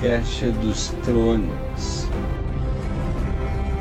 Caixa 0.00 0.50
dos 0.50 0.88
Tronos. 1.04 2.06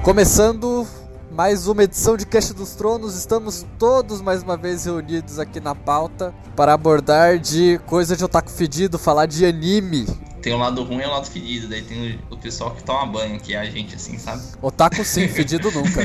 Começando 0.03 0.85
mais 1.31 1.65
uma 1.65 1.85
edição 1.85 2.17
de 2.17 2.25
Caixa 2.25 2.53
dos 2.53 2.75
Tronos, 2.75 3.15
estamos 3.15 3.65
todos 3.77 4.21
mais 4.21 4.43
uma 4.43 4.57
vez 4.57 4.83
reunidos 4.83 5.39
aqui 5.39 5.61
na 5.61 5.73
pauta 5.73 6.33
para 6.57 6.73
abordar 6.73 7.39
de 7.39 7.79
coisa 7.85 8.17
de 8.17 8.25
otaku 8.25 8.51
fedido, 8.51 8.99
falar 8.99 9.27
de 9.27 9.45
anime. 9.45 10.07
Tem 10.41 10.53
o 10.53 10.57
lado 10.57 10.83
ruim 10.83 11.03
e 11.03 11.05
o 11.05 11.09
lado 11.09 11.25
fedido, 11.25 11.69
daí 11.69 11.83
tem 11.83 12.19
o 12.29 12.35
pessoal 12.35 12.71
que 12.71 12.83
toma 12.83 13.05
banho, 13.05 13.39
que 13.39 13.53
é 13.53 13.59
a 13.59 13.65
gente, 13.65 13.95
assim, 13.95 14.17
sabe? 14.17 14.43
Otaku 14.61 15.05
sim, 15.05 15.25
fedido 15.29 15.71
nunca. 15.71 16.01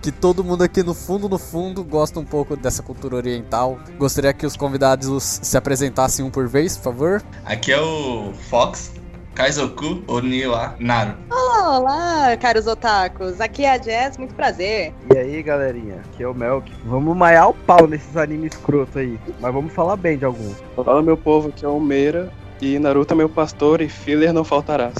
que 0.00 0.10
todo 0.10 0.42
mundo 0.42 0.62
aqui 0.64 0.82
no 0.82 0.94
fundo, 0.94 1.28
no 1.28 1.38
fundo, 1.38 1.84
gosta 1.84 2.18
um 2.18 2.24
pouco 2.24 2.56
dessa 2.56 2.82
cultura 2.82 3.16
oriental. 3.16 3.78
Gostaria 3.98 4.32
que 4.32 4.46
os 4.46 4.56
convidados 4.56 5.40
se 5.42 5.54
apresentassem 5.54 6.24
um 6.24 6.30
por 6.30 6.48
vez, 6.48 6.78
por 6.78 6.84
favor. 6.84 7.22
Aqui 7.44 7.70
é 7.70 7.78
o 7.78 8.32
Fox, 8.48 8.92
Kaizoku 9.40 10.02
Oniwa 10.06 10.74
Naru. 10.78 11.14
Olá, 11.30 12.36
caros 12.36 12.66
otakus. 12.66 13.40
Aqui 13.40 13.64
é 13.64 13.70
a 13.70 13.78
Jess, 13.78 14.18
muito 14.18 14.34
prazer. 14.34 14.92
E 15.10 15.16
aí, 15.16 15.42
galerinha? 15.42 16.02
Aqui 16.12 16.22
é 16.22 16.28
o 16.28 16.34
Melk. 16.34 16.70
Vamos 16.84 17.16
maiar 17.16 17.48
o 17.48 17.54
pau 17.54 17.86
nesses 17.86 18.18
animes 18.18 18.52
escroto 18.52 18.98
aí. 18.98 19.18
Mas 19.40 19.54
vamos 19.54 19.72
falar 19.72 19.96
bem 19.96 20.18
de 20.18 20.26
alguns. 20.26 20.62
Fala, 20.76 21.00
meu 21.00 21.16
povo, 21.16 21.48
aqui 21.48 21.64
é 21.64 21.68
o 21.68 21.80
Meira. 21.80 22.30
E 22.60 22.78
Naruto 22.78 23.14
é 23.14 23.16
meu 23.16 23.28
pastor 23.28 23.80
e 23.80 23.88
filler 23.88 24.34
não 24.34 24.44
faltará. 24.44 24.92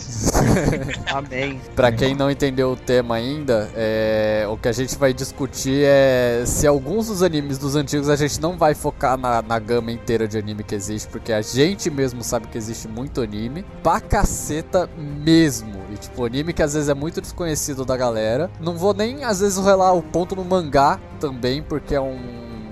Amém. 1.12 1.60
Pra 1.77 1.92
quem 1.92 2.14
não 2.14 2.30
entendeu 2.30 2.73
o 2.73 2.77
tema 2.77 3.16
ainda, 3.16 3.68
é, 3.77 4.46
o 4.48 4.56
que 4.56 4.66
a 4.66 4.73
gente 4.73 4.96
vai 4.96 5.12
discutir 5.12 5.82
é 5.84 6.42
se 6.46 6.66
alguns 6.66 7.09
dos 7.09 7.23
animes 7.23 7.59
dos 7.59 7.77
antigos 7.77 8.09
a 8.09 8.16
gente 8.16 8.41
não 8.41 8.56
vai 8.56 8.74
focar 8.74 9.18
na, 9.18 9.42
na 9.42 9.59
gama 9.59 9.92
inteira 9.92 10.27
de 10.27 10.38
anime 10.38 10.65
que 10.65 10.74
existe, 10.74 11.06
porque 11.09 11.34
a 11.34 11.42
gente 11.42 11.91
mesmo 11.91 12.24
sabe 12.24 12.46
que 12.46 12.56
existe 12.56 12.88
muito 12.88 13.21
anime, 13.21 13.62
pra 13.82 14.01
caceta 14.01 14.88
mesmo. 14.96 15.80
E 15.93 15.96
tipo, 15.96 16.24
anime 16.24 16.54
que 16.54 16.62
às 16.62 16.73
vezes 16.73 16.88
é 16.88 16.95
muito 16.95 17.21
desconhecido 17.21 17.84
da 17.84 17.96
galera. 17.96 18.51
Não 18.59 18.79
vou 18.79 18.95
nem 18.95 19.23
às 19.23 19.40
vezes 19.40 19.62
relar 19.62 19.93
o 19.93 20.02
ponto 20.02 20.34
no 20.34 20.45
mangá 20.45 20.99
também, 21.21 21.62
porque 21.62 21.95
é 21.95 22.01
um 22.01 22.18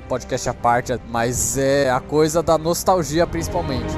podcast 0.09 0.49
à 0.49 0.55
parte, 0.55 0.99
mas 1.11 1.59
é 1.59 1.91
a 1.91 2.01
coisa 2.01 2.43
da 2.43 2.57
nostalgia 2.57 3.27
principalmente. 3.27 3.93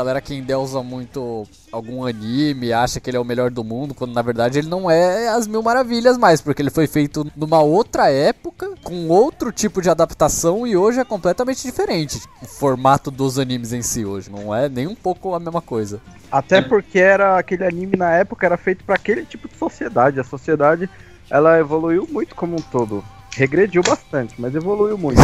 Galera 0.00 0.20
que 0.20 0.34
endeusa 0.34 0.82
muito 0.82 1.46
algum 1.70 2.06
anime, 2.06 2.72
acha 2.72 2.98
que 2.98 3.10
ele 3.10 3.16
é 3.16 3.20
o 3.20 3.24
melhor 3.24 3.50
do 3.50 3.62
mundo, 3.62 3.94
quando 3.94 4.14
na 4.14 4.22
verdade 4.22 4.58
ele 4.58 4.68
não 4.68 4.90
é 4.90 5.28
as 5.28 5.46
mil 5.46 5.62
maravilhas 5.62 6.16
mais, 6.16 6.40
porque 6.40 6.62
ele 6.62 6.70
foi 6.70 6.86
feito 6.86 7.30
numa 7.36 7.60
outra 7.60 8.10
época, 8.10 8.70
com 8.82 9.08
outro 9.08 9.52
tipo 9.52 9.82
de 9.82 9.90
adaptação 9.90 10.66
e 10.66 10.76
hoje 10.76 11.00
é 11.00 11.04
completamente 11.04 11.62
diferente. 11.62 12.20
O 12.42 12.46
formato 12.46 13.10
dos 13.10 13.38
animes 13.38 13.72
em 13.72 13.82
si 13.82 14.04
hoje 14.04 14.30
não 14.30 14.54
é 14.54 14.68
nem 14.68 14.86
um 14.86 14.94
pouco 14.94 15.34
a 15.34 15.38
mesma 15.38 15.60
coisa. 15.60 16.00
Até 16.32 16.62
porque 16.62 16.98
era 16.98 17.38
aquele 17.38 17.64
anime 17.64 17.96
na 17.96 18.12
época 18.12 18.46
era 18.46 18.56
feito 18.56 18.84
para 18.84 18.94
aquele 18.94 19.24
tipo 19.24 19.48
de 19.48 19.56
sociedade. 19.56 20.18
A 20.18 20.24
sociedade 20.24 20.88
ela 21.28 21.58
evoluiu 21.58 22.08
muito 22.10 22.34
como 22.34 22.56
um 22.56 22.62
todo. 22.62 23.04
Regrediu 23.34 23.82
bastante, 23.82 24.34
mas 24.38 24.54
evoluiu 24.54 24.98
muito. 24.98 25.20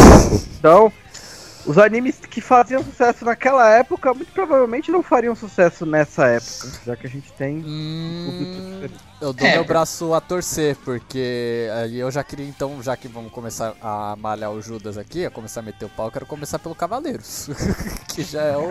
Então, 0.58 0.92
os 1.67 1.78
animes 1.78 2.20
que 2.20 2.41
faziam 2.41 2.83
sucesso 2.83 3.25
naquela 3.25 3.69
época, 3.70 4.14
muito 4.14 4.33
provavelmente 4.33 4.91
não 4.93 5.03
fariam 5.03 5.34
sucesso 5.34 5.84
nessa 5.87 6.28
época, 6.28 6.72
já 6.82 6.97
que 6.97 7.06
a 7.06 7.10
gente 7.10 7.34
tem 7.34 7.69
um 8.03 8.15
público 8.15 8.60
Hum, 8.60 8.62
diferente. 8.62 9.06
Eu 9.21 9.32
dou 9.32 9.47
É, 9.47 9.53
meu 9.54 9.65
braço 9.65 10.12
a 10.15 10.21
torcer, 10.21 10.77
porque 10.84 11.69
aí 11.82 11.99
eu 11.99 12.10
já 12.10 12.22
queria 12.25 12.47
então, 12.47 12.82
já 12.82 12.97
que 12.97 13.09
vamos 13.09 13.32
começar 13.32 13.75
a 13.82 14.15
malhar 14.19 14.50
o 14.50 14.60
Judas 14.60 14.97
aqui, 14.99 15.25
a 15.25 15.31
começar 15.31 15.60
a 15.60 15.62
meter 15.62 15.84
o 15.84 15.88
pau, 15.88 16.06
eu 16.06 16.12
quero 16.12 16.27
começar 16.27 16.59
pelo 16.59 16.75
Cavaleiros. 16.75 17.49
que 18.15 18.22
já 18.22 18.43
é 18.43 18.56
o. 18.56 18.69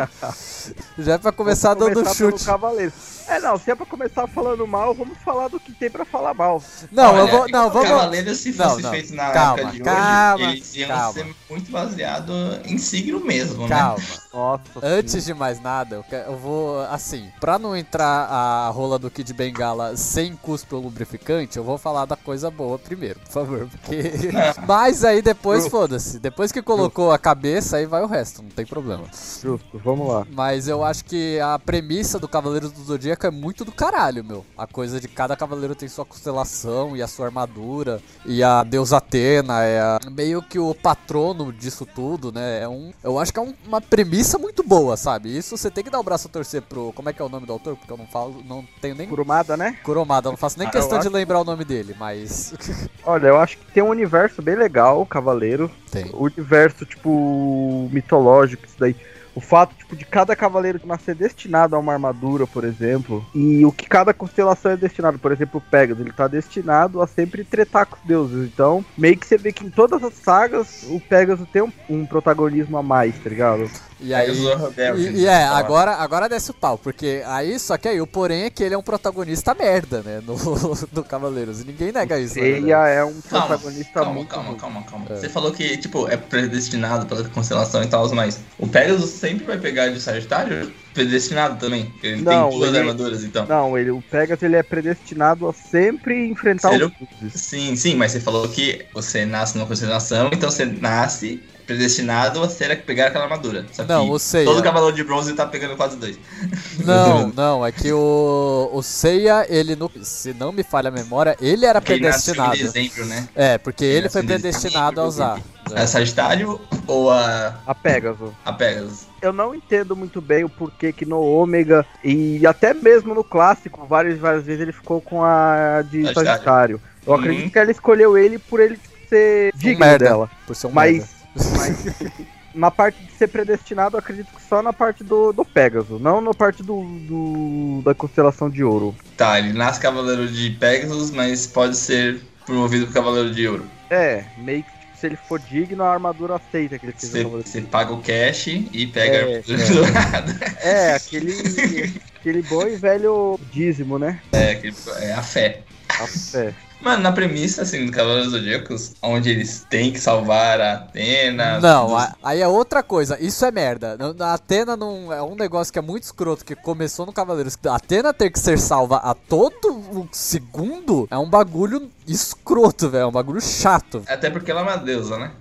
já 0.98 1.14
é 1.14 1.18
pra 1.18 1.32
começar 1.32 1.70
Vamos 1.74 1.86
dando 1.86 1.94
começar 2.04 2.16
pelo 2.18 2.32
chute. 2.32 2.46
Cavaleiro. 2.46 2.94
É, 3.28 3.40
não, 3.40 3.58
se 3.58 3.72
é 3.72 3.76
pra 3.76 3.86
começar 3.88 4.28
falando 4.28 4.68
mal, 4.68 4.94
vamos 4.94 5.18
falar 5.20 5.48
do 5.48 5.60
que 5.60 5.72
tem 5.72 5.90
pra 5.90 6.06
falar 6.06 6.34
mal. 6.36 6.62
Não, 6.92 7.16
eu 7.18 7.24
Olha, 7.24 7.32
vou. 7.32 7.48
Não, 7.50 7.70
vamos. 7.72 7.90
Cavaleiros, 7.90 8.38
se 8.38 8.52
Não, 8.56 8.70
fosse 8.70 8.82
não. 8.84 8.92
feito 8.92 9.16
na 9.16 9.32
Calma, 9.32 9.60
época 9.62 9.74
de 9.76 9.80
calma, 9.84 10.36
hoje, 10.36 10.44
eles 10.58 10.76
iam 10.76 10.88
calma. 10.90 11.14
ser 11.14 11.36
muito 11.50 11.72
baseados 11.72 12.36
em 12.66 12.78
signo 12.78 13.20
mesmo, 13.20 13.68
né? 13.68 13.76
Calma. 13.76 14.62
Antes 14.84 15.26
de 15.26 15.34
mais 15.34 15.60
nada, 15.62 15.96
eu, 15.96 16.04
que- 16.04 16.16
eu 16.16 16.38
vou, 16.38 16.82
assim, 16.82 17.32
pra 17.40 17.58
não 17.58 17.76
entrar 17.76 18.28
a 18.30 18.70
rola 18.70 19.00
do 19.00 19.10
Kid 19.10 19.34
Bengala 19.34 19.96
sem 19.98 20.35
cuspe 20.36 20.74
ou 20.76 20.82
lubrificante, 20.82 21.58
eu 21.58 21.64
vou 21.64 21.78
falar 21.78 22.06
da 22.06 22.16
coisa 22.16 22.50
boa 22.52 22.78
primeiro, 22.80 23.20
por 23.22 23.32
favor, 23.32 23.68
porque... 23.68 24.02
Mas 24.68 25.04
aí 25.04 25.22
depois, 25.22 25.68
foda-se, 25.68 26.20
depois 26.20 26.52
que 26.52 26.62
colocou 26.62 27.12
a 27.12 27.18
cabeça, 27.18 27.78
aí 27.78 27.86
vai 27.86 28.02
o 28.04 28.08
resto, 28.08 28.42
não 28.42 28.50
tem 28.50 28.66
problema. 28.66 29.04
Justo, 29.42 29.80
vamos 29.84 30.08
lá. 30.08 30.26
Mas 30.32 30.68
eu 30.68 30.84
acho 30.84 31.06
que 31.06 31.40
a 31.40 31.58
premissa 31.60 32.20
do 32.20 32.28
Cavaleiro 32.28 32.70
do 32.70 32.84
Zodíaco 32.84 33.26
é 33.26 33.32
muito 33.32 33.64
do 33.66 33.72
caralho, 33.72 34.24
meu. 34.24 34.46
A 34.58 34.66
coisa 34.68 35.00
de 35.00 35.08
cada 35.08 35.36
cavaleiro 35.36 35.76
tem 35.76 35.88
sua 35.88 36.06
constelação 36.06 36.96
e 36.96 37.02
a 37.02 37.08
sua 37.08 37.26
armadura. 37.28 38.02
E 38.26 38.44
a 38.44 38.64
deusa 38.64 38.98
Atena 38.98 39.64
é 39.64 39.80
a- 39.80 40.00
meio 40.12 40.42
que 40.42 40.60
o 40.60 40.74
patrono 40.74 41.52
disso 41.54 41.86
tudo, 41.86 42.32
né? 42.32 42.62
É 42.62 42.68
um, 42.68 42.92
eu 43.04 43.20
acho 43.20 43.32
que 43.34 43.40
é 43.40 43.42
um- 43.42 43.54
uma 43.68 43.82
premissa 43.82 44.38
muito 44.38 44.64
boa, 44.64 44.96
sabe? 44.98 45.36
Isso 45.36 45.56
você 45.58 45.70
tem 45.70 45.84
que 45.84 45.90
dar 45.90 46.00
o 46.00 46.04
braço 46.04 46.28
a 46.28 46.32
torcer 46.32 46.62
pro. 46.62 46.92
Como 46.94 47.10
é 47.10 47.14
que 47.14 47.22
é 47.22 47.26
o 47.26 47.30
nome 47.30 47.46
do 47.46 47.54
autor? 47.54 47.76
Porque 47.76 47.92
eu 47.92 47.98
não 47.98 48.08
falo, 48.08 48.44
não 48.48 48.66
tenho 48.82 48.96
nem. 48.96 49.08
Kurumada, 49.08 49.56
né? 49.58 49.78
Kuromada, 50.26 50.28
eu 50.28 50.32
não 50.32 50.38
faço 50.38 50.60
nem 50.60 50.68
Ah, 50.68 50.72
questão 50.72 51.00
de 51.00 51.10
lembrar 51.10 51.40
o 51.40 51.44
nome 51.44 51.64
dele, 51.64 51.96
mas. 52.00 52.54
Olha, 53.06 53.28
eu 53.28 53.38
acho 53.40 53.58
que 53.58 53.72
tem 53.72 53.84
um 53.84 53.90
universo 53.90 54.42
bem 54.42 54.56
legal, 54.56 55.02
o 55.02 55.06
Cavaleiro. 55.06 55.70
tem. 55.92 56.10
O 56.14 56.24
universo, 56.26 56.86
tipo, 56.86 57.90
mitológico, 57.92 58.66
isso 58.66 58.76
daí. 58.80 58.96
O 59.34 59.42
fato, 59.42 59.76
tipo, 59.76 59.98
de 59.98 60.06
cada 60.06 60.34
cavaleiro 60.34 60.80
nascer 60.86 61.14
destinado 61.14 61.76
a 61.76 61.80
uma 61.80 61.92
armadura, 61.92 62.48
por 62.48 62.64
exemplo. 62.64 63.26
E 63.36 63.66
o 63.66 63.72
que 63.72 63.86
cada 63.86 64.14
constelação 64.14 64.72
é 64.72 64.78
destinado. 64.78 65.20
Por 65.20 65.30
exemplo, 65.30 65.58
o 65.58 65.70
Pegasus, 65.70 66.00
ele 66.00 66.14
tá 66.14 66.26
destinado 66.26 67.02
a 67.02 67.08
sempre 67.08 67.44
tretar 67.44 67.86
com 67.86 67.98
os 67.98 68.02
deuses. 68.04 68.46
Então, 68.48 68.84
meio 68.98 69.18
que 69.18 69.28
você 69.28 69.38
vê 69.38 69.52
que 69.52 69.66
em 69.66 69.70
todas 69.70 70.02
as 70.06 70.14
sagas, 70.14 70.86
o 70.88 71.02
Pegasus 71.02 71.46
tem 71.52 71.62
um, 71.62 71.72
um 71.90 72.06
protagonismo 72.06 72.78
a 72.78 72.82
mais, 72.84 73.14
tá 73.22 73.30
ligado? 73.30 73.70
E 74.00 74.14
aí. 74.14 74.30
E, 74.32 75.22
e 75.22 75.26
é, 75.26 75.46
fala. 75.46 75.58
agora, 75.58 75.92
agora 75.96 76.28
desce 76.30 76.52
o 76.52 76.54
pau, 76.54 76.78
porque 76.78 77.24
aí, 77.26 77.58
só 77.58 77.78
que 77.78 77.88
aí 77.88 78.02
o 78.02 78.08
porém 78.08 78.44
é 78.44 78.50
que 78.50 78.64
ele 78.64 78.76
é 78.76 78.78
um 78.78 78.84
protagonista 78.84 79.54
merda, 79.54 80.02
né, 80.04 80.22
no, 80.26 80.36
do 80.92 81.04
Cavaleiros, 81.04 81.62
e 81.62 81.66
ninguém 81.66 81.92
nega 81.92 82.20
isso, 82.20 82.36
né, 82.36 82.42
Seiya 82.42 82.78
é 82.88 83.04
um 83.06 83.22
Calma, 83.22 83.48
protagonista 83.48 83.92
Calma, 83.94 84.14
muito 84.14 84.28
calma, 84.30 84.50
ruim. 84.50 84.58
calma, 84.58 84.84
calma. 84.84 85.06
É. 85.10 85.16
Você 85.16 85.30
falou 85.30 85.52
que, 85.52 85.78
tipo, 85.78 86.08
é 86.10 86.18
predestinado 86.18 87.06
pela 87.06 87.24
constelação 87.30 87.82
e 87.84 87.88
tal, 87.88 88.08
mas 88.14 88.40
o 88.60 88.68
Pegasus 88.68 89.10
sempre 89.12 89.46
vai 89.46 89.58
pegar 89.58 89.88
de 89.90 90.00
Sagitário? 90.02 90.72
Predestinado 90.94 91.58
também. 91.60 91.94
Ele 92.04 92.22
Não, 92.22 92.50
tem 92.50 92.58
duas 92.60 92.70
ele- 92.70 92.80
armaduras, 92.80 93.24
então. 93.24 93.46
Não, 93.46 93.78
ele, 93.78 93.92
o 93.92 94.02
Pegasus 94.02 94.44
ele 94.44 94.56
é 94.56 94.64
predestinado 94.64 95.48
a 95.48 95.54
sempre 95.54 96.28
enfrentar 96.28 96.70
Sério? 96.70 96.92
os. 97.22 97.34
Sim, 97.34 97.76
sim, 97.76 97.96
mas 97.96 98.12
você 98.14 98.20
falou 98.20 98.48
que 98.48 98.86
você 98.94 99.26
nasce 99.26 99.58
numa 99.58 99.68
constelação, 99.68 100.30
então 100.34 100.50
você 100.50 100.66
nasce 100.66 101.42
predestinado 101.66 102.42
a 102.44 102.50
ser 102.50 102.72
a 102.72 102.76
pegar 102.76 103.08
aquela 103.08 103.26
armadura. 103.26 103.66
Só 103.72 103.84
que 103.84 103.90
Não, 103.90 104.10
o 104.10 104.20
Seiya. 104.20 104.46
todo 104.46 104.62
cavaleiro 104.64 104.96
de 104.96 105.04
bronze 105.04 105.34
tá 105.34 105.46
pegando 105.46 105.76
quase 105.76 105.98
dois. 105.98 106.18
Não, 106.86 107.30
não, 107.30 107.66
é 107.66 107.72
que 107.72 107.92
o, 107.92 108.70
o 108.74 108.82
Seiya, 108.84 109.46
ele, 109.50 109.76
no, 109.76 109.90
se 110.04 110.34
não 110.34 110.52
me 110.52 110.62
falha 110.64 110.90
a 110.90 110.92
memória, 110.92 111.36
ele 111.42 111.66
era 111.66 111.82
Porque 111.82 111.94
ele 111.94 112.08
nasceu 112.08 112.34
em 112.34 112.38
predestinado. 112.38 112.74
dezembro, 112.74 113.06
né? 113.06 113.28
É, 113.36 113.58
porque 113.58 113.84
ele 113.84 114.04
nasceu 114.04 114.22
foi 114.22 114.28
predestinado 114.28 115.02
a 115.02 115.06
usar. 115.06 115.40
A 115.76 115.88
Sagitário 115.88 116.62
ou 116.86 117.10
a, 117.10 117.56
A 117.66 117.74
Pegasus. 117.74 118.30
a 118.46 118.54
Pegasus? 118.54 119.06
eu 119.22 119.34
não 119.34 119.56
entendo 119.56 119.96
muito 119.96 120.22
bem 120.22 120.44
o 120.44 120.50
porquê 120.50 120.94
que 120.94 121.04
no 121.06 121.20
Ômega 121.20 121.84
e 122.04 122.46
até 122.46 122.72
mesmo 122.76 123.16
no 123.16 123.24
clássico, 123.24 123.84
várias, 123.88 124.20
várias 124.20 124.44
vezes 124.44 124.62
ele 124.62 124.72
ficou 124.72 125.02
com 125.02 125.24
a 125.24 125.84
de 125.90 126.04
Sagitário. 126.04 126.28
Sagitário. 126.30 126.82
Eu 127.08 127.14
Uhum. 127.14 127.20
acredito 127.20 127.52
que 127.52 127.58
ela 127.60 127.72
escolheu 127.72 128.16
ele 128.18 128.38
por 128.38 128.60
ele 128.60 128.78
ser 129.10 129.52
digno 129.56 129.80
merda. 129.86 130.06
dela. 130.06 130.30
Por 130.46 130.56
ser 130.56 130.68
um 130.68 130.72
Mas, 130.72 130.94
merda. 130.98 131.10
Mas 131.58 131.76
na 132.54 132.72
parte 132.72 133.02
de 133.04 133.12
ser 133.14 133.28
predestinado, 133.28 133.96
eu 133.96 134.00
acredito 134.00 134.34
que 134.34 134.42
só 134.42 134.62
na 134.62 134.72
parte 134.72 135.04
do, 135.04 135.34
do 135.34 135.44
Pégaso, 135.44 136.00
não 136.00 136.22
na 136.22 136.34
parte 136.34 136.64
do, 136.64 136.82
do- 137.02 137.82
da 137.84 137.94
constelação 137.94 138.50
de 138.50 138.64
ouro. 138.64 138.96
Tá, 139.18 139.40
ele 139.40 139.54
nasce 139.54 139.80
cavaleiro 139.80 140.28
de 140.28 140.52
Pegasus, 140.52 141.12
mas 141.12 141.46
pode 141.48 141.76
ser 141.78 142.22
promovido 142.46 142.86
pro 142.86 142.94
cavaleiro 142.94 143.32
de 143.32 143.48
ouro. 143.48 143.66
É, 143.90 144.24
meio 144.38 144.64
que 144.64 144.72
tipo, 144.72 144.98
se 144.98 145.06
ele 145.08 145.16
for 145.16 145.40
digno, 145.40 145.84
a 145.84 145.92
armadura 145.92 146.36
aceita 146.36 146.80
que 146.80 146.86
ele 146.86 146.94
seja 146.98 147.12
Você, 147.14 147.24
cavaleiro. 147.24 147.50
você 147.50 147.62
paga 147.62 147.94
o 147.94 148.02
cash 148.02 148.48
e 148.48 148.88
pega 148.88 149.18
É, 149.18 149.22
a 149.22 149.26
armadura 149.26 149.68
dourada. 149.74 150.36
É, 150.64 150.96
aquele, 150.96 151.34
aquele 152.20 152.42
bom 152.42 152.66
e 152.68 152.76
velho 152.76 153.40
dízimo, 153.52 154.00
né? 154.00 154.22
É, 154.32 154.56
que- 154.56 154.74
é 155.00 155.14
a 155.14 155.22
fé. 155.22 155.62
A 155.90 156.08
fé. 156.08 156.54
Mano, 156.86 157.02
na 157.02 157.12
premissa, 157.12 157.64
assim, 157.64 157.84
do 157.88 157.92
Cavaleiros 157.92 158.30
Zodíacos, 158.32 158.94
onde 159.02 159.32
eles 159.32 159.66
têm 159.68 159.92
que 159.92 160.00
salvar 160.00 160.62
a 160.62 160.74
Atena. 160.74 161.60
Não, 161.60 161.88
dos- 161.88 161.96
a- 161.96 162.16
aí 162.24 162.42
é 162.42 162.48
outra 162.48 162.84
coisa. 162.84 163.18
Isso 163.20 163.44
é 163.44 163.50
merda. 163.50 163.98
A 164.20 164.34
Atena 164.36 164.78
não 164.78 165.12
é 165.12 165.20
um 165.20 165.34
negócio 165.34 165.74
que 165.74 165.80
é 165.80 165.82
muito 165.82 166.04
escroto, 166.04 166.46
que 166.46 166.56
começou 166.56 167.04
no 167.08 167.12
Cavaleiros. 167.12 167.58
A 167.66 167.76
Atena 167.78 168.14
ter 168.14 168.30
que 168.30 168.40
ser 168.40 168.60
salva 168.60 168.98
a 168.98 169.16
todo 169.16 169.70
o 169.72 170.08
segundo 170.12 171.08
é 171.10 171.18
um 171.18 171.28
bagulho 171.28 171.90
escroto, 172.08 172.88
velho. 172.88 173.02
É 173.02 173.08
um 173.08 173.12
bagulho 173.12 173.42
chato. 173.42 174.04
Até 174.08 174.30
porque 174.30 174.52
ela 174.52 174.62
é 174.62 174.64
uma 174.64 174.78
deusa, 174.78 175.18
né? 175.18 175.32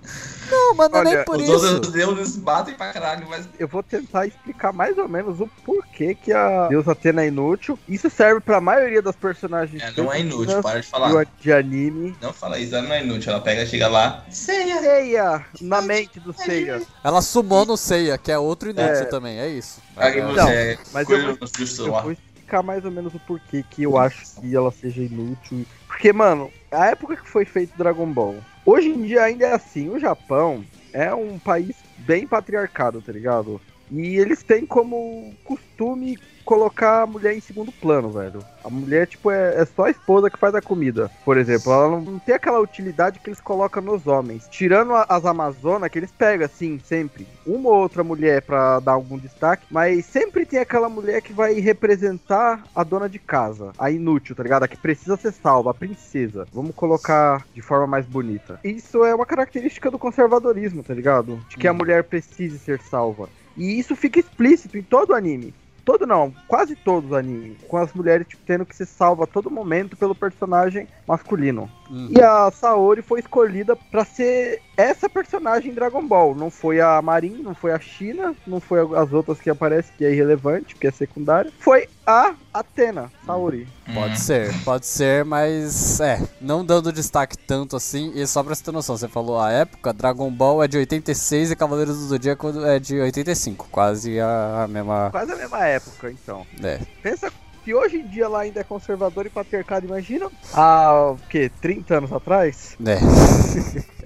Não, 0.49 0.75
mas 0.75 0.89
não 0.91 0.99
é 0.99 1.03
nem 1.03 1.13
Olha, 1.15 1.25
por 1.25 1.35
Os 1.37 1.43
isso. 1.43 1.73
outros 1.73 1.91
deuses 1.93 2.35
batem 2.37 2.73
pra 2.75 2.91
caralho, 2.93 3.27
mas 3.29 3.47
Eu 3.57 3.67
vou 3.67 3.81
tentar 3.81 4.25
explicar 4.27 4.71
mais 4.73 4.97
ou 4.97 5.07
menos 5.07 5.39
o 5.39 5.47
porquê 5.65 6.13
que 6.15 6.31
a 6.31 6.67
deusa 6.67 6.91
Atena 6.91 7.23
é 7.23 7.27
inútil. 7.27 7.77
Isso 7.87 8.09
serve 8.09 8.39
pra 8.41 8.59
maioria 8.61 9.01
das 9.01 9.15
personagens. 9.15 9.81
é, 9.81 9.91
não 9.97 10.11
é 10.11 10.19
inútil, 10.21 10.61
para 10.61 10.79
de 10.81 10.87
do- 10.87 10.89
falar. 10.91 11.25
De 11.39 11.51
anime. 11.53 12.15
Não 12.21 12.31
fala 12.33 12.59
isso, 12.59 12.75
ela 12.75 12.87
não 12.87 12.95
é 12.95 13.03
inútil. 13.03 13.31
Ela 13.31 13.41
pega, 13.41 13.65
chega 13.65 13.87
lá. 13.87 14.23
Ceia! 14.29 14.79
Seiya! 14.81 15.45
Na 15.61 15.81
mente 15.81 16.19
do 16.19 16.33
Seiya. 16.33 16.81
Ela 17.03 17.21
sumou 17.21 17.65
no 17.65 17.75
Seiya, 17.77 18.17
que 18.17 18.31
é 18.31 18.37
outro 18.37 18.69
inútil 18.69 18.85
É. 19.03 19.05
também, 19.05 19.39
é 19.39 19.47
isso. 19.49 19.81
Aí 19.97 20.19
É, 20.19 20.25
você 20.25 20.35
Não, 20.41 20.49
é 20.49 20.77
mas 20.93 21.09
eu 21.09 21.21
vou- 21.21 21.37
Eu 21.85 22.01
vou 22.03 22.11
explicar 22.11 22.61
mais 22.63 22.83
ou 22.85 22.91
menos 22.91 23.13
o 23.13 23.19
porquê 23.19 23.63
que 23.69 23.83
eu 23.83 23.97
acho 23.97 24.23
que 24.39 24.55
ela 24.55 24.71
seja 24.71 25.01
inútil. 25.01 25.65
Porque, 25.87 26.11
mano, 26.13 26.51
a 26.71 26.87
época 26.87 27.15
que 27.15 27.27
foi 27.29 27.45
feito 27.45 27.75
Dragon 27.77 28.05
Ball, 28.11 28.35
hoje 28.65 28.89
em 28.89 29.03
dia 29.03 29.23
ainda 29.23 29.45
é 29.45 29.53
assim. 29.53 29.89
O 29.89 29.99
Japão 29.99 30.63
é 30.91 31.13
um 31.13 31.37
país 31.37 31.75
bem 31.99 32.25
patriarcado, 32.25 33.01
tá 33.01 33.11
ligado? 33.11 33.61
E 33.91 34.17
eles 34.17 34.43
têm 34.43 34.65
como 34.65 35.33
costume 35.43 36.17
colocar 36.43 37.01
a 37.01 37.07
mulher 37.07 37.35
em 37.35 37.39
segundo 37.41 37.71
plano, 37.71 38.11
velho. 38.11 38.45
A 38.63 38.69
mulher, 38.69 39.07
tipo, 39.07 39.31
é, 39.31 39.59
é 39.61 39.65
só 39.65 39.85
a 39.85 39.89
esposa 39.89 40.29
que 40.29 40.37
faz 40.37 40.53
a 40.53 40.61
comida. 40.61 41.09
Por 41.23 41.37
exemplo, 41.37 41.73
ela 41.73 41.89
não, 41.89 42.01
não 42.01 42.19
tem 42.19 42.35
aquela 42.35 42.59
utilidade 42.59 43.19
que 43.19 43.29
eles 43.29 43.41
colocam 43.41 43.81
nos 43.81 44.05
homens. 44.05 44.47
Tirando 44.49 44.93
a- 44.93 45.07
as 45.09 45.25
Amazonas, 45.25 45.89
que 45.89 45.97
eles 45.97 46.11
pegam, 46.11 46.45
assim, 46.45 46.79
sempre. 46.83 47.27
Uma 47.47 47.69
ou 47.69 47.77
outra 47.77 48.03
mulher 48.03 48.43
pra 48.43 48.79
dar 48.79 48.91
algum 48.91 49.17
destaque, 49.17 49.65
mas 49.71 50.05
sempre 50.05 50.45
tem 50.45 50.59
aquela 50.59 50.87
mulher 50.87 51.19
que 51.21 51.33
vai 51.33 51.55
representar 51.59 52.63
a 52.75 52.83
dona 52.83 53.09
de 53.09 53.17
casa. 53.17 53.71
A 53.77 53.89
inútil, 53.89 54.35
tá 54.35 54.43
ligado? 54.43 54.63
A 54.63 54.67
que 54.67 54.77
precisa 54.77 55.17
ser 55.17 55.31
salva, 55.31 55.71
a 55.71 55.73
princesa. 55.73 56.45
Vamos 56.53 56.75
colocar 56.75 57.43
de 57.53 57.61
forma 57.61 57.87
mais 57.87 58.05
bonita. 58.05 58.59
Isso 58.63 59.03
é 59.03 59.15
uma 59.15 59.25
característica 59.25 59.89
do 59.89 59.97
conservadorismo, 59.97 60.83
tá 60.83 60.93
ligado? 60.93 61.39
De 61.49 61.57
que 61.57 61.67
a 61.67 61.71
Hum. 61.71 61.75
mulher 61.77 62.03
precise 62.03 62.59
ser 62.59 62.79
salva. 62.81 63.29
E 63.57 63.79
isso 63.79 63.95
fica 63.95 64.19
explícito 64.19 64.77
em 64.77 64.83
todo 64.83 65.11
o 65.11 65.15
anime. 65.15 65.53
Todo 65.85 66.07
não, 66.07 66.33
quase 66.47 66.75
todos 66.75 67.11
os 67.11 67.15
animes. 67.15 67.57
Com 67.67 67.77
as 67.77 67.93
mulheres 67.93 68.27
tipo, 68.27 68.41
tendo 68.43 68.65
que 68.65 68.75
ser 68.75 68.87
salva 68.87 69.25
a 69.25 69.27
todo 69.27 69.51
momento 69.51 69.95
pelo 69.95 70.15
personagem 70.15 70.87
masculino. 71.07 71.69
Hum. 71.91 72.07
E 72.09 72.19
a 72.19 72.49
Saori 72.49 73.03
foi 73.03 73.19
escolhida 73.19 73.75
pra 73.75 74.03
ser 74.03 74.59
essa 74.75 75.07
personagem 75.07 75.71
em 75.71 75.75
Dragon 75.75 76.05
Ball. 76.05 76.33
Não 76.33 76.49
foi 76.49 76.81
a 76.81 76.99
Marin, 77.03 77.43
não 77.43 77.53
foi 77.53 77.71
a 77.71 77.79
China, 77.79 78.35
não 78.47 78.59
foi 78.59 78.79
as 78.97 79.13
outras 79.13 79.39
que 79.39 79.49
aparecem, 79.49 79.93
que 79.95 80.03
é 80.03 80.11
irrelevante, 80.11 80.75
que 80.75 80.87
é 80.87 80.91
secundária. 80.91 81.51
Foi 81.59 81.87
a 82.05 82.35
Atena, 82.53 83.11
Saori. 83.25 83.67
Pode 83.93 84.19
ser, 84.19 84.63
pode 84.63 84.85
ser, 84.85 85.25
mas 85.25 85.99
é, 85.99 86.21
não 86.39 86.65
dando 86.65 86.91
destaque 86.91 87.37
tanto 87.37 87.75
assim. 87.75 88.11
E 88.15 88.25
só 88.27 88.43
pra 88.43 88.53
você 88.53 88.63
ter 88.63 88.71
noção, 88.71 88.97
você 88.97 89.07
falou 89.07 89.39
a 89.39 89.51
época, 89.51 89.93
Dragon 89.93 90.29
Ball 90.31 90.63
é 90.63 90.67
de 90.67 90.77
86 90.77 91.51
e 91.51 91.55
Cavaleiros 91.55 91.97
do 91.97 92.07
Zodíaco 92.07 92.47
é 92.65 92.79
de 92.79 92.99
85, 92.99 93.67
quase 93.71 94.19
a, 94.19 94.63
a 94.63 94.67
mesma. 94.67 95.09
Quase 95.11 95.31
a 95.31 95.35
mesma 95.35 95.65
época, 95.65 96.11
então. 96.11 96.45
É. 96.63 96.79
Pensa 97.01 97.31
que 97.65 97.73
hoje 97.73 97.97
em 97.97 98.07
dia 98.07 98.29
lá 98.29 98.41
ainda 98.41 98.59
é 98.59 98.63
conservador 98.63 99.25
e 99.25 99.29
patriarcado, 99.29 99.87
imagina? 99.87 100.29
Há, 100.53 101.13
o 101.13 101.17
quê? 101.27 101.51
30 101.59 101.97
anos 101.97 102.13
atrás? 102.13 102.77
É. 102.85 102.99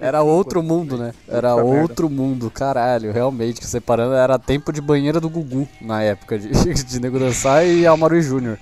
Era 0.00 0.22
outro 0.22 0.62
mundo, 0.62 0.96
né? 0.96 1.12
Era 1.28 1.54
outro 1.54 2.08
mundo, 2.08 2.50
caralho, 2.50 3.12
realmente. 3.12 3.60
Que 3.60 3.66
separando 3.66 4.14
era 4.14 4.38
tempo 4.38 4.72
de 4.72 4.80
banheira 4.80 5.20
do 5.20 5.28
Gugu 5.28 5.68
na 5.78 6.02
época 6.02 6.38
de, 6.38 6.48
de 6.72 7.00
Nego 7.00 7.18
Dançar 7.18 7.66
e 7.66 7.86
Almaru 7.86 8.18
Júnior. 8.22 8.58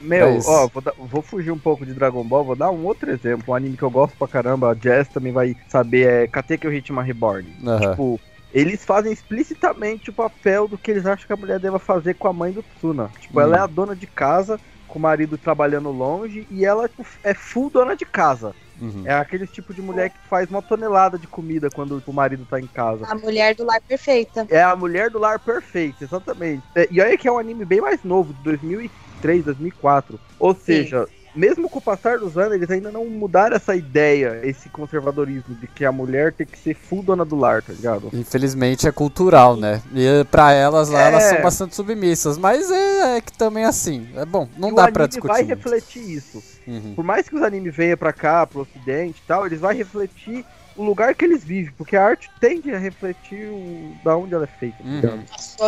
Meu, 0.00 0.36
isso. 0.36 0.50
ó, 0.50 0.66
vou, 0.66 0.82
vou 1.06 1.22
fugir 1.22 1.52
um 1.52 1.58
pouco 1.58 1.86
de 1.86 1.94
Dragon 1.94 2.24
Ball, 2.24 2.44
vou 2.44 2.56
dar 2.56 2.72
um 2.72 2.84
outro 2.84 3.10
exemplo, 3.10 3.52
um 3.52 3.54
anime 3.54 3.76
que 3.76 3.84
eu 3.84 3.90
gosto 3.90 4.16
pra 4.18 4.26
caramba, 4.26 4.70
a 4.70 4.74
Jess 4.74 5.08
também 5.08 5.32
vai 5.32 5.56
saber, 5.68 6.06
é 6.06 6.26
Kateki 6.26 6.66
o 6.66 6.70
Ritmo 6.70 7.00
Reborn. 7.00 7.48
Aham. 7.64 7.90
Tipo, 7.90 8.20
eles 8.54 8.84
fazem 8.84 9.12
explicitamente 9.12 10.10
o 10.10 10.12
papel 10.12 10.68
do 10.68 10.78
que 10.78 10.90
eles 10.90 11.04
acham 11.04 11.26
que 11.26 11.32
a 11.32 11.36
mulher 11.36 11.58
deva 11.58 11.78
fazer 11.78 12.14
com 12.14 12.28
a 12.28 12.32
mãe 12.32 12.52
do 12.52 12.62
Tsuna. 12.62 13.10
Tipo, 13.20 13.40
ela 13.40 13.56
Hum. 13.56 13.60
é 13.60 13.62
a 13.62 13.66
dona 13.66 13.96
de 13.96 14.06
casa, 14.06 14.60
com 14.86 14.98
o 14.98 15.02
marido 15.02 15.36
trabalhando 15.36 15.90
longe, 15.90 16.46
e 16.50 16.64
ela 16.64 16.88
tipo, 16.88 17.04
é 17.24 17.34
full 17.34 17.68
dona 17.68 17.96
de 17.96 18.04
casa. 18.06 18.54
Uhum. 18.80 19.02
É 19.04 19.14
aquele 19.14 19.46
tipo 19.46 19.72
de 19.72 19.80
mulher 19.80 20.10
que 20.10 20.18
faz 20.28 20.50
uma 20.50 20.60
tonelada 20.60 21.16
de 21.18 21.26
comida 21.28 21.68
quando 21.70 22.02
o 22.04 22.12
marido 22.12 22.44
tá 22.48 22.58
em 22.60 22.66
casa. 22.66 23.06
A 23.06 23.14
mulher 23.14 23.54
do 23.54 23.64
lar 23.64 23.80
perfeita. 23.80 24.46
É 24.50 24.62
a 24.62 24.74
mulher 24.74 25.10
do 25.10 25.18
lar 25.18 25.38
perfeita, 25.38 26.02
exatamente. 26.04 26.62
É, 26.74 26.88
e 26.90 27.00
olha 27.00 27.16
que 27.16 27.28
é 27.28 27.32
um 27.32 27.38
anime 27.38 27.64
bem 27.64 27.80
mais 27.80 28.02
novo, 28.02 28.32
de 28.34 28.42
2003, 28.42 29.44
2004. 29.44 30.18
Ou 30.40 30.54
seja, 30.54 31.06
mesmo 31.34 31.68
com 31.68 31.78
o 31.78 31.82
passar 31.82 32.18
dos 32.18 32.36
anos, 32.38 32.52
eles 32.54 32.70
ainda 32.70 32.90
não 32.90 33.04
mudaram 33.06 33.56
essa 33.56 33.74
ideia, 33.74 34.40
esse 34.42 34.68
conservadorismo 34.68 35.54
de 35.54 35.66
que 35.66 35.84
a 35.84 35.92
mulher 35.92 36.32
tem 36.32 36.46
que 36.46 36.58
ser 36.58 36.74
full 36.74 37.02
dona 37.02 37.24
do 37.24 37.36
lar, 37.36 37.62
tá 37.62 37.72
ligado? 37.72 38.10
Infelizmente 38.12 38.86
é 38.86 38.92
cultural, 38.92 39.56
né? 39.56 39.82
E 39.94 40.24
pra 40.30 40.52
elas 40.52 40.88
lá, 40.88 41.02
É. 41.02 41.08
elas 41.08 41.22
são 41.24 41.42
bastante 41.42 41.74
submissas. 41.74 42.38
Mas 42.38 42.70
é, 42.70 43.16
é 43.16 43.20
que 43.20 43.32
também 43.36 43.64
é 43.64 43.66
assim. 43.66 44.08
É 44.14 44.24
bom, 44.24 44.48
não 44.56 44.70
e 44.70 44.74
dá 44.74 44.84
o 44.86 44.92
pra 44.92 45.04
anime 45.04 45.08
discutir. 45.08 45.28
vai 45.32 45.42
muito. 45.44 45.56
refletir 45.56 46.10
isso. 46.10 46.42
Uhum. 46.66 46.94
Por 46.94 47.04
mais 47.04 47.28
que 47.28 47.36
os 47.36 47.42
animes 47.42 47.74
venham 47.76 47.96
pra 47.96 48.12
cá, 48.12 48.46
pro 48.46 48.60
ocidente 48.62 49.20
e 49.22 49.26
tal, 49.26 49.44
eles 49.46 49.60
vão 49.60 49.70
refletir 49.72 50.44
o 50.74 50.84
lugar 50.84 51.14
que 51.14 51.24
eles 51.24 51.44
vivem, 51.44 51.72
porque 51.74 51.96
a 51.96 52.04
arte 52.04 52.30
tende 52.38 52.70
a 52.70 52.78
refletir 52.78 53.50
o, 53.50 53.96
da 54.02 54.16
onde 54.16 54.34
ela 54.34 54.44
é 54.44 54.48
feita. 54.48 54.82
Uhum. 54.84 55.24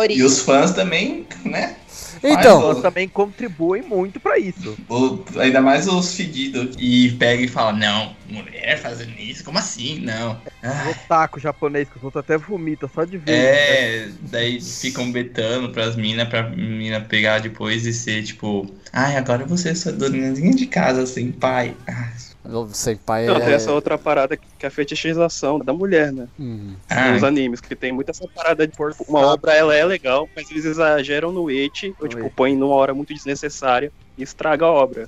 E 0.09 0.23
os 0.23 0.39
fãs 0.39 0.73
também, 0.73 1.27
né? 1.45 1.75
Então, 2.23 2.57
Mas, 2.59 2.63
Elas 2.63 2.81
também 2.81 3.07
contribuem 3.09 3.81
muito 3.83 4.19
pra 4.19 4.37
isso. 4.37 4.77
O- 4.89 5.23
ainda 5.39 5.61
mais 5.61 5.87
os 5.87 6.15
fedidos. 6.15 6.75
E 6.79 7.11
pega 7.13 7.43
e 7.43 7.47
fala, 7.47 7.73
não, 7.73 8.15
mulher 8.29 8.77
fazendo 8.79 9.17
isso? 9.19 9.43
Como 9.43 9.57
assim? 9.57 9.99
Não. 9.99 10.41
O 10.79 10.89
Ah, 10.89 10.89
otaku 10.89 11.39
japonês, 11.39 11.89
que 11.89 11.97
os 11.97 12.03
outros 12.03 12.23
até 12.23 12.37
vomitam 12.37 12.89
só 12.89 13.03
de 13.03 13.17
ver. 13.17 13.49
é, 13.49 14.07
daí 14.21 14.61
ficam 14.61 15.11
betando 15.11 15.71
pras 15.71 15.95
minas, 15.95 16.27
pra 16.29 16.49
mina 16.49 17.01
pegar 17.01 17.39
depois 17.39 17.85
e 17.85 17.93
ser 17.93 18.23
tipo, 18.23 18.65
ai, 18.93 19.17
agora 19.17 19.45
você 19.45 19.69
é 19.69 19.75
sua 19.75 19.91
doninhazinha 19.91 20.53
de 20.55 20.65
casa, 20.67 21.05
sem 21.05 21.31
pai. 21.31 21.75
Ah, 21.87 22.13
o 22.49 22.67
Senpai 22.73 23.27
Não, 23.27 23.35
tem 23.39 23.49
é. 23.49 23.53
essa 23.53 23.71
outra 23.71 23.97
parada 23.97 24.37
que 24.37 24.65
é 24.65 24.67
a 24.67 24.71
fetichização 24.71 25.59
da 25.59 25.73
mulher, 25.73 26.11
né? 26.13 26.27
Uhum. 26.37 26.75
ah, 26.89 27.11
Nos 27.11 27.23
animes, 27.23 27.59
que 27.59 27.75
tem 27.75 27.91
muita 27.91 28.11
essa 28.11 28.27
parada 28.33 28.65
de 28.65 28.71
tipo, 28.71 29.05
uma 29.07 29.19
obra 29.19 29.53
ela 29.53 29.75
é 29.75 29.83
legal, 29.85 30.27
mas 30.35 30.49
eles 30.51 30.65
exageram 30.65 31.31
no 31.31 31.49
eti, 31.49 31.93
ou 31.99 32.07
tipo, 32.07 32.31
põem 32.31 32.55
numa 32.55 32.75
hora 32.75 32.93
muito 32.93 33.13
desnecessária 33.13 33.91
e 34.17 34.23
estraga 34.23 34.65
a 34.65 34.71
obra. 34.71 35.07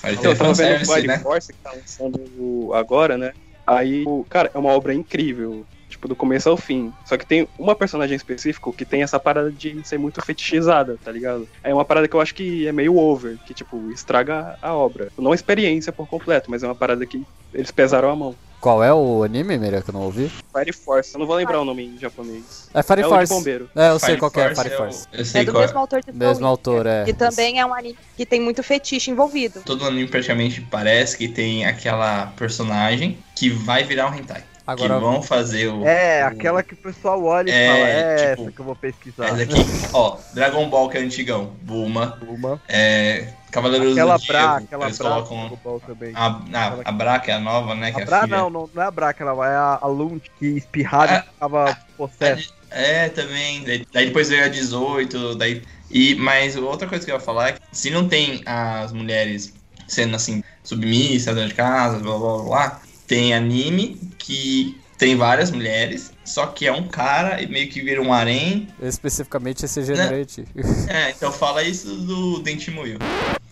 Pode 0.00 0.14
Então, 0.14 0.32
eu 0.32 0.38
tava 0.38 0.52
vendo 0.54 0.82
o 0.82 0.86
Fire 0.86 1.06
né? 1.08 1.18
Force 1.18 1.52
que 1.52 1.58
tá 1.60 1.72
lançando 1.72 2.72
agora, 2.74 3.18
né? 3.18 3.32
Aí, 3.66 4.04
o- 4.06 4.24
cara, 4.24 4.50
é 4.54 4.58
uma 4.58 4.70
obra 4.70 4.94
incrível. 4.94 5.66
Tipo, 5.98 6.06
do 6.06 6.14
começo 6.14 6.48
ao 6.48 6.56
fim. 6.56 6.92
Só 7.04 7.16
que 7.16 7.26
tem 7.26 7.48
uma 7.58 7.74
personagem 7.74 8.14
específico 8.14 8.72
que 8.72 8.84
tem 8.84 9.02
essa 9.02 9.18
parada 9.18 9.50
de 9.50 9.84
ser 9.84 9.98
muito 9.98 10.24
fetichizada, 10.24 10.96
tá 11.04 11.10
ligado? 11.10 11.48
É 11.60 11.74
uma 11.74 11.84
parada 11.84 12.06
que 12.06 12.14
eu 12.14 12.20
acho 12.20 12.36
que 12.36 12.68
é 12.68 12.72
meio 12.72 12.96
over, 12.96 13.36
que, 13.44 13.52
tipo, 13.52 13.90
estraga 13.90 14.56
a 14.62 14.72
obra. 14.72 15.08
Não 15.18 15.32
a 15.32 15.34
experiência 15.34 15.90
por 15.92 16.06
completo, 16.06 16.52
mas 16.52 16.62
é 16.62 16.66
uma 16.68 16.74
parada 16.76 17.04
que 17.04 17.26
eles 17.52 17.72
pesaram 17.72 18.10
a 18.10 18.14
mão. 18.14 18.32
Qual 18.60 18.82
é 18.82 18.92
o 18.92 19.22
anime, 19.24 19.56
Mira, 19.58 19.80
que 19.82 19.90
eu 19.90 19.92
não 19.94 20.02
ouvi? 20.02 20.28
Fire 20.52 20.72
Force, 20.72 21.14
eu 21.14 21.20
não 21.20 21.26
vou 21.28 21.36
lembrar 21.36 21.60
o 21.60 21.64
nome 21.64 21.84
em 21.86 21.98
japonês. 21.98 22.68
É 22.74 22.82
Fire 22.82 23.02
é 23.02 23.06
o 23.06 23.08
de 23.08 23.14
Force. 23.16 23.32
bombeiro. 23.32 23.70
É, 23.74 23.90
eu 23.90 23.98
sei 24.00 24.08
Fire 24.10 24.18
qual 24.20 24.30
que 24.32 24.40
é, 24.40 24.44
Force 24.54 24.62
Fire 24.62 24.72
é 24.72 24.74
o- 24.74 24.78
Force. 24.78 25.06
Eu 25.12 25.24
sei 25.24 25.40
É 25.40 25.44
do 25.44 25.52
qual 25.52 25.62
é. 25.62 25.66
mesmo 25.66 25.78
autor 25.80 26.00
de 26.02 26.12
Mesmo 26.12 26.46
autor, 26.46 26.86
é. 26.86 27.04
Que 27.04 27.12
também 27.12 27.60
é 27.60 27.66
um 27.66 27.72
anime 27.74 27.96
que 28.16 28.26
tem 28.26 28.40
muito 28.40 28.60
fetiche 28.64 29.10
envolvido. 29.12 29.62
Todo 29.64 29.84
anime 29.84 30.08
praticamente 30.08 30.60
parece 30.60 31.16
que 31.16 31.28
tem 31.28 31.66
aquela 31.66 32.26
personagem 32.36 33.18
que 33.36 33.48
vai 33.48 33.84
virar 33.84 34.10
um 34.10 34.14
hentai. 34.16 34.42
Agora, 34.68 34.94
que 34.94 35.00
vão 35.00 35.22
fazer 35.22 35.68
o. 35.68 35.84
É, 35.86 36.24
o- 36.24 36.26
aquela 36.28 36.62
que 36.62 36.74
o 36.74 36.76
pessoal 36.76 37.24
olha 37.24 37.50
e 37.50 37.52
É, 37.52 37.66
fala, 37.66 37.88
é 37.88 38.30
tipo, 38.30 38.42
essa 38.42 38.52
que 38.52 38.60
eu 38.60 38.64
vou 38.64 38.76
pesquisar. 38.76 39.26
Essa 39.26 39.42
aqui, 39.42 39.88
ó, 39.92 40.18
Dragon 40.34 40.68
Ball 40.68 40.88
que 40.90 40.98
é 40.98 41.00
antigão, 41.00 41.52
Bulma, 41.62 42.18
Uma. 42.28 42.60
é, 42.68 43.28
Cavaleiros 43.50 43.92
Aquela 43.92 44.18
do 44.18 44.26
Bra, 44.26 44.40
Zodíaco, 44.42 44.64
aquela 44.66 44.84
eles 44.86 44.98
Bra 44.98 45.08
colocam 45.10 45.80
também. 45.86 46.12
a, 46.14 46.26
a, 46.26 46.74
a 46.84 46.92
Bra, 46.92 47.18
que 47.18 47.30
é 47.30 47.34
a 47.34 47.40
nova, 47.40 47.74
né, 47.74 47.90
que 47.92 47.98
é 47.98 48.00
A 48.00 48.02
a 48.02 48.06
Bra 48.06 48.20
filha. 48.24 48.36
não, 48.36 48.50
não, 48.50 48.70
não 48.74 48.82
é 48.82 48.86
a 48.86 48.90
Bra, 48.90 49.08
aquela 49.08 49.46
é 49.50 49.56
a, 49.56 49.78
a 49.80 49.86
Lund 49.86 50.20
que 50.38 50.46
espirrada 50.48 51.24
Ah. 51.26 51.32
tava 51.40 51.76
possessa. 51.96 52.50
É, 52.70 53.08
também. 53.08 53.64
Daí, 53.64 53.86
daí 53.90 54.06
depois 54.06 54.28
veio 54.28 54.44
a 54.44 54.48
18, 54.48 55.34
daí. 55.36 55.62
E, 55.90 56.14
mas 56.16 56.54
outra 56.56 56.86
coisa 56.86 57.02
que 57.02 57.10
eu 57.10 57.14
ia 57.16 57.20
falar 57.20 57.48
é 57.48 57.52
que 57.52 57.60
se 57.72 57.88
não 57.90 58.06
tem 58.06 58.42
as 58.44 58.92
mulheres 58.92 59.54
sendo 59.86 60.14
assim, 60.16 60.42
submissas, 60.62 61.34
dentro 61.34 61.48
de 61.48 61.54
casa, 61.54 61.98
blá 61.98 62.18
blá 62.18 62.34
blá, 62.36 62.42
blá, 62.44 62.80
tem 63.08 63.34
anime 63.34 63.98
que 64.18 64.78
tem 64.98 65.16
várias 65.16 65.50
mulheres, 65.50 66.12
só 66.24 66.46
que 66.46 66.66
é 66.66 66.72
um 66.72 66.86
cara 66.86 67.40
e 67.40 67.46
meio 67.46 67.68
que 67.68 67.80
vira 67.80 68.02
um 68.02 68.12
harém. 68.12 68.68
especificamente 68.82 69.64
esse 69.64 69.82
gênero 69.82 70.14
aí, 70.14 70.26
tio. 70.26 70.44
É, 70.88 71.10
então 71.10 71.32
fala 71.32 71.62
isso 71.62 71.88
do 71.88 72.40
Dente 72.40 72.70
Moio. 72.70 72.98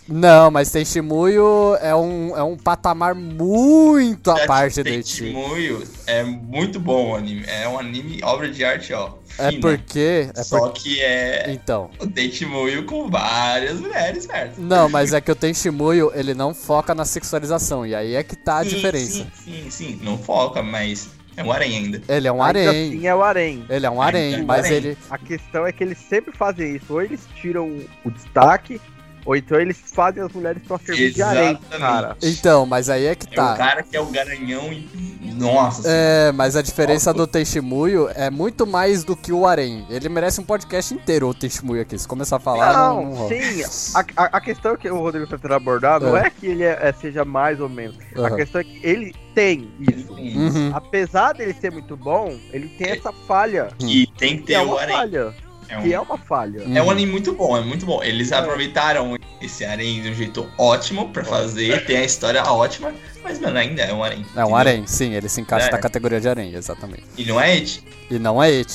Não, 0.09 0.51
mas 0.51 0.71
tem 0.71 0.85
Shimuyo 0.85 1.77
é 1.81 1.95
um, 1.95 2.37
é 2.37 2.43
um 2.43 2.57
patamar 2.57 3.15
muito 3.15 4.31
à 4.31 4.47
parte 4.47 4.77
do 4.81 4.85
Tem 4.85 5.01
Eti. 5.01 5.17
Shimuyo 5.17 5.83
é 6.07 6.23
muito 6.23 6.79
bom 6.79 7.11
o 7.13 7.17
anime. 7.17 7.45
É 7.47 7.69
um 7.69 7.79
anime, 7.79 8.21
obra 8.23 8.49
de 8.51 8.65
arte, 8.65 8.93
ó. 8.93 9.15
É 9.39 9.49
fina. 9.51 9.61
porque. 9.61 10.31
É 10.35 10.43
Só 10.43 10.61
porque. 10.61 10.81
que 10.81 11.01
é 11.03 11.47
Então. 11.51 11.91
o 11.99 12.07
Date 12.07 12.47
com 12.87 13.11
várias 13.11 13.81
mulheres, 13.81 14.25
certo? 14.25 14.61
Não, 14.61 14.89
mas 14.89 15.13
é 15.13 15.21
que 15.21 15.31
o 15.31 15.35
Tenshimuyo, 15.35 16.11
ele 16.15 16.35
não 16.35 16.55
foca 16.55 16.95
na 16.95 17.05
sexualização. 17.05 17.85
E 17.85 17.95
aí 17.95 18.15
é 18.15 18.23
que 18.23 18.37
tá 18.37 18.59
a 18.59 18.63
Sim, 18.65 18.71
diferença. 18.71 19.27
Sim, 19.35 19.65
sim, 19.65 19.71
sim. 19.71 20.01
Não 20.03 20.17
foca, 20.17 20.63
mas 20.63 21.11
é 21.37 21.43
um 21.45 21.53
harém 21.53 21.77
ainda. 21.77 22.01
Ele 22.09 22.29
é 22.29 22.33
um 22.33 22.43
Ainda 22.43 22.61
harém. 22.61 22.89
assim 22.95 23.07
é 23.07 23.15
o 23.15 23.23
harém. 23.23 23.65
Ele 23.69 23.85
é 23.87 23.91
um 23.91 24.01
harém, 24.01 24.35
é 24.35 24.39
um 24.39 24.45
mas 24.47 24.65
harém. 24.67 24.77
ele. 24.77 24.99
A 25.11 25.19
questão 25.19 25.67
é 25.67 25.73
que 25.73 25.83
eles 25.85 25.99
sempre 25.99 26.35
fazem 26.35 26.77
isso. 26.77 26.87
Ou 26.91 27.03
eles 27.03 27.21
tiram 27.35 27.69
o 28.05 28.11
destaque, 28.11 28.81
ou 29.27 29.37
então 29.37 29.61
eles 29.61 29.77
fazem 29.93 30.23
as 30.23 30.33
mulheres 30.33 30.63
pra 30.67 30.79
servir 30.79 31.13
de 31.13 31.21
Exatamente. 31.21 31.61
cara. 31.79 32.17
Então, 32.23 32.65
mas 32.65 32.89
aí 32.89 33.05
é 33.07 33.15
que 33.15 33.27
É 33.27 33.33
o 33.33 33.35
tá. 33.35 33.57
cara 33.57 33.83
que 33.83 33.97
é 33.97 34.01
o 34.01 34.07
garanhão 34.07 34.73
e. 34.73 35.17
Nossa 35.37 35.83
É, 35.85 36.33
mas 36.33 36.57
a 36.57 36.63
diferença 36.63 37.13
do 37.13 37.27
Tenshimuyo 37.27 38.09
é 38.15 38.31
muito 38.31 38.67
mais 38.67 39.05
do 39.05 39.15
que 39.15 39.33
o 39.33 39.47
harém. 39.47 39.85
Ele 39.91 40.09
merece 40.09 40.41
um 40.41 40.45
podcast 40.45 40.95
inteiro, 40.95 41.29
o 41.29 41.35
Tenshimuyo 41.35 41.83
aqui. 41.83 41.99
Se 41.99 42.09
começar 42.09 42.37
a 42.37 42.41
falar, 42.41 42.73
não, 42.73 43.03
não 43.05 43.15
Não, 43.21 43.29
sim. 43.29 43.63
A, 43.95 44.05
a, 44.17 44.25
a 44.39 44.41
questão 44.41 44.77
que 44.79 44.89
o 44.89 44.99
Rodrigo 44.99 45.27
tá 45.27 45.37
tentando 45.37 45.55
abordar 45.55 46.01
não 46.01 46.17
É. 46.17 46.29
é 46.29 46.31
que 46.31 46.47
ele 46.47 46.63
é- 46.65 46.79
é- 46.81 46.93
seja 46.93 47.23
mais 47.23 47.61
ou 47.61 47.69
menos. 47.69 47.99
Aham. 48.17 48.27
A 48.29 48.37
questão 48.37 48.61
é 48.63 48.65
que 48.65 48.81
ele 48.83 49.15
tem 49.35 49.71
isso. 49.79 50.13
Uhum. 50.15 50.71
Apesar 50.73 51.35
dele 51.35 51.53
ser 51.61 51.71
muito 51.71 51.99
bom, 51.99 52.35
ele 52.51 52.69
tem 52.69 52.93
essa 52.93 53.13
falha. 53.13 53.69
E 53.81 54.07
tem 54.17 54.39
que 54.39 54.45
ter 54.45 54.55
é 54.55 54.61
o 54.61 54.69
uma 54.69 54.81
harém. 54.81 54.97
falha. 54.97 55.35
É 55.69 55.79
um, 55.79 55.83
Que 55.83 55.93
é 55.95 56.01
uma 56.01 56.17
falha. 56.19 56.63
é 56.75 56.83
um 56.83 56.91
anime 56.91 57.11
muito 57.13 57.33
bom, 57.33 57.57
é 57.57 57.61
muito 57.61 57.85
bom. 57.85 58.03
Eles 58.03 58.31
É. 58.33 58.37
aproveitaram 58.37 59.17
esse 59.41 59.65
harém 59.65 60.01
de 60.03 60.11
um 60.11 60.15
jeito 60.15 60.49
ótimo 60.57 61.09
pra 61.11 61.25
fazer, 61.25 61.85
tem 61.87 61.97
a 61.99 62.05
história 62.05 62.43
ótima, 62.45 62.93
mas, 63.23 63.39
mano, 63.41 63.59
ainda 63.59 63.83
é 63.83 63.93
um 63.93 64.03
harém. 64.05 64.25
É 64.37 64.45
um 64.45 64.55
harém, 64.57 64.87
sim, 64.87 65.13
ele 65.15 65.29
se 65.29 65.41
encaixa 65.41 65.69
É. 65.69 65.73
na 65.73 65.79
categoria 65.79 66.21
de 66.21 66.29
harém, 66.29 66.55
exatamente. 66.55 67.05
E 67.19 67.25
não 67.25 67.41
é 67.41 67.53
it. 67.53 67.83
E 68.11 68.19
não 68.19 68.43
é 68.43 68.51
et. 68.51 68.73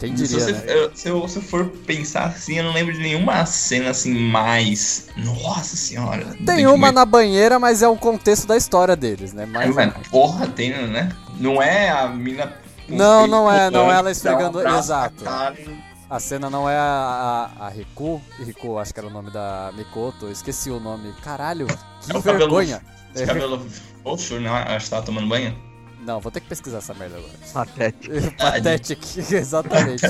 Quem 0.00 0.16
Se, 0.16 0.26
diria, 0.26 0.44
você- 0.44 0.52
né? 0.52 0.62
eu- 0.66 0.90
se 0.92 1.08
eu, 1.08 1.28
se 1.28 1.36
eu 1.36 1.42
for 1.42 1.66
pensar 1.86 2.24
assim, 2.24 2.58
eu 2.58 2.64
não 2.64 2.72
lembro 2.72 2.92
de 2.92 2.98
nenhuma 2.98 3.46
cena 3.46 3.90
assim 3.90 4.12
mais. 4.12 5.06
Nossa 5.16 5.76
senhora. 5.76 6.26
Tem 6.44 6.66
uma 6.66 6.90
na 6.90 7.04
banheira, 7.04 7.60
mas 7.60 7.82
é 7.82 7.88
o 7.88 7.96
contexto 7.96 8.48
da 8.48 8.56
história 8.56 8.96
deles, 8.96 9.32
né? 9.32 9.46
Mas, 9.46 9.66
Mas, 9.72 9.76
mano, 9.76 9.94
porra, 10.10 10.48
tem, 10.48 10.70
né? 10.88 11.08
Não 11.38 11.62
é 11.62 11.88
a 11.88 12.08
mina. 12.08 12.52
Não, 12.88 13.28
não 13.28 13.50
é, 13.50 13.70
não 13.70 13.92
é 13.92 13.94
ela 13.96 14.10
esfregando- 14.10 14.58
abraço 14.58 14.78
exato. 14.86 15.22
cara. 15.24 15.54
A 16.14 16.20
cena 16.20 16.50
não 16.50 16.68
é 16.68 16.76
a, 16.76 17.50
a, 17.58 17.66
a 17.66 17.68
Riku. 17.70 18.20
Riku, 18.38 18.78
acho 18.78 18.92
que 18.92 19.00
era 19.00 19.06
o 19.08 19.10
nome 19.12 19.30
da 19.30 19.72
Mikoto. 19.76 20.26
Eu 20.26 20.32
esqueci 20.32 20.70
o 20.70 20.78
nome. 20.80 21.12
Caralho, 21.22 21.66
que 21.66 21.72
É 22.12 22.16
o 22.16 22.22
cabelo- 22.22 22.38
vergonha. 22.38 22.82
Esse 23.14 23.26
cabelo 23.26 23.66
roxo, 24.04 24.38
né? 24.40 24.48
Acho 24.50 24.84
que 24.86 24.90
tava 24.90 25.04
tomando 25.06 25.28
banho. 25.28 25.56
Não, 26.04 26.18
vou 26.20 26.32
ter 26.32 26.40
que 26.40 26.48
pesquisar 26.48 26.78
essa 26.78 26.92
merda 26.94 27.16
agora. 27.16 27.32
Patético. 27.52 28.14
Pathetic, 28.36 28.98
exatamente. 29.32 30.02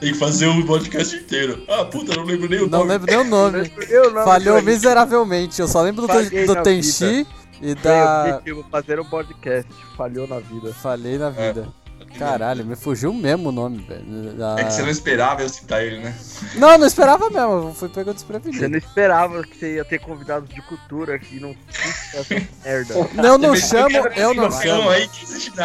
Tem 0.00 0.12
que 0.12 0.14
fazer 0.14 0.46
o 0.46 0.64
podcast 0.66 1.16
inteiro. 1.16 1.64
Ah, 1.68 1.84
puta, 1.84 2.14
não 2.14 2.24
lembro 2.24 2.48
nem 2.48 2.60
o 2.60 2.68
Não 2.68 2.78
nome. 2.80 2.90
lembro 2.92 3.06
nem 3.10 3.16
o 3.20 3.24
nome. 3.24 3.72
Eu 3.88 4.12
não, 4.12 4.24
Falhou 4.24 4.58
eu- 4.58 4.62
miseravelmente. 4.62 5.60
Eu 5.60 5.66
só 5.68 5.82
lembro 5.82 6.02
do, 6.02 6.08
Falhei 6.08 6.46
do 6.46 6.54
na 6.54 6.62
Tenchi 6.62 7.26
e 7.60 7.74
Tem 7.74 7.82
da. 7.82 8.24
objetivo 8.36 8.64
fazer 8.70 9.00
um 9.00 9.04
podcast. 9.04 9.68
Falhou 9.96 10.28
na 10.28 10.38
vida. 10.38 10.72
Falei 10.74 11.18
na 11.18 11.30
vida. 11.30 11.68
Caralho, 12.18 12.64
me 12.64 12.76
fugiu 12.76 13.12
mesmo 13.12 13.48
o 13.48 13.52
nome, 13.52 13.78
velho. 13.88 14.32
Da- 14.34 14.56
É 14.58 14.64
que 14.64 14.72
você 14.72 14.82
não 14.82 14.90
esperava 14.90 15.42
eu 15.42 15.48
citar 15.48 15.82
ele, 15.84 15.98
né? 15.98 16.14
Não, 16.54 16.78
não 16.78 16.86
esperava 16.86 17.28
mesmo. 17.30 17.68
Eu 17.68 17.74
fui 17.74 17.88
pegando 17.88 18.18
Você 18.18 18.24
desprevenido. 18.26 18.68
não 18.68 18.78
esperava 18.78 19.42
que 19.42 19.56
você 19.56 19.74
ia 19.76 19.84
ter 19.84 19.98
convidados 19.98 20.48
de 20.48 20.60
cultura 20.62 21.14
aqui 21.16 21.40
não 21.40 21.54
essa 22.14 22.34
merda. 22.64 22.94
Não, 23.14 23.38
não 23.38 23.56
chamo, 23.56 23.96
eu 24.16 24.34
não 24.34 24.50
chamo. 24.50 24.90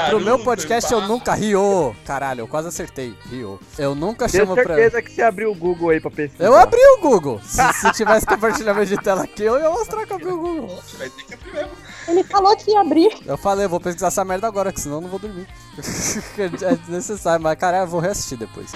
Pro 0.10 0.20
meu 0.20 0.40
podcast 0.40 0.92
eu 0.92 1.02
nunca 1.02 1.34
rio. 1.34 1.96
Caralho, 2.06 2.42
eu 2.42 2.48
quase 2.48 2.68
acertei. 2.68 3.14
Rio. 3.30 3.60
Eu 3.78 3.94
nunca 3.96 4.28
Tenho 4.28 4.44
chamo 4.46 4.56
pra. 4.56 4.64
certeza 4.76 5.02
que 5.02 5.12
você 5.12 5.22
abriu 5.22 5.52
o 5.52 5.56
Google 5.56 5.90
aí 5.90 6.00
pra 6.00 6.10
pesquisar. 6.12 6.44
Eu 6.46 6.56
abri 6.56 6.80
o 6.80 7.02
Google. 7.02 7.42
Se, 7.44 7.62
se 7.74 7.92
tivesse 7.94 8.26
compartilhamento 8.28 8.86
de 8.88 8.98
tela 8.98 9.24
aqui, 9.24 9.44
eu 9.44 9.60
ia 9.60 9.70
mostrar 9.70 10.06
que 10.06 10.12
eu 10.14 10.16
abri 10.18 10.28
o 10.30 10.38
Google. 10.40 10.80
Vai 10.98 11.10
ter 11.10 11.24
que 11.24 11.34
abrir 11.34 11.54
mesmo. 11.54 11.72
Ele 12.08 12.24
falou 12.24 12.56
que 12.56 12.72
ia 12.72 12.82
abrir. 12.82 13.12
Eu 13.26 13.38
falei, 13.38 13.66
eu 13.66 13.70
vou 13.70 13.80
pesquisar 13.80 14.08
essa 14.08 14.24
merda 14.24 14.48
agora, 14.48 14.72
que 14.72 14.80
senão 14.80 14.98
eu 14.98 15.02
não 15.02 15.10
vou 15.10 15.20
dormir. 15.20 15.48
é 16.38 16.76
desnecessário, 16.76 17.44
mas 17.44 17.58
caralho, 17.58 17.84
eu 17.84 17.88
vou 17.88 18.00
reassistir 18.00 18.38
depois. 18.38 18.72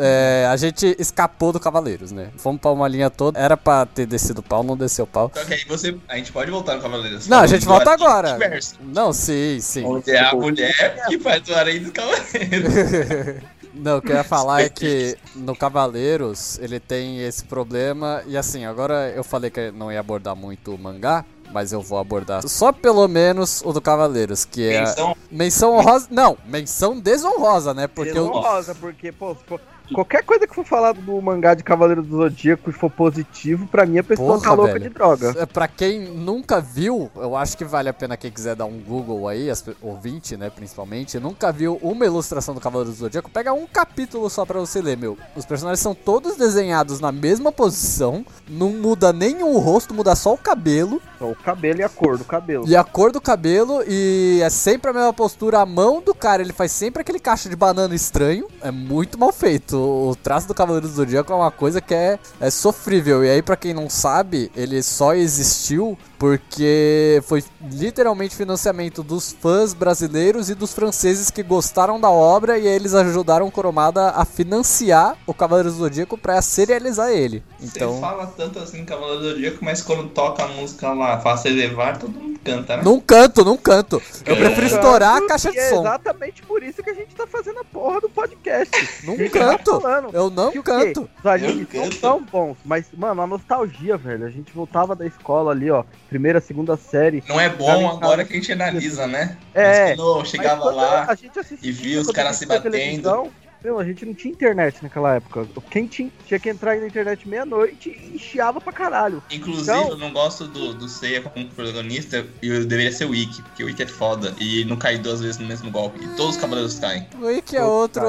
É, 0.00 0.46
a 0.48 0.56
gente 0.56 0.94
escapou 0.98 1.52
do 1.52 1.58
Cavaleiros, 1.58 2.12
né? 2.12 2.30
Fomos 2.36 2.60
pra 2.60 2.70
uma 2.70 2.86
linha 2.86 3.10
toda. 3.10 3.38
Era 3.38 3.56
pra 3.56 3.84
ter 3.84 4.06
descido 4.06 4.40
o 4.40 4.42
pau, 4.42 4.62
não 4.62 4.76
desceu 4.76 5.04
o 5.04 5.08
pau. 5.08 5.30
Só 5.34 5.44
que 5.44 5.54
aí 5.54 5.64
você. 5.64 5.96
A 6.08 6.16
gente 6.16 6.30
pode 6.30 6.50
voltar 6.50 6.76
no 6.76 6.82
Cavaleiros. 6.82 7.26
Não, 7.26 7.40
a 7.40 7.46
gente 7.48 7.66
volta 7.66 7.90
agora. 7.90 8.38
Não, 8.80 9.12
sim, 9.12 9.58
sim. 9.60 9.84
Onde 9.84 10.12
é 10.12 10.20
a 10.20 10.32
mulher 10.34 11.04
que 11.08 11.18
faz 11.18 11.48
o 11.48 11.54
harém 11.54 11.82
dos 11.82 11.90
Cavaleiros. 11.90 13.42
Não, 13.74 13.98
o 13.98 14.02
que 14.02 14.12
eu 14.12 14.16
ia 14.16 14.24
falar 14.24 14.62
é 14.62 14.68
que 14.70 15.16
no 15.34 15.54
Cavaleiros 15.56 16.58
ele 16.58 16.78
tem 16.80 17.20
esse 17.20 17.44
problema. 17.44 18.22
E 18.26 18.36
assim, 18.36 18.64
agora 18.64 19.10
eu 19.14 19.22
falei 19.24 19.50
que 19.50 19.60
eu 19.60 19.72
não 19.72 19.90
ia 19.92 20.00
abordar 20.00 20.34
muito 20.36 20.74
o 20.74 20.78
mangá, 20.78 21.24
mas 21.52 21.72
eu 21.72 21.80
vou 21.80 21.98
abordar 21.98 22.46
só 22.46 22.72
pelo 22.72 23.06
menos 23.08 23.62
o 23.64 23.72
do 23.72 23.80
Cavaleiros, 23.80 24.44
que 24.44 24.68
é. 24.68 24.80
Menção 24.80 25.16
Menção 25.30 25.74
honrosa. 25.76 26.06
Não, 26.10 26.36
menção 26.46 26.98
desonrosa, 26.98 27.72
né? 27.74 27.86
Porque 27.86 28.10
eu. 28.10 28.26
Desonrosa, 28.26 28.74
porque, 28.74 29.12
pô, 29.12 29.34
for- 29.34 29.60
qualquer 29.92 30.22
coisa 30.24 30.46
que 30.46 30.54
for 30.54 30.64
falado 30.64 31.00
do 31.00 31.20
mangá 31.20 31.54
de 31.54 31.62
Cavaleiro 31.62 32.02
do 32.02 32.16
Zodíaco 32.16 32.70
e 32.70 32.72
for 32.72 32.90
positivo, 32.90 33.66
pra 33.66 33.86
mim 33.86 33.98
a 33.98 34.04
pessoa 34.04 34.34
Porra, 34.34 34.42
tá 34.42 34.52
louca 34.54 34.72
velho. 34.74 34.84
de 34.84 34.90
droga. 34.90 35.34
É, 35.38 35.46
Pra 35.46 35.66
quem 35.66 36.00
nunca 36.00 36.60
viu, 36.60 37.10
eu 37.16 37.34
acho 37.36 37.56
que 37.56 37.64
vale 37.64 37.88
a 37.88 37.92
pena 37.92 38.16
quem 38.16 38.30
quiser 38.30 38.54
dar 38.54 38.64
um 38.66 38.78
Google 38.78 39.26
aí, 39.28 39.50
as, 39.50 39.64
ouvinte, 39.82 40.36
né, 40.36 40.50
principalmente, 40.50 41.18
nunca 41.18 41.50
viu 41.52 41.78
uma 41.82 42.04
ilustração 42.04 42.54
do 42.54 42.60
Cavaleiro 42.60 42.90
do 42.92 42.96
Zodíaco, 42.96 43.30
pega 43.30 43.52
um 43.52 43.66
capítulo 43.66 44.28
só 44.30 44.44
pra 44.44 44.60
você 44.60 44.80
ler, 44.80 44.96
meu. 44.96 45.16
Os 45.34 45.44
personagens 45.44 45.80
são 45.80 45.94
todos 45.94 46.36
desenhados 46.36 47.00
na 47.00 47.10
mesma 47.10 47.50
posição, 47.50 48.24
não 48.48 48.70
muda 48.70 49.12
nenhum 49.12 49.58
rosto, 49.58 49.94
muda 49.94 50.14
só 50.14 50.34
o 50.34 50.38
cabelo, 50.38 51.00
Só 51.18 51.30
o 51.30 51.34
cabelo 51.34 51.80
e 51.80 51.82
a 51.82 51.88
cor 51.88 52.18
do 52.18 52.24
cabelo. 52.24 52.64
e 52.68 52.76
a 52.76 52.84
cor 52.84 53.10
do 53.12 53.20
cabelo, 53.20 53.82
e 53.86 54.40
é 54.42 54.50
sempre 54.50 54.90
a 54.90 54.94
mesma 54.94 55.12
postura, 55.12 55.60
a 55.60 55.66
mão 55.66 56.00
do 56.00 56.14
cara, 56.14 56.42
ele 56.42 56.52
faz 56.52 56.72
sempre 56.72 57.00
aquele 57.00 57.18
caixa 57.18 57.48
de 57.48 57.56
banana 57.56 57.94
estranho, 57.94 58.46
é 58.60 58.70
muito 58.70 59.18
mal 59.18 59.32
feito. 59.32 59.77
O 59.78 60.16
traço 60.16 60.48
do 60.48 60.54
Cavaleiro 60.54 60.88
do 60.88 60.92
Zodíaco 60.94 61.32
é 61.32 61.36
uma 61.36 61.50
coisa 61.50 61.80
que 61.80 61.94
é, 61.94 62.18
é 62.40 62.50
sofrível, 62.50 63.24
e 63.24 63.30
aí 63.30 63.42
pra 63.42 63.56
quem 63.56 63.72
não 63.72 63.88
sabe, 63.88 64.50
ele 64.56 64.82
só 64.82 65.14
existiu 65.14 65.96
porque 66.18 67.22
foi 67.26 67.44
literalmente 67.70 68.34
financiamento 68.34 69.04
dos 69.04 69.32
fãs 69.40 69.72
brasileiros 69.72 70.50
e 70.50 70.54
dos 70.54 70.72
franceses 70.74 71.30
que 71.30 71.42
gostaram 71.44 72.00
da 72.00 72.10
obra, 72.10 72.58
e 72.58 72.66
aí 72.66 72.74
eles 72.74 72.92
ajudaram 72.94 73.46
o 73.46 73.50
Kurumada 73.52 74.10
a 74.10 74.24
financiar 74.24 75.16
o 75.26 75.32
Cavaleiro 75.32 75.70
do 75.70 75.76
Zodíaco 75.78 76.18
pra 76.18 76.42
serializar 76.42 77.10
ele. 77.10 77.42
Então... 77.62 77.94
Você 77.94 78.00
fala 78.00 78.26
tanto 78.36 78.58
assim 78.58 78.84
Cavaleiro 78.84 79.20
do 79.20 79.30
Zodíaco, 79.30 79.64
mas 79.64 79.80
quando 79.80 80.08
toca 80.08 80.42
a 80.44 80.48
música 80.48 80.92
lá, 80.92 81.20
faça 81.20 81.48
elevar, 81.48 81.98
todo 81.98 82.10
mundo 82.10 82.38
canta, 82.44 82.76
né? 82.78 82.82
Num 82.82 83.00
canto, 83.00 83.44
num 83.44 83.56
canto. 83.56 84.02
Eu 84.26 84.34
É. 84.34 84.38
prefiro 84.38 84.66
estourar 84.66 85.16
a 85.16 85.26
caixa 85.26 85.50
de 85.52 85.58
é 85.58 85.68
som. 85.70 85.80
exatamente 85.80 86.42
por 86.42 86.62
isso 86.62 86.82
que 86.82 86.90
a 86.90 86.94
gente 86.94 87.14
tá 87.14 87.26
fazendo 87.26 87.60
a 87.60 87.64
porra 87.64 88.00
do 88.00 88.08
podcast. 88.08 88.70
Gente 89.04 89.30
tá 89.30 89.58
canto. 89.70 89.80
falando 89.82 90.10
Eu 90.12 90.30
não 90.30 90.50
que 90.50 90.62
canto. 90.62 91.08
Os 91.18 91.26
animes 91.26 91.56
não 91.72 91.84
canto. 91.84 92.00
tão 92.00 92.22
bons, 92.22 92.56
mas, 92.64 92.86
mano, 92.96 93.22
a 93.22 93.26
nostalgia, 93.26 93.96
velho. 93.96 94.24
A 94.24 94.30
gente 94.30 94.52
voltava 94.52 94.94
da 94.94 95.06
escola 95.06 95.52
ali, 95.52 95.70
ó, 95.70 95.84
primeira, 96.08 96.40
segunda 96.40 96.76
série. 96.76 97.22
Não 97.28 97.40
é 97.40 97.48
bom 97.48 97.88
agora 97.88 98.24
que 98.24 98.32
a 98.32 98.36
gente 98.36 98.52
analisa, 98.52 99.06
né? 99.06 99.36
É, 99.54 99.88
Mas 99.90 99.96
quando 99.96 100.08
eu 100.08 100.18
Mas 100.18 100.28
chegava 100.28 100.62
quando 100.62 100.76
lá, 100.76 101.06
a 101.08 101.14
gente 101.14 101.38
assistia, 101.38 101.68
e 101.68 101.72
via 101.72 102.00
os 102.00 102.10
caras 102.10 102.36
se 102.36 102.46
batendo. 102.46 103.30
Meu, 103.62 103.78
a 103.78 103.84
gente 103.84 104.06
não 104.06 104.14
tinha 104.14 104.32
internet 104.32 104.78
naquela 104.82 105.16
época. 105.16 105.46
Quem 105.70 105.86
tinha, 105.86 106.10
tinha 106.26 106.38
que 106.38 106.48
entrar 106.48 106.76
na 106.76 106.86
internet 106.86 107.28
meia-noite 107.28 107.90
e 108.14 108.16
chiava 108.18 108.60
pra 108.60 108.72
caralho. 108.72 109.20
Inclusive, 109.30 109.62
Então- 109.76 109.88
eu 109.90 109.96
não 109.98 110.12
gosto 110.12 110.46
do, 110.46 110.72
do 110.74 110.88
Seiya 110.88 111.20
como 111.22 111.44
protagonista 111.48 112.24
e 112.40 112.48
eu 112.48 112.64
deveria 112.64 112.92
ser 112.92 113.06
o 113.06 113.14
Ikki, 113.14 113.42
porque 113.42 113.64
o 113.64 113.68
Ikki 113.68 113.82
é 113.82 113.86
foda 113.86 114.32
e 114.38 114.64
não 114.64 114.76
cai 114.76 114.96
duas 114.96 115.20
vezes 115.20 115.38
no 115.38 115.46
mesmo 115.46 115.70
golpe. 115.72 115.98
E 116.04 116.06
todos 116.16 116.36
os 116.36 116.40
cavaleiros 116.40 116.78
caem. 116.78 117.08
O 117.20 117.26
Wiki 117.26 117.56
é 117.56 117.64
outro. 117.64 118.02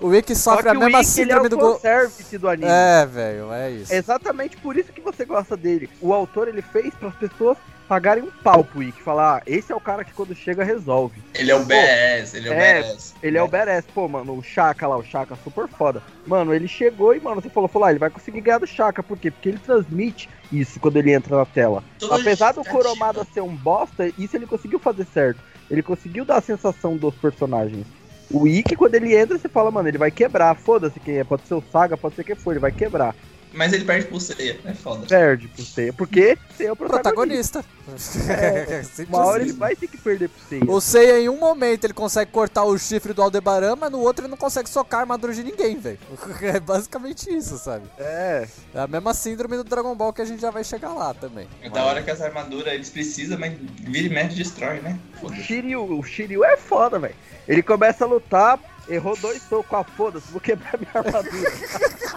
O 0.00 0.06
Wiki 0.08 0.36
sofre 0.36 0.62
Só 0.64 0.68
a 0.70 0.72
que 0.72 0.78
mesma 0.78 0.98
o 0.98 1.02
Ikki, 1.02 1.20
ele 1.20 1.22
é 1.32 1.34
síndrome 1.34 1.46
o 1.46 1.50
do 1.50 1.56
gol. 1.58 1.72
fanservice 1.74 2.38
do 2.38 2.48
anime. 2.48 2.70
É, 2.70 3.04
velho, 3.06 3.52
é 3.52 3.70
isso. 3.72 3.92
É 3.92 3.96
exatamente 3.96 4.56
por 4.58 4.76
isso 4.76 4.92
que 4.92 5.00
você 5.00 5.24
gosta 5.24 5.56
dele. 5.56 5.90
O 6.00 6.12
autor 6.14 6.46
ele 6.46 6.62
fez 6.62 6.94
para 6.94 7.08
as 7.08 7.14
pessoas 7.16 7.58
pagarem 7.88 8.22
um 8.22 8.30
pau 8.30 8.64
pro 8.64 8.82
Ikki. 8.82 9.02
Falar, 9.02 9.38
ah, 9.38 9.42
esse 9.46 9.72
é 9.72 9.74
o 9.74 9.80
cara 9.80 10.04
que 10.04 10.12
quando 10.12 10.34
chega 10.34 10.64
resolve. 10.64 11.22
Ele 11.34 11.50
é 11.50 11.54
o 11.54 11.64
BS, 11.64 12.34
ele 12.34 12.48
é 12.48 12.50
o 12.50 12.54
é, 12.54 12.82
BS. 12.82 13.14
Ele 13.22 13.38
é 13.38 13.42
o 13.42 13.48
badass. 13.48 13.84
Pô, 13.94 14.08
mano, 14.08 14.36
o 14.36 14.42
Chaka 14.42 14.86
lá, 14.86 14.96
o 14.96 15.04
Chaka 15.04 15.36
super 15.44 15.68
foda. 15.68 16.02
Mano, 16.26 16.54
ele 16.54 16.68
chegou 16.68 17.14
e, 17.14 17.20
mano, 17.20 17.40
você 17.40 17.48
falou, 17.48 17.68
falou, 17.68 17.86
ah, 17.86 17.90
ele 17.90 17.98
vai 17.98 18.10
conseguir 18.10 18.40
ganhar 18.40 18.58
do 18.58 18.66
Chaka. 18.66 19.02
Por 19.02 19.18
quê? 19.18 19.30
Porque 19.30 19.48
ele 19.48 19.58
transmite 19.58 20.28
isso 20.50 20.80
quando 20.80 20.96
ele 20.96 21.12
entra 21.12 21.36
na 21.36 21.46
tela. 21.46 21.82
Apesar 22.10 22.52
do 22.52 22.56
justificativa. 22.56 22.70
Kuromada 22.70 23.26
ser 23.32 23.40
um 23.40 23.54
bosta, 23.54 24.10
isso 24.18 24.36
ele 24.36 24.46
conseguiu 24.46 24.78
fazer 24.78 25.06
certo. 25.06 25.40
Ele 25.70 25.82
conseguiu 25.82 26.24
dar 26.24 26.36
a 26.36 26.42
sensação 26.42 26.96
dos 26.96 27.14
personagens. 27.14 27.86
O 28.30 28.48
Ikki, 28.48 28.76
quando 28.76 28.94
ele 28.94 29.14
entra, 29.14 29.36
você 29.38 29.48
fala, 29.48 29.70
mano, 29.70 29.88
ele 29.88 29.98
vai 29.98 30.10
quebrar. 30.10 30.54
Foda-se 30.54 30.98
quem 30.98 31.18
é. 31.18 31.24
Pode 31.24 31.46
ser 31.46 31.54
o 31.54 31.62
Saga, 31.70 31.96
pode 31.96 32.14
ser 32.14 32.24
quem 32.24 32.34
for, 32.34 32.52
ele 32.52 32.60
vai 32.60 32.72
quebrar. 32.72 33.14
Mas 33.52 33.72
ele 33.72 33.84
perde 33.84 34.06
pro 34.06 34.18
Seiya, 34.20 34.58
é 34.64 34.74
foda. 34.74 35.06
Perde 35.06 35.48
pro 35.48 35.62
Seiya. 35.64 35.92
Porque 35.92 36.38
Seiya 36.56 36.70
é 36.70 36.72
o 36.72 36.76
protagonista. 36.76 37.62
Protagonista. 37.62 38.32
É, 38.32 38.82
Simples 38.84 39.08
Uma 39.08 39.26
hora 39.26 39.42
assim. 39.42 39.50
ele 39.50 39.58
vai 39.58 39.76
ter 39.76 39.88
que 39.88 39.98
perder 39.98 40.28
pro 40.28 40.48
Seiya. 40.48 40.64
O 40.70 40.80
Seiya, 40.80 41.20
em 41.20 41.28
um 41.28 41.38
momento, 41.38 41.84
ele 41.84 41.92
consegue 41.92 42.30
cortar 42.30 42.64
o 42.64 42.78
chifre 42.78 43.12
do 43.12 43.22
Aldebaran, 43.22 43.76
mas 43.76 43.90
no 43.90 44.00
outro 44.00 44.24
ele 44.24 44.30
não 44.30 44.36
consegue 44.38 44.68
socar 44.68 45.00
a 45.00 45.02
armadura 45.02 45.34
de 45.34 45.42
ninguém, 45.42 45.78
velho. 45.78 45.98
É 46.42 46.58
basicamente 46.58 47.32
isso, 47.34 47.56
sabe? 47.58 47.86
É. 47.98 48.46
É 48.74 48.80
a 48.80 48.86
mesma 48.86 49.14
síndrome 49.14 49.56
do 49.56 49.64
Dragon 49.64 49.94
Ball 49.94 50.12
que 50.12 50.22
a 50.22 50.24
gente 50.24 50.40
já 50.40 50.50
vai 50.50 50.64
chegar 50.64 50.92
lá 50.92 51.14
também. 51.14 51.46
É 51.62 51.68
da 51.70 51.84
hora 51.84 52.02
que 52.02 52.10
as 52.10 52.20
armaduras 52.20 52.72
eles 52.72 52.90
precisam, 52.90 53.38
mas 53.38 53.54
vira 53.80 54.06
e 54.06 54.10
mexe 54.10 54.36
destrói, 54.36 54.80
né? 54.80 54.98
O. 55.22 55.32
Shiryu, 55.32 55.98
o 55.98 56.02
Shiryu 56.02 56.44
é 56.44 56.56
foda, 56.56 56.98
velho. 56.98 57.14
Ele 57.46 57.62
começa 57.62 58.04
a 58.04 58.08
lutar, 58.08 58.58
errou 58.88 59.16
dois 59.16 59.42
socos, 59.48 59.72
ah, 59.78 59.84
foda-se, 59.96 60.26
vou 60.30 60.40
quebrar 60.40 60.78
minha 60.78 60.90
armadura. 60.94 61.52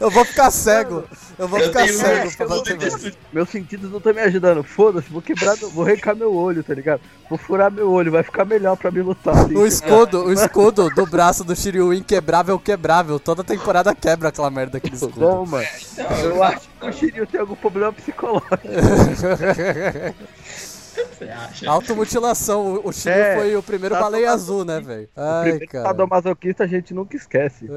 Eu 0.00 0.10
vou 0.10 0.24
ficar 0.24 0.50
cego. 0.50 1.04
Eu 1.38 1.48
vou 1.48 1.58
Eu 1.58 1.66
ficar 1.66 1.86
cego 1.88 2.30
pra 2.36 2.46
eu 2.46 2.48
bater 2.48 2.78
tenho- 2.78 2.92
mais. 2.92 3.12
Meus 3.32 3.48
sentidos 3.50 3.90
não 3.90 3.98
estão 3.98 4.14
me 4.14 4.20
ajudando. 4.22 4.62
Foda-se, 4.62 5.10
vou 5.10 5.20
quebrar, 5.20 5.54
vou 5.56 5.84
arrancar 5.84 6.14
meu 6.14 6.34
olho, 6.34 6.62
tá 6.64 6.72
ligado? 6.72 7.00
Vou 7.28 7.36
furar 7.36 7.70
meu 7.70 7.90
olho, 7.90 8.10
vai 8.12 8.22
ficar 8.22 8.44
melhor 8.46 8.76
pra 8.76 8.90
me 8.90 9.02
lutar. 9.02 9.36
assim. 9.36 9.54
O 9.54 9.66
escudo, 9.66 10.24
o 10.24 10.32
escudo 10.32 10.88
do 10.90 11.04
braço 11.04 11.44
do 11.44 11.54
Shiryu 11.54 11.92
inquebrável, 11.92 12.58
quebrável. 12.58 13.18
Toda 13.18 13.44
temporada 13.44 13.94
quebra 13.94 14.28
aquela 14.30 14.50
merda 14.50 14.72
daquele 14.74 14.94
escudo. 14.94 15.20
Não, 15.20 15.44
mano. 15.44 15.66
Eu 16.22 16.42
acho 16.42 16.68
que 16.80 16.86
o 16.86 16.92
Shiryu 16.92 17.26
tem 17.26 17.40
algum 17.40 17.56
problema 17.56 17.92
psicológico. 17.92 18.56
você 21.04 21.24
acha? 21.24 21.70
Automutilação. 21.70 22.74
O- 22.76 22.88
O 22.88 22.92
Shiryu 22.92 23.18
É, 23.18 23.36
foi 23.36 23.56
o 23.56 23.62
primeiro 23.62 23.94
tá 23.94 24.00
baleia 24.00 24.30
azul, 24.32 24.64
né, 24.64 24.80
velho? 24.80 25.08
O 25.16 25.20
Ai, 25.20 25.42
primeiro 25.42 25.66
cara. 25.72 25.84
sadomasoquista 25.88 26.64
a 26.64 26.66
gente 26.66 26.92
nunca 26.94 27.16
esquece. 27.16 27.66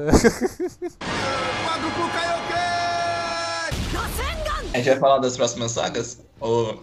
A 4.72 4.76
gente 4.76 4.88
vai 4.90 4.98
falar 4.98 5.18
das 5.18 5.36
próximas 5.36 5.72
sagas? 5.72 6.20
Ou 6.38 6.78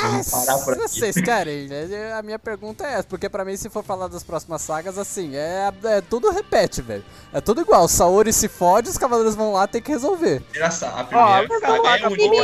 vamos 0.00 0.30
parar 0.30 0.58
por 0.64 0.74
Se 0.76 0.80
aqui? 0.80 0.88
vocês 0.88 1.14
querem, 1.20 1.68
né? 1.68 2.12
a 2.16 2.22
minha 2.22 2.38
pergunta 2.38 2.86
é 2.86 2.94
essa, 2.94 3.04
porque 3.04 3.28
pra 3.28 3.44
mim 3.44 3.54
se 3.56 3.68
for 3.68 3.84
falar 3.84 4.08
das 4.08 4.22
próximas 4.22 4.62
sagas, 4.62 4.96
assim, 4.96 5.36
é, 5.36 5.70
é 5.84 6.00
tudo 6.00 6.30
repete, 6.30 6.80
velho. 6.80 7.04
É 7.32 7.40
tudo 7.40 7.60
igual, 7.60 7.86
Saori 7.86 8.32
se 8.32 8.48
fode, 8.48 8.88
os 8.88 8.96
cavaleiros 8.96 9.34
vão 9.34 9.52
lá, 9.52 9.66
tem 9.66 9.82
que 9.82 9.90
resolver. 9.90 10.40
Primeira 10.42 10.70
sa- 10.70 10.88
A 11.00 11.04
primeira 11.04 11.48
saga 11.60 12.06
é 12.06 12.08
única. 12.08 12.36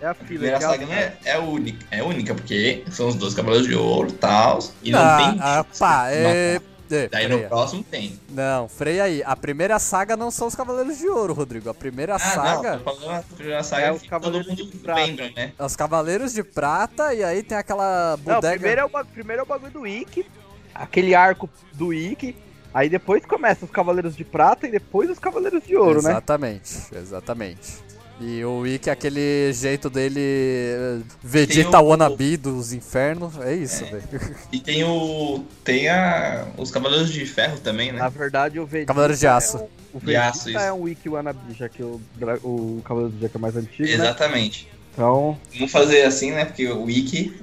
é 0.00 0.06
a. 0.06 0.06
É 0.06 0.06
a 0.06 0.14
primeira 0.14 0.56
é 0.56 0.60
saga 0.60 0.86
não 0.86 0.92
é, 0.92 1.16
é 1.24 1.38
única, 1.38 1.86
é 1.90 2.02
única, 2.02 2.34
porque 2.34 2.84
são 2.90 3.08
os 3.08 3.14
dois 3.14 3.32
cavaleiros 3.32 3.66
de 3.68 3.74
ouro 3.74 4.08
e 4.10 4.12
tal. 4.12 4.58
E 4.82 4.90
não 4.90 4.98
ah, 5.00 5.16
tem. 5.16 5.40
ah, 5.40 5.64
pá, 5.78 6.10
é... 6.10 6.60
é, 6.90 7.08
Daí 7.08 7.26
freia. 7.26 7.42
no 7.42 7.48
próximo 7.48 7.84
tem. 7.84 8.18
Não, 8.30 8.68
freia 8.68 9.04
aí. 9.04 9.22
A 9.24 9.36
primeira 9.36 9.78
saga 9.78 10.16
não 10.16 10.30
são 10.30 10.48
os 10.48 10.54
Cavaleiros 10.54 10.98
de 10.98 11.08
Ouro, 11.08 11.32
Rodrigo. 11.32 11.68
A 11.70 11.74
primeira 11.74 12.16
Ah, 12.16 12.18
saga 12.18 12.76
não, 12.76 12.80
falando 12.84 13.10
a 13.10 13.22
primeira 13.36 13.62
saga 13.62 13.86
É 13.86 13.92
os 13.92 14.02
Cavaleiros 14.02 14.48
mundo 14.48 14.64
de 14.70 14.78
Prata. 14.78 15.00
lembra, 15.00 15.30
né? 15.30 15.52
é 15.58 15.64
os 15.64 15.76
Cavaleiros 15.76 16.32
de 16.32 16.42
Prata 16.42 17.14
e 17.14 17.22
aí 17.22 17.42
tem 17.42 17.56
aquela 17.58 18.16
Não, 18.24 18.34
bodega. 18.34 18.54
primeiro 18.58 18.80
é, 18.80 18.84
o, 18.84 19.04
primeiro 19.06 19.40
é 19.40 19.42
o 19.42 19.46
bagulho 19.46 19.72
do 19.72 19.86
Ikki, 19.86 20.26
aquele 20.74 21.14
arco 21.14 21.48
do 21.72 21.92
Ikki. 21.92 22.36
Aí 22.72 22.88
depois 22.88 23.24
começa 23.26 23.64
os 23.64 23.70
Cavaleiros 23.70 24.14
de 24.16 24.24
Prata 24.24 24.66
e 24.66 24.70
depois 24.70 25.10
os 25.10 25.18
Cavaleiros 25.18 25.64
de 25.64 25.76
Ouro, 25.76 26.00
né? 26.02 26.10
exatamente, 26.10 26.72
exatamente. 26.94 27.78
E 28.20 28.44
o 28.44 28.66
Ikki, 28.66 28.90
aquele 28.90 29.50
jeito 29.52 29.88
dele. 29.88 30.20
eh, 30.20 30.98
Vegeta 31.22 31.80
o- 31.80 31.86
wannabe 31.88 32.36
dos 32.36 32.72
infernos. 32.72 33.38
É 33.40 33.54
isso, 33.54 33.84
velho. 33.86 34.02
E 34.52 34.60
tem 34.60 34.84
o. 34.84 35.42
Tem 35.64 35.88
a. 35.88 36.46
Os 36.58 36.70
Cavaleiros 36.70 37.10
de 37.10 37.24
Ferro 37.24 37.58
também, 37.60 37.92
Na 37.92 38.04
né? 38.04 38.10
verdade, 38.14 38.60
o 38.60 38.66
Vegeta. 38.66 38.88
Cavaleiros 38.88 39.18
de 39.20 39.26
Aço. 39.26 39.56
É 39.56 39.60
um, 39.60 39.68
o 39.94 40.00
De 40.00 40.06
Vegeta 40.06 40.28
aço, 40.28 40.48
é 40.50 40.72
um 40.72 40.82
Wiki 40.82 41.08
Wannabe, 41.08 41.38
já 41.54 41.68
que 41.68 41.82
o, 41.82 41.98
dra- 42.16 42.38
o 42.44 42.82
Cavaleiro 42.84 43.10
do 43.10 43.14
Zodíaco 43.14 43.38
é 43.38 43.40
mais 43.40 43.56
antigo, 43.56 43.88
né? 43.88 43.94
Exatamente. 43.94 44.68
Então, 44.92 45.38
Vamos 45.54 45.72
fazer 45.72 46.02
assim, 46.02 46.30
né? 46.32 46.44
Porque 46.44 46.68
o 46.68 46.82
Wiki 46.84 47.34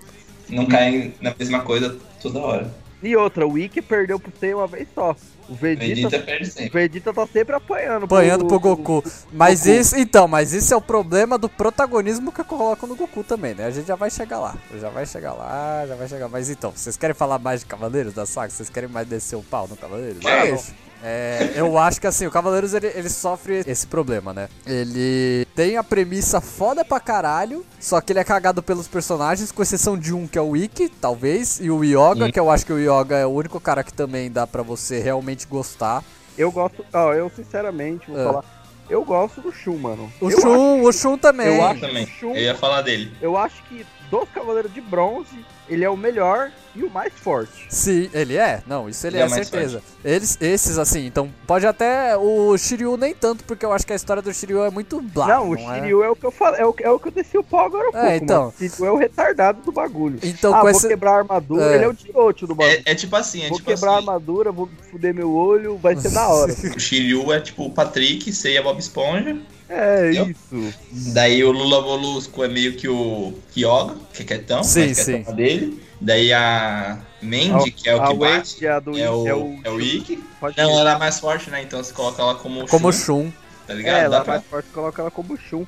não 0.49 0.65
cai 0.67 1.11
na 1.19 1.33
mesma 1.37 1.61
coisa 1.61 1.97
toda 2.21 2.37
hora. 2.39 2.71
e 3.01 3.15
outra, 3.15 3.47
o 3.47 3.53
Wiki 3.53 3.81
perdeu 3.81 4.19
pro 4.19 4.31
Seiya 4.39 4.57
uma 4.57 4.67
vez 4.67 4.87
só. 4.93 5.15
O 5.49 5.55
Vegeta, 5.55 6.07
o. 6.07 6.69
Vegeta 6.69 7.13
tá 7.13 7.27
sempre 7.27 7.55
apanhando. 7.55 8.03
Apanhando 8.03 8.45
pro 8.45 8.59
Goku. 8.59 9.03
Mas 9.31 9.61
Goku. 9.61 9.79
isso, 9.79 9.97
então, 9.97 10.27
mas 10.27 10.53
isso 10.53 10.73
é 10.73 10.77
o 10.77 10.81
problema 10.81 11.37
do 11.37 11.47
protagonismo 11.47 12.31
que 12.31 12.41
eu 12.41 12.45
coloco 12.45 12.85
no 12.85 12.95
Goku 12.95 13.23
também, 13.23 13.53
né? 13.55 13.65
A 13.65 13.71
gente 13.71 13.87
já 13.87 13.95
vai 13.95 14.09
chegar 14.09 14.39
lá. 14.39 14.55
Já 14.79 14.89
vai 14.89 15.05
chegar 15.05 15.33
lá, 15.33 15.85
já 15.87 15.95
vai 15.95 16.07
chegar. 16.07 16.27
Mas 16.27 16.49
então, 16.49 16.71
vocês 16.71 16.97
querem 16.97 17.13
falar 17.13 17.39
mais 17.39 17.61
de 17.61 17.65
Cavaleiros 17.65 18.13
da 18.13 18.25
saga? 18.25 18.49
Vocês 18.49 18.69
querem 18.69 18.89
mais 18.89 19.07
descer 19.07 19.35
o 19.35 19.43
pau 19.43 19.67
no 19.67 19.77
Cavaleiros? 19.77 20.19
Quero. 20.19 20.55
Deixa. 20.55 20.73
É, 21.03 21.51
eu 21.55 21.77
acho 21.77 22.01
que 22.01 22.07
assim, 22.07 22.25
o 22.25 22.31
Cavaleiros 22.31 22.73
ele, 22.73 22.87
ele 22.87 23.09
sofre 23.09 23.63
esse 23.67 23.85
problema, 23.87 24.33
né? 24.33 24.49
Ele 24.65 25.45
tem 25.55 25.77
a 25.77 25.83
premissa 25.83 26.41
foda 26.41 26.83
pra 26.83 26.99
caralho, 26.99 27.65
só 27.79 28.01
que 28.01 28.11
ele 28.13 28.19
é 28.19 28.23
cagado 28.23 28.63
pelos 28.63 28.87
personagens, 28.87 29.51
com 29.51 29.61
exceção 29.61 29.97
de 29.97 30.13
um 30.13 30.27
que 30.27 30.37
é 30.37 30.41
o 30.41 30.55
Ikki, 30.57 30.89
talvez, 30.89 31.59
e 31.59 31.69
o 31.69 31.83
Yoga, 31.83 32.25
Hum. 32.25 32.31
que 32.31 32.39
eu 32.39 32.49
acho 32.49 32.65
que 32.65 32.73
o 32.73 32.79
Yoga 32.79 33.15
é 33.15 33.25
o 33.25 33.29
único 33.29 33.59
cara 33.59 33.83
que 33.83 33.93
também 33.93 34.31
dá 34.31 34.47
pra 34.47 34.63
você 34.63 34.99
realmente 34.99 35.45
gostar. 35.47 36.03
Eu 36.37 36.51
gosto, 36.51 36.83
ó, 36.93 37.13
eu 37.13 37.31
sinceramente 37.35 38.09
vou 38.09 38.19
É. 38.19 38.23
falar. 38.23 38.45
Eu 38.89 39.03
gosto 39.03 39.41
do 39.41 39.51
Shun, 39.51 39.77
mano. 39.77 40.11
O 40.21 40.31
eu 40.31 40.39
Shun, 40.41 40.81
o 40.83 40.91
Shun 40.93 41.17
também. 41.17 41.47
eu 41.57 41.65
acho 41.65 41.81
também. 41.81 42.05
que 42.05 42.11
o 42.11 42.15
Shun- 42.19 42.35
Eu 42.35 42.41
ia 42.43 42.55
falar 42.55 42.81
dele. 42.81 43.11
Eu 43.21 43.35
acho 43.37 43.61
que 43.63 43.85
dos 44.09 44.29
Cavaleiros 44.29 44.73
de 44.73 44.79
Bronze, 44.79 45.45
ele 45.69 45.83
é 45.83 45.89
o 45.89 45.97
melhor 45.97 46.51
e 46.75 46.83
o 46.83 46.89
mais 46.89 47.11
forte. 47.13 47.65
Sim, 47.69 48.09
ele 48.13 48.37
é. 48.37 48.61
Não, 48.67 48.87
isso 48.87 49.05
ele 49.07 49.17
Ele 49.17 49.23
é, 49.23 49.25
é 49.25 49.29
certeza. 49.29 49.81
Eles, 50.05 50.37
esses, 50.39 50.77
assim, 50.77 51.05
então, 51.05 51.29
pode 51.47 51.65
até. 51.65 52.15
O 52.15 52.55
Shiryu 52.57 52.95
nem 52.97 53.15
tanto, 53.15 53.43
porque 53.43 53.65
eu 53.65 53.73
acho 53.73 53.85
que 53.85 53.93
a 53.93 53.95
história 53.95 54.21
do 54.21 54.31
Shiryu 54.33 54.63
é 54.63 54.69
muito 54.69 55.01
blá. 55.01 55.27
não, 55.27 55.49
o 55.49 55.55
é? 55.55 55.57
Shiryu 55.57 56.03
é... 56.03 56.09
o 56.09 56.15
que 56.15 56.25
eu 56.25 56.31
falei, 56.31 56.61
é 56.61 56.65
o, 56.65 56.75
é 56.79 56.91
o 56.91 56.99
que 56.99 57.07
eu 57.07 57.11
desci 57.11 57.37
o 57.37 57.43
pau 57.43 57.65
agora 57.65 57.89
há 57.89 57.91
pouco, 57.91 58.07
então. 58.23 58.53
Shiryu 58.57 58.85
é 58.85 58.91
o 58.91 58.95
retardado 58.97 59.61
do 59.61 59.71
bagulho. 59.71 60.19
Então, 60.21 60.53
ah, 60.53 60.61
vou 60.61 60.69
esse. 60.69 60.87
quebrar 60.87 61.13
a 61.13 61.17
armadura, 61.17 61.65
É. 61.65 61.75
ele 61.75 61.85
é 61.85 61.87
o 61.87 61.93
Tirote 61.93 62.45
do 62.45 62.53
bagulho. 62.53 62.83
É, 62.85 62.91
é 62.91 62.95
tipo 62.95 63.15
assim, 63.15 63.43
é 63.43 63.49
vou 63.49 63.57
tipo 63.57 63.69
quebrar 63.71 63.91
a 63.91 63.97
assim. 63.97 64.07
armadura, 64.07 64.51
vou 64.51 64.69
fuder 64.91 65.13
meu 65.13 65.33
olho, 65.33 65.77
vai 65.77 65.95
ser 65.95 66.11
da 66.11 66.27
hora. 66.27 66.53
O 66.77 66.79
Shiryu 66.79 67.33
é 67.33 67.39
tipo 67.39 67.65
o 67.65 67.71
Patrick, 67.71 68.31
Seiya 68.31 68.61
Bob 68.61 68.79
Esponja. 68.79 69.35
É 69.69 70.11
Eu? 70.13 70.29
isso. 70.29 70.73
Daí 71.13 71.43
o 71.43 71.51
Lula 71.51 71.81
Molusco 71.81 72.43
é 72.43 72.47
meio 72.47 72.75
que 72.75 72.87
o 72.87 73.33
Kyoga, 73.53 73.95
que 74.13 74.23
é 74.23 74.25
quietão, 74.25 74.63
Sim, 74.63 74.87
mas 74.87 74.97
sim. 74.97 75.13
quietão 75.15 75.35
dele. 75.35 75.83
Daí 75.99 76.31
a 76.31 76.99
Mandy, 77.21 77.71
que 77.71 77.89
é 77.89 77.95
o 77.95 78.01
a 78.03 78.07
que 78.07 78.13
bate, 78.13 78.67
a 78.67 78.79
do 78.79 78.97
é 78.97 79.09
o, 79.09 79.27
é 79.27 79.33
o, 79.33 79.59
é 79.63 79.69
o 79.71 79.81
Ikki. 79.81 80.23
Pode 80.39 80.55
Não, 80.57 80.69
ir. 80.69 80.77
ela 80.79 80.93
é 80.93 80.97
mais 80.99 81.19
forte, 81.19 81.49
né? 81.49 81.63
Então 81.63 81.83
você 81.83 81.91
coloca 81.91 82.21
ela 82.21 82.35
como 82.35 82.67
Como 82.67 82.91
Shun, 82.93 83.23
Shun. 83.25 83.31
tá 83.65 83.73
É, 83.73 83.75
ligado? 83.75 83.97
ela 84.01 84.09
Dá 84.09 84.17
é 84.17 84.23
pra... 84.23 84.33
mais 84.33 84.45
forte, 84.45 84.69
coloca 84.69 85.01
ela 85.01 85.09
como 85.11 85.35
Shun. 85.37 85.65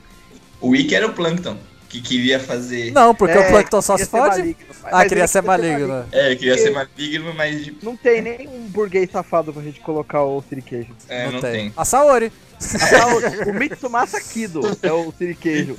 O 0.62 0.76
Ikki 0.76 0.94
era 0.94 1.08
o 1.08 1.14
Plankton, 1.14 1.58
que 1.88 2.00
queria 2.02 2.40
fazer... 2.40 2.92
Não, 2.92 3.16
porque 3.16 3.36
É, 3.36 3.40
o 3.40 3.50
Plankton 3.50 3.82
só 3.82 3.98
se 3.98 4.06
fode. 4.06 4.38
maligno, 4.38 4.66
Ah, 4.84 5.06
queria 5.06 5.28
ser 5.28 5.42
maligno. 5.42 6.06
É, 6.12 6.36
queria 6.36 6.54
Porque- 6.56 6.58
ser 6.68 6.72
maligno, 6.72 7.34
mas 7.34 7.72
Não 7.82 7.96
tem 7.98 8.22
nenhum 8.22 8.68
burguês 8.68 9.10
safado 9.10 9.52
pra 9.52 9.64
gente 9.64 9.80
colocar 9.80 10.22
o 10.24 10.44
Sirikejo. 10.48 10.94
é, 11.08 11.32
não, 11.32 11.42
tem. 11.42 11.74
A 11.76 11.84
Saori. 11.86 12.32
O 13.48 13.54
Mitsumasa 13.54 14.20
Kido 14.22 14.62
é 14.82 14.92
o 14.92 15.12
Sirikejo. 15.18 15.78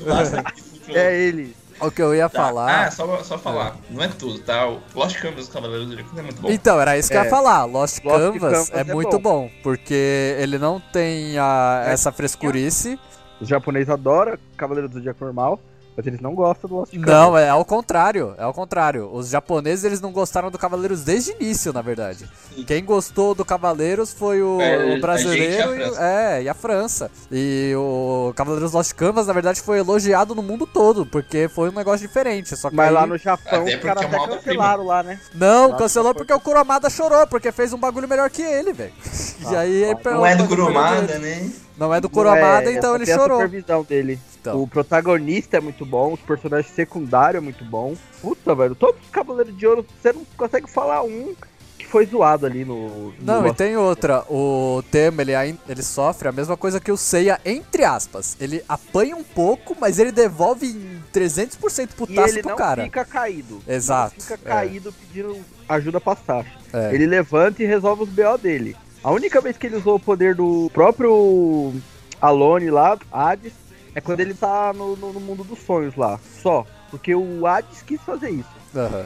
é 0.89 1.17
ele. 1.17 1.55
O 1.81 1.91
que 1.91 2.03
eu 2.03 2.15
ia 2.15 2.29
Tá. 2.29 2.45
falar. 2.47 2.87
Ah, 2.87 2.91
só, 2.91 3.23
só 3.25 3.39
falar. 3.39 3.75
Não 3.89 4.03
é 4.03 4.09
tudo, 4.09 4.39
tá? 4.41 4.69
O 4.69 4.81
Lost 4.95 5.17
Canvas 5.19 5.47
dos 5.47 5.49
Cavaleiros 5.49 5.87
do 5.87 5.91
Zodíaco 5.93 6.19
é 6.19 6.23
muito 6.23 6.43
bom. 6.43 6.51
Então, 6.51 6.79
era 6.79 6.99
isso 6.99 7.09
que 7.09 7.17
eu 7.17 7.23
ia 7.23 7.27
É. 7.27 7.31
falar. 7.31 7.65
Lost, 7.65 8.05
Lost 8.05 8.19
Canvas, 8.21 8.41
Canvas 8.41 8.71
é, 8.71 8.81
é 8.81 8.85
muito 8.85 9.19
bom. 9.19 9.45
bom. 9.45 9.51
porque 9.63 10.37
ele 10.39 10.59
não 10.59 10.79
tem 10.79 11.39
a, 11.39 11.85
É. 11.87 11.93
essa 11.93 12.13
frescurice. 12.13 12.99
Os 13.41 13.49
japoneses 13.49 13.89
adoram 13.89 14.37
Cavaleiro 14.59 14.89
do 14.91 14.95
Zodíaco 14.95 15.25
normal, 15.25 15.59
mas 15.97 16.07
eles 16.07 16.21
não 16.21 16.35
gostam 16.35 16.69
do 16.71 16.77
Lost 16.77 16.93
Canvas. 16.93 17.09
Não, 17.11 17.37
é 17.37 17.49
ao 17.49 17.65
contrário, 17.65 18.35
é 18.39 18.43
ao 18.43 18.55
contrário. 18.55 19.11
Os 19.13 19.29
japoneses 19.29 19.85
eles 19.85 20.01
não 20.01 20.13
gostaram 20.13 20.51
do 20.51 20.59
Cavaleiros 20.59 21.03
desde 21.03 21.33
o 21.33 21.37
início, 21.41 21.73
na 21.73 21.83
verdade. 21.83 22.29
Sim. 22.55 22.65
Quem 22.65 22.85
gostou 22.85 23.35
do 23.35 23.45
Cavaleiros 23.45 24.13
foi 24.13 24.43
o, 24.43 24.61
É, 24.61 24.75
a 24.75 24.79
o 24.79 24.83
gente 24.83 24.97
a 24.97 25.01
brasileiro 25.01 25.77
e, 25.77 25.83
é, 25.99 26.43
e 26.45 26.49
a 26.49 26.55
França. 26.55 27.11
E 27.31 27.73
o 27.77 28.33
Cavaleiros 28.37 28.73
Lost 28.73 28.93
Canvas, 28.95 29.27
na 29.27 29.33
verdade, 29.33 29.61
foi 29.61 29.79
elogiado 29.79 30.35
no 30.35 30.43
mundo 30.43 30.67
todo, 30.67 31.05
porque 31.05 31.49
foi 31.49 31.69
um 31.71 31.73
negócio 31.73 32.07
diferente. 32.07 32.57
Só 32.57 32.71
que 32.71 32.77
Mas 32.77 32.89
aí- 32.89 32.95
lá 32.95 33.07
no 33.07 33.19
Japão, 33.19 33.65
os 33.65 33.75
caras 33.77 34.03
é 34.03 34.07
até 34.07 34.27
cancelaram 34.29 34.85
lá, 34.87 35.03
né? 35.03 35.21
Não, 35.35 35.71
Lá 35.71 35.77
cancelou 35.77 36.15
porque 36.15 36.33
o 36.33 36.41
Kuromada 36.41 36.89
chorou, 36.89 37.27
porque 37.27 37.53
fez 37.53 37.73
um 37.73 37.79
bagulho 37.79 38.09
melhor 38.09 38.31
que 38.31 38.43
ele, 38.43 38.73
velho. 38.73 38.93
e 39.51 39.57
aí 39.57 39.83
ele 39.85 39.97
Não 40.05 40.25
é 40.25 40.37
do 40.37 40.47
direito. 40.47 41.19
né? 41.21 41.51
Não 41.81 41.95
é 41.95 41.99
do 41.99 42.11
Kuromada, 42.11 42.71
é, 42.71 42.75
então 42.75 42.95
ele 42.95 43.07
tem 43.07 43.15
a 43.15 43.17
chorou. 43.17 43.39
supervisão 43.39 43.83
dele. 43.83 44.21
Então. 44.39 44.63
O 44.63 44.69
protagonista 44.69 45.57
é 45.57 45.61
muito 45.61 45.87
bom, 45.87 46.13
os 46.13 46.21
personagens 46.21 46.71
secundários 46.75 47.43
é 47.43 47.45
muito 47.45 47.65
bom. 47.65 47.97
Puta, 48.21 48.55
velho, 48.55 48.75
todos 48.75 49.01
os 49.03 49.09
Cavaleiros 49.09 49.57
de 49.57 49.67
Ouro, 49.67 49.87
você 49.99 50.13
não 50.13 50.23
consegue 50.37 50.71
falar 50.71 51.03
um 51.03 51.35
que 51.79 51.87
foi 51.87 52.05
zoado 52.05 52.45
ali 52.45 52.67
no... 52.67 53.13
no 53.13 53.15
Não, 53.23 53.47
e 53.47 53.55
tem 53.55 53.79
outra. 53.79 54.25
O 54.29 54.83
Tema, 54.91 55.23
ele, 55.23 55.33
ele 55.67 55.83
sofre 55.83 56.29
a 56.29 56.33
mesma 56.33 56.55
coisa 56.55 56.79
que 56.79 56.93
o 56.93 56.99
Seiya, 56.99 57.41
entre 57.47 57.83
aspas. 57.83 58.37
Ele 58.39 58.63
apanha 58.69 59.17
um 59.17 59.25
pouco, 59.25 59.75
mas 59.81 59.99
ele 59.99 60.13
devolve 60.13 60.67
em 60.67 61.03
300% 61.15 61.85
E 61.85 61.95
putaço 61.95 62.35
ele 62.35 62.43
pro 62.43 62.57
cara. 62.57 62.85
fica 62.85 63.07
caído. 63.07 63.63
Exato, 63.67 64.17
Não 64.19 64.23
fica 64.23 64.35
é. 64.35 64.49
caído 64.49 64.93
pedindo 64.93 65.39
ajuda 65.67 65.99
pra 65.99 66.15
Sasha. 66.15 66.53
É. 66.75 66.95
Ele 66.95 67.07
levanta 67.07 67.63
e 67.63 67.67
resolve 67.67 68.03
os 68.03 68.09
BO 68.11 68.37
dele. 68.37 68.77
A 69.03 69.11
única 69.11 69.41
vez 69.41 69.57
que 69.57 69.67
ele 69.67 69.77
usou 69.77 69.97
o 69.97 70.01
poder 70.01 70.35
do 70.35 70.71
próprio 70.75 71.73
Alone 72.21 72.71
lá, 72.71 72.99
Hades, 73.11 73.53
é 73.95 74.01
quando 74.01 74.21
ele 74.21 74.35
tá 74.35 74.73
no, 74.75 74.95
no- 74.97 75.13
no 75.13 75.21
mundo 75.21 75.43
dos 75.43 75.59
sonhos 75.61 75.97
lá. 75.97 76.19
Só. 76.43 76.67
Porque 76.91 77.15
o 77.15 77.47
Hades 77.47 77.83
quis 77.83 78.01
fazer 78.03 78.31
isso. 78.31 78.49
Aham. 78.77 79.05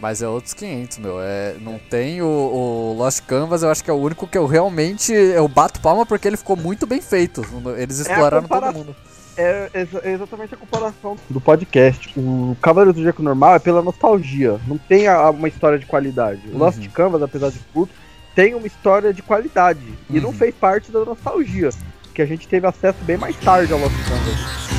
Mas 0.00 0.22
é 0.22 0.28
outros 0.28 0.54
500, 0.54 0.98
meu. 0.98 1.20
É, 1.20 1.56
não 1.60 1.78
tem 1.78 2.22
o, 2.22 2.26
o 2.26 2.94
Lost 2.98 3.20
Canvas, 3.26 3.62
eu 3.62 3.70
acho 3.70 3.84
que 3.84 3.90
é 3.90 3.92
o 3.92 3.98
único 3.98 4.26
que 4.26 4.38
eu 4.38 4.46
realmente 4.46 5.12
eu 5.12 5.46
bato 5.46 5.78
palma 5.80 6.06
porque 6.06 6.26
ele 6.26 6.38
ficou 6.38 6.56
muito 6.56 6.86
bem 6.86 7.02
feito. 7.02 7.42
Eles 7.76 7.98
exploraram 7.98 8.40
todo 8.42 8.48
compara- 8.48 8.72
mundo. 8.72 8.96
É, 9.36 9.70
exa- 9.74 10.00
é 10.02 10.12
exatamente 10.12 10.54
a 10.54 10.56
comparação 10.56 11.16
do 11.28 11.38
podcast. 11.40 12.12
O 12.18 12.56
Cavaleiro 12.62 12.92
do 12.94 12.96
Zodíaco 12.96 13.22
normal 13.22 13.54
é 13.56 13.58
pela 13.58 13.82
nostalgia. 13.82 14.58
Não 14.66 14.76
tem 14.78 15.06
a- 15.06 15.28
uma 15.30 15.48
história 15.48 15.78
de 15.78 15.84
qualidade. 15.86 16.40
O 16.52 16.56
Lost 16.58 16.78
Uhum. 16.78 16.90
Canvas, 16.90 17.22
apesar 17.22 17.50
de 17.50 17.58
curto, 17.72 17.94
tem 18.34 18.54
uma 18.54 18.66
história 18.66 19.12
de 19.12 19.22
qualidade. 19.22 19.80
E 20.08 20.20
não 20.20 20.30
Uhum. 20.30 20.34
fez 20.34 20.54
parte 20.54 20.90
da 20.90 21.04
nostalgia. 21.04 21.70
Que 22.14 22.22
a 22.22 22.26
gente 22.26 22.46
teve 22.48 22.66
acesso 22.66 22.98
bem 23.04 23.16
mais 23.16 23.36
tarde 23.36 23.72
ao 23.72 23.78
Lost 23.78 23.94
Canvas. 24.08 24.69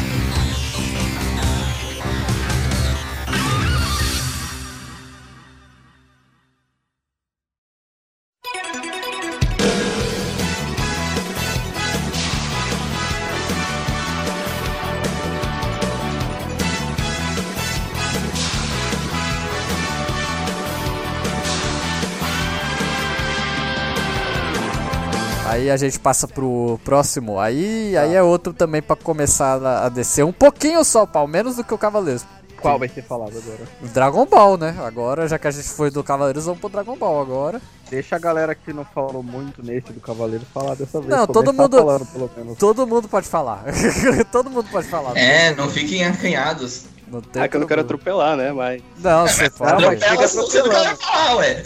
Aí 25.61 25.69
a 25.69 25.77
gente 25.77 25.99
passa 25.99 26.27
pro 26.27 26.79
próximo. 26.83 27.39
Aí, 27.39 27.95
aí 27.95 28.15
é 28.15 28.23
outro 28.23 28.51
também 28.51 28.81
pra 28.81 28.95
começar 28.95 29.61
a, 29.63 29.85
a 29.85 29.89
descer 29.89 30.25
um 30.25 30.31
pouquinho 30.31 30.83
só, 30.83 31.05
pau, 31.05 31.27
menos 31.27 31.55
do 31.57 31.63
que 31.63 31.71
o 31.73 31.77
Cavaleiros. 31.77 32.25
Qual 32.59 32.79
vai 32.79 32.87
ser 32.89 33.03
falado 33.03 33.29
agora? 33.37 33.59
O 33.81 33.87
Dragon 33.87 34.25
Ball, 34.25 34.57
né? 34.57 34.75
Agora, 34.83 35.27
já 35.27 35.37
que 35.37 35.47
a 35.47 35.51
gente 35.51 35.67
foi 35.69 35.91
do 35.91 36.03
Cavaleiros, 36.03 36.45
vamos 36.45 36.59
pro 36.59 36.69
Dragon 36.69 36.95
Ball 36.95 37.21
agora. 37.21 37.61
Deixa 37.91 38.15
a 38.15 38.19
galera 38.19 38.55
que 38.55 38.73
não 38.73 38.85
falou 38.85 39.21
muito 39.21 39.63
nesse 39.63 39.91
do 39.93 39.99
Cavaleiro 39.99 40.45
falar 40.51 40.75
dessa 40.75 40.99
vez. 40.99 41.11
Não, 41.11 41.27
todo 41.27 41.53
mundo- 41.53 41.77
falando, 41.77 42.05
pelo 42.07 42.31
menos. 42.37 42.57
Todo 42.57 42.87
mundo 42.87 43.07
pode 43.07 43.27
falar. 43.27 43.63
Todo 44.31 44.49
mundo 44.49 44.67
pode 44.71 44.87
falar. 44.87 45.15
É, 45.15 45.53
não 45.55 45.69
fiquem 45.69 46.03
acanhados. 46.05 46.85
Não 47.07 47.21
tem 47.21 47.43
É 47.43 47.47
que 47.47 47.55
eu 47.55 47.59
não 47.59 47.67
quero 47.67 47.81
atropelar, 47.81 48.35
né? 48.37 48.51
Mas. 48.51 48.81
Não, 48.99 49.27
você 49.27 49.43
Não, 49.49 49.49
pode. 49.51 49.85
mas 49.85 49.99
chega 49.99 50.05
Atropela 50.25 50.27
se 50.27 50.35
você 50.37 50.59
não 50.63 50.69
quer 50.69 50.77
atropelando. 50.77 50.97
falar, 50.97 51.35
ué. 51.35 51.63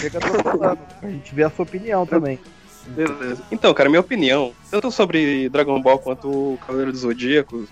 Chega 0.00 0.18
atropelando. 0.18 0.78
A 1.02 1.06
gente 1.08 1.34
vê 1.34 1.42
a 1.44 1.50
sua 1.50 1.62
opinião 1.64 2.06
também. 2.06 2.40
Beleza. 2.88 3.42
Então, 3.50 3.72
cara, 3.74 3.88
minha 3.88 4.00
opinião, 4.00 4.52
tanto 4.70 4.90
sobre 4.90 5.48
Dragon 5.48 5.80
Ball 5.80 5.98
quanto 5.98 6.28
o 6.28 6.58
Cavaleiro 6.58 6.92
dos 6.92 7.00
Zodíacos, 7.00 7.68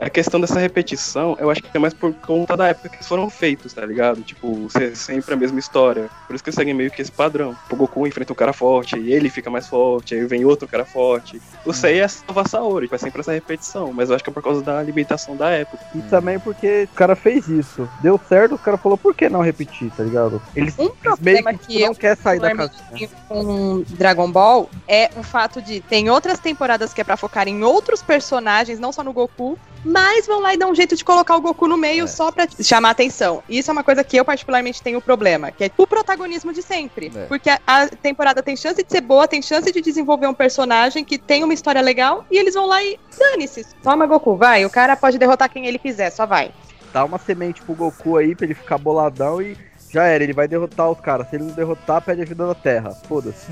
a 0.00 0.08
questão 0.08 0.40
dessa 0.40 0.58
repetição, 0.58 1.36
eu 1.38 1.50
acho 1.50 1.62
que 1.62 1.68
é 1.72 1.78
mais 1.78 1.92
por 1.92 2.12
conta 2.14 2.56
da 2.56 2.68
época 2.68 2.88
que 2.88 2.96
eles 2.96 3.06
foram 3.06 3.28
feitos, 3.28 3.72
tá 3.72 3.84
ligado? 3.84 4.22
Tipo, 4.22 4.68
ser 4.70 4.96
sempre 4.96 5.34
a 5.34 5.36
mesma 5.36 5.58
história. 5.58 6.08
Por 6.26 6.34
isso 6.34 6.42
que 6.42 6.50
eles 6.50 6.56
seguem 6.56 6.74
meio 6.74 6.90
que 6.90 7.02
esse 7.02 7.12
padrão. 7.12 7.54
O 7.70 7.76
Goku 7.76 8.06
enfrenta 8.06 8.32
um 8.32 8.36
cara 8.36 8.52
forte, 8.52 8.98
e 8.98 9.12
ele 9.12 9.28
fica 9.28 9.50
mais 9.50 9.66
forte, 9.66 10.14
aí 10.14 10.24
vem 10.26 10.44
outro 10.44 10.66
cara 10.66 10.84
forte. 10.84 11.40
O 11.64 11.72
Sei 11.72 12.00
é 12.00 12.08
salva 12.08 12.48
Saori, 12.48 12.86
vai 12.86 12.98
sempre 12.98 13.20
essa 13.20 13.32
repetição, 13.32 13.92
mas 13.92 14.08
eu 14.08 14.14
acho 14.14 14.24
que 14.24 14.30
é 14.30 14.32
por 14.32 14.42
causa 14.42 14.62
da 14.62 14.82
limitação 14.82 15.36
da 15.36 15.50
época. 15.50 15.84
E 15.94 16.00
também 16.02 16.38
porque 16.38 16.88
o 16.90 16.94
cara 16.94 17.14
fez 17.14 17.48
isso. 17.48 17.88
Deu 18.02 18.18
certo, 18.28 18.54
o 18.54 18.58
cara 18.58 18.78
falou, 18.78 18.96
por 18.96 19.14
que 19.14 19.28
não 19.28 19.42
repetir, 19.42 19.90
tá 19.90 20.02
ligado? 20.02 20.40
Eles 20.56 20.78
Um 20.78 20.84
meio 20.84 20.94
problema 20.94 21.52
que, 21.52 21.58
que 21.58 21.72
tipo, 21.74 21.86
não 21.86 21.94
quer 21.94 22.16
sair 22.16 22.40
da 22.40 22.50
tenho 22.50 23.10
com 23.28 23.84
Dragon 23.90 24.30
Ball 24.30 24.68
é 24.88 25.10
o 25.16 25.22
fato 25.22 25.60
de 25.60 25.80
tem 25.80 26.10
outras 26.10 26.38
temporadas 26.38 26.92
que 26.92 27.00
é 27.00 27.04
pra 27.04 27.16
focar 27.16 27.46
em 27.46 27.62
outros 27.62 28.02
personagens, 28.02 28.78
não 28.78 28.92
só 28.92 29.04
no 29.04 29.12
Goku, 29.12 29.58
mas 29.90 30.26
vão 30.26 30.40
lá 30.40 30.54
e 30.54 30.56
dão 30.56 30.70
um 30.70 30.74
jeito 30.74 30.94
de 30.96 31.04
colocar 31.04 31.36
o 31.36 31.40
Goku 31.40 31.66
no 31.66 31.76
meio 31.76 32.04
É. 32.04 32.06
só 32.06 32.30
pra 32.30 32.46
chamar 32.62 32.90
atenção. 32.90 33.42
Isso 33.48 33.70
é 33.70 33.72
uma 33.72 33.82
coisa 33.84 34.04
que 34.04 34.16
eu 34.16 34.24
particularmente 34.24 34.82
tenho 34.82 35.00
problema, 35.00 35.50
que 35.50 35.64
é 35.64 35.70
o 35.76 35.86
protagonismo 35.86 36.52
de 36.52 36.62
sempre. 36.62 37.10
É. 37.14 37.24
Porque 37.26 37.50
a, 37.50 37.58
a 37.66 37.88
temporada 37.88 38.42
tem 38.42 38.56
chance 38.56 38.82
de 38.82 38.90
ser 38.90 39.00
boa, 39.00 39.26
tem 39.26 39.42
chance 39.42 39.70
de 39.70 39.80
desenvolver 39.80 40.26
um 40.26 40.34
personagem 40.34 41.04
que 41.04 41.18
tem 41.18 41.42
uma 41.44 41.54
história 41.54 41.80
legal 41.80 42.24
e 42.30 42.38
eles 42.38 42.54
vão 42.54 42.66
lá 42.66 42.82
e 42.82 42.98
dane-se. 43.18 43.66
Toma 43.82 44.06
Goku, 44.06 44.36
vai. 44.36 44.64
O 44.64 44.70
cara 44.70 44.96
pode 44.96 45.18
derrotar 45.18 45.50
quem 45.50 45.66
ele 45.66 45.78
quiser, 45.78 46.10
só 46.10 46.26
vai. 46.26 46.50
Dá 46.92 47.04
uma 47.04 47.18
semente 47.18 47.62
pro 47.62 47.74
Goku 47.74 48.16
aí 48.16 48.34
pra 48.34 48.44
ele 48.46 48.54
ficar 48.54 48.78
boladão 48.78 49.40
e 49.40 49.56
já 49.92 50.04
era. 50.04 50.22
Ele 50.24 50.32
vai 50.32 50.46
derrotar 50.48 50.90
os 50.90 51.00
caras. 51.00 51.28
Se 51.28 51.36
ele 51.36 51.44
não 51.44 51.52
derrotar, 51.52 52.00
pede 52.02 52.22
ajuda 52.22 52.46
na 52.46 52.54
Terra. 52.54 52.90
Foda-se. 53.08 53.46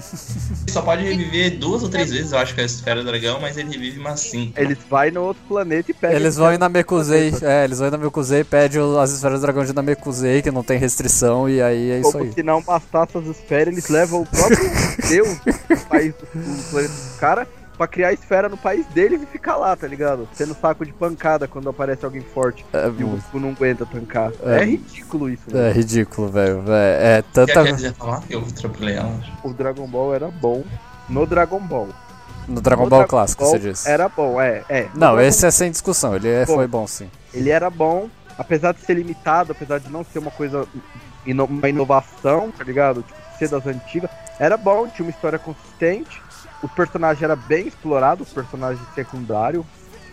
Ele 0.64 0.72
só 0.72 0.82
pode 0.82 1.02
reviver 1.02 1.58
duas 1.58 1.82
ou 1.82 1.88
três 1.88 2.10
vezes, 2.10 2.32
eu 2.32 2.38
acho 2.38 2.54
que 2.54 2.60
é 2.60 2.62
a 2.62 2.66
esfera 2.66 3.00
do 3.02 3.06
dragão, 3.06 3.40
mas 3.40 3.56
ele 3.56 3.70
revive 3.70 3.98
umas 3.98 4.20
cinco. 4.20 4.58
Eles 4.60 4.78
vai 4.88 5.10
no 5.10 5.22
outro 5.22 5.42
planeta 5.48 5.90
e 5.90 5.94
pedem. 5.94 6.16
Eles 6.16 6.36
vão 6.36 6.52
ir 6.52 6.58
na 6.58 6.68
Mekuzei, 6.68 7.32
é, 7.42 7.64
eles 7.64 7.78
vão 7.78 7.88
ir 7.88 7.90
na 7.90 7.98
Mekuzei, 7.98 8.44
pede 8.44 8.78
o- 8.78 8.98
as 8.98 9.10
esferas 9.10 9.40
do 9.40 9.42
dragão 9.42 9.64
de 9.64 9.72
Namekusei, 9.72 10.42
que 10.42 10.50
não 10.50 10.62
tem 10.62 10.78
restrição, 10.78 11.48
e 11.48 11.60
aí 11.62 11.90
é 11.90 12.00
isso 12.00 12.12
Como 12.12 12.24
aí. 12.24 12.32
se 12.32 12.42
não 12.42 12.62
bastasse 12.62 13.16
as 13.18 13.26
esferas, 13.26 13.72
eles 13.72 13.88
levam 13.88 14.22
o 14.22 14.26
próprio 14.26 14.58
Deus 15.08 15.28
do 15.38 15.86
país 15.88 16.14
do 16.14 16.26
planeta 16.70 16.92
dos 16.92 17.16
caras 17.18 17.48
pra 17.78 17.86
criar 17.86 18.12
esfera 18.12 18.48
no 18.48 18.56
país 18.56 18.84
deles 18.88 19.22
e 19.22 19.26
ficar 19.26 19.56
lá, 19.56 19.74
tá 19.76 19.86
ligado? 19.86 20.28
Sendo 20.34 20.52
saco 20.54 20.84
de 20.84 20.92
pancada 20.92 21.46
quando 21.48 21.70
aparece 21.70 22.04
alguém 22.04 22.20
forte 22.20 22.66
É, 22.72 22.86
e 22.98 23.04
o 23.04 23.08
Goku 23.08 23.38
não 23.40 23.50
aguenta 23.50 23.86
tancar. 23.86 24.32
É. 24.44 24.58
É, 24.60 24.64
ridículo 24.64 25.30
isso, 25.30 25.44
é 25.50 25.54
né? 25.54 25.72
ridículo, 25.72 26.28
velho. 26.28 26.64
É, 26.68 27.18
é 27.18 27.22
Quer, 27.22 27.32
tanta. 27.32 27.62
quer 27.64 27.72
dizer 27.74 27.94
falar? 27.94 28.22
Eu 28.28 28.40
atropelei 28.40 28.96
ela. 28.96 29.18
O 29.44 29.52
Dragon 29.54 29.86
Ball 29.86 30.14
era 30.14 30.28
bom 30.28 30.64
no 31.08 31.24
Dragon 31.24 31.60
Ball. 31.60 31.88
No 32.48 32.60
Dragon 32.60 32.84
No 32.84 32.90
Ball 32.90 32.98
Dragon 33.00 33.10
clássico, 33.10 33.42
Ball 33.44 33.52
você 33.52 33.58
disse. 33.58 33.88
Era 33.88 34.08
bom, 34.08 34.40
é. 34.40 34.64
é. 34.68 34.82
No 34.82 34.88
Não, 34.94 34.98
Dragon 35.14 35.20
esse 35.20 35.46
é 35.46 35.50
sem 35.50 35.70
discussão, 35.70 36.16
ele 36.16 36.28
é- 36.28 36.44
Bom. 36.44 36.54
foi 36.56 36.66
bom 36.66 36.86
sim. 36.86 37.08
ele 37.32 37.50
era 37.50 37.70
bom, 37.70 38.08
apesar 38.36 38.72
de 38.72 38.80
ser 38.80 38.94
limitado, 38.94 39.52
apesar 39.52 39.78
de 39.78 39.88
não 39.90 40.02
ser 40.02 40.18
uma 40.18 40.30
coisa, 40.30 40.66
ino- 41.24 41.44
uma 41.44 41.68
inovação, 41.68 42.50
tá 42.50 42.64
ligado? 42.64 43.02
Tipo, 43.02 43.18
ser 43.38 43.48
das 43.50 43.66
antigas, 43.66 44.10
era 44.40 44.56
bom, 44.56 44.88
tinha 44.88 45.04
uma 45.06 45.10
história 45.10 45.38
consistente, 45.38 46.20
o 46.62 46.68
personagem 46.68 47.24
era 47.24 47.36
bem 47.36 47.66
explorado, 47.68 48.22
o 48.22 48.26
personagem 48.26 48.82
secundário, 48.94 49.64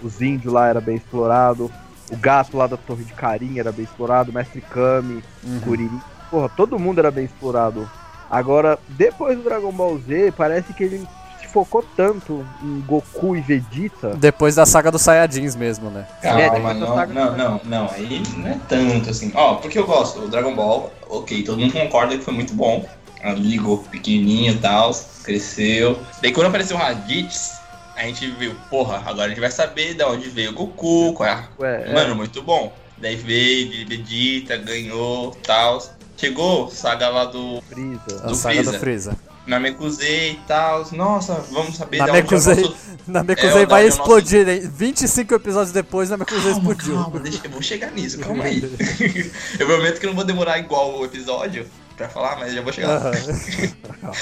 os 0.03 0.21
índios 0.21 0.53
lá 0.53 0.67
era 0.67 0.79
bem 0.81 0.95
explorado, 0.95 1.71
o 2.12 2.17
gato 2.17 2.55
lá 2.58 2.67
da 2.67 2.77
Torre 2.77 3.03
de 3.03 3.13
Carinha 3.13 3.62
era 3.62 3.71
bem 3.71 3.84
explorado, 3.86 4.29
o 4.31 4.34
Mestre 4.34 4.62
Kami, 4.62 5.23
Uhum. 5.43 5.60
Kuririn, 5.62 6.01
porra, 6.29 6.49
todo 6.49 6.77
mundo 6.79 6.99
era 6.99 7.10
bem 7.12 7.25
explorado. 7.25 7.89
Agora, 8.29 8.77
depois 8.89 9.38
do 9.38 9.43
Dragon 9.43 9.71
Ball 9.71 9.97
Z, 9.99 10.34
parece 10.36 10.73
que 10.73 10.84
ele 10.84 11.08
se 11.39 11.47
focou 11.47 11.84
tanto 11.95 12.45
em 12.62 12.81
Goku 12.81 13.36
e 13.36 13.41
Vegeta, 13.41 14.15
Depois 14.15 14.55
da 14.55 14.65
saga 14.65 14.91
dos 14.91 15.01
Saiyajins 15.03 15.55
mesmo, 15.55 15.89
né? 15.89 16.05
Calma, 16.21 16.41
É, 16.41 16.49
depois 16.49 16.79
da 16.79 16.86
não, 16.86 16.95
saga- 16.95 17.13
não, 17.13 17.38
não, 17.38 17.62
não, 17.63 17.89
aí 17.91 18.21
não 18.38 18.49
é 18.49 18.60
tanto 18.67 19.10
assim. 19.10 19.31
Ó, 19.36 19.55
porque 19.55 19.77
eu 19.79 19.86
gosto, 19.86 20.19
o 20.21 20.27
Dragon 20.27 20.55
Ball, 20.55 20.91
ok, 21.10 21.43
todo 21.43 21.58
mundo 21.60 21.73
concorda 21.73 22.17
que 22.17 22.23
foi 22.23 22.34
muito 22.34 22.53
bom. 22.53 22.86
Ali, 23.26 23.58
Goku 23.58 23.90
pequenininho 23.90 24.54
e 24.54 24.58
tal, 24.58 24.92
cresceu. 25.24 26.00
Daí 26.22 26.32
quando 26.32 26.48
apareceu 26.48 26.78
o 26.78 26.80
Raditz, 26.80 27.54
a 27.96 28.04
gente 28.04 28.28
viu, 28.32 28.56
porra, 28.70 28.98
agora 29.06 29.26
a 29.26 29.30
gente 29.30 29.40
vai 29.40 29.50
saber 29.52 29.96
de 29.96 30.04
onde 30.04 30.30
veio 30.30 30.52
o 30.52 30.54
Goku, 30.54 31.14
qual 31.14 31.28
é 31.30 31.32
a 31.34 31.48
ué, 31.60 31.84
é, 31.90 31.94
Mano, 31.94 32.16
muito 32.16 32.42
bom. 32.44 32.72
Daí 32.98 33.16
veio 33.16 33.88
Vegeta, 33.88 34.58
ganhou, 34.58 35.32
tal. 35.44 35.82
Chegou, 36.18 36.70
saga 36.72 37.10
lá 37.10 37.26
do 37.26 37.62
Freeza. 37.68 38.24
A 38.24 38.28
Do 38.28 38.36
saga 38.36 38.64
do 38.64 38.64
Freeza. 38.74 38.80
Freeza. 38.80 39.18
Namekusei 39.46 40.32
e 40.32 40.40
tal. 40.48 40.88
Nossa, 40.94 41.34
vamos 41.52 41.76
saber 41.76 41.98
de 41.98 42.04
onde 42.04 42.12
Namekusei. 42.12 42.54
é 42.54 42.58
o 42.58 42.62
nosso... 42.62 42.76
Namekusei 43.08 43.62
É, 43.62 43.66
vai 43.66 43.86
nosso- 43.86 44.00
explodir, 44.02 44.48
hein? 44.50 44.62
25 44.74 45.34
episódios 45.36 45.72
depois, 45.72 46.10
Namekusei 46.10 46.42
Calma, 46.54 46.58
explodiu. 46.72 46.96
calma, 46.96 47.20
deixa, 47.20 47.42
eu 47.44 47.52
vou 47.52 47.62
chegar 47.62 47.92
nisso, 47.92 48.18
calma 48.20 48.44
aí. 48.46 48.62
eu 49.60 49.68
prometo 49.68 50.00
que 50.00 50.06
não 50.08 50.14
vou 50.16 50.24
demorar 50.24 50.58
igual 50.58 51.00
o 51.00 51.06
episódio 51.06 51.66
pra 51.95 52.10
falar, 52.10 52.38
mas 52.38 52.53
já 52.53 52.62
vou 52.62 52.73
chegar 52.73 52.88
lá. 52.89 52.95
Aham. 52.97 54.13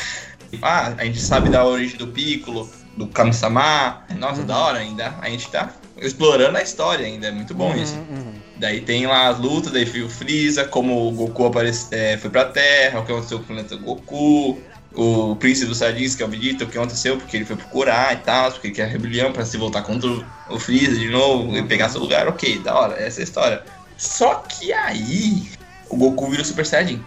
Ah, 0.61 0.93
a 0.99 1.05
gente 1.05 1.19
sabe 1.19 1.49
da 1.49 1.65
origem 1.65 1.97
do 1.97 2.07
Piccolo, 2.07 2.69
do 2.95 3.07
Kami-sama. 3.07 4.03
Nossa, 4.19 4.41
Uhum. 4.41 4.45
da 4.47 4.57
hora 4.57 4.77
ainda. 4.77 5.15
A 5.19 5.27
gente 5.27 5.49
tá 5.49 5.71
explorando 5.97 6.55
a 6.57 6.61
história 6.61 7.07
ainda, 7.07 7.27
é 7.27 7.31
muito 7.31 7.55
bom 7.55 7.75
isso. 7.75 7.95
Uhum, 7.95 8.17
uhum. 8.17 8.33
Daí 8.57 8.81
tem 8.81 9.07
lá 9.07 9.29
as 9.29 9.39
lutas, 9.39 9.71
daí 9.73 9.85
foi 9.87 10.03
o 10.03 10.09
Freeza, 10.09 10.63
como 10.65 11.07
o 11.07 11.11
Goku 11.11 11.45
aparece, 11.47 11.87
é, 11.89 12.17
foi 12.17 12.29
pra 12.29 12.45
Terra, 12.45 12.99
o 12.99 13.05
que 13.05 13.11
aconteceu 13.11 13.39
com 13.39 13.43
o 13.45 13.47
planeta 13.47 13.75
Goku, 13.75 14.61
o 14.93 15.35
príncipe 15.37 15.65
dos 15.65 15.79
Saiyajins, 15.79 16.13
que 16.15 16.21
é 16.21 16.25
o 16.27 16.29
Vegeta, 16.29 16.65
o 16.65 16.67
que 16.67 16.77
aconteceu, 16.77 17.17
porque 17.17 17.35
ele 17.35 17.45
foi 17.45 17.55
procurar 17.55 18.13
e 18.13 18.17
tal, 18.17 18.51
porque 18.51 18.67
ele 18.67 18.75
quer 18.75 18.87
rebelião 18.89 19.31
pra 19.33 19.43
se 19.45 19.57
voltar 19.57 19.81
contra 19.81 20.07
o- 20.07 20.23
o 20.49 20.59
Freeza 20.59 20.99
de 20.99 21.09
novo 21.09 21.57
e 21.57 21.63
pegar 21.63 21.89
seu 21.89 21.99
lugar, 21.99 22.27
ok, 22.27 22.59
da 22.59 22.75
hora, 22.79 22.93
essa 23.01 23.19
é 23.19 23.21
a 23.21 23.23
história. 23.23 23.63
Só 23.97 24.35
que 24.35 24.71
aí 24.71 25.49
o 25.89 25.97
Goku 25.97 26.29
vira 26.29 26.43
o 26.43 26.45
Super 26.45 26.63
Saiyajin. 26.65 27.03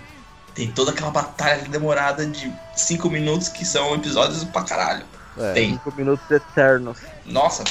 Tem 0.57 0.71
toda 0.73 0.91
aquela 0.91 1.11
batalha 1.11 1.63
demorada 1.69 2.27
de 2.27 2.53
5 2.75 3.09
minutos 3.11 3.49
que 3.49 3.65
são 3.65 3.95
episódios 3.95 4.43
pra 4.45 4.63
caralho. 4.63 5.05
É. 5.39 5.53
Tem. 5.53 5.71
Cinco 5.73 5.93
minutos 5.95 6.31
eternos. 6.31 6.97
Nossa, 7.27 7.63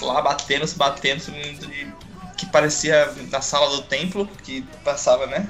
lá 0.00 0.22
batendo, 0.22 0.66
se 0.66 0.74
batendo, 0.74 1.20
de- 1.20 1.92
que 2.38 2.46
parecia 2.46 3.12
na 3.30 3.42
sala 3.42 3.68
do 3.76 3.82
templo, 3.82 4.26
que 4.42 4.62
passava, 4.82 5.26
né? 5.26 5.46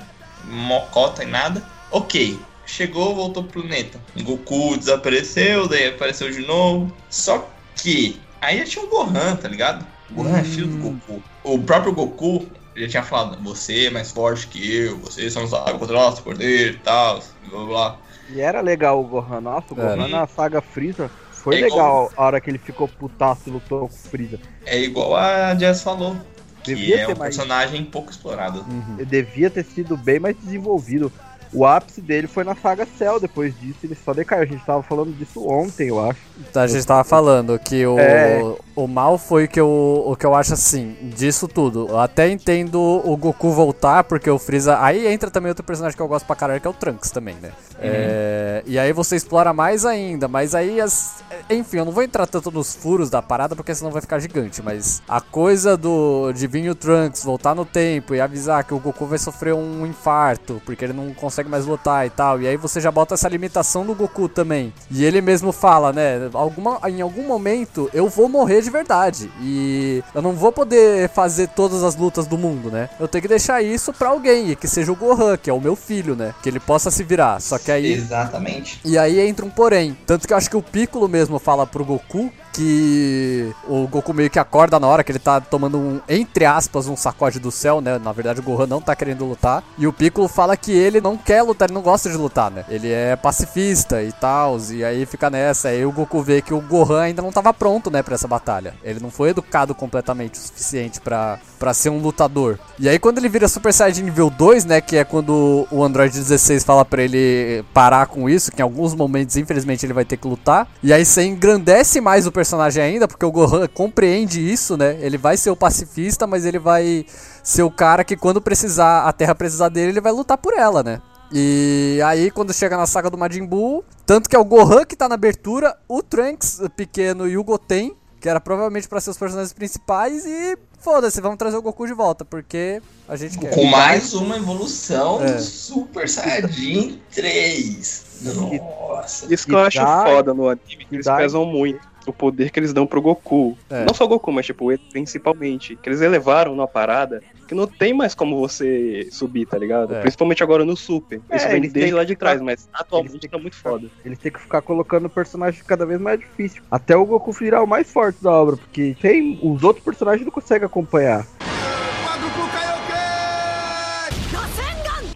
Mocota 0.47 1.23
e 1.23 1.27
nada. 1.27 1.63
Ok, 1.93 2.41
chegou, 2.67 3.15
voltou 3.15 3.45
pro 3.45 3.63
planeta. 3.63 4.01
Goku 4.21 4.77
desapareceu, 4.77 5.69
daí 5.69 5.89
apareceu 5.91 6.29
de 6.31 6.41
novo. 6.45 6.93
Só 7.09 7.49
que 7.77 8.21
aí 8.41 8.59
já 8.59 8.65
tinha 8.65 8.85
o 8.85 8.89
Gohan, 8.89 9.37
tá 9.37 9.49
ligado? 9.49 9.87
O 10.11 10.15
Gohan 10.15 10.39
é 10.39 10.43
filho 10.45 10.67
do 10.67 10.77
Goku. 10.79 11.23
O 11.45 11.59
próprio 11.61 11.93
Goku 11.93 12.49
já 12.77 12.89
tinha 12.89 13.03
falado, 13.03 13.43
você 13.43 13.87
é 13.87 13.91
mais 13.91 14.11
forte 14.11 14.47
que 14.47 14.77
eu, 14.77 14.99
você 14.99 15.29
só 15.31 15.41
não 15.41 15.49
sabe 15.49 15.79
controlar 15.79 16.05
nosso 16.11 16.23
poder 16.23 16.73
e 16.75 16.79
tal, 16.79 17.21
blá 17.49 17.59
blá 17.59 17.67
blá. 17.67 17.97
E 18.33 18.41
era 18.41 18.61
legal 18.61 19.01
o 19.01 19.05
Gohan. 19.05 19.41
Nossa, 19.41 19.75
o 19.75 19.81
Era. 19.81 19.97
Gohan 19.97 20.09
na 20.09 20.27
saga 20.27 20.61
Freeza 20.61 21.11
foi 21.33 21.57
É 21.59 21.63
legal 21.63 21.77
igual- 21.79 22.13
a 22.17 22.23
hora 22.25 22.41
que 22.41 22.49
ele 22.51 22.59
ficou 22.59 22.87
putaço 22.87 23.43
e 23.49 23.51
lutou 23.51 23.81
com 23.81 23.87
o 23.87 23.89
Freeza. 23.89 24.39
É 24.65 24.79
igual 24.79 25.17
a 25.17 25.55
Jess 25.57 25.83
falou. 25.83 26.17
Que 26.63 26.75
Devia 26.75 27.01
é 27.01 27.05
um 27.07 27.17
mais. 27.17 27.35
personagem 27.35 27.83
pouco 27.87 28.11
explorado. 28.11 28.63
Ele 28.99 29.07
devia 29.07 29.49
ter 29.49 29.65
sido 29.65 29.97
bem 29.97 30.21
mais 30.21 30.37
desenvolvido. 30.37 31.11
O 31.53 31.65
ápice 31.67 32.01
dele 32.03 32.27
foi 32.29 32.45
na 32.45 32.55
saga 32.55 32.87
Cell. 32.99 33.19
Depois 33.19 33.59
disso, 33.59 33.79
ele 33.83 33.95
só 33.97 34.13
decaiu. 34.13 34.43
A 34.43 34.47
gente 34.47 34.63
tava 34.65 34.83
falando 34.83 35.11
disso 35.17 35.45
ontem, 35.49 35.89
eu 35.89 35.99
acho. 36.09 36.21
Então, 36.39 36.63
a 36.63 36.67
gente 36.69 36.87
tava 36.87 37.03
falando 37.03 37.59
que 37.59 37.85
o, 37.87 37.99
É. 37.99 38.41
o 38.85 38.89
mal 38.89 39.19
foi 39.19 39.47
que 39.47 39.61
eu, 39.61 40.05
o 40.07 40.17
que 40.17 40.25
eu 40.27 40.35
acho 40.35 40.55
assim, 40.55 40.97
disso 41.17 41.47
tudo. 41.47 41.87
Eu 41.89 41.99
até 41.99 42.29
entendo 42.29 42.81
o 42.81 43.17
Goku 43.17 43.51
voltar, 43.51 44.05
porque 44.05 44.31
o 44.31 44.39
Freeza. 44.39 44.79
Aí 44.81 45.07
entra 45.07 45.31
também 45.31 45.51
outro 45.51 45.65
personagem 45.65 45.97
que 45.97 46.03
eu 46.03 46.09
gosto 46.09 46.27
pra 46.27 46.37
caralho, 46.37 46.61
que 46.61 46.67
é 46.67 46.71
o 46.71 46.75
Trunks 46.75 47.11
também, 47.11 47.37
né? 47.41 47.51
É, 47.79 48.63
e 48.67 48.79
aí 48.79 48.93
você 48.93 49.17
explora 49.17 49.53
mais 49.53 49.85
ainda, 49.85 50.29
mas 50.29 50.55
aí 50.55 50.81
as. 50.81 51.23
Enfim, 51.49 51.79
eu 51.79 51.85
não 51.85 51.93
vou 51.93 52.03
entrar 52.03 52.27
tanto 52.27 52.51
nos 52.51 52.75
furos 52.75 53.09
da 53.09 53.23
parada, 53.23 53.57
porque 53.57 53.75
senão 53.75 53.91
vai 53.91 54.03
ficar 54.03 54.19
gigante. 54.19 54.63
Mas 54.63 55.03
a 55.09 55.21
coisa 55.21 55.77
do 55.77 56.33
de 56.33 56.47
vir 56.47 56.69
o 56.71 56.75
Trunks 56.75 57.25
voltar 57.25 57.55
no 57.55 57.65
tempo 57.65 58.15
e 58.15 58.21
avisar 58.21 58.65
que 58.65 58.75
o 58.75 58.79
Goku 58.79 59.07
vai 59.07 59.19
sofrer 59.19 59.55
um 59.55 59.87
infarto, 59.87 60.61
porque 60.65 60.85
ele 60.85 60.93
não 60.93 61.13
consegue 61.15 61.49
mais 61.49 61.67
lutar 61.67 62.07
e 62.07 62.11
tal. 62.11 62.41
E 62.41 62.47
aí 62.47 62.57
você 62.57 62.81
já 62.81 62.91
bota 62.91 63.15
essa 63.15 63.29
limitação 63.29 63.85
do 63.85 63.95
Goku 63.95 64.29
também. 64.29 64.73
E 64.91 65.05
ele 65.05 65.21
mesmo 65.21 65.53
fala, 65.53 65.93
né? 65.93 66.31
Alguma, 66.33 66.81
em 66.89 67.01
algum 67.01 67.27
momento 67.27 67.91
eu 67.93 68.09
vou 68.09 68.29
morrer 68.29 68.63
de 68.63 68.70
verdade. 68.71 69.31
E 69.41 70.03
eu 70.15 70.23
não 70.23 70.33
vou 70.33 70.53
poder 70.53 71.09
fazer 71.11 71.49
todas 71.49 71.83
as 71.83 71.97
lutas 71.97 72.27
do 72.27 72.39
mundo, 72.39 72.71
né? 72.71 72.89
Eu 72.99 73.09
tenho 73.09 73.23
que 73.23 73.29
deixar 73.29 73.63
isso 73.63 73.93
pra 73.93 74.11
alguém, 74.11 74.55
que 74.55 74.69
seja 74.69 74.93
o 74.93 74.97
Gohan, 74.97 75.37
que 75.37 75.51
é 75.51 75.53
o 75.53 75.61
meu 75.61 75.77
filho, 75.77 76.17
né? 76.17 76.35
Que 76.43 76.49
ele 76.49 76.61
possa 76.61 76.91
se 76.91 77.03
virar. 77.03 77.41
Só 77.41 77.59
que 77.59 77.71
aí. 77.71 77.93
Exatamente. 77.93 78.81
E 78.85 78.97
aí 78.97 79.21
entra 79.21 79.45
um 79.45 79.51
porém. 79.51 79.97
Tanto 80.07 80.27
que 80.27 80.33
eu 80.33 80.37
acho 80.37 80.51
que 80.51 80.57
o 80.57 80.63
Piccolo 80.63 81.09
mesmo 81.09 81.39
fala 81.39 81.67
pro 81.67 81.85
Goku 81.85 82.33
que 82.53 83.55
o 83.69 83.87
Goku 83.87 84.13
meio 84.13 84.31
que 84.31 84.39
acorda 84.39 84.79
na 84.79 84.87
hora 84.87 85.05
que 85.05 85.13
ele 85.13 85.19
tá 85.19 85.41
tomando 85.41 85.79
um, 85.79 86.01
entre 86.09 86.45
aspas, 86.45 86.87
um 86.87 86.97
sacode 86.97 87.39
do 87.39 87.51
céu, 87.51 87.81
né? 87.81 87.99
Na 87.99 88.13
verdade, 88.13 88.41
o 88.41 88.43
Gohan 88.43 88.67
não 88.67 88.81
tá 88.81 88.95
querendo 88.95 89.25
lutar. 89.25 89.63
E 89.79 89.87
o 89.87 89.93
Piccolo 89.93 90.29
fala 90.29 90.57
que 90.57 90.73
ele 90.73 91.01
não 91.01 91.17
quer 91.17 91.43
lutar, 91.43 91.69
ele 91.69 91.75
não 91.75 91.83
gosta 91.83 92.11
de 92.11 92.17
lutar, 92.17 92.51
né? 92.51 92.65
Ele 92.69 92.91
é 92.91 93.17
pacifista 93.17 94.03
e 94.03 94.13
tal. 94.13 94.59
E 94.71 94.85
aí 94.85 95.07
fica 95.07 95.31
nessa. 95.31 95.69
Aí 95.69 95.85
o 95.85 95.93
Goku 95.93 96.23
vê 96.23 96.43
que 96.43 96.55
o 96.55 96.61
Gohan 96.61 97.03
ainda 97.03 97.23
não 97.23 97.33
tava 97.33 97.53
pronto, 97.53 97.91
né, 97.91 98.03
pra 98.03 98.15
essa 98.15 98.29
batalha. 98.29 98.75
Ele 98.83 99.01
não 99.01 99.11
foi 99.11 99.31
educado 99.31 99.75
completamente 99.75 100.35
o 100.35 100.43
suficiente 100.43 101.01
pra 101.01 101.39
ser 101.75 101.91
um 101.91 101.99
lutador. 101.99 102.59
E 102.79 102.89
aí 102.89 102.99
quando 102.99 103.19
ele 103.19 103.29
vira 103.29 103.49
Super 103.49 103.73
Saiyajin 103.73 104.03
nível 104.03 104.31
2, 104.31 104.65
né, 104.65 104.81
que 104.81 104.97
é 104.97 105.05
quando 105.05 105.67
o 105.71 105.85
Android 105.85 106.13
16 106.13 106.65
fala 106.65 106.85
pra 106.85 107.03
ele 107.03 107.65
parar 107.73 108.07
com 108.07 108.29
isso, 108.29 108.51
que 108.51 108.61
em 108.61 108.65
alguns 108.65 108.95
momentos, 108.95 109.37
infelizmente, 109.37 109.87
ele 109.87 109.93
vai 109.93 110.05
ter 110.05 110.17
que 110.17 110.27
lutar. 110.27 110.67
E 110.83 110.93
aí 110.93 111.05
você 111.05 111.25
engrandece 111.25 112.01
mais 112.01 112.27
o 112.27 112.33
personagem 112.41 112.83
ainda, 112.83 113.07
porque 113.07 113.25
o 113.27 113.31
Gohan 113.31 113.67
compreende 113.69 114.41
isso, 114.41 114.75
né? 114.75 114.97
Ele 115.03 115.19
vai 115.19 115.37
ser 115.37 115.51
o 115.51 115.57
pacifista, 115.57 116.27
mas 116.27 116.47
ele 116.47 116.59
vai 116.59 117.05
ser 117.43 117.63
o 117.63 117.71
cara 117.71 118.03
que 118.03 118.17
quando 118.17 118.41
precisar, 118.41 119.03
a 119.07 119.13
Terra 119.13 119.35
precisar 119.35 119.69
dele, 119.69 119.91
ele 119.93 120.01
vai 120.01 120.11
lutar 120.11 120.39
por 120.39 120.55
ela, 120.55 120.83
né? 120.83 121.03
E 121.31 122.01
aí, 122.07 122.31
quando 122.31 122.53
chega 122.55 122.79
na 122.79 122.87
saga 122.87 123.11
do 123.11 123.19
Majin 123.19 123.45
Buu, 123.45 123.85
tanto 124.07 124.29
que 124.29 124.35
é 124.35 124.39
o 124.39 124.45
Gohan 124.45 124.87
que 124.87 124.97
tá 124.97 125.07
na 125.07 125.17
abertura, 125.17 125.77
o 125.87 126.03
Trunks 126.03 126.63
pequeno 126.75 127.29
e 127.29 127.37
o 127.37 127.45
Goten, 127.45 127.95
que 128.19 128.29
era 128.29 128.41
provavelmente 128.41 128.89
pra 128.89 129.01
ser 129.03 129.11
os 129.11 129.19
personagens 129.19 129.53
principais, 129.53 130.25
e 130.25 130.57
foda-se, 130.81 131.21
vamos 131.21 131.37
trazer 131.39 131.59
o 131.59 131.63
Goku 131.63 131.87
de 131.87 131.93
volta, 131.93 132.25
porque 132.25 132.81
a 133.07 133.17
gente 133.17 133.39
quer. 133.39 133.55
Com 133.55 133.67
mais 133.67 134.15
uma 134.15 134.37
evolução 134.39 135.23
É. 135.23 135.35
do 135.35 135.43
Super 135.43 136.09
Saiyajin 136.09 137.01
3. 137.15 138.05
Nossa. 138.23 139.33
Isso 139.33 139.47
que 139.47 139.55
eu 139.55 139.59
acho 139.61 139.79
dá- 139.79 140.05
foda 140.05 140.35
no 140.35 140.49
anime, 140.49 140.85
que 140.89 140.95
eles 140.97 141.07
dá- 141.07 141.17
pesam 141.17 141.45
muito 141.47 141.81
o 142.11 142.13
poder 142.13 142.51
que 142.51 142.59
eles 142.61 142.73
dão 142.73 142.87
pro 142.87 143.01
Goku. 143.01 143.57
É. 143.71 143.85
Não 143.85 143.95
só 143.95 144.05
o 144.05 144.09
Goku, 144.09 144.31
mas 144.33 144.47
tipo, 144.47 144.71
ele 144.71 144.81
principalmente. 144.93 145.77
Que 145.77 145.89
eles 145.89 146.01
elevaram 146.01 146.55
numa 146.55 146.69
parada 146.69 147.23
que 147.49 147.55
não 147.55 147.67
tem 147.67 147.93
mais 147.93 148.15
como 148.15 148.39
você 148.39 149.09
subir, 149.11 149.47
tá 149.47 149.59
ligado? 149.59 149.95
É. 149.95 150.01
Principalmente 150.03 150.43
agora 150.43 150.65
no 150.65 150.77
Super. 150.77 151.21
É, 151.29 151.37
Isso 151.37 151.47
vem 151.49 151.57
eles 151.57 151.73
têm 151.73 151.81
desde 151.83 151.95
lá 151.95 152.01
que 152.03 152.07
de 152.09 152.13
ficar- 152.15 152.27
trás, 152.27 152.41
mas 152.41 152.69
atualmente 152.73 153.29
tá 153.29 153.37
que 153.37 153.43
muito 153.43 153.57
ficar- 153.57 153.71
foda. 153.71 153.89
Eles 154.05 154.19
têm 154.19 154.31
que 154.31 154.41
ficar 154.41 154.63
colocando 154.63 155.09
personagens 155.09 155.63
cada 155.63 155.85
vez 155.87 156.01
mais 156.01 156.21
difícil. 156.21 156.63
Até 156.71 156.97
o 156.97 157.05
Goku 157.05 157.33
virar 157.33 157.63
o 157.63 157.67
mais 157.67 157.91
forte 157.93 158.23
da 158.23 158.31
obra, 158.31 158.57
porque 158.57 158.97
tem 159.01 159.39
os 159.43 159.63
outros 159.65 159.85
personagens 159.85 160.25
não 160.25 160.33
conseguem 160.33 160.67
acompanhar. 160.67 161.27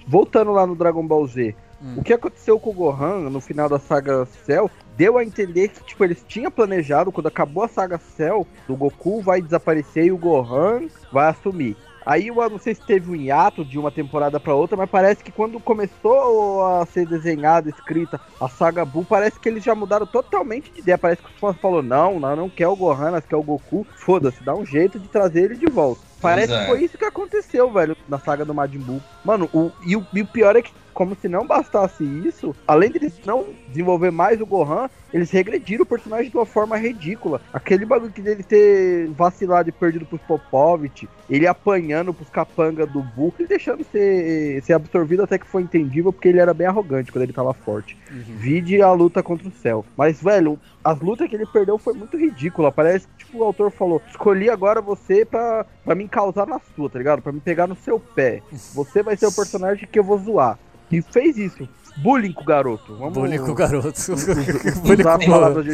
Voltando 0.07 0.53
lá 0.53 0.67
no 0.67 0.75
Dragon 0.77 1.07
Ball 1.07 1.27
Z, 1.27 1.55
Hum. 1.83 1.95
o 1.99 2.03
que 2.05 2.13
aconteceu 2.13 2.59
com 2.59 2.71
o 2.71 2.73
Gohan 2.73 3.29
no 3.31 3.41
final 3.41 3.69
da 3.69 3.79
saga 3.79 4.27
Cell 4.47 4.71
deu 4.97 5.19
a 5.19 5.25
entender 5.25 5.69
que 5.69 5.85
tipo 5.85 6.05
eles 6.05 6.25
tinham 6.27 6.51
planejado 6.51 7.13
quando 7.13 7.27
acabou 7.27 7.65
a 7.65 7.69
saga 7.69 7.99
Cell, 7.99 8.47
o 8.69 8.77
Goku 8.77 9.21
vai 9.21 9.41
desaparecer 9.41 10.07
e 10.07 10.13
o 10.13 10.19
Gohan 10.19 10.89
vai 11.13 11.29
assumir. 11.29 11.77
Aí 12.07 12.29
eu 12.29 12.51
não 12.51 12.59
sei 12.59 12.75
se 12.75 12.83
teve 12.83 13.11
um 13.11 13.17
hiato 13.17 13.65
de 13.65 13.79
uma 13.79 13.91
temporada 13.91 14.39
pra 14.39 14.55
outra, 14.55 14.77
mas 14.77 14.91
parece 14.91 15.25
que 15.25 15.33
quando 15.33 15.59
começou 15.59 16.65
a 16.67 16.85
ser 16.85 17.07
desenhada, 17.07 17.71
escrita 17.71 18.21
a 18.39 18.49
saga 18.49 18.85
Buu, 18.85 19.05
parece 19.05 19.41
que 19.41 19.49
eles 19.49 19.65
já 19.65 19.75
mudaram 19.75 20.07
totalmente 20.07 20.71
de 20.71 20.81
ideia. 20.81 20.99
Parece 20.99 21.23
que 21.23 21.31
os 21.31 21.39
fãs 21.39 21.57
falaram: 21.57 21.83
não, 21.83 22.21
nós 22.21 22.37
não 22.37 22.51
quer 22.51 22.69
o 22.69 22.77
Gohan, 22.77 23.13
nós 23.13 23.25
quer 23.25 23.37
o 23.37 23.43
Goku. 23.43 23.87
Foda-se, 23.97 24.45
dá 24.45 24.55
um 24.55 24.67
jeito 24.67 24.99
de 24.99 25.09
trazer 25.09 25.45
ele 25.45 25.57
de 25.57 25.67
volta. 25.67 26.03
Parece 26.21 26.53
é. 26.53 26.61
que 26.61 26.67
foi 26.67 26.85
isso 26.85 26.99
que 26.99 27.05
aconteceu, 27.05 27.71
velho, 27.71 27.97
na 28.09 28.19
saga 28.19 28.45
do 28.45 28.55
Majin 28.55 28.79
Buu. 28.79 29.01
Mano, 29.25 29.49
o, 29.53 29.71
e, 29.85 29.97
o, 29.97 30.07
e 30.13 30.23
o 30.23 30.27
pior 30.27 30.57
é 30.57 30.63
que, 30.63 30.73
como 30.95 31.17
se 31.17 31.29
não 31.29 31.47
bastasse 31.47 32.05
isso, 32.05 32.55
além 32.67 32.91
de 32.91 32.99
eles 32.99 33.21
não 33.27 33.45
desenvolver 33.69 34.11
mais 34.11 34.41
o 34.41 34.47
Gohan, 34.47 34.89
eles 35.13 35.31
regrediram 35.31 35.83
o 35.83 35.87
personagem 35.87 36.31
de 36.31 36.37
uma 36.37 36.47
forma 36.47 36.77
ridícula. 36.77 37.41
Aquele 37.53 37.85
bagulho 37.85 38.13
que 38.13 38.23
dele 38.23 38.43
ter 38.43 39.09
vacilado 39.11 39.69
e 39.69 39.73
perdido 39.73 40.07
pros 40.07 40.23
Popovich, 40.23 41.09
ele 41.29 41.47
apanhando 41.47 42.15
pros 42.15 42.31
capanga 42.31 42.87
do 42.87 43.03
Buu, 43.03 43.35
e 43.39 43.47
deixando 43.47 43.85
ser, 43.85 44.63
ser 44.63 44.73
absorvido 44.73 45.23
até 45.23 45.39
que 45.39 45.47
foi 45.47 45.63
entendível, 45.63 46.13
porque 46.13 46.29
ele 46.29 46.41
era 46.41 46.55
bem 46.55 46.67
arrogante 46.67 47.13
quando 47.13 47.25
ele 47.25 47.33
tava 47.33 47.53
forte. 47.53 47.99
Vide 48.11 48.81
a 48.81 48.93
luta 48.93 49.23
contra 49.23 49.49
o 49.49 49.53
céu. 49.53 49.85
Mas, 49.97 50.23
velho, 50.23 50.59
as 50.83 51.01
lutas 51.01 51.29
que 51.29 51.35
ele 51.35 51.47
perdeu 51.47 51.79
foi 51.79 51.95
muito 51.95 52.17
ridícula. 52.17 52.71
Parece 52.71 53.07
que, 53.07 53.25
tipo, 53.25 53.39
o 53.39 53.45
autor 53.45 53.71
falou: 53.71 54.03
escolhi 54.09 54.51
agora 54.51 54.81
você 54.81 55.25
pra, 55.25 55.65
pra 55.85 55.95
me 55.95 56.09
causar 56.09 56.47
na 56.47 56.61
sua, 56.75 56.91
tá 56.91 56.99
ligado? 56.99 57.23
Pra 57.23 57.33
me 57.33 57.41
pegar 57.41 57.67
no 57.67 57.75
seu 57.75 57.99
pé. 57.99 58.43
Você 58.75 59.03
vai 59.03 59.17
ser 59.17 59.27
o 59.27 59.33
personagem 59.33 59.89
que 59.91 59.99
eu 59.99 60.05
vou 60.05 60.19
zoar. 60.19 60.59
E 60.95 61.03
fez 61.03 61.37
isso. 61.37 61.69
Bullying 61.97 62.33
com 62.33 62.43
o 62.43 62.45
garoto. 62.45 62.97
Vamos 62.97 63.15
Bullying 63.15 63.39
com 63.39 63.53
o 63.53 63.55
garoto. 63.55 64.01
Bullying 64.83 65.03
com 65.03 65.27
palavra. 65.27 65.65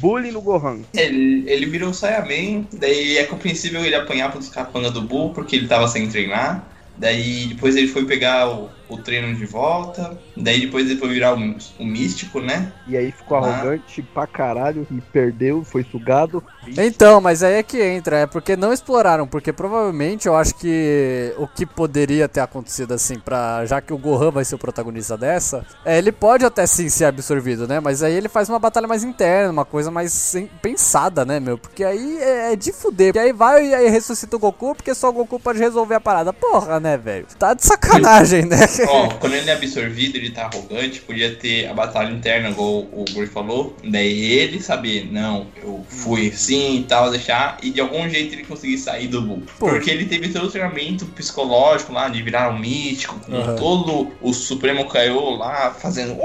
Bullying 0.00 0.30
no 0.30 0.40
Gohan. 0.40 0.80
Ele, 0.94 1.44
ele 1.46 1.66
virou 1.66 1.92
Saiyaman, 1.92 2.66
daí 2.72 3.18
é 3.18 3.24
compreensível 3.24 3.84
ele 3.84 3.94
apanhar 3.94 4.30
pros 4.30 4.48
capanga 4.48 4.90
do 4.90 5.02
Bull 5.02 5.32
porque 5.32 5.56
ele 5.56 5.66
tava 5.66 5.88
sem 5.88 6.08
treinar. 6.08 6.64
Daí 6.96 7.46
depois 7.46 7.76
ele 7.76 7.88
foi 7.88 8.04
pegar 8.04 8.48
o, 8.48 8.70
o 8.90 8.98
treino 8.98 9.34
de 9.34 9.46
volta. 9.46 10.18
Daí 10.36 10.60
depois 10.60 10.88
ele 10.90 10.98
foi 10.98 11.08
virar 11.08 11.34
o, 11.34 11.56
o 11.78 11.84
místico, 11.84 12.40
né? 12.40 12.72
E 12.86 12.96
aí 12.96 13.10
ficou 13.12 13.38
Ah. 13.38 13.46
arrogante 13.48 14.02
pra 14.02 14.26
caralho 14.26 14.86
e 14.90 15.00
perdeu, 15.00 15.64
foi 15.64 15.84
sugado. 15.84 16.42
Então, 16.76 17.20
mas 17.20 17.42
aí 17.42 17.54
é 17.54 17.62
que 17.62 17.80
entra, 17.82 18.18
é 18.18 18.26
porque 18.26 18.56
não 18.56 18.72
exploraram, 18.72 19.26
porque 19.26 19.52
provavelmente 19.52 20.26
eu 20.28 20.36
acho 20.36 20.54
que 20.56 21.32
o 21.38 21.46
que 21.46 21.64
poderia 21.64 22.28
ter 22.28 22.40
acontecido 22.40 22.92
assim, 22.92 23.18
pra, 23.18 23.64
já 23.66 23.80
que 23.80 23.92
o 23.92 23.98
Gohan 23.98 24.30
vai 24.30 24.44
ser 24.44 24.54
o 24.54 24.58
protagonista 24.58 25.16
dessa, 25.16 25.64
é, 25.84 25.96
ele 25.98 26.12
pode 26.12 26.44
até 26.44 26.66
sim 26.66 26.88
ser 26.88 27.06
absorvido, 27.06 27.66
né? 27.66 27.80
Mas 27.80 28.02
aí 28.02 28.14
ele 28.14 28.28
faz 28.28 28.48
uma 28.48 28.58
batalha 28.58 28.86
mais 28.88 29.02
interna, 29.04 29.50
uma 29.52 29.64
coisa 29.64 29.90
mais 29.90 30.12
sem- 30.12 30.50
pensada, 30.60 31.24
né, 31.24 31.38
meu? 31.40 31.56
Porque 31.56 31.84
aí 31.84 32.18
é, 32.18 32.52
é 32.52 32.56
de 32.56 32.72
fuder. 32.72 33.12
Porque 33.12 33.18
aí 33.26 33.32
vai 33.32 33.68
e 33.68 33.74
aí 33.74 33.88
ressuscita 33.88 34.36
o 34.36 34.38
Goku, 34.38 34.74
porque 34.74 34.94
só 34.94 35.08
o 35.08 35.12
Goku 35.12 35.38
pode 35.40 35.58
resolver 35.58 35.94
a 35.94 36.00
parada. 36.00 36.32
Porra, 36.32 36.78
né, 36.80 36.96
velho? 36.96 37.26
Tá 37.38 37.54
de 37.54 37.64
sacanagem, 37.64 38.44
né? 38.44 38.58
Ó, 38.88 39.08
quando 39.20 39.34
ele 39.34 39.50
é 39.50 39.52
absorvido, 39.54 40.16
ele 40.16 40.30
tá 40.30 40.44
arrogante, 40.52 41.00
podia 41.00 41.34
ter 41.34 41.66
a 41.68 41.74
batalha 41.74 42.10
interna, 42.12 42.50
igual 42.50 42.78
o 42.92 43.04
Guri 43.12 43.26
falou. 43.26 43.74
Daí 43.84 44.32
ele 44.32 44.60
saber, 44.62 45.08
não, 45.12 45.46
eu 45.62 45.84
fui 45.88 46.28
assim 46.28 46.78
e 46.80 46.84
tal, 46.84 47.10
deixar, 47.10 47.58
e 47.62 47.70
de 47.70 47.80
algum 47.80 48.08
jeito 48.08 48.34
ele 48.34 48.44
conseguir 48.44 48.78
sair 48.78 49.06
do. 49.08 49.20
Pô. 49.58 49.68
Porque 49.68 49.90
ele 49.90 50.06
teve 50.06 50.28
todo 50.28 50.46
o 50.46 50.50
treinamento 50.50 51.06
psicológico 51.06 51.92
lá, 51.92 52.08
de 52.08 52.22
virar 52.22 52.48
um 52.50 52.58
místico, 52.58 53.18
com 53.20 53.34
Aham. 53.34 53.56
todo 53.56 54.10
o 54.20 54.32
Supremo 54.32 54.88
Kaiô 54.88 55.36
lá, 55.36 55.72
fazendo. 55.78 56.16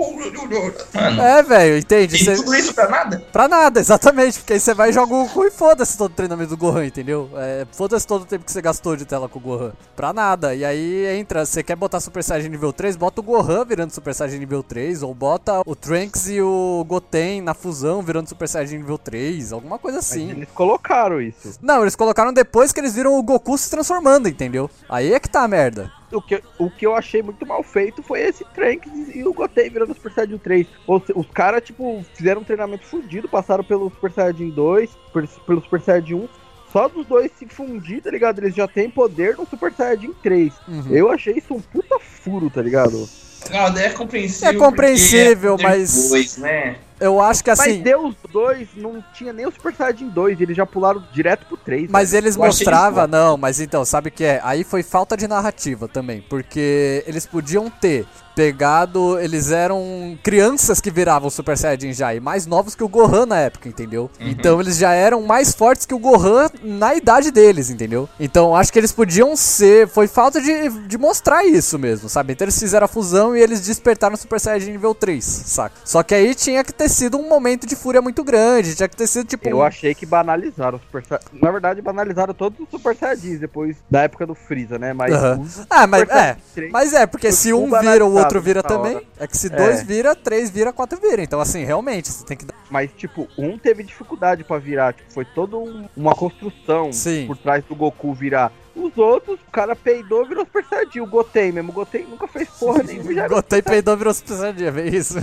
Mano, 0.94 1.22
É, 1.22 1.44
velho, 1.44 1.78
entende? 1.78 2.16
e 2.16 2.24
Cê- 2.24 2.36
tudo 2.36 2.54
isso 2.56 2.74
pra 2.74 2.88
nada? 2.90 3.24
Pra 3.32 3.48
nada, 3.48 3.80
exatamente. 3.80 4.40
Porque 4.40 4.54
aí 4.54 4.60
você 4.60 4.74
vai 4.74 4.90
e 4.90 4.94
joga 4.94 5.14
o 5.14 5.24
Goku 5.26 5.46
e 5.46 5.52
foda-se 5.52 5.98
todo 5.98 6.12
o 6.12 6.16
treinamento 6.16 6.50
do 6.52 6.58
Gohan, 6.58 6.86
entendeu? 6.86 7.30
É, 7.36 7.66
foda-se 7.72 8.06
todo 8.06 8.22
o 8.24 8.26
tempo 8.26 8.46
que 8.46 8.52
você 8.52 8.62
gastou 8.62 8.96
de 8.96 9.06
tela 9.06 9.28
com 9.28 9.40
o 9.40 9.42
Gohan. 9.42 9.74
Pra 9.96 10.14
nada. 10.14 10.54
E 10.56 10.64
aí 10.64 11.06
entra, 11.18 11.46
você 11.46 11.64
quer 11.64 11.76
botar 11.76 12.00
Super 12.00 12.24
Saiyajin 12.24 12.45
Saiyajin 12.46 12.50
nível 12.52 12.72
3, 12.74 12.96
bota 12.96 13.22
o 13.22 13.24
Gohan 13.24 13.66
virando 13.66 13.92
Super 13.92 14.14
Saiyajin 14.14 14.40
nível 14.40 14.62
3, 14.62 15.02
ou 15.04 15.14
bota 15.14 15.62
o 15.66 15.76
Trunks 15.76 16.30
e 16.30 16.42
o 16.42 16.84
Goten 16.88 17.42
na 17.42 17.54
fusão 17.54 18.02
virando 18.02 18.30
Super 18.30 18.48
Saiyajin 18.48 18.78
nível 18.78 18.98
3, 18.98 19.52
alguma 19.52 19.80
coisa 19.80 19.98
Mas 19.98 20.12
assim. 20.12 20.30
eles 20.32 20.50
colocaram 20.54 21.20
isso. 21.22 21.58
Não, 21.62 21.82
eles 21.82 21.96
colocaram 21.96 22.32
depois 22.32 22.72
que 22.72 22.80
eles 22.80 22.94
viram 22.96 23.18
o 23.18 23.24
Goku 23.24 23.58
se 23.58 23.70
transformando, 23.70 24.30
entendeu? 24.30 24.70
Aí 24.88 25.14
é 25.14 25.20
que 25.20 25.30
tá 25.30 25.44
a 25.44 25.48
merda. 25.48 25.92
O 26.12 26.22
que, 26.22 26.42
o 26.60 26.70
que 26.70 26.86
eu 26.86 26.96
achei 26.96 27.22
muito 27.24 27.46
mal 27.46 27.64
feito 27.64 28.04
foi 28.04 28.22
esse 28.22 28.46
Trunks 28.54 29.16
e 29.16 29.24
o 29.24 29.34
Goten 29.34 29.70
virando 29.70 29.94
Super 29.96 30.12
Saiyajin 30.14 30.38
3. 30.38 30.68
Ou 30.86 31.00
se- 31.04 31.14
os 31.16 31.28
caras, 31.32 31.64
tipo, 31.64 32.06
fizeram 32.14 32.42
um 32.42 32.46
treinamento 32.46 32.86
fudido, 32.86 33.28
passaram 33.28 33.64
pelo 33.64 33.90
Super 33.90 34.12
Saiyajin 34.12 34.52
2, 34.52 34.90
por- 35.12 35.28
pelo 35.28 35.62
Super 35.62 35.82
Saiyajin 35.82 36.14
1. 36.16 36.30
Só 36.76 36.90
dos 36.90 37.06
dois 37.08 37.32
se 37.40 37.46
fundir, 37.48 38.02
tá 38.02 38.12
ligado? 38.12 38.40
Eles 38.40 38.54
já 38.54 38.68
têm 38.68 38.90
poder 38.90 39.38
no 39.38 39.48
Super 39.48 39.72
Saiyajin 39.72 40.14
3. 40.22 40.52
Uhum. 40.68 40.84
Eu 40.92 41.10
achei 41.10 41.36
isso 41.38 41.54
um 41.54 41.62
puta 41.62 41.98
furo, 42.00 42.50
tá 42.50 42.62
ligado? 42.62 43.08
Não, 43.50 43.78
é 43.78 43.90
compreensível. 43.92 44.50
É 44.50 44.54
compreensível, 44.54 45.56
é 45.58 45.64
mas- 45.64 46.04
Depois, 46.04 46.38
né? 46.38 46.76
Eu 47.00 47.22
acho 47.22 47.42
que 47.46 47.50
assim. 47.50 47.76
Mas 47.76 47.82
deu 47.82 48.08
os 48.08 48.16
dois, 48.30 48.68
não 48.76 49.02
tinha 49.14 49.32
nem 49.32 49.48
o 49.48 49.52
Super 49.52 49.74
Saiyajin 49.74 50.10
2, 50.10 50.42
eles 50.42 50.58
já 50.58 50.66
pularam 50.66 51.02
direto 51.14 51.46
pro 51.46 51.56
3. 51.56 51.90
Mas 51.90 52.12
velho. 52.12 52.26
eles 52.26 52.36
mostravam, 52.36 53.08
não, 53.08 53.38
mas 53.38 53.62
então, 53.62 53.86
sabe 53.86 54.10
o 54.10 54.12
que 54.12 54.26
é? 54.26 54.42
Aí 54.44 54.66
foi 54.66 54.84
falta 54.84 55.16
de 55.16 55.30
narrativa 55.30 55.88
também, 55.88 56.26
porque 56.30 57.06
eles 57.08 57.26
podiam 57.26 57.70
ter 57.70 58.06
pegado, 58.36 59.18
eles 59.20 59.52
eram 59.52 60.18
crianças 60.22 60.80
que 60.82 60.92
viravam 60.92 61.30
Super 61.30 61.58
Saiyajin 61.58 61.94
já, 61.94 62.14
e 62.14 62.20
mais 62.20 62.46
novos 62.46 62.76
que 62.76 62.84
o 62.84 62.88
Gohan 62.90 63.26
na 63.26 63.40
época, 63.40 63.70
entendeu? 63.70 64.10
Uhum. 64.20 64.28
Então 64.28 64.60
eles 64.60 64.78
já 64.78 64.94
eram 64.94 65.22
mais 65.22 65.54
fortes 65.54 65.86
que 65.86 65.94
o 65.94 66.00
Gohan 66.00 66.50
na 66.64 66.96
idade 66.96 67.32
deles, 67.32 67.70
entendeu? 67.70 68.08
Então 68.20 68.56
acho 68.56 68.72
que 68.72 68.80
eles 68.80 68.92
podiam 68.92 69.36
ser, 69.36 69.88
foi 69.88 70.08
falta 70.08 70.42
de, 70.42 70.70
de 70.88 70.98
mostrar 70.98 71.46
isso 71.46 71.80
mesmo, 71.80 72.10
sabe? 72.10 72.34
Então 72.34 72.46
eles 72.46 72.60
fizeram 72.60 72.86
a 72.86 72.88
fusão 72.88 73.36
e 73.36 73.42
eles 73.42 73.62
despertaram 73.62 74.16
o 74.16 74.18
Super 74.18 74.40
Saiyajin 74.40 74.72
nível 74.72 74.94
3, 74.94 75.24
saca? 75.24 75.76
Só 75.86 76.04
que 76.04 76.14
aí 76.14 76.36
tinha 76.36 76.64
que 76.64 76.74
ter 76.74 76.90
sido 76.90 77.18
um 77.18 77.30
momento 77.30 77.66
de 77.66 77.76
fúria 77.76 78.02
muito 78.02 78.24
grande, 78.24 78.76
tinha 78.76 78.90
que 78.90 78.96
ter 78.98 79.08
sido 79.08 79.26
tipo... 79.26 79.48
Eu 79.48 79.58
um- 79.60 79.64
achei 79.64 79.96
que 79.96 80.06
banalizaram 80.06 80.78
os 80.78 80.82
Super 80.84 81.04
Saiyajin. 81.06 81.40
Na 81.42 81.52
verdade, 81.52 81.82
banalizaram 81.82 82.34
todos 82.34 82.60
os 82.60 82.68
Super 82.70 82.96
Saiyajins 82.96 83.40
depois 83.40 83.78
da 83.90 84.02
época 84.02 84.26
do 84.26 84.36
Freeza, 84.36 84.78
né? 84.78 84.94
Mas 84.94 85.14
Aham. 85.14 85.40
os 85.42 85.66
Ah, 85.70 85.88
mas 85.88 86.04
é, 86.04 86.06
Saiyajin 86.08 86.40
3 86.56 86.72
Mas 86.72 86.94
é, 86.94 87.06
porque 87.06 87.32
se 87.32 87.54
um 87.54 87.70
vira, 87.80 88.06
o 88.06 88.14
outro 88.14 88.25
banalizado 88.34 88.40
vira 88.42 88.64
também. 88.64 88.96
hora. 88.98 89.06
É 89.20 89.28
que 89.28 89.38
se 89.38 89.48
É. 89.48 89.50
dois 89.50 89.84
vira, 89.84 90.16
três 90.16 90.50
vira, 90.50 90.74
quatro 90.74 91.00
vira. 91.00 91.24
Então, 91.24 91.40
assim, 91.40 91.64
realmente, 91.64 92.10
você 92.12 92.26
tem 92.26 92.36
que 92.38 92.46
dar. 92.46 92.56
Mas, 92.70 92.90
tipo, 92.98 93.28
um 93.38 93.58
teve 93.58 93.84
dificuldade 93.84 94.44
pra 94.44 94.58
virar. 94.58 94.94
Tipo, 94.94 95.12
foi 95.12 95.26
toda 95.26 95.58
um- 95.58 95.88
uma 95.96 96.14
construção 96.16 96.92
Sim. 96.92 97.26
por 97.28 97.38
trás 97.38 97.64
do 97.66 97.76
Goku 97.76 98.14
virar. 98.14 98.52
Os 98.76 98.98
outros, 98.98 99.40
o 99.48 99.52
cara 99.52 99.76
peidou 99.76 100.26
virou 100.26 100.44
Super 100.46 100.66
Saiyajin. 100.66 101.00
O 101.00 101.08
Goten 101.08 101.52
mesmo. 101.54 101.72
O 101.72 101.74
Goten 101.74 102.06
nunca 102.10 102.28
fez 102.28 102.50
porra 102.50 102.84
nenhuma. 102.84 103.14
já 103.14 103.22
era 103.24 103.30
Gotei 103.34 103.62
peidou, 103.62 103.96
virou 103.96 104.14
Super 104.14 104.34
Saiyajin, 104.36 104.80
é 104.80 104.88
isso. 104.90 105.16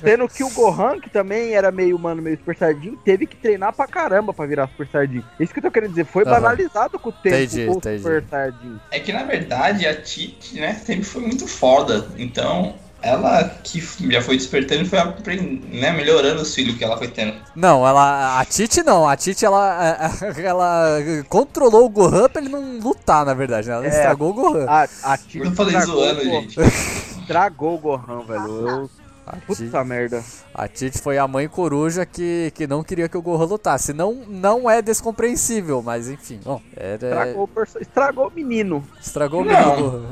Sendo 0.00 0.28
que 0.28 0.44
o 0.44 0.50
Gohan, 0.50 1.00
que 1.00 1.10
também 1.10 1.54
era 1.54 1.70
meio 1.72 1.96
humano, 1.96 2.22
meio 2.22 2.36
Super 2.38 2.56
Saiyajin, 2.56 2.96
teve 3.04 3.26
que 3.26 3.36
treinar 3.36 3.72
pra 3.74 3.86
caramba 3.86 4.32
pra 4.32 4.46
virar 4.46 4.68
Super 4.68 4.86
Saiyajin. 4.88 5.24
Isso 5.40 5.52
que 5.52 5.58
eu 5.58 5.62
tô 5.64 5.70
querendo 5.70 5.90
dizer. 5.90 6.04
Foi 6.04 6.22
Aham. 6.22 6.32
banalizado 6.32 6.98
com 6.98 7.08
o 7.08 7.12
tempo 7.12 7.36
Entendi, 7.36 7.68
o 7.68 7.72
entendi. 7.72 8.02
Super 8.02 8.24
Saiyajin. 8.30 8.80
É 8.90 9.00
que 9.00 9.12
na 9.12 9.24
verdade 9.24 9.86
a 9.86 10.00
Titi, 10.00 10.60
né, 10.60 10.74
sempre 10.74 11.04
foi 11.04 11.22
muito 11.22 11.46
foda. 11.48 12.06
Então, 12.16 12.74
ela 13.04 13.44
que 13.62 13.80
já 14.10 14.22
foi 14.22 14.36
despertando 14.36 14.82
e 14.82 14.86
foi 14.86 15.36
né, 15.70 15.92
melhorando 15.92 16.42
os 16.42 16.54
filhos 16.54 16.76
que 16.76 16.82
ela 16.84 16.96
foi 16.96 17.08
tendo. 17.08 17.34
Não, 17.54 17.86
ela. 17.86 18.40
A 18.40 18.44
Titi 18.44 18.82
não. 18.82 19.08
A 19.08 19.16
Titi, 19.16 19.44
ela. 19.44 20.10
Ela 20.36 20.98
controlou 21.28 21.84
o 21.86 21.88
Gohan 21.88 22.28
pra 22.28 22.40
ele 22.42 22.50
não 22.50 22.78
lutar, 22.78 23.24
na 23.24 23.34
verdade. 23.34 23.68
né? 23.68 23.74
Ela 23.74 23.86
É. 23.86 23.88
estragou 23.88 24.30
o 24.30 24.34
Gohan. 24.34 24.66
A, 24.68 24.88
a 25.02 25.16
Titi 25.18 25.38
Eu 25.38 25.52
falei 25.52 25.76
estragou 25.76 26.02
zoando, 26.04 26.24
gente. 26.24 26.60
Estragou 26.60 27.74
o 27.74 27.78
Gohan, 27.78 28.24
velho. 28.26 28.68
Eu... 28.68 28.90
A 29.26 29.36
Titi, 29.36 29.64
Puta 29.64 29.82
merda. 29.84 30.22
a 30.54 30.68
Titi 30.68 30.98
foi 30.98 31.16
a 31.16 31.26
mãe 31.26 31.48
coruja 31.48 32.04
que, 32.04 32.52
que 32.54 32.66
não 32.66 32.84
queria 32.84 33.08
que 33.08 33.16
o 33.16 33.22
Gohan 33.22 33.44
lutasse. 33.46 33.92
Não, 33.94 34.12
não 34.28 34.68
é 34.70 34.82
descompreensível, 34.82 35.82
mas 35.82 36.08
enfim. 36.10 36.38
Bom, 36.44 36.60
era, 36.76 36.94
Estragou 37.06 37.42
o, 37.44 37.48
perso- 37.48 37.78
estragou 37.80 38.28
o 38.28 38.30
menino. 38.30 38.84
estragou 39.00 39.40
o. 39.40 39.44
Gohan. 39.44 40.02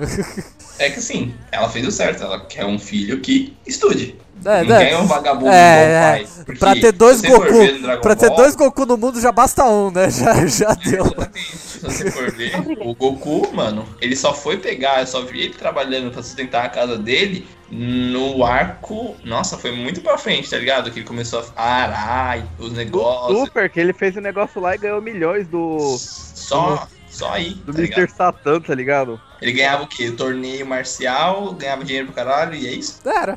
É 0.79 0.89
que 0.91 0.99
assim, 0.99 1.35
ela 1.51 1.69
fez 1.69 1.87
o 1.87 1.91
certo. 1.93 2.23
Ela 2.23 2.41
quer 2.47 2.65
um 2.65 2.79
filho 2.79 3.21
que 3.21 3.55
estude. 3.67 4.17
É, 4.45 4.65
não 4.65 4.71
né? 4.71 4.87
quer 4.89 4.97
um 4.99 5.07
vagabundo 5.07 5.53
É, 5.53 5.85
igual 5.87 6.01
o 6.01 6.27
pai. 6.35 6.45
Porque 6.47 6.59
Pra 6.59 6.73
ter 6.75 6.93
dois 6.93 7.21
Goku, 7.21 8.01
pra 8.01 8.17
ter 8.17 8.27
Ball, 8.29 8.37
dois 8.39 8.57
Goku 8.57 8.87
no 8.87 8.97
mundo 8.97 9.21
já 9.21 9.31
basta 9.31 9.65
um, 9.67 9.91
né? 9.93 10.11
Já, 10.11 10.47
já 10.47 10.75
deu. 10.75 11.05
Exatamente. 11.05 11.57
Se 11.59 11.79
você 11.81 12.11
for 12.11 12.33
ver, 12.33 12.53
o 12.81 12.93
Goku, 12.95 13.55
mano, 13.55 13.87
ele 14.01 14.17
só 14.17 14.35
foi 14.35 14.57
pegar, 14.57 15.01
eu 15.01 15.07
só 15.07 15.23
vi 15.23 15.43
ele 15.43 15.55
trabalhando 15.55 16.11
pra 16.11 16.23
sustentar 16.25 16.65
a 16.65 16.69
casa 16.69 16.99
dele 16.99 17.47
no 17.73 18.45
arco. 18.45 19.17
Nossa, 19.25 19.57
foi 19.57 19.73
muito 19.73 20.03
pra 20.03 20.19
frente, 20.19 20.51
tá 20.51 20.59
ligado? 20.59 20.91
Que 20.91 20.99
ele 20.99 21.07
começou 21.07 21.43
a 21.57 21.65
arar 21.65 22.47
os 22.59 22.71
Do 22.71 22.77
negócios. 22.77 23.39
Super, 23.39 23.71
que 23.71 23.81
ele 23.81 23.95
fez 23.95 24.15
o 24.15 24.21
negócio 24.21 24.61
lá 24.61 24.75
e 24.75 24.79
ganhou 24.79 25.01
milhões 25.01 25.49
do, 25.49 25.97
Só, 25.99 26.87
só 27.09 27.33
aí, 27.33 27.55
do 27.55 27.73
tá 27.73 27.81
ligado? 27.81 27.99
Mr. 27.99 28.15
Satan, 28.15 28.61
tá 28.61 28.75
ligado? 28.75 29.19
Ele 29.43 29.53
ganhava 29.53 29.83
o 29.83 29.87
quê? 29.89 30.11
Torneio 30.11 30.65
marcial, 30.65 31.53
ganhava 31.53 31.85
dinheiro 31.85 32.07
pro 32.07 32.15
caralho, 32.17 32.55
e 32.55 32.67
é 32.67 32.71
isso? 32.71 33.01
Era. 33.05 33.37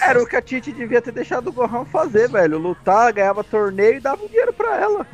Era 0.00 0.22
o 0.22 0.26
que 0.26 0.36
a 0.36 0.42
Titi 0.42 0.72
devia 0.72 1.00
ter 1.00 1.12
deixado 1.12 1.48
o 1.48 1.52
Gohan 1.52 1.84
fazer, 1.84 2.28
velho. 2.28 2.58
Lutar, 2.58 3.12
ganhava 3.12 3.44
torneio 3.44 3.96
e 3.96 4.00
dava 4.00 4.26
dinheiro 4.26 4.52
pra 4.52 4.80
ela. 4.80 5.06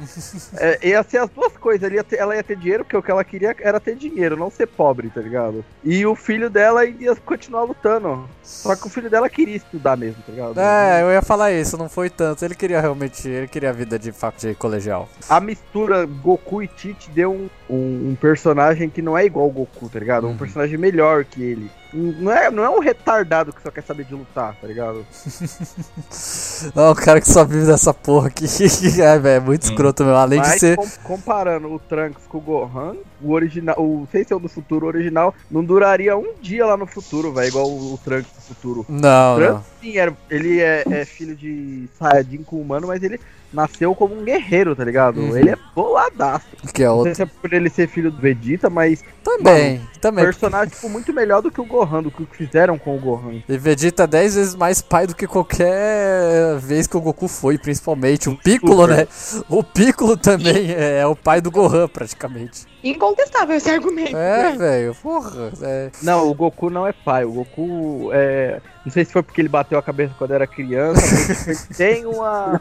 É, 0.57 0.89
ia 0.89 1.03
ser 1.03 1.19
as 1.19 1.31
duas 1.31 1.53
coisas. 1.57 1.83
Ele 1.83 1.97
ia 1.97 2.05
ter- 2.05 2.17
ela 2.19 2.35
ia 2.35 2.43
ter 2.43 2.57
dinheiro, 2.57 2.85
porque 2.85 2.97
o 2.97 3.03
que 3.03 3.11
ela 3.11 3.25
queria 3.25 3.55
era 3.61 3.79
ter 3.79 3.95
dinheiro, 3.95 4.37
não 4.37 4.51
ser 4.51 4.67
pobre, 4.67 5.11
tá 5.11 5.21
ligado? 5.21 5.65
E 5.85 6.05
o 6.07 6.15
filho 6.15 6.49
dela 6.49 6.85
ia 6.85 7.15
continuar 7.17 7.65
lutando. 7.65 8.29
Só 8.43 8.75
que 8.75 8.87
o 8.87 8.91
filho 8.91 9.11
dela 9.11 9.29
queria 9.29 9.57
estudar 9.57 9.97
mesmo, 9.97 10.23
tá 10.27 10.33
ligado? 10.33 10.59
É, 10.59 11.03
eu 11.03 11.11
ia 11.11 11.23
falar 11.23 11.53
isso, 11.53 11.77
não 11.77 11.89
foi 11.89 12.09
tanto. 12.11 12.45
Ele 12.45 12.55
queria 12.55 12.81
realmente, 12.81 13.29
ele 13.29 13.49
queria 13.49 13.71
a 13.71 13.73
vida 13.73 13.99
de 13.99 14.13
fato 14.13 14.41
de 14.41 14.55
colegial. 14.55 15.09
A 15.29 15.41
mistura 15.41 16.07
Goku 16.07 16.63
e 16.63 16.69
Tite 16.69 17.11
deu 17.11 17.33
um, 17.33 17.49
um, 17.69 18.11
um 18.11 18.17
personagem 18.21 18.89
que 18.89 19.03
não 19.03 19.17
é 19.17 19.25
igual 19.25 19.42
ao 19.43 19.51
Goku, 19.51 19.89
tá 19.89 19.99
ligado? 19.99 20.27
Um 20.27 20.31
Uhum. 20.31 20.37
personagem 20.37 20.79
melhor 20.79 21.25
que 21.25 21.43
ele. 21.43 21.71
Não 21.93 22.33
é, 22.33 22.51
não 22.51 22.65
é 22.65 22.71
um 22.71 22.79
retardado 22.81 23.53
que 23.53 23.63
só 23.63 23.71
quer 23.71 23.83
saber 23.83 24.05
de 24.05 24.15
lutar, 24.15 24.57
tá 24.61 24.67
ligado? 24.67 25.05
Não, 26.75 26.93
o 26.93 26.95
cara 26.95 27.21
que 27.21 27.29
só 27.31 27.45
vive 27.45 27.67
dessa 27.67 27.93
porra 27.93 28.29
aqui. 28.29 28.45
é, 29.01 29.19
velho, 29.19 29.37
é 29.37 29.41
muito 29.41 29.63
escroto 29.63 30.05
mesmo. 30.05 30.17
Além 30.19 30.41
de 30.41 30.49
Mas 30.49 30.61
ser. 30.61 30.77
com- 30.77 30.87
comparando 31.03 31.73
o 31.73 31.79
Trunks 31.79 32.25
com 32.29 32.39
o 32.39 32.41
Gohan, 32.41 32.97
o 33.21 33.33
original, 33.33 33.77
o 33.79 34.07
ser 34.11 34.27
o 34.33 34.39
do 34.39 34.49
futuro 34.49 34.87
o 34.87 34.89
original, 34.89 35.35
não 35.51 35.65
duraria 35.65 36.17
um 36.17 36.33
dia 36.41 36.65
lá 36.65 36.77
no 36.77 36.87
futuro, 36.87 37.33
velho, 37.33 37.49
igual 37.49 37.69
o, 37.69 37.95
o 37.95 37.99
Trunks 37.99 38.31
do 38.33 38.41
futuro. 38.55 38.87
Não, 38.89 39.37
O 39.37 39.41
não. 39.41 39.47
Trunks, 39.49 39.67
sim, 39.81 39.99
era, 39.99 40.17
ele 40.31 40.61
é, 40.61 40.85
é 40.89 41.05
filho 41.05 41.35
de 41.37 41.89
Saiyajin 41.99 42.43
com 42.43 42.61
humano, 42.61 42.87
mas 42.87 43.03
ele 43.03 43.21
nasceu 43.53 43.95
como 43.95 44.19
um 44.19 44.25
guerreiro, 44.25 44.75
tá 44.75 44.83
ligado? 44.85 45.19
Uhum. 45.21 45.37
Ele 45.37 45.51
é 45.51 45.57
boladaço. 45.75 46.47
Que 46.73 46.83
é 46.85 46.87
Não 46.87 46.97
outro. 46.97 47.15
sei 47.15 47.27
se 47.27 47.31
é 47.31 47.41
por 47.41 47.53
ele 47.53 47.69
ser 47.69 47.87
filho 47.87 48.11
do 48.11 48.17
Vegeta, 48.17 48.71
mas 48.71 49.05
Também, 49.23 49.81
também. 50.01 50.25
personagem 50.25 50.71
tipo, 50.75 50.89
muito 50.89 51.13
melhor 51.13 51.43
do 51.43 51.51
que 51.51 51.61
o 51.61 51.65
Gohan, 51.67 51.82
do 52.03 52.11
que 52.11 52.23
o 52.23 52.27
que 52.27 52.37
fizeram 52.37 52.79
com 52.79 52.97
o 52.97 53.01
Gohan. 53.01 53.43
E 53.49 53.59
Vegeta 53.59 54.07
10 54.07 54.35
vezes 54.35 54.55
mais 54.55 54.81
pai 54.81 55.07
do 55.07 55.15
que 55.15 55.27
qualquer 55.27 56.59
vez 56.59 56.87
que 56.87 56.97
o 56.97 57.01
Goku 57.01 57.29
foi, 57.29 57.59
principalmente. 57.59 58.29
O 58.29 58.37
Piccolo, 58.37 58.83
Super. 58.83 58.97
né? 58.97 59.07
O 59.49 59.63
Piccolo 59.63 60.17
também 60.17 60.73
é, 60.73 61.01
é 61.01 61.07
o 61.07 61.17
pai 61.17 61.41
do 61.41 61.51
Gohan, 61.51 61.89
praticamente. 61.89 62.72
Incontestável 62.83 63.57
esse 63.57 63.71
argumento. 63.71 64.17
É, 64.17 64.53
velho, 64.57 64.95
porra. 65.03 65.53
É. 65.63 65.91
Não, 66.03 66.29
o 66.29 66.35
Goku 66.35 66.69
não 66.71 66.87
é 66.87 66.93
pai. 66.93 67.25
O 67.25 67.33
Goku 67.33 68.11
é. 68.13 68.61
Não 68.85 68.91
sei 68.91 69.05
se 69.05 69.13
foi 69.13 69.23
porque 69.23 69.41
ele 69.41 69.49
bateu 69.49 69.79
a 69.79 69.83
cabeça 69.83 70.13
quando 70.19 70.33
era 70.33 70.45
criança, 70.45 71.01
mas 71.01 71.47
ele 71.47 71.59
tem 71.77 72.03
uma 72.07 72.61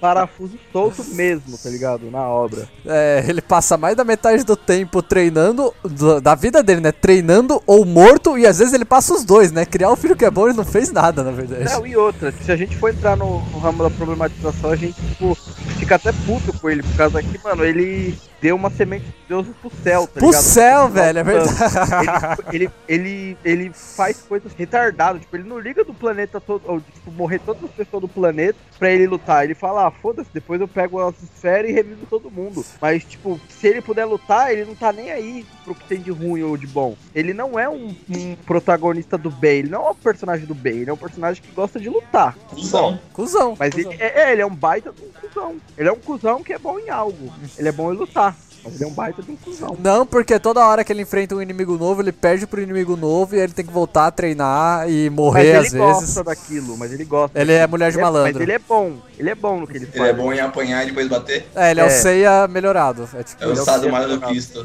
parafuso 0.00 0.56
solto 0.72 1.04
mesmo, 1.14 1.58
tá 1.58 1.68
ligado? 1.68 2.08
Na 2.08 2.22
obra. 2.28 2.68
É, 2.86 3.24
ele 3.26 3.40
passa 3.42 3.76
mais 3.76 3.96
da 3.96 4.04
metade 4.04 4.44
do 4.44 4.56
tempo 4.56 5.02
treinando, 5.02 5.74
do- 5.82 6.20
da 6.20 6.36
vida 6.36 6.62
dele, 6.62 6.80
né? 6.80 6.92
Treinando 6.92 7.60
ou 7.66 7.84
morto, 7.84 8.38
e 8.38 8.46
às 8.46 8.60
vezes 8.60 8.74
ele 8.74 8.84
passa 8.84 9.12
os 9.12 9.24
dois, 9.24 9.50
né? 9.50 9.64
Criar 9.66 9.90
um 9.90 9.96
filho 9.96 10.14
que 10.14 10.24
é 10.24 10.30
bom, 10.30 10.46
ele 10.46 10.56
não 10.56 10.64
fez 10.64 10.92
nada, 10.92 11.24
na 11.24 11.32
verdade. 11.32 11.64
Não, 11.64 11.84
e 11.84 11.96
outra, 11.96 12.30
se 12.30 12.52
a 12.52 12.56
gente 12.56 12.76
for 12.76 12.90
entrar 12.90 13.16
no, 13.16 13.40
no 13.46 13.58
ramo 13.58 13.82
da 13.82 13.90
problematização, 13.90 14.70
a 14.70 14.76
gente, 14.76 14.94
tipo, 15.02 15.34
fica 15.80 15.96
até 15.96 16.12
puto 16.12 16.56
com 16.60 16.70
ele, 16.70 16.84
por 16.84 16.94
causa 16.96 17.20
que, 17.20 17.40
mano, 17.42 17.64
ele 17.64 18.16
deu 18.40 18.54
uma 18.56 18.70
semente 18.70 19.04
de 19.06 19.14
Deus 19.28 19.46
pro 19.60 19.70
céu, 19.82 20.06
tá 20.06 20.20
Pro 20.20 20.26
ligado? 20.26 20.42
céu, 20.42 20.88
velho, 20.88 21.18
é 21.18 21.22
verdade. 21.24 22.42
ele, 22.52 22.64
ele, 22.64 22.70
ele, 22.88 23.38
ele 23.44 23.72
faz 23.72 24.18
coisas 24.22 24.52
retardadas. 24.52 25.22
Tipo, 25.22 25.36
ele 25.36 25.48
não 25.48 25.58
liga 25.58 25.84
do 25.84 25.94
planeta 25.94 26.40
todo, 26.40 26.62
ou 26.66 26.80
tipo, 26.80 27.10
morrer 27.12 27.40
todas 27.40 27.64
as 27.64 27.70
pessoas 27.70 28.02
do 28.02 28.08
planeta 28.08 28.58
pra 28.78 28.90
ele 28.90 29.06
lutar. 29.06 29.44
Ele 29.44 29.54
fala, 29.54 29.86
ah, 29.86 29.90
foda-se, 29.90 30.28
depois 30.32 30.60
eu 30.60 30.68
pego 30.68 31.00
as 31.00 31.20
esferas 31.22 31.70
e 31.70 31.74
revivo 31.74 32.06
todo 32.08 32.30
mundo. 32.30 32.64
Mas, 32.80 33.04
tipo, 33.04 33.40
se 33.48 33.66
ele 33.66 33.80
puder 33.80 34.04
lutar, 34.04 34.52
ele 34.52 34.64
não 34.64 34.74
tá 34.74 34.92
nem 34.92 35.10
aí 35.10 35.46
pro 35.64 35.74
que 35.74 35.84
tem 35.88 36.00
de 36.00 36.10
ruim 36.10 36.42
ou 36.42 36.56
de 36.56 36.66
bom. 36.66 36.96
Ele 37.14 37.32
não 37.34 37.58
é 37.58 37.68
um, 37.68 37.94
um 38.08 38.36
protagonista 38.46 39.18
do 39.18 39.30
bem, 39.30 39.60
ele 39.60 39.70
não 39.70 39.86
é 39.86 39.90
um 39.90 39.94
personagem 39.94 40.46
do 40.46 40.54
bem, 40.54 40.78
ele 40.78 40.90
é 40.90 40.92
um 40.92 40.96
personagem 40.96 41.42
que 41.42 41.50
gosta 41.52 41.80
de 41.80 41.88
lutar. 41.88 42.36
Cusão. 42.50 43.00
Cusão. 43.12 43.56
Mas 43.58 43.74
cuzão. 43.74 43.92
ele 43.92 44.02
é, 44.02 44.22
é, 44.28 44.32
ele 44.32 44.42
é 44.42 44.46
um 44.46 44.54
baita 44.54 44.92
de 44.92 45.02
um 45.02 45.10
cuzão. 45.10 45.56
Ele 45.76 45.88
é 45.88 45.92
um 45.92 45.98
cuzão 45.98 46.42
que 46.42 46.52
é 46.52 46.58
bom 46.58 46.78
em 46.78 46.90
algo. 46.90 47.32
Ele 47.58 47.68
é 47.68 47.72
bom 47.72 47.92
em 47.92 47.96
lutar. 47.96 48.25
Mas 48.66 48.74
ele 48.74 48.84
é 48.84 48.86
um 48.86 48.92
baita 48.92 49.22
de 49.22 49.30
um 49.30 49.36
cuzão. 49.36 49.76
Não, 49.80 50.04
porque 50.06 50.38
toda 50.38 50.66
hora 50.66 50.82
que 50.84 50.92
ele 50.92 51.02
enfrenta 51.02 51.34
um 51.34 51.40
inimigo 51.42 51.76
novo, 51.78 52.02
ele 52.02 52.12
perde 52.12 52.46
pro 52.46 52.60
inimigo 52.60 52.96
novo 52.96 53.34
e 53.34 53.38
ele 53.38 53.52
tem 53.52 53.64
que 53.64 53.72
voltar 53.72 54.06
a 54.06 54.10
treinar 54.10 54.88
e 54.90 55.08
Mas 55.08 55.16
morrer 55.16 55.46
ele 55.46 55.56
às 55.58 55.72
gosta 55.72 56.00
vezes. 56.00 56.14
daquilo, 56.24 56.76
mas 56.76 56.92
ele 56.92 57.04
gosta. 57.04 57.40
Ele 57.40 57.52
é 57.52 57.66
mulher 57.66 57.90
de 57.90 57.96
Ele 57.96 58.00
é- 58.00 58.04
malandro. 58.04 58.32
Mas 58.34 58.42
ele 58.42 58.52
é 58.52 58.58
bom. 58.58 58.96
Ele 59.18 59.30
é 59.30 59.34
bom 59.34 59.60
no 59.60 59.66
que 59.66 59.76
ele 59.76 59.86
faz. 59.86 59.96
Ele 60.00 60.08
é 60.08 60.12
bom 60.12 60.32
em 60.32 60.40
apanhar 60.40 60.82
e 60.82 60.86
depois 60.88 61.08
bater. 61.08 61.46
É, 61.54 61.70
ele 61.70 61.80
é, 61.80 61.84
o 61.84 61.86
É. 61.86 61.90
Seiya 61.90 62.48
melhorado. 62.48 63.08
É 63.14 63.22
tipo. 63.22 63.42
É 63.42 63.46
o 63.46 63.50
Ele 63.50 63.58
é 63.58 63.62
o 63.62 63.64
Sado 63.64 63.80
que 63.82 63.88
é 63.88 63.90
masoquista. 63.92 64.60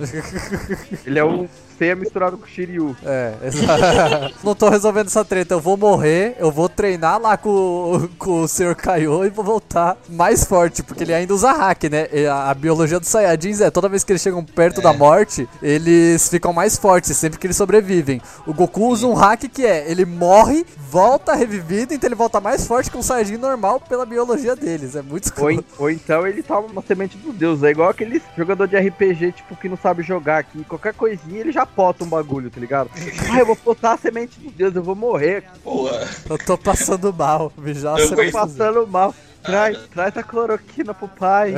Ele 1.06 1.20
é 1.20 1.24
um 1.24 1.48
Seiya 1.82 1.96
misturado 1.96 2.38
com 2.38 2.46
o 2.46 2.48
Shiryu. 2.48 2.96
É, 3.04 3.34
exato. 3.44 4.36
Não 4.46 4.54
tô 4.54 4.70
resolvendo 4.70 5.08
essa 5.08 5.26
treta. 5.26 5.56
Eu 5.56 5.60
vou 5.60 5.76
morrer, 5.76 6.36
eu 6.38 6.52
vou 6.52 6.70
treinar 6.70 7.20
lá 7.20 7.36
com, 7.38 8.08
com 8.20 8.44
o 8.44 8.48
Sr. 8.48 8.76
Kaiô 8.76 9.26
e 9.26 9.30
vou 9.32 9.44
voltar 9.44 9.98
mais 10.08 10.44
forte, 10.44 10.84
porque 10.84 11.04
ele 11.04 11.12
ainda 11.14 11.34
usa 11.34 11.52
hack, 11.52 11.86
né? 11.86 12.08
E 12.14 12.28
a, 12.28 12.52
a 12.52 12.54
biologia 12.54 13.00
dos 13.00 13.10
Saiyajins 13.10 13.62
é 13.62 13.72
toda 13.72 13.90
vez 13.90 14.04
que 14.04 14.12
eles 14.12 14.22
chegam 14.22 14.44
perto 14.46 14.80
da 14.80 14.94
morte, 14.94 15.50
eles 15.60 16.30
ficam 16.30 16.54
mais 16.54 16.78
fortes 16.78 17.18
sempre 17.18 17.40
que 17.40 17.48
eles 17.48 17.58
sobrevivem. 17.58 18.22
O 18.46 18.54
Goku 18.54 18.86
usa 18.90 19.08
um 19.08 19.14
hack 19.16 19.42
que 19.52 19.66
é, 19.66 19.90
ele 19.90 20.06
morre, 20.06 20.64
volta 20.78 21.34
revivido, 21.34 21.96
então 21.96 22.08
ele 22.08 22.16
volta 22.16 22.40
mais 22.40 22.68
forte 22.68 22.92
que 22.92 22.98
um 22.98 23.02
Saiyajin 23.02 23.38
normal 23.38 23.80
pela 23.80 24.06
biologia 24.06 24.56
deles. 24.56 24.96
É 24.96 25.02
muito 25.02 25.32
Ou, 25.42 25.50
escroto. 25.50 25.54
en- 25.80 25.82
ou 25.84 25.90
então 25.90 26.28
ele 26.28 26.44
toma 26.44 26.68
uma 26.68 26.84
semente 26.84 27.18
do 27.18 27.34
Deus. 27.34 27.64
É 27.64 27.72
igual 27.72 27.90
aquele 27.90 28.22
jogador 28.38 28.68
de 28.68 28.78
RPG, 28.78 29.32
tipo, 29.32 29.56
que 29.56 29.68
não 29.68 29.78
sabe 29.78 30.04
jogar 30.04 30.38
aqui. 30.38 30.64
Qualquer 30.66 30.94
coisinha 30.94 31.40
ele 31.40 31.52
já 31.52 31.66
pota 31.76 32.04
um 32.04 32.08
bagulho, 32.08 32.50
tá 32.50 32.60
ligado? 32.60 32.90
Ah, 33.32 33.40
eu 33.40 33.46
vou 33.46 33.58
botar 33.64 33.94
a 33.94 33.98
semente 33.98 34.40
do 34.40 34.52
Deus, 34.52 34.76
eu 34.76 34.84
vou 34.84 34.96
morrer. 34.96 35.44
Porra. 35.64 36.08
Eu 36.30 36.38
tô 36.38 36.58
passando 36.58 37.14
mal. 37.14 37.52
Já 37.74 37.98
Eu 37.98 38.10
Tô 38.10 38.32
passando 38.32 38.88
mal. 38.88 39.14
Traz, 39.44 39.78
traz 39.92 40.16
a 40.18 40.24
cloroquina 40.24 40.94
pro 40.94 41.08
pai. 41.08 41.56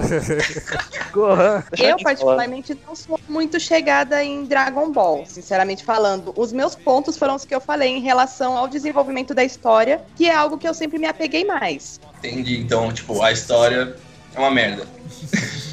Gohan. 1.11 1.64
Eu, 1.78 1.97
te 1.97 2.03
particularmente, 2.03 2.78
não 2.88 2.95
sou 2.95 3.20
muito 3.28 3.59
chegada 3.59 4.24
em 4.24 4.45
Dragon 4.45 4.89
Ball, 4.91 5.26
sinceramente 5.26 5.84
falando. 5.84 6.34
Os 6.38 6.53
meus 6.53 6.76
pontos 6.76 7.18
foram 7.18 7.36
os 7.36 7.43
que 7.43 7.53
eu 7.53 7.59
falei 7.59 7.89
em 7.89 8.01
relação 8.01 8.57
ao 8.57 8.70
desenvolvimento 8.70 9.34
da 9.34 9.43
história, 9.43 10.01
que 10.16 10.30
é 10.30 10.34
algo 10.34 10.57
que 10.57 10.68
eu 10.68 10.74
sempre 10.74 10.97
me 10.97 11.07
apeguei 11.07 11.43
mais. 11.43 11.99
Entendi. 12.20 12.57
Então, 12.57 12.91
tipo, 12.93 13.22
a 13.22 13.32
história 13.32 13.95
é 14.34 14.39
uma 14.39 14.51
merda. 14.51 14.88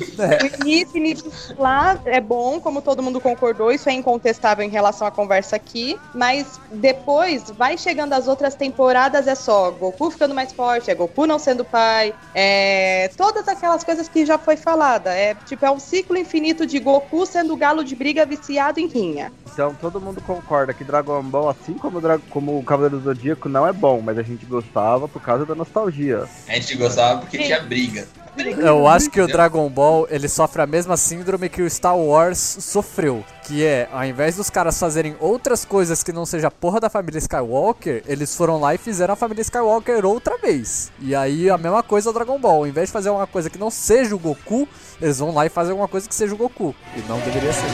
O 0.01 0.61
início, 0.63 0.97
início 0.97 1.33
lá 1.59 1.99
é 2.05 2.21
bom, 2.21 2.61
como 2.61 2.81
todo 2.81 3.03
mundo 3.03 3.21
concordou, 3.21 3.71
isso 3.71 3.89
é 3.89 3.93
incontestável 3.93 4.65
em 4.65 4.69
relação 4.71 5.07
à 5.07 5.11
conversa 5.11 5.57
aqui, 5.57 5.99
mas 6.15 6.61
depois 6.71 7.51
vai 7.57 7.77
chegando 7.77 8.13
as 8.13 8.29
outras 8.29 8.55
temporadas, 8.55 9.27
é 9.27 9.35
só 9.35 9.71
Goku 9.71 10.11
ficando 10.11 10.35
mais 10.35 10.53
forte, 10.53 10.91
é 10.91 10.95
Goku 10.95 11.27
não 11.27 11.39
sendo 11.39 11.65
pai, 11.65 12.15
é 12.35 13.11
todas 13.17 13.47
aquelas 13.49 13.85
coisas 13.85 14.09
que 14.09 14.25
já 14.25 14.39
foi 14.39 14.57
falada, 14.57 15.13
é 15.15 15.35
tipo, 15.35 15.65
é 15.65 15.71
um 15.71 15.79
ciclo 15.79 16.17
infinito 16.17 16.67
de 16.67 16.79
Goku 16.79 17.27
sendo 17.27 17.57
galo 17.57 17.85
de 17.85 17.95
briga 17.95 18.25
viciado 18.25 18.81
em 18.81 18.87
rinha. 18.87 19.33
Então 19.53 19.75
todo 19.75 20.01
mundo 20.01 20.21
concorda 20.23 20.73
que 20.73 20.85
Dragon 20.85 21.23
Ball, 21.23 21.49
assim 21.49 21.75
como 21.75 22.01
Dra- 22.01 22.21
como 22.31 22.59
o 22.59 22.65
Cavaleiro 22.65 22.99
do 22.99 23.05
Zodíaco, 23.05 23.49
não 23.49 23.67
é 23.67 23.73
bom, 23.73 24.01
mas 24.01 24.19
a 24.19 24.23
gente 24.23 24.47
gostava 24.47 25.09
por 25.09 25.21
causa 25.21 25.45
da 25.45 25.55
nostalgia. 25.55 26.25
A 26.49 26.55
gente 26.55 26.77
gostava 26.77 27.21
porque 27.21 27.39
Sim. 27.39 27.45
tinha 27.45 27.61
briga. 27.61 28.07
Eu 28.37 28.87
acho 28.87 29.11
que 29.11 29.21
o 29.21 29.27
Dragon 29.27 29.69
Ball 29.69 30.07
ele 30.11 30.29
sofre 30.29 30.63
a 30.63 30.67
mesma 30.67 30.97
síndrome 30.97 31.49
que 31.49 31.63
o 31.63 31.71
Star 31.71 31.97
Wars 31.97 32.39
sofreu. 32.39 33.25
Que 33.45 33.65
é, 33.65 33.89
ao 33.93 34.05
invés 34.05 34.37
dos 34.37 34.49
caras 34.49 34.79
fazerem 34.79 35.17
outras 35.19 35.65
coisas 35.65 36.03
que 36.03 36.13
não 36.13 36.25
seja 36.25 36.49
a 36.49 36.51
porra 36.51 36.79
da 36.79 36.89
família 36.89 37.19
Skywalker, 37.19 38.03
eles 38.07 38.35
foram 38.37 38.61
lá 38.61 38.75
e 38.75 38.79
fizeram 38.79 39.15
a 39.15 39.17
família 39.17 39.43
Skywalker 39.43 40.05
outra 40.07 40.39
vez. 40.39 40.93
E 41.01 41.15
aí 41.15 41.51
a 41.51 41.59
mesma 41.59 41.83
coisa 41.83 42.11
o 42.11 42.13
Dragon 42.13 42.39
Ball. 42.39 42.59
Ao 42.59 42.67
invés 42.67 42.89
de 42.89 42.93
fazer 42.93 43.11
uma 43.11 43.27
coisa 43.27 43.51
que 43.51 43.59
não 43.59 43.71
seja 43.71 44.15
o 44.15 44.19
Goku, 44.19 44.69
eles 45.01 45.19
vão 45.19 45.35
lá 45.35 45.47
e 45.47 45.49
fazem 45.49 45.73
alguma 45.73 45.89
coisa 45.89 46.09
que 46.09 46.15
seja 46.15 46.35
o 46.35 46.37
Goku. 46.37 46.75
E 46.97 47.01
não 47.09 47.19
deveria 47.21 47.53
ser. 47.53 47.67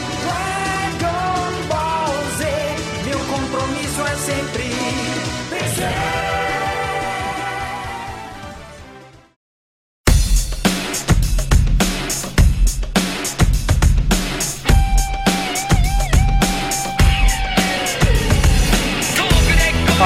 Dragon 0.99 1.69
Ball 1.69 2.15
Z, 2.39 2.47
meu 3.05 3.19
compromisso 3.19 4.01
é 4.03 4.17
sempre 4.17 4.65
vencer. 5.51 6.36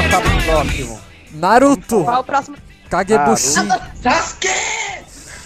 Passar 0.01 0.23
pro 0.23 0.43
próximo. 0.45 1.01
Naruto! 1.33 2.05
Qual 2.05 2.17
é 2.17 2.21
o 2.21 2.25
próximo? 2.25 2.57
Kagebushi! 2.89 3.69
Sasuke! 4.03 4.49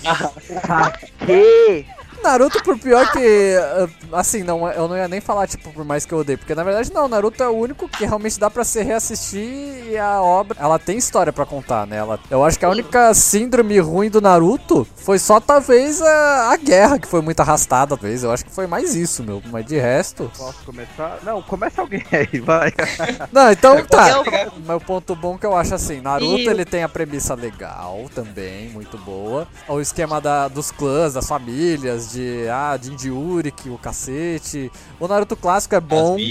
Que? 1.27 1.87
Naruto, 2.25 2.63
por 2.65 2.79
pior 2.79 3.11
que. 3.13 3.19
uh, 3.21 4.15
Assim, 4.17 4.43
não, 4.43 4.69
eu 4.71 4.89
não 4.89 4.97
ia 4.97 5.07
nem 5.09 5.21
falar, 5.21 5.47
tipo, 5.47 5.73
por 5.73 5.85
mais 5.85 6.05
que 6.07 6.13
eu 6.15 6.19
odeie. 6.19 6.37
Porque 6.37 6.55
na 6.55 6.65
verdade, 6.65 6.93
não, 6.93 7.07
Naruto 7.09 7.43
é 7.43 7.49
o 7.49 7.53
único 7.57 7.89
que 7.89 8.05
realmente 8.05 8.39
dá 8.41 8.51
pra 8.51 8.65
se 8.65 8.83
reassistir 8.83 9.89
e 9.91 9.97
a 9.97 10.21
obra. 10.23 10.57
Ela 10.61 10.79
tem 10.79 10.97
história 10.99 11.33
pra 11.33 11.45
contar, 11.47 11.87
né? 11.87 11.97
Ela, 11.99 12.19
eu 12.31 12.45
acho 12.45 12.59
que 12.59 12.65
a 12.65 12.69
única 12.71 13.13
síndrome 13.15 13.79
ruim 13.79 14.09
do 14.11 14.21
Naruto 14.21 14.87
foi 14.97 15.19
só 15.19 15.39
talvez 15.41 16.01
a, 16.01 16.51
a 16.53 16.57
guerra, 16.57 16.99
que 16.99 17.07
foi 17.09 17.21
muito 17.21 17.41
arrastada, 17.41 17.97
talvez. 17.97 18.23
Eu 18.25 18.33
acho 18.33 18.45
que 18.45 18.51
foi 18.53 18.67
mais 18.67 18.95
isso, 18.95 19.23
meu. 19.23 19.43
Mas 19.51 19.67
de 19.67 19.77
resto. 19.79 20.31
Posso 20.37 20.65
começar? 20.65 21.19
Não, 21.23 21.43
começa 21.43 21.81
alguém 21.81 22.03
aí, 22.13 22.41
vai. 22.41 22.73
Não, 23.33 23.51
então 23.51 23.85
tá. 23.87 24.23
Mas 24.65 24.77
o 24.77 24.81
ponto 24.81 25.15
bom 25.15 25.37
que 25.37 25.45
eu 25.47 25.57
acho 25.57 25.75
assim, 25.75 26.01
Naruto 26.01 26.39
E- 26.39 26.49
ele 26.49 26.65
tem 26.65 26.83
a 26.83 26.89
premissa 26.89 27.35
legal 27.35 28.05
também, 28.15 28.69
muito 28.71 28.97
boa. 28.99 29.47
O 29.69 29.81
esquema 29.81 30.21
da, 30.21 30.49
dos 30.49 30.71
clãs, 30.71 31.15
das 31.15 31.27
famílias, 31.29 32.14
de 32.15 32.49
ah, 32.49 32.79
Jinji 32.81 33.11
Uriki, 33.11 33.69
o 33.69 33.77
cacete. 33.79 34.71
O 35.01 35.09
Naruto 35.09 35.37
clássico 35.37 35.75
é 35.75 35.81
bom. 35.81 36.17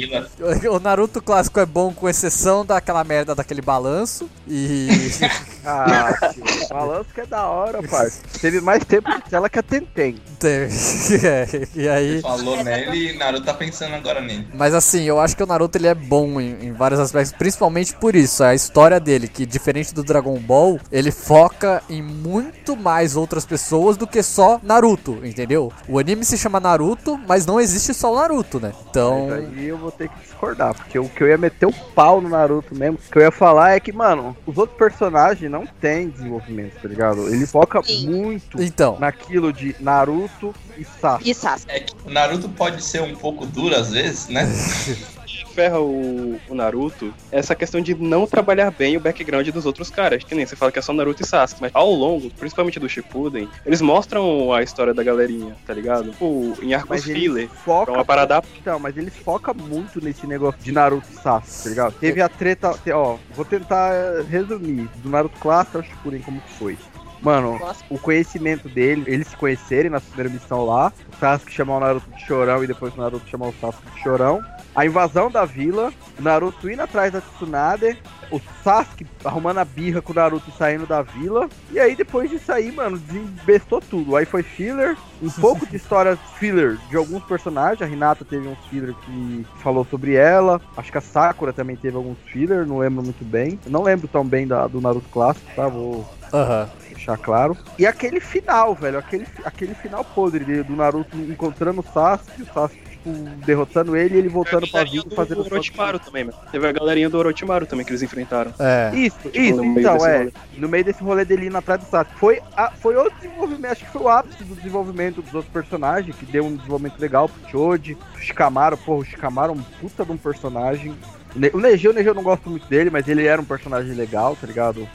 O 0.71 0.79
Naruto 0.79 1.21
clássico 1.21 1.59
é 1.59 1.65
bom 1.65 1.93
com 1.93 2.07
exceção 2.09 2.65
daquela 2.65 3.03
merda 3.03 3.35
daquele 3.35 3.61
balanço. 3.61 4.29
E. 4.47 4.87
Ah, 5.65 6.11
tio, 6.33 6.43
balanço 6.69 7.05
que 7.15 7.21
é 7.21 7.25
da 7.25 7.47
hora, 7.47 7.81
parça. 7.81 8.19
Teve 8.41 8.59
mais 8.59 8.83
tempo 8.83 9.09
de 9.09 9.21
tela 9.29 9.49
que 9.49 9.57
a 9.57 9.63
Tentem. 9.63 10.17
tem- 10.37 10.67
é, 11.23 11.47
e 11.73 11.87
aí. 11.87 12.21
Falou 12.21 12.61
nele 12.61 13.11
e 13.13 13.17
Naruto 13.17 13.45
tá 13.45 13.53
pensando 13.53 13.95
agora 13.95 14.19
nele. 14.19 14.45
Mas 14.53 14.73
assim, 14.73 15.03
eu 15.03 15.21
acho 15.21 15.37
que 15.37 15.41
o 15.41 15.45
Naruto 15.45 15.77
ele 15.77 15.87
é 15.87 15.95
bom 15.95 16.41
em, 16.41 16.65
em 16.65 16.73
vários 16.73 16.99
aspectos, 16.99 17.33
principalmente 17.37 17.95
por 17.95 18.13
isso, 18.13 18.43
a 18.43 18.53
história 18.53 18.99
dele, 18.99 19.29
que 19.29 19.45
diferente 19.45 19.93
do 19.93 20.03
Dragon 20.03 20.37
Ball, 20.37 20.77
ele 20.91 21.11
foca 21.11 21.81
em 21.89 22.01
muito 22.01 22.75
mais 22.75 23.15
outras 23.15 23.45
pessoas 23.45 23.95
do 23.95 24.05
que 24.05 24.21
só 24.21 24.59
Naruto, 24.61 25.19
entendeu? 25.25 25.71
O 25.87 25.99
anime 25.99 26.23
se 26.23 26.37
chama 26.37 26.59
Naruto, 26.59 27.19
mas 27.27 27.45
não 27.45 27.59
existe 27.59 27.93
só 27.93 28.13
o 28.13 28.15
Naruto, 28.15 28.59
né? 28.59 28.73
Então, 28.89 29.27
Mas 29.29 29.57
aí 29.57 29.65
eu 29.65 29.77
vou 29.77 29.91
ter 29.91 30.09
que 30.09 30.19
discordar, 30.21 30.73
porque 30.73 30.97
o 30.97 31.09
que 31.09 31.23
eu 31.23 31.27
ia 31.27 31.37
meter 31.37 31.65
o 31.65 31.73
pau 31.93 32.21
no 32.21 32.29
Naruto 32.29 32.73
mesmo, 32.73 32.97
o 32.97 33.11
que 33.11 33.17
eu 33.17 33.21
ia 33.21 33.31
falar 33.31 33.71
é 33.71 33.79
que, 33.79 33.91
mano, 33.91 34.35
os 34.45 34.57
outros 34.57 34.77
personagens 34.77 35.51
não 35.51 35.65
têm 35.65 36.09
desenvolvimento, 36.09 36.81
tá 36.81 36.87
ligado? 36.87 37.27
Ele 37.27 37.45
foca 37.45 37.81
Sim. 37.83 38.07
muito 38.09 38.61
então, 38.61 38.97
naquilo 38.99 39.51
de 39.51 39.75
Naruto 39.79 40.53
e 40.77 40.85
Sasuke. 40.85 41.29
E 41.29 41.33
Sasuke. 41.33 41.71
É 41.71 41.79
que 41.81 41.93
o 42.05 42.09
Naruto 42.09 42.47
pode 42.49 42.83
ser 42.83 43.01
um 43.01 43.15
pouco 43.15 43.45
duro 43.45 43.75
às 43.75 43.91
vezes, 43.91 44.27
né? 44.29 44.47
ferra 45.45 45.79
o, 45.79 46.39
o 46.49 46.55
Naruto 46.55 47.13
é 47.31 47.39
essa 47.39 47.55
questão 47.55 47.81
de 47.81 47.93
não 47.95 48.25
trabalhar 48.25 48.71
bem 48.71 48.97
o 48.97 48.99
background 48.99 49.47
dos 49.49 49.65
outros 49.65 49.89
caras. 49.89 50.23
Que 50.23 50.35
nem 50.35 50.45
você 50.45 50.55
fala 50.55 50.71
que 50.71 50.79
é 50.79 50.81
só 50.81 50.93
Naruto 50.93 51.21
e 51.21 51.25
Sasuke, 51.25 51.61
mas 51.61 51.71
ao 51.73 51.91
longo, 51.91 52.29
principalmente 52.31 52.79
do 52.79 52.87
Shippuden, 52.89 53.49
eles 53.65 53.81
mostram 53.81 54.53
a 54.53 54.63
história 54.63 54.93
da 54.93 55.03
galerinha, 55.03 55.55
tá 55.65 55.73
ligado? 55.73 56.11
Tipo, 56.11 56.53
em 56.61 56.73
arcos 56.73 56.89
Mas 56.89 57.03
filler. 57.03 57.49
foca. 57.49 57.91
É 57.91 57.95
uma 57.95 58.05
parada 58.05 58.41
Então, 58.59 58.79
mas 58.79 58.97
eles 58.97 59.15
focam 59.15 59.53
muito 59.53 60.03
nesse 60.03 60.25
negócio 60.25 60.59
de 60.61 60.71
Naruto 60.71 61.07
e 61.11 61.15
Sasuke, 61.15 61.63
tá 61.63 61.69
ligado? 61.69 61.93
Teve 61.99 62.21
a 62.21 62.29
treta, 62.29 62.75
ó, 62.93 63.17
vou 63.35 63.45
tentar 63.45 63.93
eh, 63.93 64.23
resumir, 64.29 64.89
do 64.97 65.09
Naruto 65.09 65.39
clássico 65.39 65.77
ao 65.77 65.83
Shippuden 65.83 66.21
como 66.21 66.41
que 66.41 66.51
foi. 66.53 66.77
Mano, 67.21 67.57
o 67.89 67.97
conhecimento 67.97 68.67
dele, 68.67 69.05
eles 69.07 69.29
se 69.29 69.37
conhecerem 69.37 69.89
na 69.89 70.01
primeira 70.01 70.29
missão 70.29 70.65
lá, 70.65 70.91
o 71.07 71.19
Sasuke 71.19 71.53
chamar 71.53 71.77
o 71.77 71.79
Naruto 71.79 72.09
de 72.11 72.25
chorão 72.25 72.61
e 72.63 72.67
depois 72.67 72.93
o 72.93 72.97
Naruto 72.97 73.29
chamar 73.29 73.47
o 73.47 73.53
Sasuke 73.61 73.89
de 73.91 74.01
chorão. 74.01 74.41
A 74.75 74.85
invasão 74.85 75.29
da 75.29 75.45
vila, 75.45 75.93
o 76.17 76.21
Naruto 76.21 76.69
indo 76.69 76.81
atrás 76.81 77.11
da 77.13 77.21
Tsunade, 77.21 77.97
o 78.31 78.41
Sasuke 78.63 79.05
arrumando 79.23 79.59
a 79.59 79.65
birra 79.65 80.01
com 80.01 80.11
o 80.11 80.15
Naruto 80.15 80.49
e 80.49 80.57
saindo 80.57 80.87
da 80.87 81.03
vila. 81.03 81.47
E 81.71 81.79
aí 81.79 81.95
depois 81.95 82.29
disso 82.29 82.51
aí, 82.51 82.71
mano, 82.71 82.97
desembestou 82.97 83.79
tudo. 83.79 84.15
Aí 84.15 84.25
foi 84.25 84.41
filler, 84.41 84.97
um 85.21 85.29
pouco 85.29 85.67
de 85.67 85.75
história 85.75 86.17
filler 86.39 86.77
de 86.89 86.97
alguns 86.97 87.23
personagens. 87.23 87.81
A 87.81 87.87
Hinata 87.87 88.25
teve 88.25 88.47
uns 88.47 88.57
filler 88.69 88.95
que 89.05 89.45
falou 89.61 89.85
sobre 89.85 90.15
ela. 90.15 90.59
Acho 90.75 90.91
que 90.91 90.97
a 90.97 91.01
Sakura 91.01 91.53
também 91.53 91.75
teve 91.75 91.95
alguns 91.95 92.17
filler, 92.25 92.65
não 92.65 92.79
lembro 92.79 93.03
muito 93.03 93.23
bem. 93.23 93.59
Eu 93.63 93.71
não 93.71 93.83
lembro 93.83 94.07
tão 94.07 94.25
bem 94.25 94.47
da, 94.47 94.65
do 94.65 94.81
Naruto 94.81 95.09
clássico, 95.09 95.45
tá? 95.55 95.67
Vou 95.67 96.03
aham. 96.33 96.67
deixar 96.89 97.17
claro. 97.17 97.55
E 97.77 97.85
aquele 97.85 98.19
final, 98.19 98.73
velho, 98.73 98.97
aquele, 98.97 99.27
aquele 99.45 99.75
final 99.75 100.03
podre 100.03 100.43
dele, 100.43 100.63
do 100.63 100.75
Naruto 100.75 101.15
encontrando 101.17 101.81
o 101.81 101.93
Sasuke, 101.93 102.41
o 102.41 102.45
Sasuke, 102.51 102.82
tipo, 103.03 103.45
derrotando 103.45 103.95
ele 103.95 104.15
e 104.15 104.17
ele 104.19 104.29
voltando 104.29 104.67
pra 104.67 104.83
vida 104.83 105.05
e 105.11 105.15
fazendo 105.15 105.43
do 105.43 105.53
Orochimaru 105.53 105.99
também, 105.99 106.23
mano. 106.23 106.37
Teve 106.51 106.67
a 106.67 106.71
galerinha 106.71 107.09
do 107.09 107.17
Orochimaru 107.17 107.65
também 107.65 107.85
que 107.85 107.91
eles 107.91 108.01
enfrentaram. 108.01 108.53
É. 108.59 108.91
Isso, 108.95 109.17
Tipo, 109.23 109.37
isso, 109.37 109.57
no 109.57 109.63
meio 109.63 109.79
então, 109.79 109.93
desse 109.93 110.07
é. 110.07 110.17
rolê. 110.17 110.31
No 110.57 110.69
meio 110.69 110.83
desse 110.83 111.03
rolê 111.03 111.25
dele 111.25 111.47
indo 111.47 111.57
atrás 111.57 111.81
do 111.81 111.89
Sasuke. 111.89 112.17
Foi, 112.17 112.41
a, 112.55 112.71
foi 112.71 112.95
o 112.95 113.09
desenvolvimento, 113.09 113.71
acho 113.71 113.85
que 113.85 113.91
foi 113.91 114.01
o 114.01 114.09
ápice 114.09 114.43
do 114.43 114.55
desenvolvimento 114.55 115.21
dos 115.21 115.33
outros 115.33 115.51
personagens, 115.51 116.15
que 116.15 116.25
deu 116.25 116.45
um 116.45 116.55
desenvolvimento 116.55 116.99
legal 116.99 117.27
pro 117.29 117.51
Choji, 117.51 117.95
pro 117.95 118.21
Shikamaru, 118.21 118.77
porra, 118.77 118.99
o 118.99 119.05
Shikamaru 119.05 119.53
é 119.53 119.55
um 119.55 119.63
puta 119.79 120.05
de 120.05 120.11
um 120.11 120.17
personagem. 120.17 120.91
O 121.35 121.57
O 121.57 121.59
Neji, 121.59 121.87
o 121.87 121.93
Neji 121.93 122.07
eu 122.07 122.13
não 122.13 122.23
gosto 122.23 122.49
muito 122.49 122.67
dele, 122.67 122.89
mas 122.89 123.07
ele 123.07 123.25
era 123.25 123.41
um 123.41 123.45
personagem 123.45 123.93
legal, 123.93 124.35
tá 124.35 124.45
ligado? 124.45 124.87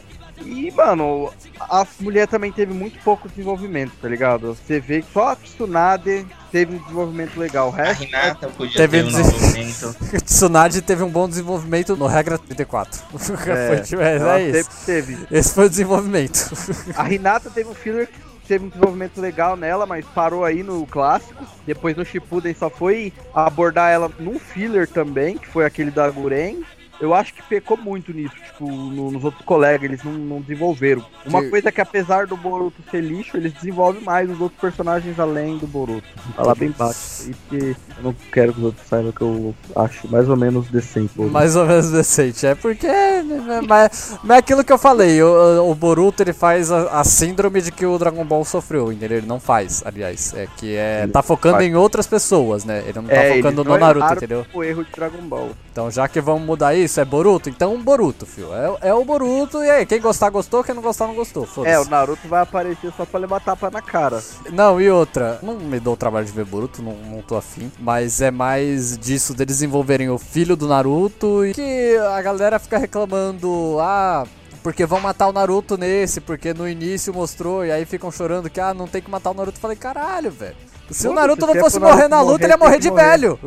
E, 0.45 0.71
mano, 0.71 1.33
a 1.61 1.87
mulher 2.01 2.27
também 2.27 2.51
teve 2.53 2.73
muito 2.73 2.99
pouco 3.03 3.29
desenvolvimento, 3.29 3.93
tá 4.01 4.09
ligado? 4.09 4.55
Você 4.55 4.81
vê 4.81 5.03
que 5.03 5.13
só 5.13 5.29
a 5.31 5.37
Tsunade 5.37 6.27
teve 6.51 6.75
um 6.77 6.79
desenvolvimento 6.79 7.37
legal. 7.39 7.69
O 7.71 7.73
A 7.73 7.77
resto. 7.77 8.05
Renata 8.05 8.49
podia 8.49 8.77
Teve 8.77 9.03
ter 9.03 9.09
um 9.09 9.13
des- 9.13 9.17
desenvolvimento. 9.33 9.97
Tsunade 10.25 10.83
teve 10.83 11.03
um 11.03 11.11
bom 11.11 11.29
desenvolvimento 11.29 11.97
no 11.97 12.07
regra 12.07 12.39
34. 12.39 13.01
É, 13.49 13.83
Foi, 13.85 14.03
é, 14.03 14.17
é 14.57 14.61
isso. 14.61 14.71
teve. 14.87 15.19
Esse 15.31 15.55
foi 15.55 15.67
o 15.67 15.71
desenvolvimento. 15.71 16.51
A 16.97 17.03
Renata 17.03 17.51
teve 17.51 17.69
um 17.69 17.75
filler 17.75 18.07
que 18.07 18.19
teve 18.47 18.65
um 18.65 18.69
desenvolvimento 18.69 19.21
legal 19.21 19.57
nela, 19.57 19.85
mas 19.87 20.05
parou 20.07 20.45
aí 20.45 20.63
no 20.63 20.87
clássico. 20.87 21.45
Depois 21.67 21.97
no 21.97 22.05
Shippuden 22.05 22.55
só 22.55 22.71
foi 22.71 23.13
abordar 23.35 23.91
ela 23.91 24.11
num 24.19 24.39
filler 24.39 24.89
também, 24.89 25.37
que 25.37 25.47
foi 25.47 25.65
aquele 25.67 25.91
da 25.91 26.09
Guren. 26.11 26.63
Eu 27.01 27.15
acho 27.15 27.33
que 27.33 27.43
pecou 27.43 27.77
muito 27.77 28.13
nisso, 28.13 28.35
tipo, 28.45 28.67
no- 28.69 29.11
nos 29.13 29.23
outros 29.25 29.45
colegas, 29.45 29.85
eles 29.85 30.03
não, 30.03 30.13
não 30.13 30.41
desenvolveram. 30.41 31.05
Uma 31.25 31.43
Que- 31.43 31.51
coisa 31.51 31.71
que 31.71 31.81
apesar 31.81 32.27
do 32.27 32.37
Boruto 32.37 32.83
ser 32.91 33.01
lixo, 33.01 33.37
eles 33.37 33.53
desenvolvem 33.53 34.03
mais 34.03 34.29
os 34.29 34.41
outros 34.41 34.61
personagens 34.61 35.19
além 35.21 35.59
do 35.59 35.67
Boruto. 35.67 36.07
Vou 36.27 36.35
falar 36.35 36.55
bem 36.57 36.71
baixo 36.71 36.99
aí, 37.27 37.35
porque 37.35 37.77
eu 37.99 38.03
não 38.03 38.15
quero 38.33 38.53
que 38.53 38.59
os 38.59 38.65
outros 38.67 38.87
saibam 38.89 39.13
que 39.13 39.21
eu 39.23 39.55
acho 39.77 40.09
mais 40.11 40.29
ou 40.29 40.37
menos 40.37 40.69
decente. 40.71 41.13
Boruto. 41.15 41.33
Mais 41.33 41.55
ou 41.55 41.67
menos 41.67 41.91
decente. 41.91 42.45
É 42.47 42.55
porque. 42.57 42.87
né, 42.89 43.61
Mas, 43.67 44.19
mas 44.25 44.37
é 44.37 44.39
aquilo 44.41 44.65
que 44.65 44.73
eu 44.73 44.79
falei. 44.79 45.23
O, 45.23 45.71
o 45.71 45.75
Boruto 45.77 46.23
ele 46.23 46.33
faz 46.33 46.73
a, 46.73 47.01
a 47.01 47.05
síndrome 47.05 47.61
de 47.63 47.71
que 47.71 47.87
o 47.87 47.97
Dragon 47.99 48.25
Ball 48.25 48.45
sofreu, 48.45 48.93
entendeu? 48.93 49.19
Ele 49.19 49.27
não 49.27 49.39
faz, 49.39 49.83
aliás. 49.87 50.35
É 50.35 50.49
que 50.57 50.75
é. 50.75 51.07
Tá 51.07 51.23
focando 51.23 51.57
faz. 51.59 51.69
em 51.69 51.77
outras 51.77 52.07
pessoas, 52.09 52.65
né? 52.65 52.83
Ele 52.87 52.95
não 53.01 53.05
tá 53.05 53.15
É, 53.15 53.37
focando 53.37 53.63
no 53.63 53.71
não 53.71 53.79
Naruto, 53.79 54.15
entendeu? 54.15 54.45
O 54.53 54.65
erro 54.65 54.85
de 54.85 54.91
Dragon 54.91 55.23
Ball. 55.23 55.51
Então 55.71 55.91
já 55.91 56.09
que 56.09 56.21
vamos 56.21 56.43
mudar 56.45 56.75
isso, 56.75 56.88
é 56.97 57.05
Boruto? 57.05 57.49
Então 57.49 57.81
Boruto, 57.83 58.25
fio. 58.25 58.55
É, 58.55 58.89
é 58.89 58.95
o 58.95 59.05
Boruto 59.05 59.63
e 59.63 59.71
aí, 59.71 59.87
quem 59.87 60.01
gostar 60.01 60.31
gostou, 60.31 60.65
quem 60.65 60.75
não 60.75 60.83
gostar 60.83 61.07
não 61.07 61.15
gostou. 61.15 61.47
É, 61.65 61.79
o 61.79 61.85
Naruto 61.85 62.27
vai 62.29 62.43
aparecer 62.43 62.93
só 62.97 63.05
pra 63.05 63.21
levar 63.21 63.41
tapa 63.41 63.71
na 63.71 63.83
cara. 63.83 64.23
Não, 64.51 64.81
e 64.81 64.91
outra, 64.91 65.39
não 65.43 65.57
me 65.57 65.81
dou 65.81 65.95
o 65.95 65.97
trabalho 65.97 66.27
de 66.27 66.33
ver 66.33 66.45
Boruto, 66.45 66.83
não, 66.83 66.95
não 66.95 67.23
tô 67.23 67.37
afim, 67.37 67.71
mas 67.79 68.21
é 68.21 68.31
mais 68.31 68.97
disso 68.97 69.35
deles 69.35 69.59
desenvolverem 69.59 70.09
o 70.09 70.19
filho 70.19 70.57
do 70.57 70.69
Naruto 70.69 71.45
e 71.45 71.53
que 71.53 71.97
a 71.97 72.23
galera 72.23 72.59
fica 72.59 72.79
reclamando, 72.79 73.79
ah, 73.81 74.25
porque 74.63 74.85
vão 74.87 75.01
matar 75.01 75.29
o 75.29 75.33
Naruto 75.33 75.77
nesse, 75.77 76.21
porque 76.21 76.53
no 76.55 76.69
início 76.69 77.13
mostrou, 77.13 77.65
e 77.65 77.71
aí 77.73 77.85
ficam 77.85 78.11
chorando 78.11 78.51
que, 78.51 78.61
ah, 78.61 78.75
não 78.75 78.87
tem 78.87 79.01
que 79.03 79.11
matar 79.11 79.31
o 79.31 79.35
Naruto. 79.35 79.59
Eu 79.59 79.63
falei, 79.63 79.77
caralho, 79.77 80.31
velho. 80.31 80.57
Se 80.91 81.07
o 81.07 81.11
Foda-se, 81.11 81.21
Naruto 81.21 81.47
não 81.47 81.53
se 81.53 81.61
fosse 81.61 81.79
Naruto 81.79 81.97
morrer 81.97 82.09
na 82.09 82.21
luta, 82.23 82.33
morrer, 82.33 82.45
ele 82.45 82.53
ia 82.53 82.57
morrer 82.57 82.75
que 82.77 82.81
de 82.81 82.91
morrer. 82.91 83.05
velho. 83.11 83.39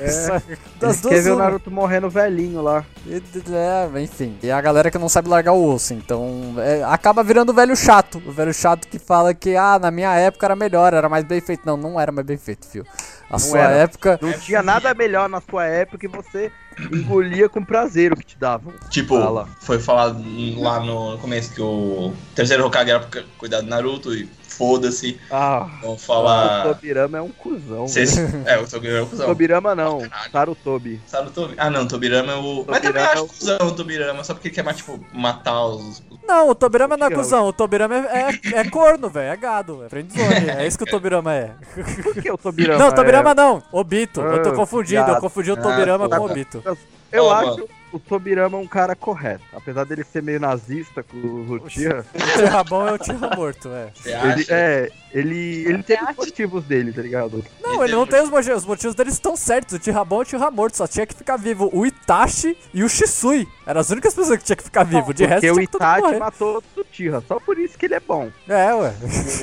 É. 0.00 0.56
Das 0.80 1.00
duas, 1.00 1.22
ver 1.22 1.30
o. 1.30 1.36
Naruto 1.36 1.70
morrendo 1.70 2.10
velhinho 2.10 2.60
lá. 2.60 2.84
E- 3.06 3.22
É, 3.52 4.00
enfim. 4.02 4.36
E 4.42 4.50
a 4.50 4.60
galera 4.60 4.90
que 4.90 4.98
não 4.98 5.08
sabe 5.08 5.28
largar 5.28 5.52
o 5.52 5.72
osso. 5.72 5.94
Então, 5.94 6.54
é, 6.58 6.82
acaba 6.82 7.22
virando 7.22 7.50
o 7.50 7.54
velho 7.54 7.76
chato. 7.76 8.20
O 8.26 8.32
velho 8.32 8.52
chato 8.52 8.88
que 8.88 8.98
fala 8.98 9.32
que, 9.32 9.54
ah, 9.54 9.78
na 9.78 9.90
minha 9.92 10.12
época 10.16 10.46
era 10.46 10.56
melhor, 10.56 10.92
era 10.92 11.08
mais 11.08 11.24
bem 11.24 11.40
feito. 11.40 11.62
Não, 11.64 11.76
não 11.76 12.00
era 12.00 12.10
mais 12.10 12.26
bem 12.26 12.36
feito, 12.36 12.66
fio. 12.66 12.84
A 13.30 13.38
sua 13.38 13.60
era. 13.60 13.72
época. 13.76 14.18
Não 14.20 14.32
tinha 14.32 14.60
nada 14.60 14.92
melhor 14.92 15.28
na 15.28 15.40
sua 15.40 15.66
época 15.66 16.04
e 16.04 16.08
você 16.08 16.50
engolia 16.92 17.48
com 17.48 17.64
prazer 17.64 18.12
o 18.12 18.16
que 18.16 18.24
te 18.24 18.38
davam. 18.38 18.72
Tipo, 18.90 19.18
Fala. 19.18 19.48
foi 19.60 19.78
falado 19.78 20.22
lá 20.58 20.80
no 20.80 21.18
começo 21.18 21.52
que 21.54 21.60
o 21.60 22.12
terceiro 22.34 22.66
Hokage 22.66 22.90
era 22.90 23.00
pra 23.00 23.22
cuidar 23.38 23.60
do 23.60 23.66
Naruto 23.66 24.14
e 24.14 24.28
foda-se. 24.60 25.18
Ah, 25.30 25.66
Vão 25.80 25.94
o 25.94 25.98
falar. 25.98 26.64
Tobirama 26.64 27.16
é 27.16 27.22
um 27.22 27.30
cuzão. 27.30 27.86
Velho. 27.86 28.42
É, 28.46 28.58
o 28.58 28.68
Tobirama 28.68 28.98
é 28.98 29.02
o 29.02 29.06
cuzão. 29.06 29.26
Tobirama 29.26 29.74
não. 29.74 30.02
Sarutobi. 30.30 31.00
Sabe 31.06 31.28
o 31.28 31.30
Tobi... 31.30 31.54
Ah, 31.56 31.70
não, 31.70 31.84
o 31.84 31.88
Tobirama 31.88 32.32
é 32.32 32.36
o. 32.36 32.64
Mas 32.68 32.80
também 32.82 32.92
Tobirama 33.02 33.08
acho 33.12 33.18
é 33.18 33.20
o- 33.22 33.26
cuzão 33.28 33.58
o 33.68 33.72
Tobirama, 33.72 34.22
só 34.24 34.34
porque 34.34 34.48
ele 34.48 34.54
quer 34.54 34.62
mais, 34.62 34.76
tipo, 34.76 35.00
matar 35.14 35.64
os. 35.64 36.02
Não, 36.28 36.50
o 36.50 36.54
Tobirama 36.54 36.94
não 36.96 37.06
é 37.06 37.08
Tira, 37.08 37.20
cuzão. 37.22 37.46
O 37.46 37.52
Tobirama 37.54 37.94
é, 37.96 38.30
é, 38.54 38.58
é 38.60 38.64
corno, 38.68 39.08
velho. 39.08 39.32
É 39.32 39.36
gado. 39.36 39.82
É 39.84 39.88
friendzone. 39.88 40.50
É 40.58 40.66
isso 40.66 40.76
que 40.76 40.84
o 40.84 40.86
Tobirama 40.86 41.34
é. 41.34 41.54
Por 42.02 42.14
que 42.22 42.30
o 42.30 42.36
Tobirama? 42.36 42.78
não, 42.84 42.92
Tobirama 42.92 43.30
é... 43.30 43.34
não. 43.34 43.62
Obito. 43.72 44.20
Eu 44.20 44.42
tô 44.42 44.50
Ah, 44.50 44.54
confundindo. 44.54 45.10
Eu 45.10 45.16
confundi 45.20 45.50
o 45.50 45.54
Ah, 45.54 45.62
Tobirama 45.62 46.06
tá 46.08 46.18
com 46.18 46.24
o 46.24 46.26
bom. 46.28 46.32
Obito. 46.34 46.62
Eu 47.10 47.30
acho 47.32 47.50
mano. 47.50 47.68
O 47.92 47.98
Tobirama 47.98 48.58
um 48.58 48.66
cara 48.66 48.94
correto. 48.96 49.44
Apesar 49.52 49.84
dele 49.84 50.04
ser 50.04 50.22
meio 50.22 50.38
nazista 50.40 51.02
com 51.02 51.16
o 51.16 51.64
Uchiha, 51.64 52.04
O 52.14 52.38
Tirrabão 52.38 52.88
é 52.88 52.92
o 52.92 52.98
Tirra 52.98 53.30
morto, 53.36 53.68
é. 53.68 53.90
Ele, 54.04 54.46
é, 54.48 54.90
ele, 55.12 55.64
ele 55.66 55.82
tem 55.82 55.98
os 56.02 56.16
motivos 56.16 56.64
dele, 56.64 56.92
tá 56.92 57.02
ligado? 57.02 57.44
Não, 57.62 57.84
ele 57.84 57.94
não 57.94 58.06
tem 58.06 58.22
os 58.22 58.30
motivos. 58.30 58.58
Os 58.60 58.66
motivos 58.66 58.94
deles 58.94 59.14
estão 59.14 59.36
certos. 59.36 59.74
O 59.74 59.78
Tirrabão 59.78 60.18
é 60.20 60.22
o 60.22 60.24
Tirra 60.24 60.50
morto. 60.50 60.76
Só 60.76 60.86
tinha 60.86 61.06
que 61.06 61.14
ficar 61.14 61.36
vivo 61.36 61.70
o 61.72 61.86
Itachi 61.86 62.56
e 62.74 62.82
o 62.84 62.88
Shisui. 62.88 63.46
Eram 63.66 63.80
as 63.80 63.90
únicas 63.90 64.14
pessoas 64.14 64.38
que 64.38 64.44
tinha 64.44 64.56
que 64.56 64.62
ficar 64.64 64.84
vivo. 64.84 65.12
De 65.12 65.24
resto, 65.24 65.46
Porque 65.46 65.60
o 65.60 65.62
Itachi 65.62 66.16
matou 66.18 66.62
o 66.76 66.80
Uchiha, 66.80 67.22
só 67.26 67.38
por 67.40 67.58
isso 67.58 67.76
que 67.78 67.86
ele 67.86 67.94
é 67.94 68.00
bom. 68.00 68.30
É, 68.48 68.72
ué. 68.74 68.94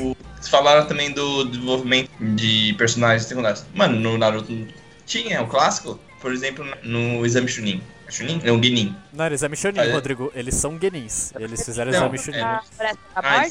O- 0.02 0.16
Vocês 0.36 0.50
falaram 0.50 0.88
também 0.88 1.12
do 1.12 1.46
desenvolvimento 1.46 2.10
de 2.20 2.74
personagens 2.78 3.24
secundários. 3.28 3.66
Mano, 3.74 4.00
no 4.00 4.18
Naruto 4.18 4.54
tinha 5.06 5.42
o 5.42 5.48
clássico, 5.48 6.00
por 6.22 6.32
exemplo, 6.32 6.66
no 6.84 7.26
Exame 7.26 7.48
Chunin. 7.48 7.82
É 8.08 8.12
Chunin? 8.12 8.42
Não, 8.44 8.64
Genin. 8.64 8.96
Não, 9.14 9.26
eles 9.26 9.44
é 9.44 9.50
Michonin, 9.50 9.80
Ah, 9.80 9.86
é? 9.86 9.92
Rodrigo. 9.92 10.32
Eles 10.34 10.56
são 10.56 10.80
Genins. 10.80 11.34
Eles 11.38 11.64
fizeram 11.66 11.92
Não, 11.92 11.98
exame 12.14 12.18
Chunin. 12.18 12.38
é. 12.38 12.42
Ah, 12.42 12.62
eles 12.80 12.98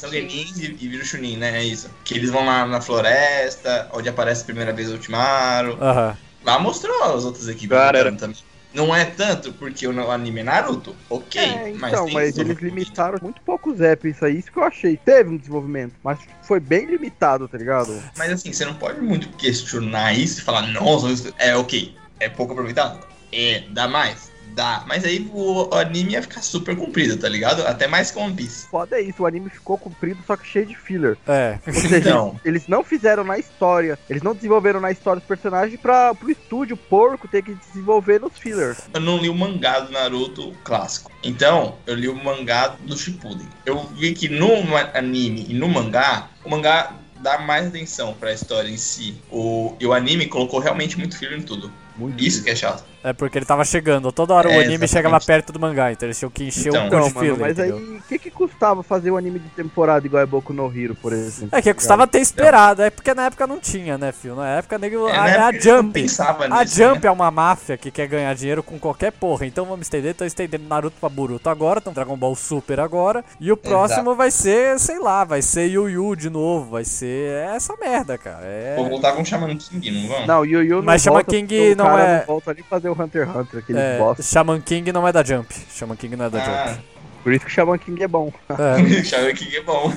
são 0.00 0.10
parte? 0.10 0.10
Genins 0.10 0.58
e, 0.58 0.64
e 0.80 0.88
viram 0.88 1.04
Chunin, 1.04 1.36
né? 1.36 1.58
É 1.58 1.64
isso. 1.64 1.90
Que 2.04 2.14
eles 2.14 2.30
vão 2.30 2.44
lá 2.46 2.64
na 2.66 2.80
floresta, 2.80 3.88
onde 3.92 4.08
aparece 4.08 4.42
a 4.42 4.44
primeira 4.46 4.72
vez 4.72 4.88
o 4.88 4.92
Ultimaru. 4.92 5.76
Aham. 5.80 6.16
Lá 6.44 6.58
mostrou 6.58 7.02
as 7.14 7.24
outras 7.24 7.48
equipes 7.48 7.76
Cara, 7.76 8.12
também. 8.12 8.36
Não 8.72 8.94
é 8.94 9.04
tanto 9.06 9.52
porque 9.54 9.86
o 9.88 10.10
anime 10.10 10.40
é 10.40 10.42
Naruto, 10.44 10.94
ok. 11.08 11.40
É, 11.42 11.72
mas 11.78 11.92
então, 11.92 12.08
mas, 12.10 12.34
sobre- 12.34 12.50
eles 12.52 12.62
limitaram 12.62 13.18
muito 13.22 13.40
poucos 13.40 13.80
apps 13.80 14.14
isso 14.16 14.24
aí, 14.24 14.38
isso 14.38 14.52
que 14.52 14.58
eu 14.58 14.64
achei. 14.64 14.98
Teve 14.98 15.30
um 15.30 15.36
desenvolvimento, 15.38 15.94
mas 16.04 16.18
foi 16.42 16.60
bem 16.60 16.84
limitado, 16.84 17.48
tá 17.48 17.56
ligado? 17.56 18.02
Mas 18.18 18.30
assim, 18.30 18.52
você 18.52 18.66
não 18.66 18.74
pode 18.74 19.00
muito 19.00 19.28
questionar 19.30 20.12
isso 20.12 20.40
e 20.40 20.42
falar, 20.42 20.62
nossa, 20.72 21.06
é 21.38 21.56
ok, 21.56 21.96
é 22.20 22.28
pouco 22.28 22.52
aproveitado. 22.52 23.00
É, 23.32 23.64
dá 23.70 23.88
mais? 23.88 24.30
Dá. 24.56 24.84
Mas 24.88 25.04
aí 25.04 25.30
o 25.34 25.68
anime 25.74 26.12
ia 26.14 26.22
ficar 26.22 26.40
super 26.40 26.74
comprido, 26.74 27.18
tá 27.18 27.28
ligado? 27.28 27.60
Até 27.66 27.86
mais 27.86 28.10
que 28.10 28.18
One 28.18 28.32
Piece. 28.32 28.66
Foda 28.68 28.96
é 28.96 29.02
isso, 29.02 29.22
o 29.22 29.26
anime 29.26 29.50
ficou 29.50 29.76
comprido, 29.76 30.18
só 30.26 30.34
que 30.34 30.48
cheio 30.48 30.64
de 30.64 30.74
filler. 30.74 31.18
É. 31.28 31.58
Ou 31.66 31.74
seja, 31.74 31.98
Então. 32.08 32.40
eles, 32.42 32.66
não 32.66 32.82
fizeram 32.82 33.22
na 33.22 33.38
história, 33.38 33.98
eles 34.08 34.22
não 34.22 34.34
desenvolveram 34.34 34.80
na 34.80 34.90
história 34.90 35.20
os 35.20 35.26
personagens 35.26 35.78
pra, 35.78 36.14
pro 36.14 36.30
estúdio 36.30 36.74
porco 36.74 37.28
ter 37.28 37.42
que 37.42 37.52
desenvolver 37.54 38.18
nos 38.18 38.38
fillers. 38.38 38.78
Eu 38.94 39.00
não 39.00 39.18
li 39.18 39.28
o 39.28 39.34
mangá 39.34 39.80
do 39.80 39.92
Naruto 39.92 40.52
clássico. 40.64 41.12
Então, 41.22 41.76
eu 41.86 41.94
li 41.94 42.08
o 42.08 42.14
mangá 42.16 42.68
do 42.80 42.96
Shippuden. 42.96 43.46
Eu 43.66 43.84
vi 43.88 44.14
que 44.14 44.26
no 44.26 44.48
anime 44.94 45.44
e 45.50 45.52
no 45.52 45.68
mangá, 45.68 46.30
o 46.42 46.48
mangá 46.48 46.94
dá 47.20 47.38
mais 47.38 47.66
atenção 47.66 48.14
pra 48.14 48.32
história 48.32 48.70
em 48.70 48.78
si. 48.78 49.20
O, 49.30 49.76
e 49.78 49.86
o 49.86 49.92
anime 49.92 50.26
colocou 50.26 50.60
realmente 50.60 50.96
muito 50.98 51.18
filler 51.18 51.38
em 51.38 51.42
tudo. 51.42 51.70
Muito 51.96 52.22
Isso 52.22 52.42
que 52.44 52.50
é 52.50 52.54
chato. 52.54 52.84
É 53.02 53.12
porque 53.12 53.38
ele 53.38 53.44
tava 53.46 53.64
chegando. 53.64 54.10
Toda 54.10 54.34
hora 54.34 54.48
o 54.48 54.52
É, 54.52 54.54
anime 54.64 54.84
exatamente. 54.84 54.90
chegava 54.92 55.20
perto 55.20 55.52
do 55.52 55.60
mangá, 55.60 55.92
então 55.92 56.06
eles 56.08 56.18
tinham 56.18 56.30
que 56.30 56.44
encher 56.44 56.70
Então. 56.70 56.88
o 56.88 56.90
Não, 56.90 57.08
de 57.08 57.14
mano, 57.14 57.20
filler, 57.20 57.38
mas 57.38 57.52
entendeu? 57.58 57.76
aí, 57.78 57.96
o 57.98 58.02
que 58.02 58.18
que 58.18 58.30
custava 58.30 58.82
fazer 58.82 59.10
um 59.12 59.16
anime 59.16 59.38
de 59.38 59.48
temporada 59.50 60.04
igual 60.04 60.22
é 60.22 60.26
Boku 60.26 60.52
no 60.52 60.66
Hero, 60.76 60.94
por 60.96 61.12
exemplo? 61.12 61.56
É 61.56 61.62
que 61.62 61.72
custava 61.72 62.06
ter 62.06 62.18
esperado, 62.20 62.82
é 62.82 62.90
porque 62.90 63.14
na 63.14 63.26
época 63.26 63.46
não 63.46 63.60
tinha, 63.60 63.96
né, 63.96 64.10
filho? 64.10 64.34
Na 64.34 64.48
época 64.58 64.76
nego, 64.76 65.08
É, 65.08 65.16
a, 65.16 65.20
na 65.22 65.28
é 65.28 65.38
a 65.38 65.48
época 65.50 65.52
não 65.70 65.76
Jump. 65.82 65.92
pensavam 65.92 66.46
A 66.50 66.64
nisso, 66.64 66.76
Jump 66.76 67.02
né? 67.02 67.08
é 67.08 67.10
uma 67.10 67.30
máfia 67.30 67.76
que 67.78 67.90
quer 67.92 68.08
ganhar 68.08 68.34
dinheiro 68.34 68.62
com 68.62 68.76
qualquer 68.78 69.12
porra. 69.12 69.46
Então 69.46 69.64
vamos 69.64 69.86
estender, 69.86 70.14
tô 70.14 70.24
estendendo 70.24 70.66
Naruto 70.68 70.96
pra 70.98 71.08
Boruto 71.08 71.48
agora, 71.48 71.78
então 71.78 71.92
Dragon 71.92 72.16
Ball 72.16 72.34
Super 72.34 72.80
agora. 72.80 73.24
E 73.40 73.52
o 73.52 73.56
próximo 73.56 74.16
vai 74.16 74.32
ser, 74.32 74.80
sei 74.80 74.98
lá, 74.98 75.22
vai 75.24 75.42
ser 75.42 75.66
Yu 75.68 75.88
Yu 75.88 76.16
de 76.16 76.28
novo, 76.28 76.72
vai 76.72 76.84
ser 76.84 77.30
essa 77.54 77.74
merda, 77.76 78.18
cara. 78.18 78.44
É... 78.44 78.74
Vou 78.76 78.88
voltar 78.88 79.12
com 79.12 79.22
o 79.22 79.24
Shaman 79.24 79.56
King, 79.56 79.90
não 79.92 80.08
vão? 80.08 80.26
Não, 80.26 80.44
Yu 80.44 80.62
Yu 80.64 80.76
não 80.78 80.82
Mas 80.82 81.02
Shaman 81.02 81.22
King 81.24 81.46
porque 81.46 81.72
o 81.72 81.76
não 81.88 81.98
é- 81.98 82.18
não 82.18 82.26
volta 82.26 82.54
nem 82.54 82.62
fazer 82.64 82.88
o 82.88 82.92
Hunter 82.92 83.26
x 83.26 83.36
Hunter, 83.36 83.60
aquele 83.60 83.78
É, 83.78 83.98
bosta. 83.98 84.22
Shaman 84.22 84.60
King 84.60 84.92
não 84.92 85.06
é 85.06 85.12
da 85.12 85.22
Jump. 85.24 85.54
Shaman 85.70 85.96
King 85.96 86.16
não 86.16 86.24
é 86.26 86.30
da 86.30 86.38
Ah, 86.42 86.66
Jump. 86.68 86.80
Por 87.24 87.32
isso 87.32 87.44
que 87.44 87.50
o 87.50 87.54
Shaman 87.54 87.78
King 87.78 88.02
é 88.02 88.08
bom. 88.08 88.32
É, 88.50 89.02
Shaman 89.04 89.34
King 89.34 89.56
é 89.56 89.62
bom. 89.62 89.92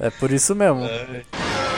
é 0.00 0.10
por 0.10 0.30
isso 0.30 0.54
mesmo. 0.54 0.80
Quadruplo 0.82 1.26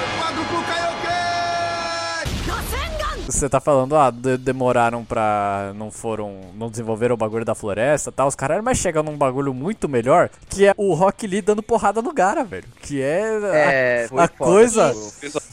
Você 3.28 3.48
tá 3.48 3.60
falando, 3.60 3.94
ah, 3.96 4.10
de- 4.10 4.38
demoraram 4.38 5.04
pra. 5.04 5.72
não 5.76 5.90
foram. 5.90 6.40
não 6.54 6.70
desenvolveram 6.70 7.14
o 7.14 7.18
bagulho 7.18 7.44
da 7.44 7.54
floresta 7.54 8.10
e 8.10 8.12
tal. 8.12 8.26
Os 8.28 8.34
caras, 8.34 8.62
mas 8.64 8.78
chega 8.78 9.02
num 9.02 9.16
bagulho 9.16 9.52
muito 9.52 9.88
melhor, 9.88 10.30
que 10.48 10.66
é 10.66 10.72
o 10.76 10.94
Rock 10.94 11.26
Lee 11.26 11.42
dando 11.42 11.62
porrada 11.62 12.00
no 12.00 12.12
Gara, 12.12 12.42
velho. 12.44 12.64
Que 12.80 13.02
é. 13.02 13.38
É, 13.44 14.08
a, 14.16 14.24
a 14.24 14.28
coisa 14.28 14.92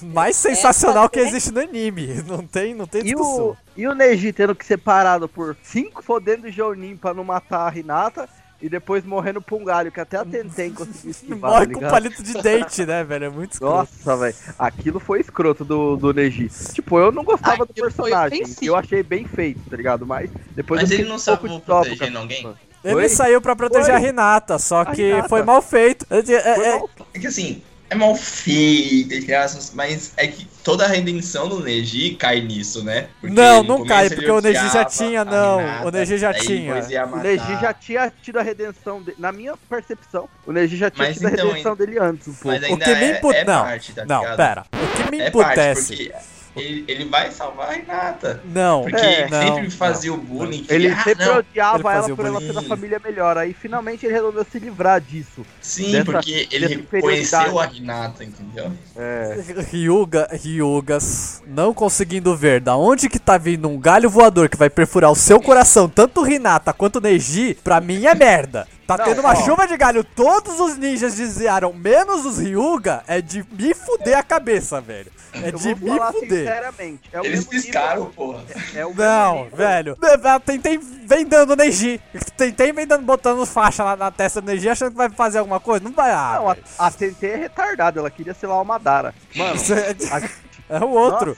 mais 0.01 0.36
sensacional 0.36 1.09
que 1.09 1.19
Essa- 1.19 1.30
existe 1.30 1.51
no 1.51 1.59
anime. 1.61 2.05
Não 2.26 2.45
tem, 2.45 2.73
não 2.73 2.88
tem 2.88 3.01
E 3.01 3.03
discussão. 3.05 3.47
o, 3.49 3.57
e 3.78 3.88
o 3.88 3.93
Neji 3.93 4.32
tendo 4.34 4.55
que 4.55 4.65
ser 4.65 4.78
parado 4.78 5.28
por 5.28 5.55
cinco 5.63 6.01
fodendo 6.01 6.49
Jonin 6.51 6.95
pra 6.97 7.13
não 7.13 7.23
matar 7.23 7.71
a 7.71 7.78
Hinata 7.78 8.28
e 8.61 8.69
depois 8.69 9.03
morrendo 9.03 9.41
pra 9.41 9.55
um 9.55 9.63
galho, 9.63 9.91
que 9.91 9.99
até 9.99 10.17
a 10.17 10.25
Tenten 10.25 10.73
conseguiu 10.73 11.11
esquivar, 11.11 11.51
tá 11.51 11.57
Morre 11.57 11.65
com 11.67 11.73
ligado? 11.73 11.91
palito 11.91 12.23
de 12.23 12.33
dente, 12.41 12.85
né, 12.85 13.03
velho? 13.03 13.25
É 13.25 13.29
muito 13.29 13.53
escroto. 13.53 13.75
Nossa, 14.05 14.17
velho. 14.17 14.35
Aquilo 14.57 14.99
foi 14.99 15.19
escroto 15.21 15.65
do, 15.65 15.95
do 15.97 16.13
Neji. 16.13 16.49
Tipo, 16.73 16.99
eu 16.99 17.11
não 17.11 17.23
gostava 17.23 17.65
do 17.65 17.71
Aquilo 17.71 17.91
foi 17.91 18.09
personagem. 18.11 18.43
Eu 18.61 18.75
achei 18.75 19.03
bem 19.03 19.25
feito, 19.25 19.59
tá 19.69 19.75
ligado? 19.75 20.05
Mas 20.05 20.29
depois 20.55 20.81
Mas 20.81 20.91
eu 20.91 20.99
ele 20.99 21.09
não 21.09 21.15
um 21.15 21.19
sabe 21.19 21.49
de 21.49 21.59
protegendo 21.61 22.17
alguém? 22.19 22.55
Ele 22.83 22.95
Oi? 22.95 23.09
saiu 23.09 23.41
pra 23.41 23.55
proteger 23.55 23.85
Foi. 23.85 23.95
a 23.95 23.97
Renata, 23.97 24.59
só 24.59 24.81
A 24.81 24.85
que 24.85 25.01
Hinata. 25.01 25.27
foi 25.29 25.41
mal 25.43 25.61
feito. 25.61 26.05
É, 26.09 26.21
Foi 26.23 26.65
é- 26.65 26.71
mal 26.79 26.89
É 27.15 27.19
que 27.19 27.27
assim, 27.27 27.63
é 27.89 27.95
mal 27.95 28.15
feito, 28.15 29.13
entre 29.13 29.33
aspas, 29.33 29.71
mas 29.73 30.13
é 30.17 30.27
que 30.27 30.47
toda 30.63 30.86
a 30.86 30.88
redenção 30.88 31.47
do 31.47 31.59
Neji 31.61 32.15
cai 32.15 32.41
nisso, 32.41 32.83
né? 32.83 33.07
Porque 33.21 33.36
Não, 33.36 33.61
não 33.63 33.86
cai, 33.86 34.09
porque 34.09 34.29
o 34.29 34.41
Neji 34.41 34.69
já 34.73 34.83
tinha, 34.86 35.21
a 35.21 35.25
não. 35.25 35.61
Hinata, 35.61 35.88
O 35.88 35.91
Neji 35.91 36.17
já 36.17 36.33
tinha. 36.33 36.73
O. 36.73 37.17
Neji 37.17 37.59
já 37.61 37.73
tinha 37.73 38.13
tido 38.21 38.39
a 38.39 38.41
redenção 38.41 39.01
dele. 39.01 39.17
Na 39.19 39.31
minha 39.31 39.55
percepção, 39.69 40.27
o 40.45 40.51
Neji 40.51 40.77
já 40.77 40.89
tinha 40.89 41.07
Mas 41.07 41.17
tido 41.17 41.27
a 41.27 41.31
então, 41.31 41.47
redenção 41.49 41.75
dele 41.75 41.99
antes, 41.99 42.27
um 42.27 42.33
pouco. 42.33 42.47
Mas 42.47 42.63
O 42.71 42.77
que 42.77 42.95
me 42.95 43.03
é, 43.05 43.17
impu- 43.17 43.31
é 43.31 43.43
não, 43.45 43.63
parte, 43.63 43.93
tá 43.93 44.05
Não, 44.05 44.21
ligado? 44.21 44.38
pera. 44.38 44.65
O 44.73 45.03
que 45.03 45.11
me 45.11 45.19
É 45.21 45.29
parte, 45.31 45.45
emputece. 45.59 45.88
porque 45.95 46.11
ele, 46.55 46.85
ele 46.87 47.05
vai 47.05 47.31
salvar 47.31 47.69
a 47.69 47.71
Renata. 47.73 48.41
Não, 48.45 48.83
Porque 48.83 48.95
É, 48.97 49.29
não, 49.29 49.41
sempre 49.41 49.63
não. 49.63 49.71
fazia 49.71 50.13
o 50.13 50.17
bullying. 50.17 50.63
que, 50.63 50.73
Ele 50.73 50.87
ah, 50.87 51.03
sempre 51.03 51.25
não. 51.25 51.37
odiava 51.37 51.77
Ele 51.79 51.97
ela 51.97 52.15
por 52.15 52.25
ela 52.25 52.39
ser 52.41 52.53
da 52.53 52.61
família 52.61 53.01
melhor. 53.03 53.37
Aí 53.37 53.53
finalmente 53.53 54.05
ele 54.05 54.13
resolveu 54.13 54.45
se 54.49 54.59
livrar 54.59 54.99
disso. 55.01 55.45
Sim, 55.61 55.91
dessa- 55.91 56.05
porque 56.05 56.47
ele 56.51 56.67
reconheceu 56.67 57.59
a. 57.59 57.65
Renata, 57.65 58.23
entendeu? 58.23 58.71
É. 58.95 59.37
Ryuga, 59.71 60.27
Ryugas, 60.31 61.41
não 61.47 61.73
conseguindo 61.73 62.35
ver 62.35 62.61
da 62.61 62.75
onde 62.75 63.09
que 63.09 63.19
tá 63.19 63.37
vindo 63.37 63.67
um 63.67 63.77
galho 63.79 64.09
voador 64.09 64.49
que 64.49 64.57
vai 64.57 64.69
perfurar 64.69 65.11
o 65.11 65.15
seu 65.15 65.39
coração, 65.41 65.89
tanto 65.89 66.21
o 66.21 66.27
Hinata 66.27 66.71
quanto 66.73 67.01
Neji, 67.01 67.57
pra 67.63 67.81
mim 67.81 68.05
é 68.05 68.15
merda. 68.15 68.67
Tá 68.88 68.97
Não, 68.97 69.05
tendo 69.05 69.19
uma 69.21 69.31
ó. 69.31 69.36
chuva 69.36 69.67
de 69.67 69.75
galho, 69.77 70.03
todos 70.03 70.59
os 70.59 70.77
ninjas 70.77 71.15
desviaram, 71.15 71.73
menos 71.73 72.23
os 72.25 72.38
Ryuga, 72.38 73.03
é 73.07 73.19
de 73.19 73.43
me 73.51 73.73
fuder 73.73 74.15
a 74.17 74.21
cabeça, 74.23 74.79
velho. 74.79 75.11
É 75.33 75.49
Eu 75.49 75.53
de 75.53 75.73
me 75.75 75.89
falar 75.97 76.13
fuder. 76.13 76.29
sinceramente. 76.47 77.01
É 77.11 77.19
o 77.19 77.25
Eles 77.25 77.45
piscaram, 77.45 78.05
porra. 78.05 78.43
É 78.75 78.86
o 78.86 78.89
mesmo 78.89 79.01
Não, 79.03 79.49
velho. 79.49 79.97
Tentei 80.45 80.77
vem 80.77 81.25
dando 81.25 81.55
Neji. 81.55 81.99
Tentei 82.38 82.71
vem 82.71 82.86
dando, 82.86 83.03
botando 83.03 83.43
faixa 83.45 83.83
na, 83.83 83.95
na 83.95 84.11
testa 84.11 84.39
do 84.39 84.45
Neji, 84.51 84.69
achando 84.69 84.91
que 84.91 84.97
vai 84.97 85.09
fazer 85.09 85.39
alguma 85.39 85.59
coisa. 85.59 85.83
Não 85.83 85.91
vai. 85.91 86.11
Ah, 86.11 86.36
Não, 86.39 86.49
a, 86.51 86.55
a 86.88 86.91
TNT 86.91 87.25
é 87.27 87.36
retardada, 87.38 87.99
ela 87.99 88.09
queria 88.11 88.33
ser 88.36 88.47
lá 88.47 88.61
o 88.61 88.63
Madara. 88.63 89.13
Mano, 89.36 89.59
é- 89.73 90.15
a- 90.15 90.29
É 90.68 90.80
o 90.80 90.89
outro. 90.89 91.38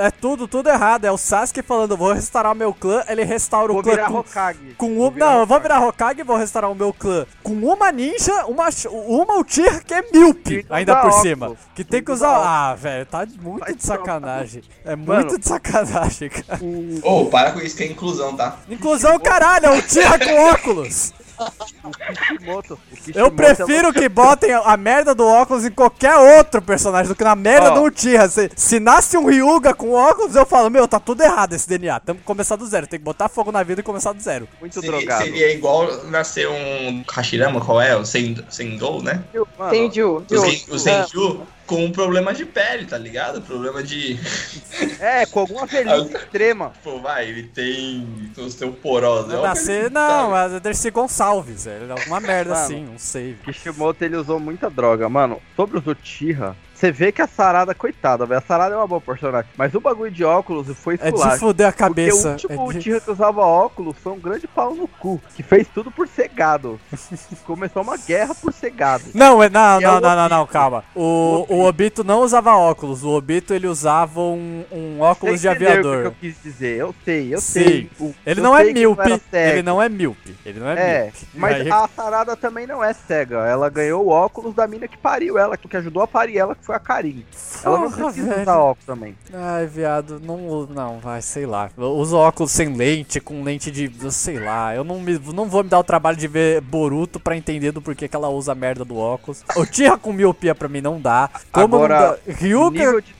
É 0.00 0.10
tudo, 0.10 0.46
tudo 0.46 0.68
errado. 0.68 1.04
É 1.04 1.10
o 1.10 1.16
Sasuke 1.16 1.62
falando, 1.62 1.96
vou 1.96 2.12
restaurar 2.12 2.52
o 2.52 2.54
meu 2.54 2.72
clã. 2.72 3.02
Ele 3.08 3.24
restaura 3.24 3.72
o 3.72 3.74
vou 3.74 3.82
clã 3.82 3.92
virar 3.92 4.06
com, 4.08 4.18
Hokage. 4.18 4.74
com 4.78 4.94
Vou 4.94 5.08
um. 5.08 5.10
virar 5.10 5.26
Não, 5.32 5.40
eu 5.40 5.46
vou 5.46 5.60
virar 5.60 5.84
Hokage 5.86 6.20
e 6.20 6.24
vou 6.24 6.36
restaurar 6.36 6.70
o 6.70 6.74
meu 6.74 6.92
clã 6.92 7.26
com 7.42 7.52
uma 7.54 7.90
ninja, 7.90 8.44
uma, 8.46 8.68
uma 8.90 9.40
Uchiha 9.40 9.80
que 9.80 9.94
é 9.94 10.02
míope, 10.12 10.64
não 10.68 10.76
ainda 10.76 10.94
por 10.96 11.08
óculos. 11.08 11.22
cima. 11.22 11.56
Que 11.74 11.82
tem 11.84 12.02
que 12.04 12.12
usar. 12.12 12.36
Ah, 12.36 12.74
velho, 12.74 13.04
tá 13.06 13.26
muito 13.40 13.60
Vai 13.60 13.74
de 13.74 13.84
sacanagem. 13.84 14.62
É 14.84 14.94
Mano. 14.94 15.22
muito 15.22 15.38
de 15.38 15.48
sacanagem, 15.48 16.30
cara. 16.30 16.60
Ô, 17.02 17.26
para 17.26 17.52
com 17.52 17.60
isso 17.60 17.76
que 17.76 17.82
é 17.82 17.86
inclusão, 17.86 18.36
tá? 18.36 18.58
Inclusão, 18.68 19.18
caralho, 19.18 19.66
é 19.66 19.70
o 19.70 19.78
Uchiha 19.78 20.18
com 20.18 20.50
óculos. 20.50 21.12
Kishimoto. 21.50 22.74
o 22.74 22.96
Kishimoto 22.96 23.18
Eu 23.18 23.30
prefiro 23.30 23.92
que 23.92 24.08
botem 24.08 24.52
a 24.52 24.76
merda 24.76 25.14
do 25.14 25.26
óculos 25.26 25.64
em 25.64 25.70
qualquer 25.70 26.16
outro 26.38 26.60
personagem 26.62 27.08
do 27.08 27.14
que 27.14 27.24
na 27.24 27.34
merda 27.34 27.72
Ó. 27.72 27.74
do 27.74 27.82
Uchiha. 27.84 28.28
Se, 28.28 28.50
se 28.56 28.80
nasce 28.80 29.16
um 29.16 29.26
Ryuga 29.26 29.74
com 29.74 29.92
óculos, 29.92 30.34
eu 30.36 30.46
falo, 30.46 30.70
meu, 30.70 30.86
tá 30.88 30.98
tudo 31.00 31.22
errado 31.22 31.52
esse 31.54 31.68
DNA. 31.68 32.00
Temos 32.00 32.20
que 32.20 32.26
começar 32.26 32.56
do 32.56 32.66
zero. 32.66 32.86
Tem 32.86 32.98
que 32.98 33.04
botar 33.04 33.28
fogo 33.28 33.50
na 33.52 33.62
vida 33.62 33.80
e 33.80 33.84
começar 33.84 34.12
do 34.12 34.20
zero. 34.22 34.48
é 34.56 34.60
muito 34.60 34.74
Seria, 34.74 34.90
drogado. 34.90 35.24
seria 35.24 35.52
igual 35.52 36.04
nascer 36.06 36.48
um 36.48 37.04
Hashirama, 37.10 37.60
qual 37.60 37.80
é? 37.80 37.96
O 37.96 38.04
Sen- 38.04 38.44
Sengou, 38.48 39.02
né? 39.02 39.22
Mano, 39.58 39.70
Tem 39.70 39.86
o 39.86 40.22
Sen, 40.28 40.64
o 40.70 40.78
Senju 40.78 41.40
com 41.72 41.84
um 41.86 41.90
problema 41.90 42.34
de 42.34 42.44
pele, 42.44 42.84
tá 42.84 42.98
ligado? 42.98 43.40
Problema 43.40 43.82
de. 43.82 44.18
É, 44.98 45.26
com 45.26 45.40
alguma 45.40 45.66
velhice 45.66 46.14
extrema. 46.14 46.72
Pô, 46.82 46.98
vai, 47.00 47.28
ele 47.28 47.42
tem 47.44 48.30
osteoporose. 48.38 49.34
É 49.34 49.40
nascer, 49.40 49.90
não, 49.90 50.30
sabe. 50.30 50.56
é 50.56 50.60
Dercy 50.60 50.90
Gonçalves. 50.90 51.66
É 51.66 51.80
alguma 51.90 52.20
merda 52.20 52.54
Mano. 52.54 52.64
assim, 52.64 52.84
não 52.84 52.98
sei. 52.98 53.36
Kishimoto 53.44 54.04
ele 54.04 54.16
usou 54.16 54.38
muita 54.38 54.70
droga, 54.70 55.08
mano. 55.08 55.40
Sobre 55.56 55.78
os 55.78 55.86
Uchiha, 55.86 56.56
você 56.82 56.90
vê 56.90 57.12
que 57.12 57.22
a 57.22 57.28
Sarada, 57.28 57.74
coitada, 57.74 58.26
velho. 58.26 58.38
A 58.38 58.42
Sarada 58.42 58.74
é 58.74 58.76
uma 58.76 58.86
boa 58.88 59.00
personagem. 59.00 59.48
Mas 59.56 59.72
o 59.74 59.80
bagulho 59.80 60.10
de 60.10 60.24
óculos 60.24 60.66
foi 60.76 60.98
É 61.00 61.10
de 61.12 61.38
fuder 61.38 61.68
a 61.68 61.70
Porque 61.70 61.82
o 61.84 61.86
cabeça. 61.88 62.30
último 62.30 62.52
É 62.52 62.56
de... 62.72 62.78
Uchiha 62.78 63.00
que 63.00 63.10
usava 63.10 63.40
óculos 63.42 63.96
foi 63.98 64.12
um 64.12 64.18
grande 64.18 64.48
pau 64.48 64.74
no 64.74 64.88
cu. 64.88 65.20
Que 65.36 65.42
fez 65.44 65.68
tudo 65.72 65.90
por 65.92 66.08
ser 66.08 66.28
gado. 66.28 66.80
Começou 67.46 67.82
uma 67.82 67.96
guerra 67.96 68.34
por 68.34 68.52
ser 68.52 68.70
gado. 68.70 69.04
Não, 69.14 69.42
é- 69.42 69.48
não, 69.48 69.80
E 69.80 69.84
é 69.84 69.86
não, 69.86 70.00
não, 70.00 70.16
não, 70.16 70.28
não, 70.28 70.46
calma. 70.46 70.82
O, 70.94 71.46
o 71.48 71.64
Obito 71.64 72.02
não 72.02 72.20
usava 72.20 72.56
óculos. 72.56 73.04
O 73.04 73.10
Obito 73.10 73.54
ele 73.54 73.66
usava 73.66 74.20
um, 74.20 74.64
um 74.72 75.00
óculos 75.00 75.40
de 75.40 75.48
aviador. 75.48 75.98
O 75.98 76.00
que 76.00 76.06
eu 76.08 76.16
quis 76.20 76.42
dizer, 76.42 76.78
eu 76.78 76.94
sei, 77.04 77.34
eu 77.34 77.40
Sim. 77.40 77.62
sei. 77.64 77.90
O- 78.00 78.14
Ele 78.26 78.40
eu 78.40 78.44
não 78.44 78.56
é 78.58 78.64
sei 78.64 78.72
míope. 78.74 79.20
cego. 79.30 79.50
Ele 79.52 79.62
não 79.62 79.80
é 79.82 79.88
míope. 79.88 80.36
Ele 80.44 80.58
não 80.60 80.68
é, 80.68 80.74
É, 80.74 81.12
mas 81.34 81.60
Aí- 81.60 81.70
a 81.70 81.88
Sarada 81.94 82.36
também 82.36 82.66
não 82.66 82.82
é 82.82 82.92
cega. 82.92 83.46
Ela 83.46 83.68
ganhou 83.70 84.04
o 84.06 84.08
óculos 84.08 84.54
da 84.54 84.66
mina 84.66 84.86
que 84.88 84.96
pariu 84.96 85.38
ela, 85.38 85.56
que 85.56 85.76
ajudou 85.76 86.02
a 86.02 86.06
parir 86.06 86.36
ela, 86.38 86.54
que 86.54 86.64
foi 86.64 86.71
a 86.74 86.80
Karin. 86.80 87.24
Ela 87.64 87.78
não 87.80 87.90
precisa 87.92 88.28
velho. 88.28 88.42
usar 88.42 88.58
óculos 88.58 88.84
também. 88.86 89.16
Ai, 89.32 89.66
viado, 89.66 90.20
não, 90.20 90.66
não, 90.66 90.98
vai, 90.98 91.20
sei 91.22 91.46
lá. 91.46 91.70
Eu 91.76 91.92
uso 91.92 92.16
óculos 92.16 92.50
sem 92.52 92.74
lente, 92.74 93.20
com 93.20 93.42
lente 93.42 93.70
de, 93.70 93.90
sei 94.12 94.38
lá. 94.38 94.74
Eu 94.74 94.84
não, 94.84 95.00
me, 95.00 95.18
não 95.32 95.48
vou 95.48 95.62
me 95.62 95.68
dar 95.70 95.78
o 95.78 95.84
trabalho 95.84 96.16
de 96.16 96.26
ver 96.28 96.60
Boruto 96.60 97.20
pra 97.20 97.36
entender 97.36 97.72
do 97.72 97.80
porquê 97.82 98.08
que 98.08 98.16
ela 98.16 98.28
usa 98.28 98.52
a 98.52 98.54
merda 98.54 98.84
do 98.84 98.96
óculos. 98.96 99.44
O 99.56 99.64
Tira 99.66 99.96
com 99.98 100.12
miopia 100.12 100.54
pra 100.54 100.68
mim 100.68 100.80
não 100.80 101.00
dá. 101.00 101.30
Como 101.50 101.76
Agora, 101.76 101.98
não 101.98 102.10
dá? 102.10 102.18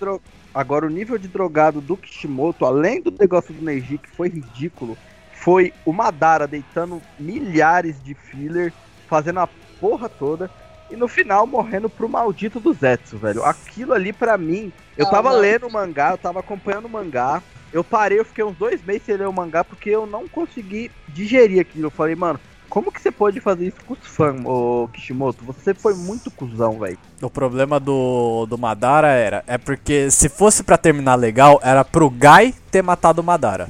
Dro- 0.01 0.21
Agora, 0.55 0.87
o 0.87 0.91
nível 0.91 1.17
de 1.17 1.29
drogado 1.29 1.81
do 1.81 1.97
Kishimoto, 1.97 2.67
além 2.67 3.01
do 3.01 3.11
negócio 3.11 3.55
do 3.55 3.65
Neji, 3.65 3.97
que 3.97 4.11
foi 4.11 4.29
ridículo, 4.29 4.99
foi 5.33 5.73
o 5.87 5.93
Madara 5.95 6.47
deitando 6.47 7.01
milhares 7.19 7.97
de 8.05 8.15
filler, 8.15 8.71
fazendo 9.09 9.41
a 9.41 9.49
porra 9.81 10.09
toda, 10.11 10.51
e 10.93 10.97
no 10.97 11.09
final 11.09 11.47
morrendo 11.47 11.89
pro 11.89 12.09
maldito 12.09 12.61
do 12.61 12.73
Zetsu, 12.73 13.17
velho. 13.19 13.43
Aquilo 13.45 13.93
ali, 13.95 14.13
pra 14.13 14.37
mim, 14.37 14.73
eu 14.97 15.09
tava 15.09 15.31
não. 15.33 15.39
lendo 15.39 15.67
o 15.67 15.73
mangá, 15.73 16.11
eu 16.13 16.19
tava 16.19 16.41
acompanhando 16.41 16.85
o 16.85 16.91
mangá, 16.91 17.43
eu 17.73 17.83
parei, 17.83 18.19
eu 18.21 18.25
fiquei 18.25 18.45
uns 18.45 18.57
dois 18.57 18.85
meses 18.85 19.03
sem 19.07 19.17
ler 19.17 19.27
o 19.27 19.33
mangá, 19.33 19.65
porque 19.65 19.89
eu 19.91 20.07
não 20.07 20.29
consegui 20.29 20.91
digerir 21.09 21.61
aquilo. 21.61 21.87
Eu 21.87 21.91
falei, 21.91 22.15
mano, 22.15 22.39
como 22.69 22.93
que 22.93 23.01
você 23.01 23.11
pode 23.11 23.41
fazer 23.41 23.67
isso 23.69 23.79
com 23.87 23.95
os 23.95 24.01
fãs, 24.07 24.41
ô 24.45 24.89
Kishimoto? 24.93 25.45
Você 25.45 25.73
foi 25.75 25.95
muito 25.95 26.31
cuzão, 26.31 26.79
velho. 26.79 26.99
o 27.23 27.31
problema 27.31 27.81
do, 27.81 28.47
do 28.47 28.57
Madara 28.59 29.09
era, 29.09 29.43
é 29.47 29.57
porque 29.59 30.11
se 30.11 30.29
fosse 30.29 30.63
pra 30.63 30.77
terminar 30.79 31.15
legal, 31.15 31.59
era 31.63 31.85
pro 31.85 32.09
Gai 32.11 32.55
ter 32.71 32.83
matado 32.83 33.21
o 33.21 33.25
Madara. 33.25 33.69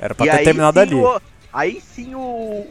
Era 0.00 0.14
pra 0.14 0.26
E 0.26 0.30
ter 0.30 0.36
aí 0.38 0.44
terminado 0.44 0.78
sim 0.80 0.86
ali. 0.86 0.94
o- 0.96 1.20
aí 1.52 1.80
sim 1.80 2.14
o, 2.14 2.20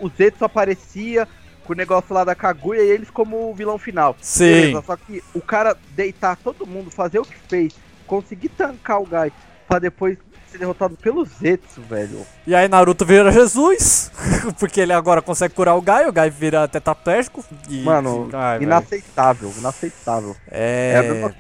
o 0.02 0.12
Zetsu 0.18 0.44
aparecia 0.44 1.28
com 1.72 1.74
o 1.74 1.78
negócio 1.78 2.14
lá 2.14 2.26
da 2.26 2.36
Kaguya 2.36 2.82
e 2.84 2.90
eles 2.90 3.10
como 3.10 3.50
o 3.50 3.54
vilão 3.56 3.78
final. 3.78 4.16
Sim. 4.22 4.44
Beleza, 4.52 4.84
só 4.86 4.98
que 4.98 5.24
o 5.34 5.40
cara 5.42 5.78
deitar 5.96 6.36
todo 6.36 6.68
mundo, 6.68 6.92
fazer 6.92 7.20
o 7.20 7.24
que 7.26 7.36
fez, 7.48 7.74
conseguir 8.06 8.50
tancar 8.50 9.02
o 9.02 9.06
Gai 9.06 9.32
pra 9.68 9.80
depois 9.80 10.18
ser 10.52 10.58
derrotado 10.58 10.98
pelo 10.98 11.24
Zetsu, 11.24 11.82
velho. 11.90 12.26
E 12.46 12.54
aí 12.54 12.68
Naruto 12.68 13.06
vira 13.06 13.32
Jesus, 13.32 14.12
porque 14.60 14.82
ele 14.82 14.92
agora 14.92 15.22
consegue 15.22 15.54
curar 15.54 15.76
o 15.76 15.82
Gai, 15.82 16.10
o 16.10 16.12
Gai 16.12 16.30
vira 16.30 16.68
tetraplégico. 16.68 17.42
E, 17.70 17.82
Mano, 17.84 18.28
Ai, 18.34 18.60
velho. 18.60 18.68
inaceitável, 18.70 19.54
inaceitável. 19.58 20.36
É, 20.52 20.92
É 20.94 20.98
a 20.98 21.04
mesma- 21.04 21.36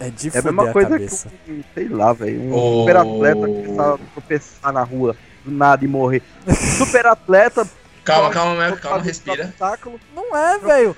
é 0.00 0.08
de 0.10 0.28
É 0.34 0.38
a 0.38 0.42
mesma 0.42 0.70
a 0.70 0.72
coisa 0.72 0.88
cabeça. 0.90 1.28
que, 1.44 1.52
um, 1.52 1.62
sei 1.74 1.88
lá, 1.88 2.14
velho, 2.14 2.40
um 2.40 2.54
O- 2.54 2.80
super 2.80 2.96
atleta 2.96 3.46
que 3.46 3.60
precisava 3.60 3.98
tropeçar 4.14 4.72
na 4.72 4.82
rua 4.82 5.14
do 5.44 5.50
nada 5.50 5.84
e 5.84 5.88
morrer. 5.88 6.22
super 6.78 7.06
atleta 7.06 7.66
Calma, 8.06 8.30
calma, 8.30 8.68
pode 8.68 8.80
calma, 8.80 9.02
respira. 9.02 9.44
obstáculo, 9.46 10.00
Não 10.14 10.34
é, 10.36 10.58
velho. 10.58 10.96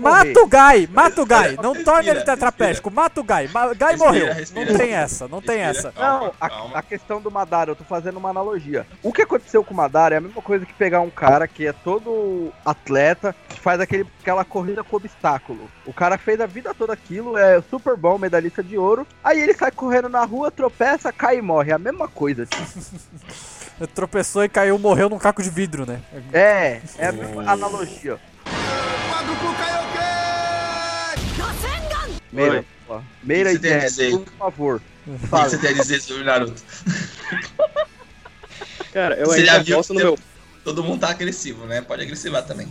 Mata 0.00 0.40
o 0.40 0.46
Guy, 0.48 0.86
mata 0.90 1.22
o 1.22 1.26
Guy. 1.26 1.56
Não 1.62 1.84
torna 1.84 2.10
ele 2.10 2.22
tetraplégico. 2.22 2.90
Mata 2.90 3.20
o 3.20 3.24
Guy. 3.24 3.48
Ma- 3.52 3.66
Guy 3.74 3.78
Respira, 3.90 3.96
morreu. 3.98 4.34
respira. 4.34 4.70
Não 4.72 4.78
tem 4.78 4.92
essa, 4.94 5.28
não 5.28 5.42
tem 5.42 5.60
essa. 5.60 5.92
Calma, 5.92 6.24
Não, 6.26 6.32
a, 6.40 6.78
a 6.78 6.82
questão 6.82 7.20
do 7.20 7.30
Madara, 7.30 7.70
eu 7.70 7.76
tô 7.76 7.84
fazendo 7.84 8.16
uma 8.16 8.30
analogia. 8.30 8.86
O 9.02 9.12
que 9.12 9.22
aconteceu 9.22 9.62
com 9.62 9.74
o 9.74 9.76
Madara 9.76 10.14
é 10.14 10.18
a 10.18 10.20
mesma 10.22 10.40
coisa 10.40 10.64
que 10.64 10.72
pegar 10.72 11.00
um 11.02 11.10
cara 11.10 11.46
que 11.46 11.66
é 11.66 11.72
todo 11.72 12.50
atleta, 12.64 13.34
que 13.48 13.60
faz 13.60 13.78
aquele, 13.80 14.06
aquela 14.20 14.44
corrida 14.44 14.82
com 14.82 14.96
obstáculo. 14.96 15.68
O 15.84 15.92
cara 15.92 16.16
fez 16.16 16.40
a 16.40 16.46
vida 16.46 16.72
toda 16.72 16.92
aquilo, 16.94 17.36
é 17.36 17.60
super 17.68 17.94
bom, 17.96 18.16
medalhista 18.16 18.62
de 18.62 18.78
ouro. 18.78 19.06
Aí 19.22 19.38
ele 19.38 19.52
sai 19.54 19.70
correndo 19.70 20.08
na 20.08 20.24
rua, 20.24 20.50
tropeça, 20.50 21.12
cai 21.12 21.38
e 21.38 21.42
morre. 21.42 21.72
É 21.72 21.74
a 21.74 21.78
mesma 21.78 22.08
coisa. 22.08 22.46
tipo. 22.46 22.62
Tropeçou 23.86 24.44
e 24.44 24.48
caiu, 24.48 24.78
morreu 24.78 25.08
num 25.08 25.18
caco 25.18 25.42
de 25.42 25.50
vidro, 25.50 25.86
né? 25.86 26.00
É, 26.32 26.80
é 26.98 27.06
a 27.06 27.12
mesma 27.12 27.50
analogia. 27.50 28.18
Meira, 32.32 32.58
Oi. 32.58 32.64
ó. 32.88 33.00
Meira 33.22 33.50
O 33.50 33.54
e 33.54 33.58
por 34.18 34.32
favor. 34.38 34.82
O 35.06 35.18
que 35.18 35.26
Fala. 35.26 35.48
você 35.48 35.58
tem 35.58 35.70
a 35.70 35.72
dizer 35.72 36.00
sobre 36.00 36.24
Naruto? 36.24 36.62
Cara, 38.92 39.14
eu 39.16 39.26
Você 39.26 39.40
ainda 39.40 39.64
que 39.64 39.70
no 39.94 39.94
meu 39.94 40.18
Todo 40.64 40.82
mundo 40.84 41.00
tá 41.00 41.10
agressivo, 41.10 41.64
né? 41.66 41.80
Pode 41.80 42.02
agressivar 42.02 42.44
também. 42.44 42.68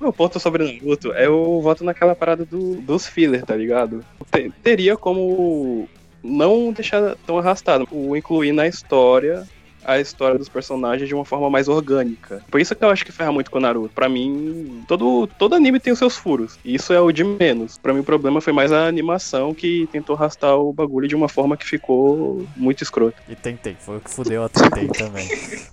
Meu 0.00 0.12
ponto 0.12 0.40
sobre 0.40 0.80
Naruto, 0.80 1.08
eu 1.12 1.60
voto 1.62 1.84
naquela 1.84 2.14
parada 2.14 2.44
do, 2.44 2.76
dos 2.76 3.06
filler, 3.06 3.44
tá 3.44 3.54
ligado? 3.54 4.04
Te- 4.30 4.50
teria 4.62 4.96
como 4.96 5.88
não 6.22 6.72
deixar 6.72 7.16
tão 7.26 7.38
arrastado, 7.38 7.86
o 7.90 8.16
incluir 8.16 8.52
na 8.52 8.66
história 8.66 9.46
a 9.84 9.98
história 9.98 10.38
dos 10.38 10.48
personagens 10.48 11.08
de 11.08 11.14
uma 11.14 11.24
forma 11.24 11.48
mais 11.50 11.68
orgânica. 11.68 12.42
Por 12.50 12.60
isso 12.60 12.74
que 12.74 12.84
eu 12.84 12.90
acho 12.90 13.04
que 13.04 13.12
ferra 13.12 13.32
muito 13.32 13.50
com 13.50 13.58
o 13.58 13.60
Naruto. 13.60 13.94
Pra 13.94 14.08
mim, 14.08 14.84
todo, 14.86 15.26
todo 15.38 15.54
anime 15.54 15.80
tem 15.80 15.92
os 15.92 15.98
seus 15.98 16.16
furos. 16.16 16.58
E 16.64 16.74
isso 16.74 16.92
é 16.92 17.00
o 17.00 17.12
de 17.12 17.24
menos. 17.24 17.78
Pra 17.78 17.92
mim, 17.92 18.00
o 18.00 18.04
problema 18.04 18.40
foi 18.40 18.52
mais 18.52 18.72
a 18.72 18.86
animação 18.86 19.54
que 19.54 19.88
tentou 19.92 20.16
arrastar 20.16 20.56
o 20.56 20.72
bagulho 20.72 21.08
de 21.08 21.16
uma 21.16 21.28
forma 21.28 21.56
que 21.56 21.66
ficou 21.66 22.46
muito 22.56 22.82
escrota. 22.82 23.16
E 23.28 23.34
tentei, 23.34 23.76
foi 23.78 23.96
o 23.96 24.00
que 24.00 24.10
fudeu 24.10 24.44
a 24.44 24.48
Tentei 24.48 24.88
também. 24.88 25.28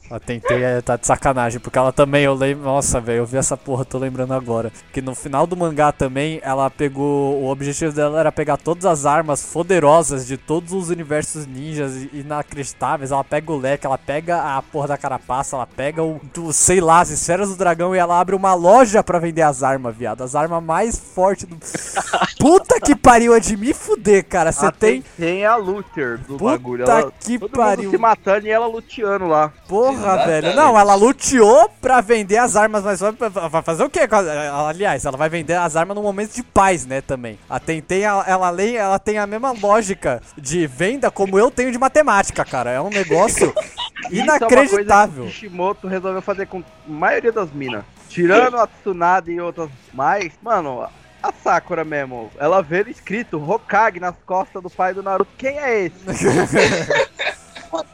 A 0.09 0.19
Tentei 0.19 0.63
é, 0.63 0.81
tá 0.81 0.95
de 0.95 1.05
sacanagem, 1.05 1.59
porque 1.59 1.77
ela 1.77 1.91
também, 1.91 2.23
eu 2.23 2.33
lembro, 2.33 2.63
nossa, 2.63 2.99
velho, 2.99 3.19
eu 3.19 3.25
vi 3.25 3.37
essa 3.37 3.55
porra, 3.55 3.85
tô 3.85 3.97
lembrando 3.97 4.33
agora. 4.33 4.71
Que 4.91 5.01
no 5.01 5.13
final 5.13 5.45
do 5.45 5.55
mangá 5.55 5.91
também, 5.91 6.39
ela 6.43 6.69
pegou, 6.69 7.41
o 7.41 7.49
objetivo 7.49 7.93
dela 7.93 8.19
era 8.19 8.31
pegar 8.31 8.57
todas 8.57 8.85
as 8.85 9.05
armas 9.05 9.45
poderosas 9.45 10.25
de 10.25 10.37
todos 10.37 10.73
os 10.73 10.89
universos 10.89 11.45
ninjas 11.45 12.07
inacreditáveis. 12.13 13.11
Ela 13.11 13.23
pega 13.23 13.51
o 13.51 13.57
leque, 13.57 13.85
ela 13.85 13.98
pega 14.05 14.57
a 14.57 14.61
porra 14.61 14.87
da 14.89 14.97
carapaça, 14.97 15.55
ela 15.55 15.67
pega 15.67 16.01
o, 16.03 16.19
do, 16.33 16.51
sei 16.53 16.81
lá, 16.81 17.01
as 17.01 17.09
esferas 17.09 17.49
do 17.49 17.55
dragão 17.55 17.95
e 17.95 17.99
ela 17.99 18.19
abre 18.19 18.35
uma 18.35 18.53
loja 18.53 19.03
pra 19.03 19.19
vender 19.19 19.41
as 19.41 19.61
armas, 19.63 19.95
viado. 19.95 20.23
As 20.23 20.35
armas 20.35 20.63
mais 20.63 20.97
fortes 20.97 21.45
do... 21.45 21.57
Puta 22.39 22.79
que 22.79 22.95
pariu, 22.95 23.35
é 23.35 23.39
de 23.39 23.55
me 23.57 23.73
fuder, 23.73 24.25
cara. 24.25 24.51
Você 24.51 24.71
tem... 24.71 25.03
tem 25.17 25.45
a 25.45 25.55
Luther 25.55 26.17
do 26.19 26.37
Puta 26.37 26.43
bagulho. 26.45 26.83
Ela, 26.89 27.11
que 27.19 27.37
todo 27.37 27.49
pariu. 27.51 27.83
mundo 27.85 27.91
se 27.91 27.97
matando 27.97 28.47
e 28.47 28.49
ela 28.49 28.65
luteando 28.65 29.27
lá. 29.27 29.51
Porra, 29.67 29.93
Exatamente. 29.93 30.41
velho. 30.41 30.55
Não, 30.55 30.79
ela 30.79 30.95
luteou 30.95 31.69
pra 31.81 32.01
vender 32.01 32.37
as 32.37 32.55
armas, 32.55 32.83
mas 32.83 32.99
vai, 32.99 33.11
vai 33.49 33.61
fazer 33.61 33.83
o 33.83 33.89
quê? 33.89 34.07
a- 34.09 34.67
Aliás, 34.69 35.05
ela 35.05 35.17
vai 35.17 35.29
vender 35.29 35.55
as 35.55 35.75
armas 35.75 35.95
no 35.95 36.01
momento 36.01 36.33
de 36.33 36.43
paz, 36.43 36.85
né, 36.85 37.01
também. 37.01 37.37
A 37.49 37.59
Tentei, 37.59 38.03
ela, 38.03 38.23
ela, 38.25 38.47
além- 38.47 38.75
ela 38.77 38.97
tem 38.99 39.17
a 39.17 39.27
mesma 39.27 39.51
lógica 39.51 40.21
de 40.37 40.65
venda 40.65 41.11
como 41.11 41.37
eu 41.37 41.51
tenho 41.51 41.71
de 41.71 41.77
matemática, 41.77 42.45
cara. 42.45 42.71
É 42.71 42.79
um 42.81 42.89
negócio 42.89 43.53
Isso 44.11 44.15
é 44.15 44.23
inacreditável. 44.23 45.23
que 45.23 45.29
o 45.29 45.31
Kishimoto 45.31 45.87
resolveu 45.87 46.21
fazer 46.21 46.45
com 46.47 46.59
a 46.59 46.63
maioria 46.91 47.31
das 47.31 47.51
minas. 47.51 47.83
Tirando 48.07 48.57
a 48.57 48.67
Tsunade 48.67 49.31
e 49.31 49.39
outras 49.39 49.69
mais, 49.93 50.33
mano, 50.41 50.87
a 51.21 51.31
Sakura 51.31 51.83
mesmo, 51.83 52.31
ela 52.37 52.61
vê 52.61 52.81
escrito 52.89 53.37
Hokage 53.37 53.99
nas 53.99 54.15
costas 54.25 54.63
do 54.63 54.69
pai 54.69 54.93
do 54.93 55.03
Naruto. 55.03 55.31
Quem 55.37 55.59
é 55.59 55.85
esse? 55.85 55.95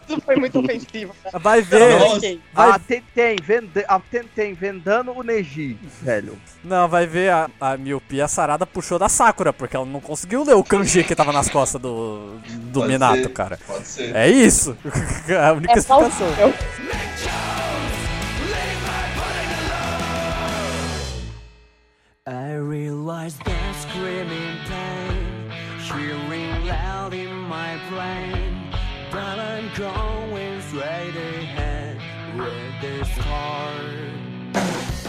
Isso 0.07 0.21
foi 0.21 0.35
muito 0.35 0.59
ofensivo. 0.59 1.13
cara. 1.23 1.39
Vai 1.39 1.61
ver. 1.61 2.01
Ok. 2.01 2.41
Vai- 2.53 2.69
A 2.71 2.79
Tenten, 2.79 3.35
vende, 3.43 3.85
a 3.87 3.99
Tenten 3.99 4.53
vendando 4.53 5.11
o 5.11 5.23
Neji, 5.23 5.77
velho. 6.01 6.37
Não, 6.63 6.87
vai 6.87 7.05
ver 7.05 7.31
a, 7.31 7.49
a 7.59 7.77
miopia 7.77 8.27
Sarada 8.27 8.65
puxou 8.65 8.97
da 8.99 9.09
Sakura, 9.09 9.51
porque 9.53 9.75
ela 9.75 9.85
não 9.85 9.99
conseguiu 10.01 10.43
ler 10.43 10.55
o 10.55 10.63
kanji 10.63 11.03
que 11.03 11.15
tava 11.15 11.31
nas 11.31 11.49
costas 11.49 11.81
do, 11.81 12.37
do 12.45 12.79
Pode 12.81 12.91
Minato, 12.91 13.23
ser. 13.23 13.29
cara. 13.29 13.59
Pode 13.67 13.87
ser. 13.87 14.15
É 14.15 14.29
isso. 14.29 14.77
a 15.45 15.51
única 15.53 15.73
É 15.73 15.77
explicação. 15.77 15.97
plausível. 16.33 16.53
I 22.27 22.53
realize 22.53 23.37
that 23.45 23.75
screaming 23.75 24.57
pain, 24.67 25.51
going 29.77 30.59
straight 30.67 31.15
ahead 31.17 31.97
with 32.37 32.81
this 32.81 33.07
heart. 33.25 33.85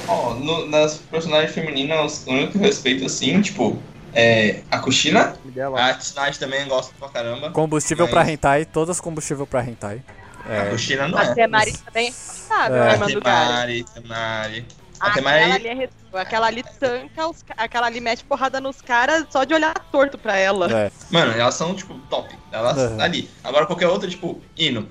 Ó, 0.08 0.34
no- 0.34 0.66
nas 0.66 0.96
personagens 1.10 1.52
femininas, 1.52 2.24
o 2.26 2.30
único 2.30 2.52
que 2.52 2.58
eu 2.58 2.62
respeito 2.62 3.04
assim, 3.06 3.40
tipo, 3.40 3.80
é 4.14 4.60
a 4.70 4.78
Kushina. 4.78 5.36
Dela. 5.46 5.90
A 5.90 5.94
Tsunade 5.94 6.38
também 6.38 6.60
eu 6.62 6.68
gosto 6.68 6.94
pra 6.98 7.08
caramba. 7.08 7.50
Combustível 7.50 8.04
Mas- 8.06 8.12
pra 8.14 8.30
hentai, 8.30 8.64
todas 8.64 9.00
combustível 9.00 9.46
pra 9.46 9.64
hentai. 9.64 10.02
A 10.44 10.70
Kushina 10.70 11.08
não 11.08 11.18
A 11.18 11.24
é. 11.24 11.34
Temari 11.34 11.72
também 11.78 12.12
sabe, 12.12 12.76
É. 12.76 12.80
a 12.80 12.92
A. 12.92 13.06
Temari, 13.06 13.84
Temari. 13.84 14.64
A 15.00 15.08
Aquela 15.08 15.30
Temari. 15.32 15.68
ali, 15.68 15.68
é 16.14 16.18
aquela 16.18 16.46
ali 16.46 16.64
tanca, 16.80 17.28
os 17.28 17.44
aquela 17.56 17.86
ali 17.86 18.00
mete 18.00 18.24
porrada 18.24 18.60
nos 18.60 18.80
caras 18.80 19.26
só 19.30 19.44
de 19.44 19.52
olhar 19.54 19.74
torto 19.92 20.16
pra 20.16 20.36
ela. 20.36 20.70
É. 20.72 20.90
Mano, 21.10 21.32
elas 21.32 21.54
são, 21.54 21.74
tipo, 21.74 21.94
top. 22.10 22.34
Elas 22.50 22.76
Uhum. 22.76 23.00
ali. 23.00 23.30
Agora 23.44 23.66
qualquer 23.66 23.86
outra, 23.88 24.08
tipo, 24.08 24.40
Ino. 24.56 24.88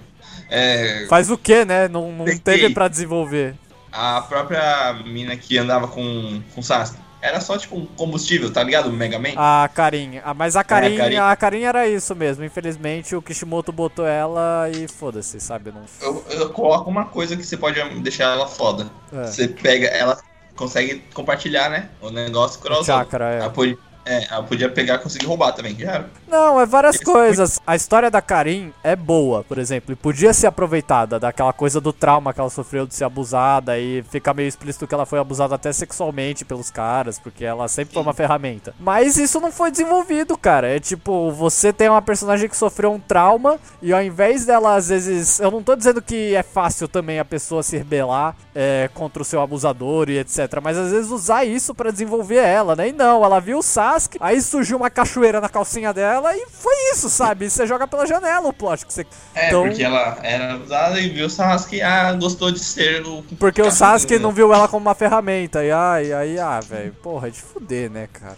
É, 0.50 1.06
Faz 1.10 1.30
o 1.32 1.38
que, 1.38 1.66
né? 1.66 1.88
Não, 1.88 2.12
não 2.12 2.26
Tem 2.26 2.38
teve 2.38 2.70
pra 2.72 2.88
desenvolver. 2.88 3.56
a 3.92 4.22
própria 4.22 4.94
mina 5.06 5.36
que 5.36 5.58
andava 5.58 5.88
com, 5.88 6.42
com 6.54 6.62
Sasuke. 6.62 7.00
Era 7.26 7.42
só, 7.42 7.58
tipo, 7.58 7.76
um 7.76 7.88
combustível, 7.88 8.54
tá 8.54 8.62
ligado? 8.62 8.88
O 8.88 8.94
Mega 8.94 9.18
Man. 9.18 9.34
A 9.36 9.68
Karin. 9.74 10.20
Ah, 10.24 10.36
mas 10.36 10.56
a 10.56 10.64
Karin, 10.64 10.96
Karin. 10.96 11.16
a 11.16 11.36
Karin 11.36 11.64
era 11.64 11.88
isso 11.88 12.16
mesmo. 12.16 12.46
Infelizmente 12.46 13.16
o 13.16 13.22
Kishimoto 13.22 13.72
botou 13.72 14.06
ela 14.06 14.70
e 14.70 14.88
foda-se, 14.88 15.40
sabe? 15.40 15.72
Não... 15.72 15.82
Eu, 16.00 16.24
eu 16.30 16.50
coloco 16.50 16.88
uma 16.88 17.06
coisa 17.06 17.36
que 17.36 17.44
você 17.44 17.58
pode 17.58 17.82
deixar 18.02 18.26
ela 18.26 18.48
foda. 18.48 18.88
É. 19.12 19.24
Você 19.24 19.48
pega, 19.48 19.88
ela 19.88 20.22
consegue 20.56 21.04
compartilhar, 21.16 21.68
né? 21.70 21.90
O 22.00 22.12
negócio 22.12 22.62
outros. 22.62 22.86
chakra, 22.86 23.34
é. 23.34 23.38
Ela 23.40 23.50
podia, 23.50 23.78
é, 24.06 24.26
ela 24.32 24.44
podia 24.44 24.70
pegar 24.70 24.96
e 24.96 25.00
conseguir 25.00 25.26
roubar 25.26 25.52
também, 25.54 25.76
já 25.76 25.94
era. 25.94 26.10
Não, 26.36 26.60
é 26.60 26.66
várias 26.66 26.96
Esse 26.96 27.06
coisas. 27.06 27.62
A 27.66 27.78
história 27.78 28.12
da 28.12 28.22
Karin 28.22 28.74
é 28.84 28.94
boa, 28.94 29.42
por 29.46 29.58
exemplo, 29.58 29.94
e 29.94 29.96
podia 29.96 30.34
ser 30.34 30.48
aproveitada 30.48 31.18
daquela 31.18 31.54
coisa 31.54 31.80
do 31.80 31.94
trauma 31.94 32.34
que 32.34 32.42
ela 32.42 32.50
sofreu 32.50 32.86
de 32.86 32.94
ser 32.94 33.06
abusada 33.06 33.80
e 33.80 34.04
fica 34.10 34.34
meio 34.34 34.50
explícito 34.50 34.86
que 34.86 34.94
ela 34.94 35.06
foi 35.06 35.18
abusada 35.18 35.56
até 35.56 35.72
sexualmente 35.72 36.44
pelos 36.44 36.70
caras, 36.70 37.18
porque 37.18 37.46
ela 37.46 37.70
sempre 37.70 37.94
foi 37.94 38.04
uma 38.04 38.14
ferramenta. 38.14 38.76
Mas 38.78 39.16
isso 39.16 39.40
não 39.40 39.50
foi 39.50 39.72
desenvolvido, 39.72 40.38
cara. 40.38 40.68
É 40.68 40.78
tipo, 40.78 41.32
você 41.32 41.72
tem 41.72 41.88
uma 41.88 42.02
personagem 42.02 42.50
que 42.50 42.58
sofreu 42.58 42.92
um 42.92 43.00
trauma 43.00 43.58
e 43.82 43.94
ao 43.94 44.04
invés 44.04 44.46
dela, 44.46 44.76
às 44.76 44.90
vezes. 44.90 45.40
Eu 45.40 45.50
não 45.50 45.64
tô 45.64 45.74
dizendo 45.74 46.02
que 46.02 46.36
é 46.36 46.44
fácil 46.44 46.90
também 46.90 47.18
a 47.18 47.24
pessoa 47.24 47.64
se 47.64 47.78
rebelar 47.78 48.36
é, 48.54 48.90
contra 48.94 49.22
o 49.22 49.26
seu 49.26 49.40
abusador 49.40 50.10
e 50.10 50.20
etc. 50.20 50.60
Mas 50.62 50.78
às 50.78 50.92
vezes 50.92 51.12
usar 51.12 51.46
isso 51.46 51.74
pra 51.74 51.92
desenvolver 51.92 52.44
ela, 52.44 52.76
né? 52.76 52.90
E 52.90 52.92
não, 52.92 53.24
ela 53.24 53.40
viu 53.40 53.60
o 53.60 53.64
Sasuke, 53.64 54.18
aí 54.20 54.42
surgiu 54.42 54.76
uma 54.76 54.90
cachoeira 54.90 55.40
na 55.40 55.48
calcinha 55.48 55.94
dela 55.94 56.25
e 56.34 56.48
foi 56.50 56.74
isso, 56.94 57.10
sabe? 57.10 57.50
Você 57.50 57.66
joga 57.68 57.88
pela 57.88 58.06
janela 58.06 58.48
o 58.48 58.54
plot 58.54 58.86
que 58.86 58.94
você. 58.94 59.06
É, 59.34 59.48
Então- 59.48 59.64
porque 59.68 59.84
ela 59.84 60.18
era 60.24 60.58
usada 60.58 61.00
e 61.00 61.10
viu 61.10 61.26
o 61.26 61.30
Sasuke, 61.30 61.82
ah, 61.82 62.14
gostou 62.14 62.52
de 62.52 62.60
ser 62.60 63.06
o. 63.06 63.24
Porque 63.40 63.62
o 63.62 63.70
Sasuke 63.72 64.18
não 64.20 64.32
viu 64.32 64.54
ela 64.54 64.68
como 64.68 64.86
uma 64.86 64.96
ferramenta. 64.96 65.64
E 65.64 65.72
ai, 65.72 66.14
aí, 66.14 66.40
ah, 66.40 66.60
velho, 66.60 66.94
porra, 67.04 67.28
é 67.28 67.32
de 67.32 67.42
fuder, 67.42 67.90
né, 67.90 68.08
cara? 68.12 68.38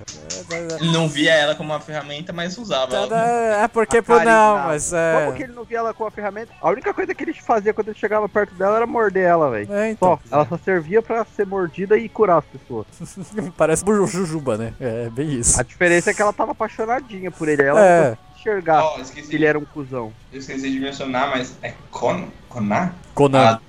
É, 0.51 0.55
é, 0.55 0.85
Não 0.91 1.07
via 1.07 1.33
ela 1.33 1.55
como 1.55 1.71
uma 1.73 1.79
ferramenta, 1.79 2.31
mas 2.33 2.57
usava 2.57 2.95
ela. 2.95 3.27
é, 3.29 3.63
é 3.63 3.67
porque, 3.67 3.97
A 3.97 4.03
pô, 4.03 4.19
não, 4.19 4.57
mas 4.59 4.91
Como 4.91 5.35
que 5.35 5.43
é. 5.43 5.45
ele 5.45 5.53
não 5.53 5.63
via 5.63 5.79
ela 5.79 5.93
com 5.93 6.05
a 6.05 6.11
ferramenta? 6.11 6.51
A 6.61 6.69
única 6.69 6.93
coisa 6.93 7.13
que 7.13 7.23
ele 7.23 7.33
fazia 7.33 7.73
quando 7.73 7.89
ele 7.89 7.97
chegava 7.99 8.27
perto 8.29 8.53
dela 8.55 8.77
era 8.77 8.88
morder 8.88 9.23
ela, 9.23 9.49
velho. 9.51 9.71
É, 9.73 9.91
então. 9.91 10.19
Só. 10.29 10.35
Ela 10.35 10.45
só 10.47 10.57
servia 10.57 11.01
pra 11.01 11.25
ser 11.35 11.45
mordida 11.45 11.97
e 11.97 12.07
curar 12.09 12.39
as 12.39 12.45
pessoas. 12.45 12.85
Parece 13.57 13.83
Jujuba, 14.07 14.57
né? 14.57 14.73
É 14.79 15.09
bem 15.09 15.33
isso. 15.33 15.59
A 15.59 15.63
diferença 15.63 16.11
é 16.11 16.13
que 16.13 16.21
ela 16.21 16.33
tava 16.33 16.51
apaixonadinha 16.51 17.31
por 17.31 17.47
ele. 17.47 17.63
Ela 17.68 17.86
É. 17.86 18.09
não 18.11 18.18
enxergar 18.38 19.01
esqueci, 19.01 19.28
que 19.30 19.36
ele 19.36 19.45
era 19.45 19.57
um 19.59 19.65
cuzão. 19.65 20.13
eu 20.32 20.39
esqueci 20.39 20.72
de 20.72 20.80
mencionar, 20.80 21.30
mas 21.30 21.55
é 21.61 21.74
Kon? 21.91 22.28
Conan, 22.49 22.91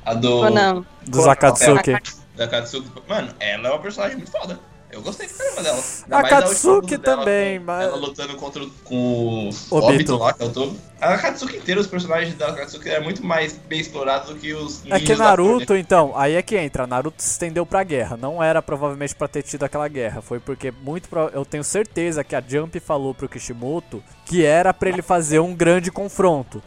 A, 0.05 0.11
a 0.11 0.15
do. 0.15 0.31
Ou 0.31 0.51
não? 0.51 0.87
dos 1.07 1.27
Akatsuki. 1.27 1.97
Da 2.37 2.47
Katsuki. 2.47 2.91
Mano, 3.09 3.29
ela 3.41 3.69
é 3.69 3.71
uma 3.73 3.81
personagem 3.81 4.17
muito 4.17 4.31
foda. 4.31 4.59
Eu 4.91 5.03
gostei 5.03 5.29
pra 5.29 5.37
caramba 5.37 5.63
dela. 5.63 5.83
Ainda 6.05 6.17
A 6.19 6.23
Katsuki 6.25 6.97
também, 6.99 7.59
mas- 7.59 7.85
Ela 7.89 7.97
lutando 7.97 8.35
contra 8.37 8.65
o- 8.65 8.71
com 8.85 9.51
o 9.71 9.77
Obito. 9.77 10.17
Lá, 10.17 10.33
que 10.33 10.43
é 10.43 10.47
o 10.47 10.51
Tobi. 10.51 10.79
A 11.01 11.17
Katsuki 11.19 11.57
inteira, 11.59 11.81
os 11.81 11.87
personagens 11.87 12.35
da 12.35 12.53
Katsuki 12.53 12.89
é 12.89 12.99
muito 12.99 13.25
mais 13.25 13.53
bem 13.53 13.81
explorados 13.81 14.31
do 14.31 14.37
que 14.37 14.53
os 14.55 14.83
É 14.91 14.99
que 14.99 15.15
Naruto, 15.15 15.77
então, 15.77 16.13
aí 16.17 16.35
é 16.35 16.43
que 16.43 16.57
entra. 16.57 16.87
Naruto 16.87 17.23
se 17.23 17.31
estendeu 17.33 17.67
pra 17.67 17.83
guerra. 17.85 18.17
Não 18.17 18.43
era 18.43 18.63
provavelmente 18.63 19.15
pra 19.15 19.29
ter 19.29 19.43
tido 19.43 19.63
aquela 19.65 19.87
guerra. 19.89 20.23
Foi 20.23 20.41
porque 20.41 20.71
muito 20.71 21.09
pro- 21.09 21.29
eu 21.35 21.45
tenho 21.45 21.63
certeza 21.63 22.25
que 22.25 22.35
a 22.35 22.41
Jump 22.47 22.81
falou 22.81 23.15
pro 23.15 23.29
Kishimoto 23.29 24.03
que 24.25 24.45
era 24.45 24.73
pra 24.73 24.89
ele 24.89 25.03
fazer 25.03 25.39
um 25.39 25.55
grande 25.55 25.91
confronto. 25.91 26.63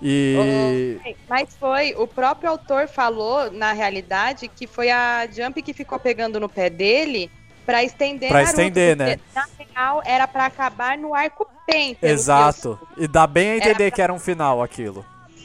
E. 0.00 0.98
Mas 1.28 1.48
foi, 1.58 1.94
o 1.96 2.06
próprio 2.06 2.50
autor 2.50 2.86
falou, 2.86 3.50
na 3.50 3.72
realidade, 3.72 4.46
que 4.48 4.66
foi 4.66 4.90
a 4.90 5.26
Jump 5.26 5.60
que 5.62 5.72
ficou 5.72 5.98
pegando 5.98 6.38
no 6.38 6.48
pé 6.48 6.68
dele 6.70 7.30
pra 7.66 7.82
estender 7.82 8.28
Pra 8.28 8.38
Naruto, 8.38 8.60
estender, 8.60 8.96
né? 8.96 9.18
Na 9.34 9.46
real, 9.74 10.02
era 10.06 10.26
pra 10.26 10.46
acabar 10.46 10.96
no 10.96 11.12
arco 11.14 11.46
eu 11.68 11.96
Exato. 12.00 12.78
E 12.96 13.08
dá 13.08 13.26
bem 13.26 13.50
a 13.50 13.56
entender 13.56 13.84
Era 13.84 13.90
que 13.90 14.00
era 14.00 14.12
um 14.12 14.20
final 14.20 14.62
aquilo. 14.62 15.04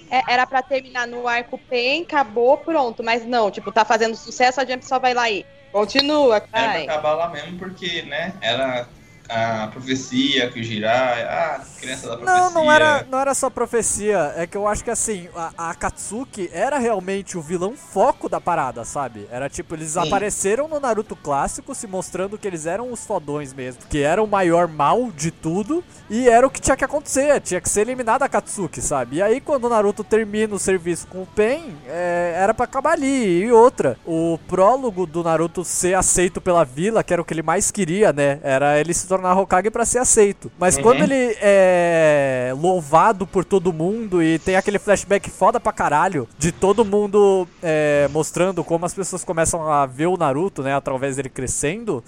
É, 0.10 0.22
era 0.28 0.46
pra 0.46 0.62
terminar 0.62 1.08
no 1.08 1.28
arco 1.28 1.58
Pen, 1.58 2.04
acabou, 2.04 2.58
pronto. 2.58 3.04
Mas 3.04 3.26
não, 3.26 3.50
tipo, 3.50 3.72
tá 3.72 3.84
fazendo 3.84 4.16
sucesso, 4.16 4.62
a 4.62 4.66
Jump 4.66 4.86
só 4.86 5.00
vai 5.00 5.14
lá 5.14 5.30
e 5.30 5.46
continua, 5.72 6.36
Era 6.36 6.48
pra 6.48 6.68
vai. 6.68 6.84
acabar 6.84 7.14
lá 7.14 7.30
mesmo, 7.30 7.58
porque, 7.58 8.04
né, 8.04 8.34
era 8.42 8.88
a 9.32 9.68
profecia 9.68 10.50
que 10.50 10.60
o 10.60 10.64
Jirai, 10.64 11.24
ah, 11.24 11.62
criança 11.80 12.10
da 12.10 12.18
profecia. 12.18 12.42
Não, 12.42 12.52
não 12.52 12.72
era, 12.72 13.08
não 13.10 13.20
era 13.20 13.34
só 13.34 13.50
profecia. 13.50 14.34
É 14.36 14.46
que 14.46 14.58
eu 14.58 14.68
acho 14.68 14.84
que 14.84 14.92
assim, 14.92 15.30
a, 15.34 15.70
a 15.70 15.74
Katsuki 15.74 16.50
era 16.52 16.78
realmente 16.78 17.38
o 17.38 17.42
vilão 17.42 17.74
foco 17.78 18.28
da 18.28 18.42
parada, 18.42 18.84
sabe? 18.84 19.28
Era 19.32 19.50
tipo, 19.50 19.74
eles 19.74 19.92
Sim. 19.92 20.00
apareceram 20.00 20.68
no 20.68 20.82
Naruto 20.82 21.16
clássico 21.16 21.74
se 21.74 21.88
mostrando 21.88 22.38
que 22.38 22.46
eles 22.46 22.66
eram 22.66 22.92
os 22.92 23.06
fodões 23.06 23.54
mesmo. 23.54 23.84
Que 23.90 24.00
era 24.02 24.22
o 24.22 24.28
maior 24.28 24.68
mal 24.68 25.10
de 25.12 25.32
tudo. 25.32 25.82
E 26.10 26.28
era 26.28 26.46
o 26.46 26.50
que 26.50 26.60
tinha 26.60 26.76
que 26.76 26.84
acontecer. 26.84 27.40
Tinha 27.40 27.62
que 27.62 27.70
ser 27.70 27.82
eliminada 27.82 28.26
a 28.26 28.30
Katsuki, 28.30 28.82
sabe? 28.82 29.18
E 29.18 29.22
aí 29.22 29.40
quando 29.40 29.66
o 29.66 29.70
Naruto 29.70 30.04
termina 30.04 30.54
o 30.54 30.60
serviço 30.60 31.08
com 31.08 31.24
o 31.24 31.26
Pen, 31.26 31.74
é, 31.88 32.34
era 32.36 32.54
pra 32.54 32.66
acabar 32.66 32.94
ali. 32.94 33.44
E 33.44 33.52
outra, 33.52 33.98
o 34.06 34.38
prólogo 34.48 35.06
do 35.06 35.24
Naruto 35.24 35.64
ser 35.64 35.94
aceito 35.94 36.42
pela 36.42 36.66
vila, 36.66 37.02
que 37.02 37.14
era 37.14 37.22
o 37.22 37.26
que 37.26 37.34
ele 37.34 37.42
mais 37.42 37.72
queria, 37.72 38.12
né? 38.12 38.40
Era 38.44 38.78
ele 38.78 38.94
se 38.94 39.08
tornar 39.08 39.21
Hokage 39.26 39.70
pra 39.70 39.86
ser 39.86 40.00
aceito. 40.00 40.52
Mas 40.60 40.76
Uhum. 40.78 40.84
quando 40.84 41.02
ele 41.04 41.36
é 41.42 42.54
louvado 42.58 43.26
por 43.28 43.44
todo 43.46 43.72
mundo 43.74 44.22
e 44.22 44.40
tem 44.40 44.56
aquele 44.56 44.80
flashback 44.80 45.30
foda 45.30 45.60
pra 45.60 45.72
caralho 45.72 46.28
de 46.38 46.52
todo 46.52 46.84
mundo 46.86 47.48
é, 47.62 48.08
mostrando 48.12 48.64
como 48.64 48.86
as 48.86 48.94
pessoas 48.94 49.24
começam 49.24 49.68
a 49.72 49.86
ver 49.86 50.08
o 50.08 50.18
Naruto, 50.18 50.62
né? 50.64 50.74
Através 50.76 51.16
dele 51.16 51.30
crescendo. 51.30 52.04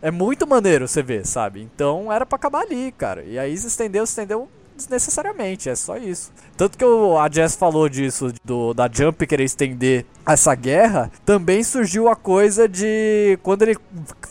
É 0.00 0.10
muito 0.10 0.46
maneiro 0.46 0.86
você 0.86 1.02
ver, 1.02 1.26
sabe? 1.26 1.62
Então 1.74 2.12
era 2.12 2.24
pra 2.24 2.36
acabar 2.36 2.60
ali, 2.62 2.92
cara. 2.92 3.22
E 3.24 3.38
aí 3.38 3.56
se 3.56 3.66
estendeu, 3.66 4.06
se 4.06 4.12
estendeu 4.12 4.48
desnecessariamente, 4.76 5.68
é 5.68 5.74
só 5.74 5.96
isso. 5.96 6.30
Tanto 6.58 6.76
que 6.76 6.84
o, 6.84 7.16
a 7.16 7.30
Jess 7.30 7.54
falou 7.54 7.88
disso, 7.88 8.32
do, 8.44 8.74
da 8.74 8.90
Jump 8.92 9.24
querer 9.28 9.44
estender 9.44 10.04
essa 10.26 10.54
guerra, 10.56 11.10
também 11.24 11.62
surgiu 11.62 12.08
a 12.08 12.16
coisa 12.16 12.68
de 12.68 13.38
quando 13.42 13.62
ele 13.62 13.78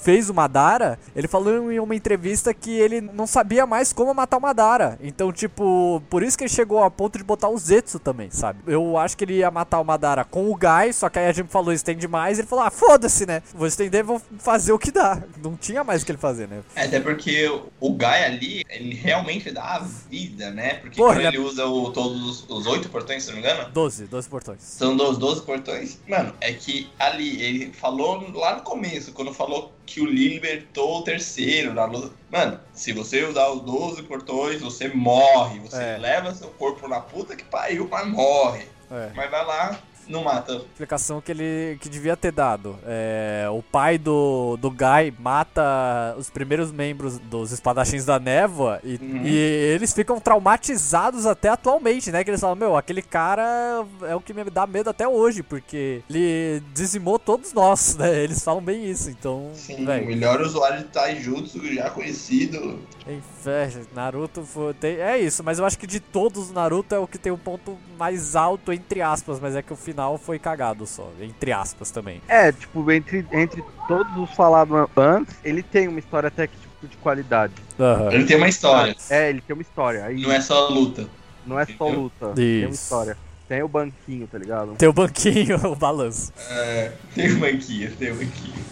fez 0.03 0.30
o 0.30 0.34
Madara, 0.34 0.99
ele 1.15 1.28
falou 1.28 1.71
em 1.71 1.80
uma 1.80 1.95
entrevista 1.95 2.53
que 2.53 2.69
ele 2.69 2.99
não 3.01 3.25
sabia 3.25 3.65
mais 3.65 3.93
como 3.93 4.13
matar 4.13 4.38
o 4.38 4.41
Madara. 4.41 4.99
Então, 5.01 5.32
tipo, 5.32 6.03
por 6.09 6.21
isso 6.21 6.38
que 6.38 6.43
ele 6.43 6.51
chegou 6.51 6.84
a 6.84 6.91
ponto 6.91 7.17
de 7.17 7.23
botar 7.23 7.47
o 7.47 7.57
Zetsu 7.57 7.97
também, 7.97 8.30
sabe? 8.30 8.59
Eu 8.67 8.97
acho 8.97 9.15
que 9.15 9.23
ele 9.23 9.38
ia 9.38 9.49
matar 9.49 9.80
o 9.80 9.86
Madara 9.86 10.25
com 10.25 10.51
o 10.51 10.55
Gai, 10.55 10.91
só 10.91 11.09
que 11.09 11.17
aí 11.17 11.28
a 11.28 11.32
Jump 11.32 11.49
falou 11.49 11.71
estende 11.73 12.07
mais, 12.09 12.38
ele 12.38 12.47
falou: 12.47 12.65
"Ah, 12.65 12.69
foda-se, 12.71 13.25
né? 13.25 13.41
Vou 13.55 13.65
estender, 13.65 14.03
vou 14.03 14.21
fazer 14.38 14.73
o 14.73 14.78
que 14.80 14.91
dá". 14.91 15.23
Não 15.41 15.55
tinha 15.55 15.82
mais 15.84 16.01
o 16.01 16.05
que 16.05 16.11
ele 16.11 16.19
fazer, 16.19 16.47
né? 16.49 16.59
É, 16.75 16.84
Até 16.84 16.99
porque 16.99 17.49
o 17.80 17.93
Guy 17.93 18.05
ali, 18.05 18.65
ele 18.69 18.93
realmente 18.93 19.49
dá 19.49 19.78
a 19.78 19.80
vida, 19.80 20.51
né? 20.51 20.75
Porque 20.75 20.97
Porra, 20.97 21.15
quando 21.15 21.25
ele 21.25 21.38
ele 21.38 21.39
usa 21.39 21.65
o- 21.65 21.91
todos 21.91 22.16
os- 22.24 22.45
os 22.49 22.65
oito 22.68 22.89
portões, 22.89 23.24
se 23.24 23.30
não 23.32 23.38
me 23.38 23.41
engano, 23.41 23.70
12, 23.72 24.05
12 24.05 24.28
portões. 24.30 24.61
são 24.61 24.95
dos 24.95 25.18
12 25.18 25.41
portões. 25.41 25.99
Mano, 26.07 26.34
é 26.41 26.53
que 26.53 26.89
ali, 26.99 27.41
ele 27.41 27.74
falou 27.74 28.30
lá 28.34 28.55
no 28.55 28.61
começo, 28.61 29.11
quando 29.13 29.34
falou 29.34 29.74
que 29.86 30.01
o 30.01 30.05
Lee 30.05 30.28
libertou 30.30 30.99
o 30.99 31.01
terceiro 31.03 31.74
na 31.74 31.86
luta. 31.86 32.11
Mano, 32.32 32.59
se 32.74 32.91
você 32.93 33.24
usar 33.24 33.49
os 33.49 33.61
12 33.61 34.03
portões, 34.03 34.61
você 34.61 34.88
morre. 34.89 35.59
Você 35.59 35.82
É. 35.82 35.97
leva 35.97 36.34
seu 36.34 36.49
corpo 36.49 36.88
na 36.88 36.99
puta 36.99 37.36
que 37.36 37.43
pariu, 37.43 37.88
mas 37.89 38.07
morre. 38.07 38.65
É. 38.91 39.11
Mas 39.15 39.30
vai 39.32 39.45
lá, 39.45 39.80
não 40.10 40.24
mata. 40.24 40.53
explicação 40.55 41.22
que 41.22 41.32
ele 41.32 41.78
que 41.82 41.89
devia 41.89 42.16
ter 42.18 42.32
dado. 42.32 42.78
É, 42.86 43.47
o 43.51 43.62
pai 43.62 43.97
do, 43.97 44.58
do 44.58 44.70
Guy 44.72 45.14
mata 45.20 46.16
os 46.18 46.30
primeiros 46.30 46.72
membros 46.72 47.18
dos 47.20 47.51
espadachins 47.51 48.05
da 48.05 48.20
névoa 48.20 48.80
e, 48.84 48.95
Uhum. 48.97 49.22
e 49.26 49.36
eles 49.36 49.93
ficam 49.93 50.20
traumatizados 50.20 51.26
até 51.26 51.49
atualmente, 51.49 52.12
né? 52.12 52.24
Que 52.24 52.30
eles 52.30 52.41
falam, 52.41 52.55
meu, 52.55 52.76
aquele 52.76 53.01
cara 53.01 53.86
é 54.03 54.16
o 54.16 54.22
que 54.22 54.34
me 54.34 54.43
dá 54.45 54.66
medo 54.68 54.89
até 54.89 55.08
hoje, 55.08 55.43
porque 55.43 56.01
ele 56.10 56.62
dizimou 56.74 57.18
todos 57.20 57.53
nós, 57.53 57.95
né? 57.97 58.24
Eles 58.24 58.43
falam 58.43 58.62
bem 58.62 58.89
isso, 58.89 59.10
então, 59.10 59.51
Sim, 59.53 59.84
o 59.84 59.86
velho. 59.86 60.05
melhor 60.08 60.41
usuário 60.41 60.80
de 60.80 60.86
Taijutsu 60.86 61.62
já 61.74 61.89
conhecido. 61.89 62.80
Inferno, 63.08 63.86
Naruto 63.95 64.43
foi, 64.43 64.74
tem- 64.74 64.97
é 64.97 65.18
isso, 65.18 65.41
mas 65.43 65.60
eu 65.60 65.66
acho 65.66 65.78
que 65.80 65.88
de 65.88 65.99
todos, 65.99 66.51
Naruto 66.51 66.93
é 66.93 66.99
o 66.99 67.08
que 67.08 67.18
tem 67.18 67.32
o 67.32 67.38
ponto 67.38 67.78
mais 67.97 68.36
alto, 68.36 68.74
entre 68.74 69.01
aspas, 69.01 69.39
mas 69.39 69.55
é 69.55 69.62
que 69.62 69.72
o 69.72 69.76
final 69.78 69.97
foi 70.18 70.38
cagado 70.39 70.86
só, 70.86 71.10
entre 71.22 71.52
aspas 71.52 71.89
também. 71.91 72.22
É, 72.28 72.52
tipo, 72.52 72.89
entre, 72.91 73.26
entre 73.32 73.64
todos 73.88 74.16
os 74.18 74.32
falados 74.36 74.88
antes, 74.95 75.36
ele 75.43 75.64
tem 75.64 75.88
uma 75.88 76.00
história 76.00 76.28
até 76.28 76.48
que 76.48 76.56
tipo, 76.58 76.88
de 76.88 76.98
qualidade. 76.98 77.54
Aham. 77.80 78.12
Ele 78.12 78.26
tem 78.26 78.38
uma 78.38 78.48
história, 78.48 78.95
É, 79.10 79.30
ele 79.30 79.41
tem 79.41 79.54
uma 79.56 79.62
história. 79.62 80.06
Aí 80.06 80.22
não 80.22 80.32
é 80.32 80.39
só 80.41 80.68
luta. 80.68 81.08
não 81.45 81.60
é 81.60 81.66
só 81.66 81.72
Entendeu? 81.86 82.00
luta, 82.02 82.34
tem 82.36 82.66
uma 82.66 82.70
Isso. 82.74 82.84
história. 82.84 83.18
Tem 83.48 83.64
o 83.64 83.68
banquinho, 83.68 84.28
tá 84.28 84.38
ligado? 84.38 84.76
Tem 84.76 84.89
o 84.89 84.93
banquinho, 84.93 85.56
o 85.72 85.76
balanço. 85.76 86.34
É, 86.50 86.91
tem 87.16 87.34
um 87.34 87.39
banquinho, 87.39 87.95
tem 87.95 88.12
um 88.12 88.16
banquinho. 88.18 88.68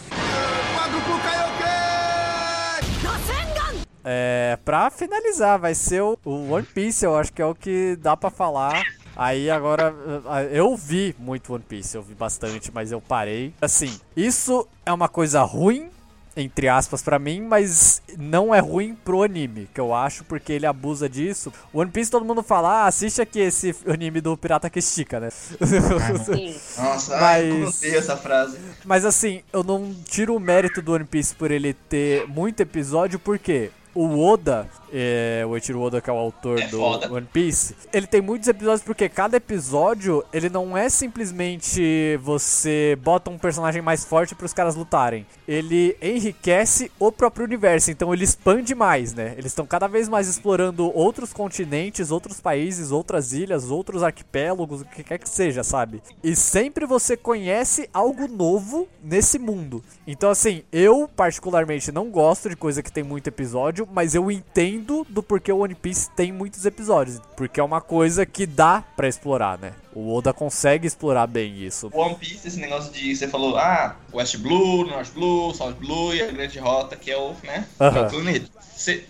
É, 4.08 4.58
pra 4.64 4.92
finalizar, 4.92 5.58
vai 5.58 5.74
ser 5.74 6.02
o, 6.04 6.18
o 6.24 6.52
One 6.52 6.66
Piece, 6.66 7.04
eu 7.04 7.18
acho 7.18 7.34
que 7.34 7.42
é 7.42 7.46
o 7.46 7.56
que 7.56 7.96
dá 8.00 8.16
pra 8.16 8.30
falar. 8.30 8.84
Aí 9.16 9.50
agora, 9.50 9.94
eh, 10.44 10.50
eu 10.60 10.76
vi 10.76 11.16
muito 11.18 11.54
One 11.54 11.64
Piece, 11.68 11.96
eu 11.96 12.02
vi 12.04 12.14
bastante, 12.14 12.72
mas 12.74 12.92
eu 12.92 13.00
parei. 13.02 13.54
Assim, 13.62 13.98
isso 14.16 14.68
é 14.86 14.92
uma 14.92 15.08
coisa 15.08 15.42
ruim, 15.44 15.90
entre 16.38 16.68
aspas, 16.68 17.02
pra 17.02 17.18
mim, 17.18 17.40
mas 17.42 18.02
não 18.18 18.54
é 18.54 18.60
ruim 18.60 18.94
pro 18.94 19.24
anime, 19.24 19.70
que 19.74 19.80
eu 19.80 19.94
acho, 19.96 20.26
porque 20.26 20.52
ele 20.52 20.66
abusa 20.66 21.08
disso. 21.08 21.50
One 21.74 21.90
Piece 21.90 22.12
todo 22.12 22.26
mundo 22.26 22.44
fala, 22.44 22.84
ah, 22.84 22.88
assiste 22.88 23.22
aqui 23.22 23.40
esse 23.40 23.74
anime 23.88 24.20
do 24.20 24.36
Pirata 24.36 24.70
que 24.70 24.80
estica, 24.80 25.18
né? 25.18 25.30
Sim. 26.26 26.56
Nossa, 26.78 27.16
ai, 27.18 27.48
como 27.50 27.54
eu 27.62 27.66
Mas- 27.68 27.78
odeio 27.78 27.98
essa 27.98 28.18
frase. 28.18 28.58
Mas 28.84 29.06
assim, 29.06 29.44
eu 29.54 29.64
não 29.64 29.94
tiro 30.04 30.36
o 30.36 30.40
mérito 30.42 30.82
do 30.82 30.92
One 30.94 31.06
Piece 31.06 31.34
por 31.36 31.52
ele 31.52 31.74
ter 31.74 32.28
muito 32.28 32.60
episódio, 32.60 33.18
porque 33.18 33.72
o 33.94 34.20
Oda, 34.22 34.68
é, 34.98 35.44
o 35.46 35.56
Eiichiro 35.56 35.82
Oda, 35.82 36.00
que 36.00 36.10
é 36.10 36.14
o 36.14 36.16
autor 36.16 36.58
É 36.58 36.68
do 36.68 36.78
foda. 36.78 37.12
One 37.12 37.28
Piece, 37.32 37.76
ele 37.92 38.08
tem 38.08 38.22
muitos 38.22 38.48
episódios 38.48 38.82
porque 38.82 39.10
cada 39.10 39.36
episódio, 39.36 40.24
ele 40.32 40.48
não 40.50 40.78
é 40.78 40.88
simplesmente 40.88 42.18
você 42.22 42.98
bota 43.04 43.30
um 43.30 43.38
personagem 43.38 43.82
mais 43.82 44.06
forte 44.06 44.34
para 44.34 44.46
os 44.46 44.54
caras 44.54 44.76
lutarem. 44.76 45.26
Ele 45.46 45.98
enriquece 46.02 46.90
o 46.98 47.12
próprio 47.12 47.46
universo, 47.46 47.92
então 47.92 48.14
ele 48.14 48.24
expande 48.24 48.74
mais, 48.74 49.14
né? 49.14 49.34
Eles 49.34 49.48
estão 49.48 49.66
cada 49.66 49.88
vez 49.88 50.08
mais 50.08 50.30
explorando 50.30 50.90
outros 50.98 51.34
continentes, 51.34 52.10
outros 52.10 52.40
países, 52.40 52.92
outras 52.92 53.34
ilhas, 53.34 53.70
outros 53.70 54.02
arquipélagos, 54.02 54.82
o 54.82 54.86
que 54.86 55.04
quer 55.04 55.18
que 55.18 55.30
seja, 55.30 55.62
sabe? 55.62 56.02
E 56.24 56.36
sempre 56.38 56.86
você 56.86 57.18
conhece 57.18 57.90
algo 57.94 58.30
novo 58.30 58.88
nesse 59.04 59.38
mundo. 59.38 59.84
Então, 60.08 60.30
assim, 60.30 60.64
eu 60.72 61.10
particularmente 61.14 61.92
não 61.92 62.10
gosto 62.10 62.48
de 62.48 62.56
coisa 62.56 62.82
que 62.82 62.92
tem 62.92 63.04
muito 63.04 63.28
episódio, 63.28 63.86
mas 63.92 64.16
eu 64.16 64.32
entendo 64.32 64.85
do 64.86 65.24
porquê 65.24 65.52
o 65.52 65.60
One 65.60 65.76
Piece 65.76 66.10
tem 66.12 66.32
muitos 66.32 66.66
episódios. 66.66 67.20
Porque 67.36 67.60
é 67.60 67.64
uma 67.64 67.82
coisa 67.82 68.26
que 68.26 68.46
dá 68.46 68.84
pra 68.96 69.08
explorar, 69.08 69.58
né? 69.58 69.74
O 69.94 70.14
Oda 70.14 70.34
consegue 70.34 70.88
explorar 70.88 71.28
bem 71.28 71.64
isso. 71.64 71.90
One 71.94 72.16
Piece, 72.16 72.48
esse 72.48 72.60
negócio 72.60 72.92
de 72.92 73.16
você 73.16 73.28
falou, 73.28 73.58
ah, 73.58 73.96
West 74.14 74.38
Blue, 74.38 74.86
North 74.86 75.12
Blue, 75.14 75.54
South 75.54 75.74
Blue 75.74 76.14
e 76.14 76.22
a 76.22 76.32
Grande 76.32 76.60
Rota, 76.60 76.96
que 76.96 77.12
é 77.12 77.18
o, 77.18 77.34
né, 77.44 77.68
que 77.78 77.84
é 77.84 77.88
Aham. 77.88 78.08
o 78.08 78.10
planeta. 78.10 78.50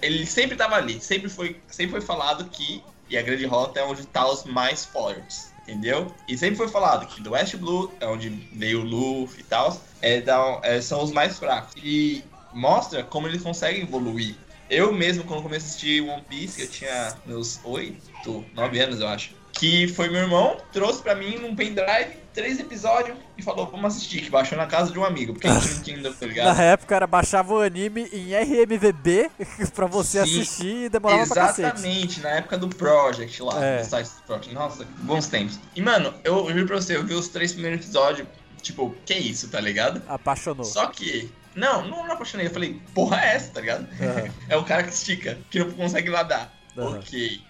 Ele 0.02 0.26
sempre 0.26 0.56
tava 0.56 0.76
ali, 0.76 1.02
sempre 1.02 1.28
foi, 1.30 1.58
sempre 1.68 1.92
foi 1.92 2.02
falado 2.02 2.46
que 2.46 2.84
e 3.10 3.18
a 3.18 3.22
Grande 3.22 3.46
Rota 3.46 3.80
é 3.80 3.84
onde 3.84 4.06
tá 4.06 4.28
os 4.28 4.44
mais 4.46 4.86
fortes, 4.86 5.52
entendeu? 5.62 6.12
E 6.28 6.38
sempre 6.38 6.56
foi 6.56 6.68
falado 6.68 7.06
que 7.08 7.22
do 7.22 7.32
West 7.32 7.56
Blue 7.56 7.92
é 8.00 8.08
onde 8.08 8.30
veio 8.54 8.82
o 8.82 8.84
Luffy 8.84 9.42
e 9.42 9.44
tal, 9.44 9.80
é, 10.02 10.24
é, 10.64 10.82
são 10.82 11.04
os 11.04 11.12
mais 11.12 11.38
fracos. 11.38 11.74
E 11.78 12.24
mostra 12.54 13.04
como 13.04 13.28
eles 13.28 13.44
conseguem 13.44 13.84
evoluir. 13.84 14.36
Eu 14.70 14.92
mesmo, 14.92 15.24
quando 15.24 15.44
comecei 15.44 15.66
a 15.66 15.70
assistir 15.70 16.02
One 16.02 16.24
Piece, 16.28 16.62
eu 16.62 16.68
tinha 16.68 17.14
meus 17.26 17.60
8, 17.64 18.46
9 18.54 18.80
anos, 18.80 19.00
eu 19.00 19.08
acho. 19.08 19.32
que 19.54 19.88
foi 19.88 20.10
meu 20.10 20.22
irmão, 20.22 20.58
trouxe 20.74 21.02
pra 21.02 21.16
mim 21.16 21.38
num 21.38 21.56
pendrive, 21.56 22.18
três 22.34 22.60
episódios, 22.60 23.16
e 23.38 23.42
falou, 23.42 23.66
vamos 23.68 23.86
assistir, 23.96 24.20
que 24.22 24.30
baixou 24.30 24.58
na 24.58 24.66
casa 24.66 24.92
de 24.92 25.00
um 25.00 25.06
amigo, 25.06 25.32
porque 25.32 25.48
a 25.48 25.54
gente 25.58 25.76
não 25.76 25.82
tinha 25.84 25.96
ainda, 25.96 26.14
tá 26.14 26.26
ligado? 26.26 26.46
Na 26.58 26.62
época 26.62 26.94
era 26.94 27.08
baixava 27.08 27.54
o 27.54 27.62
anime 27.62 28.10
em 28.12 28.34
RMVB 28.36 29.32
pra 29.74 29.86
você 29.86 30.26
Sim, 30.26 30.42
assistir 30.42 30.76
e 30.86 30.90
demorava 30.90 31.26
pra 31.28 31.36
cacete. 31.48 31.62
Exatamente, 31.70 32.20
na 32.20 32.30
época 32.32 32.58
do 32.58 32.68
Project 32.68 33.42
lá, 33.44 33.64
É. 33.64 33.82
do 33.82 33.86
site 33.88 34.08
do 34.10 34.24
Project. 34.24 34.54
Nossa, 34.54 34.86
bons 35.04 35.28
tempos. 35.28 35.58
E, 35.74 35.82
mano, 35.82 36.14
eu, 36.26 36.50
eu 36.50 36.54
juro 36.54 36.68
pra 36.68 36.76
você, 36.82 36.98
eu 36.98 37.06
vi 37.06 37.14
os 37.14 37.30
três 37.30 37.54
primeiros 37.54 37.80
episódios, 37.80 38.28
tipo, 38.62 38.94
que 39.06 39.14
isso, 39.14 39.48
tá 39.48 39.62
ligado? 39.62 40.02
Apaixonou. 40.08 40.66
Só 40.66 40.88
que. 40.88 41.32
Não, 41.56 41.88
não 41.88 42.04
me 42.06 42.12
apaixonei. 42.12 42.48
Eu 42.48 42.52
falei, 42.52 42.80
porra, 42.94 43.22
é 43.24 43.36
essa, 43.36 43.52
tá 43.52 43.62
ligado? 43.62 43.88
Aham. 44.02 44.30
É 44.50 44.58
o 44.58 44.64
cara 44.64 44.84
que 44.84 44.94
estica, 44.94 45.38
que 45.50 45.60
não 45.60 45.72
consegue 45.72 46.10
nadar. 46.10 46.54
Aham. 46.78 47.00
Ok. 47.00 47.42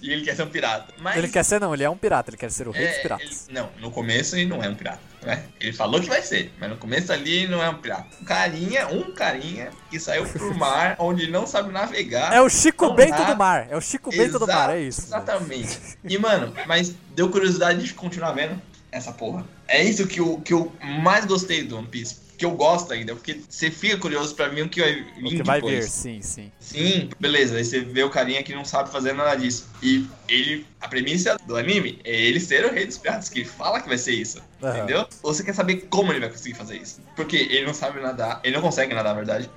E 0.00 0.10
ele 0.12 0.22
quer 0.24 0.34
ser 0.34 0.42
um 0.42 0.48
pirata. 0.48 0.92
Mas. 0.98 1.16
Ele 1.16 1.28
quer 1.28 1.44
ser 1.44 1.60
não, 1.60 1.72
ele 1.72 1.84
é 1.84 1.88
um 1.90 1.96
pirata, 1.96 2.30
ele 2.30 2.36
quer 2.36 2.50
ser 2.50 2.66
o 2.66 2.72
rei 2.72 2.88
dos 2.88 2.96
é, 2.96 3.02
piratas. 3.02 3.46
ele- 3.48 3.56
não, 3.58 3.70
no 3.80 3.88
começo 3.90 4.34
ele 4.34 4.46
não 4.46 4.60
é 4.62 4.68
um 4.68 4.74
pirata, 4.74 4.98
né? 5.22 5.44
Ele 5.60 5.72
falou 5.72 6.00
que 6.00 6.08
vai 6.08 6.20
ser, 6.22 6.52
mas 6.58 6.68
no 6.70 6.76
começo 6.76 7.12
ali 7.12 7.32
ele 7.42 7.46
não 7.52 7.62
é 7.62 7.68
um 7.68 7.76
pirata. 7.76 8.08
Um 8.20 8.24
carinha, 8.24 8.88
um 8.88 9.14
carinha 9.14 9.70
que 9.88 10.00
saiu 10.00 10.24
pro 10.26 10.52
mar 10.58 10.96
onde 10.98 11.22
ele 11.22 11.30
não 11.30 11.46
sabe 11.46 11.70
navegar. 11.72 12.32
É 12.32 12.40
o 12.40 12.48
Chico 12.48 12.92
Bento 12.94 13.10
nada. 13.10 13.32
do 13.32 13.38
mar, 13.38 13.68
é 13.70 13.76
o 13.76 13.80
Chico 13.80 14.10
Bento 14.10 14.40
do 14.40 14.46
mar, 14.46 14.70
é 14.70 14.80
isso. 14.80 15.02
Exatamente. 15.02 15.78
E, 16.04 16.18
mano, 16.18 16.52
mas 16.66 16.92
deu 17.14 17.30
curiosidade 17.30 17.84
de 17.84 17.94
continuar 17.94 18.32
vendo 18.32 18.60
essa 18.90 19.12
porra. 19.12 19.44
É 19.68 19.84
isso 19.84 20.04
que 20.08 20.18
eu, 20.18 20.40
que 20.40 20.52
eu 20.52 20.72
mais 20.82 21.24
gostei 21.26 21.62
do 21.62 21.78
One 21.78 21.86
Piece. 21.86 22.16
Que 22.38 22.44
eu 22.44 22.52
gosto 22.52 22.92
ainda, 22.92 23.14
porque 23.14 23.40
você 23.48 23.70
fica 23.70 23.96
curioso 23.98 24.34
pra 24.34 24.48
ver 24.48 24.62
o 24.62 24.68
que 24.68 24.80
vai 24.80 24.94
vir 25.02 25.24
O 25.24 25.28
que 25.28 25.42
vai 25.42 25.60
depois. 25.60 25.84
vir, 25.84 25.88
sim, 25.88 26.22
sim. 26.22 26.52
Sim, 26.58 27.10
beleza. 27.20 27.56
Aí 27.56 27.64
você 27.64 27.80
vê 27.80 28.02
o 28.02 28.10
carinha 28.10 28.42
que 28.42 28.54
não 28.54 28.64
sabe 28.64 28.90
fazer 28.90 29.12
nada 29.12 29.34
disso. 29.34 29.68
E 29.82 30.06
ele, 30.28 30.66
a 30.80 30.88
premissa 30.88 31.36
do 31.44 31.56
anime 31.56 32.00
é 32.04 32.14
ele 32.14 32.40
ser 32.40 32.64
o 32.64 32.72
rei 32.72 32.86
dos 32.86 32.98
piratas, 32.98 33.28
que 33.28 33.40
ele 33.40 33.48
fala 33.48 33.80
que 33.80 33.88
vai 33.88 33.98
ser 33.98 34.12
isso. 34.12 34.40
Aham. 34.62 34.76
Entendeu? 34.78 35.06
Ou 35.22 35.34
você 35.34 35.44
quer 35.44 35.54
saber 35.54 35.86
como 35.90 36.12
ele 36.12 36.20
vai 36.20 36.30
conseguir 36.30 36.54
fazer 36.54 36.76
isso? 36.76 37.00
Porque 37.14 37.36
ele 37.36 37.66
não 37.66 37.74
sabe 37.74 38.00
nadar, 38.00 38.40
ele 38.42 38.54
não 38.54 38.62
consegue 38.62 38.94
nadar, 38.94 39.10
na 39.10 39.20
verdade. 39.20 39.50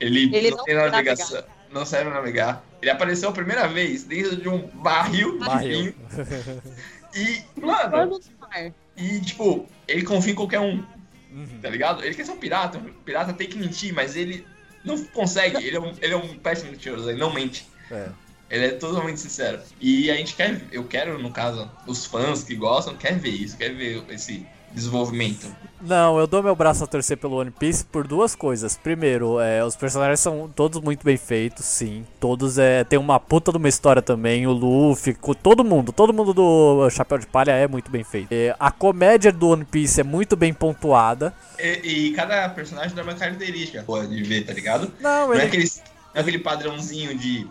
Ele, 0.00 0.34
Ele 0.34 0.50
não, 0.50 0.58
não 0.58 0.64
tem 0.64 0.74
sabe 0.74 0.90
navegação, 0.90 1.44
não 1.70 1.86
sabe 1.86 2.10
navegar. 2.10 2.64
Ele 2.80 2.90
apareceu 2.90 3.28
a 3.30 3.32
primeira 3.32 3.66
vez 3.66 4.04
dentro 4.04 4.36
de 4.36 4.48
um 4.48 4.66
barril 4.68 5.38
de 5.38 5.44
Barril. 5.46 5.82
vinho. 5.82 5.94
E, 7.14 7.42
No 7.58 7.68
mano, 7.68 8.20
e 8.96 9.20
tipo, 9.20 9.66
ele 9.88 10.02
confia 10.02 10.32
em 10.32 10.36
qualquer 10.36 10.60
um, 10.60 10.84
Uhum. 11.30 11.60
tá 11.60 11.68
ligado? 11.68 12.04
Ele 12.04 12.14
quer 12.14 12.24
ser 12.24 12.32
um 12.32 12.38
pirata, 12.38 12.78
um 12.78 12.92
pirata 13.04 13.32
tem 13.32 13.48
que 13.48 13.58
mentir, 13.58 13.92
mas 13.92 14.16
ele 14.16 14.46
não 14.84 15.02
consegue. 15.06 15.56
Ele 15.56 15.76
é 15.76 15.80
um, 15.80 15.92
ele 16.00 16.12
é 16.12 16.16
um 16.16 16.38
péssimo 16.38 16.70
mentiroso, 16.70 17.10
ele 17.10 17.18
não 17.18 17.32
mente. 17.32 17.66
É. 17.90 18.08
Ele 18.50 18.66
é 18.66 18.70
totalmente 18.70 19.20
sincero. 19.20 19.60
E 19.80 20.10
a 20.10 20.16
gente 20.16 20.34
quer, 20.34 20.62
eu 20.72 20.84
quero, 20.84 21.18
no 21.18 21.30
caso, 21.30 21.70
os 21.86 22.06
fãs 22.06 22.42
que 22.42 22.54
gostam, 22.54 22.96
quer 22.96 23.18
ver 23.18 23.30
isso, 23.30 23.56
quer 23.56 23.74
ver 23.74 24.02
esse 24.08 24.46
desenvolvimento. 24.72 25.46
Não, 25.80 26.18
eu 26.18 26.26
dou 26.26 26.42
meu 26.42 26.56
braço 26.56 26.82
a 26.82 26.86
torcer 26.86 27.16
pelo 27.16 27.36
One 27.36 27.50
Piece 27.52 27.84
por 27.84 28.06
duas 28.06 28.34
coisas. 28.34 28.76
Primeiro, 28.76 29.38
é, 29.40 29.64
os 29.64 29.76
personagens 29.76 30.18
são 30.20 30.48
todos 30.48 30.80
muito 30.80 31.04
bem 31.04 31.16
feitos, 31.16 31.64
sim. 31.64 32.04
Todos 32.18 32.58
é, 32.58 32.82
tem 32.82 32.98
uma 32.98 33.20
puta 33.20 33.52
de 33.52 33.58
uma 33.58 33.68
história 33.68 34.02
também. 34.02 34.46
O 34.46 34.52
Luffy, 34.52 35.16
todo 35.40 35.64
mundo, 35.64 35.92
todo 35.92 36.12
mundo 36.12 36.34
do 36.34 36.90
Chapéu 36.90 37.18
de 37.18 37.26
Palha 37.26 37.52
é 37.52 37.68
muito 37.68 37.90
bem 37.90 38.02
feito. 38.02 38.32
É, 38.32 38.56
a 38.58 38.72
comédia 38.72 39.32
do 39.32 39.50
One 39.50 39.64
Piece 39.64 40.00
é 40.00 40.04
muito 40.04 40.36
bem 40.36 40.52
pontuada. 40.52 41.32
E, 41.58 42.08
e 42.08 42.12
cada 42.12 42.48
personagem 42.48 42.94
dá 42.94 43.02
uma 43.02 43.14
característica 43.14 43.84
de 44.08 44.22
ver, 44.24 44.44
tá 44.44 44.52
ligado? 44.52 44.92
Não, 45.00 45.28
Não 45.28 45.34
é, 45.34 45.36
ele 45.36 45.46
aquele, 45.46 45.64
não 45.64 46.12
é 46.14 46.20
aquele 46.20 46.38
padrãozinho 46.40 47.16
de 47.16 47.46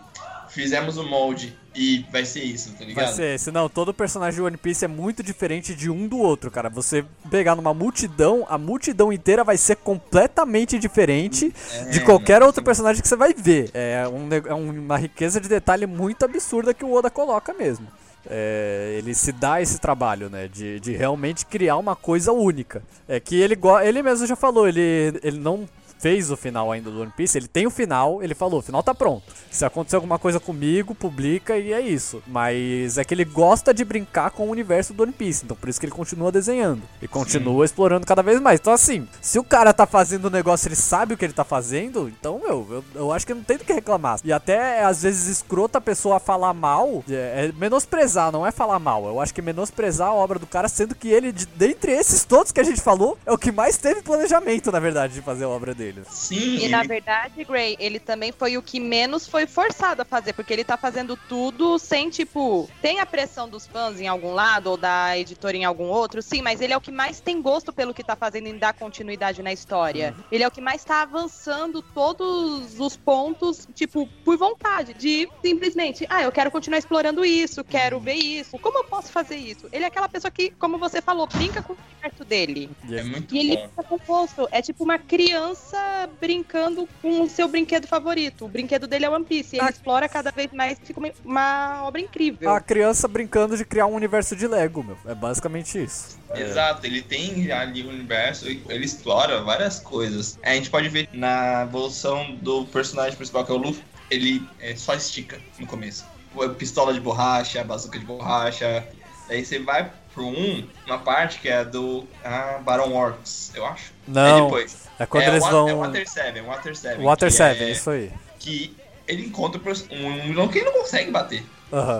fizemos 0.48 0.96
o 0.96 1.04
molde 1.04 1.56
e 1.78 2.04
vai 2.10 2.24
ser 2.24 2.42
isso, 2.42 2.72
tá 2.72 2.84
ligado? 2.84 3.04
vai 3.04 3.14
ser 3.14 3.36
esse. 3.36 3.52
Não, 3.52 3.68
todo 3.68 3.94
personagem 3.94 4.40
do 4.40 4.46
One 4.46 4.56
Piece 4.56 4.84
é 4.84 4.88
muito 4.88 5.22
diferente 5.22 5.76
de 5.76 5.88
um 5.88 6.08
do 6.08 6.18
outro, 6.18 6.50
cara. 6.50 6.68
Você 6.68 7.04
pegar 7.30 7.54
numa 7.54 7.72
multidão, 7.72 8.44
a 8.48 8.58
multidão 8.58 9.12
inteira 9.12 9.44
vai 9.44 9.56
ser 9.56 9.76
completamente 9.76 10.76
diferente 10.76 11.54
de 11.92 12.00
É, 12.00 12.02
qualquer 12.02 12.40
não, 12.40 12.48
outro 12.48 12.64
personagem 12.64 13.00
que 13.00 13.06
você 13.06 13.14
vai 13.14 13.32
ver. 13.32 13.70
É, 13.72 14.08
um 14.08 14.28
é 14.32 14.54
uma 14.54 14.96
riqueza 14.96 15.40
de 15.40 15.48
detalhe 15.48 15.86
muito 15.86 16.24
absurda 16.24 16.74
que 16.74 16.84
o 16.84 16.92
Oda 16.92 17.10
coloca 17.10 17.54
mesmo. 17.54 17.86
É, 18.28 18.96
ele 18.98 19.14
se 19.14 19.30
dá 19.30 19.62
esse 19.62 19.78
trabalho, 19.78 20.28
né? 20.28 20.48
De, 20.48 20.80
de 20.80 20.96
realmente 20.96 21.46
criar 21.46 21.76
uma 21.76 21.94
coisa 21.94 22.32
única. 22.32 22.82
É 23.06 23.20
que 23.20 23.36
ele, 23.36 23.56
ele 23.84 24.02
mesmo 24.02 24.26
já 24.26 24.34
falou, 24.34 24.66
ele, 24.66 25.18
ele 25.22 25.38
não 25.38 25.68
fez 25.98 26.30
o 26.30 26.36
final 26.36 26.70
ainda 26.70 26.90
do 26.90 27.00
One 27.00 27.12
Piece, 27.16 27.36
ele 27.36 27.48
tem 27.48 27.66
o 27.66 27.70
final, 27.70 28.22
ele 28.22 28.34
falou, 28.34 28.60
o 28.60 28.62
final 28.62 28.82
tá 28.82 28.94
pronto. 28.94 29.24
Se 29.50 29.64
acontecer 29.64 29.96
alguma 29.96 30.18
coisa 30.18 30.38
comigo, 30.38 30.94
publica 30.94 31.56
e 31.56 31.72
é 31.72 31.80
isso. 31.80 32.22
Mas 32.26 32.98
é 32.98 33.04
que 33.04 33.14
ele 33.14 33.24
gosta 33.24 33.72
de 33.72 33.84
brincar 33.84 34.30
com 34.30 34.46
o 34.48 34.50
universo 34.50 34.92
do 34.92 35.02
One 35.02 35.12
Piece, 35.12 35.44
então 35.44 35.56
por 35.56 35.68
isso 35.68 35.80
que 35.80 35.86
ele 35.86 35.92
continua 35.92 36.32
desenhando. 36.32 36.82
E 37.00 37.08
continua 37.08 37.64
explorando 37.64 38.06
cada 38.06 38.22
vez 38.22 38.40
mais. 38.40 38.60
Então 38.60 38.72
assim, 38.72 39.06
se 39.20 39.38
o 39.38 39.44
cara 39.44 39.72
tá 39.72 39.86
fazendo 39.86 40.26
o 40.26 40.30
negócio, 40.30 40.68
ele 40.68 40.76
sabe 40.76 41.14
o 41.14 41.16
que 41.16 41.24
ele 41.24 41.32
tá 41.32 41.44
fazendo, 41.44 42.08
então, 42.08 42.38
meu, 42.38 42.66
eu, 42.70 42.84
eu 42.94 43.12
acho 43.12 43.26
que 43.26 43.34
não 43.34 43.42
tem 43.42 43.56
do 43.56 43.64
que 43.64 43.72
reclamar. 43.72 44.20
E 44.24 44.32
até, 44.32 44.84
às 44.84 45.02
vezes, 45.02 45.26
escrota 45.28 45.78
a 45.78 45.80
pessoa 45.80 46.20
falar 46.20 46.52
mal, 46.54 47.04
é, 47.08 47.46
é 47.46 47.52
menosprezar, 47.56 48.30
não 48.32 48.46
é 48.46 48.50
falar 48.50 48.78
mal. 48.78 49.06
Eu 49.06 49.20
acho 49.20 49.34
que 49.34 49.42
menosprezar 49.42 50.08
a 50.08 50.14
obra 50.14 50.38
do 50.38 50.46
cara, 50.46 50.68
sendo 50.68 50.94
que 50.94 51.08
ele, 51.08 51.32
de, 51.32 51.46
dentre 51.46 51.92
esses 51.92 52.24
todos 52.24 52.52
que 52.52 52.60
a 52.60 52.64
gente 52.64 52.80
falou, 52.80 53.18
é 53.24 53.32
o 53.32 53.38
que 53.38 53.50
mais 53.50 53.76
teve 53.76 54.02
planejamento, 54.02 54.70
na 54.70 54.80
verdade, 54.80 55.14
de 55.14 55.22
fazer 55.22 55.44
a 55.44 55.48
obra 55.48 55.74
dele. 55.74 55.87
Sim, 56.08 56.58
E 56.64 56.68
na 56.68 56.80
ele- 56.80 56.88
verdade, 56.88 57.44
Gray, 57.44 57.76
ele 57.78 57.98
também 57.98 58.32
foi 58.32 58.56
o 58.56 58.62
que 58.62 58.78
menos 58.80 59.26
foi 59.26 59.46
forçado 59.46 60.02
a 60.02 60.04
fazer, 60.04 60.32
porque 60.32 60.52
ele 60.52 60.64
tá 60.64 60.76
fazendo 60.76 61.16
tudo 61.28 61.78
sem, 61.78 62.10
tipo, 62.10 62.68
tem 62.82 63.00
a 63.00 63.06
pressão 63.06 63.48
dos 63.48 63.66
fãs 63.66 64.00
em 64.00 64.06
algum 64.08 64.32
lado, 64.32 64.70
ou 64.70 64.76
da 64.76 65.16
editora 65.18 65.56
em 65.56 65.64
algum 65.64 65.86
outro, 65.86 66.22
sim, 66.22 66.42
mas 66.42 66.60
ele 66.60 66.72
é 66.72 66.76
o 66.76 66.80
que 66.80 66.90
mais 66.92 67.20
tem 67.20 67.40
gosto 67.40 67.72
pelo 67.72 67.94
que 67.94 68.04
tá 68.04 68.14
fazendo 68.16 68.46
em 68.46 68.58
dar 68.58 68.72
continuidade 68.72 69.42
na 69.42 69.52
história. 69.52 70.14
Ele 70.30 70.42
é 70.44 70.48
o 70.48 70.50
que 70.50 70.60
mais 70.60 70.84
tá 70.84 71.02
avançando 71.02 71.82
todos 71.82 72.78
os 72.80 72.96
pontos, 72.96 73.66
tipo, 73.74 74.06
por 74.24 74.36
vontade, 74.36 74.94
de 74.94 75.28
simplesmente, 75.44 76.06
ah, 76.10 76.22
eu 76.22 76.32
quero 76.32 76.50
continuar 76.50 76.78
explorando 76.78 77.24
isso, 77.24 77.64
quero 77.64 77.98
ver 78.00 78.14
isso, 78.14 78.58
como 78.58 78.78
eu 78.78 78.84
posso 78.84 79.10
fazer 79.12 79.36
isso? 79.36 79.68
Ele 79.72 79.84
é 79.84 79.88
aquela 79.88 80.08
pessoa 80.08 80.30
que, 80.30 80.50
como 80.58 80.78
você 80.78 81.00
falou, 81.00 81.26
brinca 81.26 81.62
com 81.62 81.72
o 81.72 81.76
universo 81.76 82.24
dele. 82.24 82.70
é 82.90 83.02
muito 83.02 83.34
E 83.34 83.38
ele 83.38 83.56
bom. 83.56 83.68
fica 83.68 83.82
composto. 83.84 84.48
É 84.50 84.60
tipo 84.62 84.84
uma 84.84 84.98
criança 84.98 85.77
brincando 86.20 86.88
com 87.02 87.22
o 87.22 87.28
seu 87.28 87.48
brinquedo 87.48 87.86
favorito. 87.86 88.44
O 88.44 88.48
brinquedo 88.48 88.86
dele 88.86 89.04
é 89.04 89.10
One 89.10 89.24
Piece. 89.24 89.56
E 89.56 89.58
ele 89.58 89.66
Ah. 89.66 89.70
explora 89.70 90.08
cada 90.08 90.30
vez 90.30 90.50
mais. 90.52 90.78
Fica 90.82 90.98
uma, 91.00 91.10
uma 91.24 91.84
obra 91.84 92.00
incrível. 92.00 92.50
A 92.50 92.60
criança 92.60 93.06
brincando 93.08 93.56
de 93.56 93.64
criar 93.64 93.86
um 93.86 93.94
universo 93.94 94.34
de 94.36 94.46
Lego, 94.46 94.82
meu. 94.82 94.96
É 95.06 95.14
basicamente 95.14 95.82
isso. 95.82 96.18
Exato, 96.34 96.86
ele 96.86 97.02
tem 97.02 97.50
ali 97.52 97.82
o 97.82 97.88
universo, 97.88 98.46
ele 98.46 98.84
explora 98.84 99.42
várias 99.42 99.78
coisas. 99.80 100.38
A 100.42 100.54
gente 100.54 100.68
pode 100.70 100.88
ver 100.88 101.08
na 101.12 101.62
evolução 101.62 102.34
do 102.42 102.64
personagem 102.66 103.16
principal, 103.16 103.44
que 103.44 103.50
é 103.50 103.54
o 103.54 103.58
Luffy, 103.58 103.82
ele 104.10 104.46
é, 104.60 104.74
só 104.76 104.94
estica 104.94 105.38
no 105.58 105.66
começo. 105.66 106.04
O- 106.34 106.48
Pistola 106.50 106.92
de 106.92 107.00
borracha, 107.00 107.62
bazuca 107.64 107.98
de 107.98 108.04
borracha. 108.04 108.86
Daí 109.28 109.44
você 109.44 109.58
vai 109.58 109.90
pro 110.14 110.26
um, 110.26 110.66
uma 110.86 110.98
parte 110.98 111.38
que 111.38 111.48
é 111.48 111.64
do 111.64 112.06
ah, 112.24 112.60
Baron 112.64 112.90
Works, 112.90 113.52
eu 113.54 113.64
acho. 113.66 113.92
É 114.08 114.10
Não, 114.10 114.44
depois. 114.44 114.87
É 114.98 115.06
quando 115.06 115.24
é, 115.24 115.28
eles 115.28 115.42
Wa- 115.44 115.50
vão... 115.50 115.68
É 115.68 115.74
Water 115.74 116.08
7, 116.08 116.40
Water 116.40 116.76
7. 116.76 117.02
Water 117.02 117.28
que 117.28 117.34
7, 117.34 117.62
é- 117.62 117.70
isso 117.70 117.90
aí. 117.90 118.12
Que 118.38 118.76
ele 119.06 119.26
encontra 119.26 119.60
um 119.90 120.22
vilão 120.22 120.48
que 120.48 120.58
ele 120.58 120.66
não 120.66 120.72
consegue 120.80 121.10
bater 121.10 121.44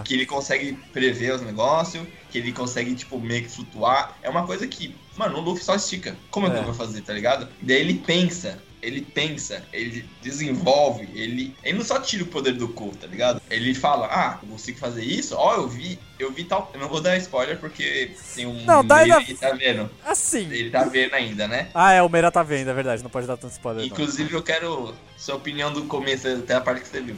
que 0.04 0.14
ele 0.14 0.24
consegue 0.24 0.72
prever 0.94 1.34
os 1.34 1.42
negócios, 1.42 2.06
que 2.30 2.38
ele 2.38 2.52
consegue, 2.52 2.94
tipo, 2.94 3.18
meio 3.20 3.42
que 3.42 3.50
flutuar. 3.50 4.16
É 4.22 4.30
uma 4.30 4.46
coisa 4.46 4.66
que, 4.66 4.96
mano, 5.14 5.36
o 5.36 5.40
Luffy 5.42 5.62
só 5.62 5.74
estica. 5.74 6.16
Como 6.30 6.46
é, 6.46 6.50
que 6.50 6.56
É. 6.56 6.60
eu 6.60 6.64
vou 6.64 6.72
fazer, 6.74 7.02
tá 7.02 7.12
ligado? 7.12 7.46
Daí 7.60 7.76
ele 7.80 7.94
pensa, 7.94 8.62
ele 8.80 9.02
pensa, 9.02 9.64
ele 9.72 10.08
desenvolve, 10.22 11.08
ele. 11.12 11.54
Ele 11.62 11.78
não 11.78 11.84
só 11.84 12.00
tira 12.00 12.22
o 12.22 12.26
poder 12.26 12.52
do 12.52 12.68
cu, 12.68 12.94
tá 12.96 13.06
ligado? 13.06 13.42
Ele 13.50 13.74
fala, 13.74 14.06
ah, 14.06 14.38
eu 14.42 14.48
consigo 14.48 14.78
fazer 14.78 15.02
isso? 15.02 15.34
Ó, 15.36 15.56
eu 15.56 15.68
vi, 15.68 15.98
eu 16.18 16.32
vi 16.32 16.44
tal. 16.44 16.70
Eu 16.72 16.80
não 16.80 16.88
vou 16.88 17.00
dar 17.00 17.16
spoiler 17.16 17.58
porque 17.58 18.12
tem 18.34 18.46
um. 18.46 18.64
Não, 18.64 18.84
dá 18.84 19.02
ele, 19.02 19.12
ainda- 19.12 19.34
tá 19.34 19.50
vendo. 19.52 19.90
Assim... 20.04 20.50
Ele 20.50 20.70
tá 20.70 20.84
vendo 20.84 21.14
ainda, 21.14 21.48
né? 21.48 21.68
Ah, 21.74 21.92
é, 21.92 22.02
o 22.02 22.08
Meira 22.08 22.30
tá 22.30 22.42
vendo, 22.42 22.70
é 22.70 22.74
verdade. 22.74 23.02
Não 23.02 23.10
pode 23.10 23.26
dar 23.26 23.36
tanto 23.36 23.52
spoiler, 23.52 23.80
não. 23.80 23.86
Inclusive, 23.86 24.32
eu 24.32 24.42
quero 24.42 24.94
sua 25.16 25.34
opinião 25.34 25.72
do 25.72 25.84
começo 25.84 26.28
até 26.28 26.54
a 26.54 26.60
parte 26.60 26.82
que 26.82 26.88
você 26.88 27.00
viu. 27.00 27.16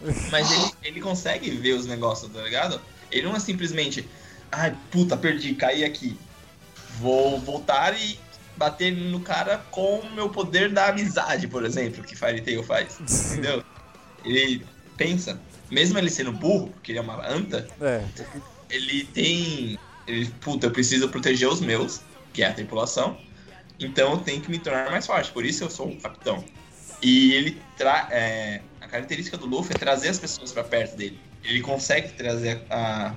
Mas 0.30 0.50
ele, 0.50 0.72
ele 0.82 1.00
consegue 1.00 1.50
ver 1.50 1.74
os 1.74 1.86
negócios, 1.86 2.32
tá 2.32 2.40
ligado? 2.42 2.80
Ele 3.10 3.26
não 3.26 3.36
é 3.36 3.40
simplesmente, 3.40 4.08
ai, 4.50 4.74
puta, 4.90 5.16
perdi, 5.16 5.54
caí 5.54 5.84
aqui. 5.84 6.16
Vou 6.98 7.38
voltar 7.38 7.94
e 7.98 8.18
bater 8.56 8.92
no 8.92 9.20
cara 9.20 9.58
com 9.70 10.00
o 10.00 10.14
meu 10.14 10.28
poder 10.28 10.70
da 10.72 10.88
amizade, 10.88 11.48
por 11.48 11.64
exemplo, 11.64 12.02
que 12.02 12.16
Fairy 12.16 12.40
Tail 12.40 12.62
faz. 12.62 13.00
Entendeu? 13.32 13.62
Ele 14.24 14.64
pensa, 14.96 15.40
mesmo 15.70 15.98
ele 15.98 16.10
sendo 16.10 16.32
burro, 16.32 16.68
porque 16.68 16.92
ele 16.92 16.98
é 16.98 17.02
uma 17.02 17.26
anta, 17.28 17.66
É, 17.80 18.04
ele 18.70 19.04
tem. 19.04 19.78
Ele, 20.06 20.26
puta, 20.40 20.66
eu 20.66 20.70
preciso 20.70 21.08
proteger 21.08 21.48
os 21.48 21.60
meus, 21.60 22.00
que 22.32 22.42
é 22.42 22.46
a 22.46 22.52
tripulação. 22.52 23.18
Então 23.78 24.12
eu 24.12 24.18
tenho 24.18 24.40
que 24.40 24.50
me 24.50 24.58
tornar 24.58 24.90
mais 24.90 25.06
forte. 25.06 25.30
Por 25.30 25.44
isso 25.44 25.64
eu 25.64 25.70
sou 25.70 25.88
o 25.88 26.00
capitão. 26.00 26.44
E 27.02 27.32
ele 27.32 27.60
tra 27.76 28.08
é, 28.10 28.62
a 28.80 28.86
característica 28.86 29.36
do 29.36 29.46
Luffy 29.46 29.74
é 29.74 29.78
trazer 29.78 30.08
as 30.08 30.18
pessoas 30.18 30.52
pra 30.52 30.62
perto 30.64 30.96
dele. 30.96 31.20
Ele 31.42 31.60
consegue 31.60 32.12
trazer 32.12 32.62
a, 32.70 33.14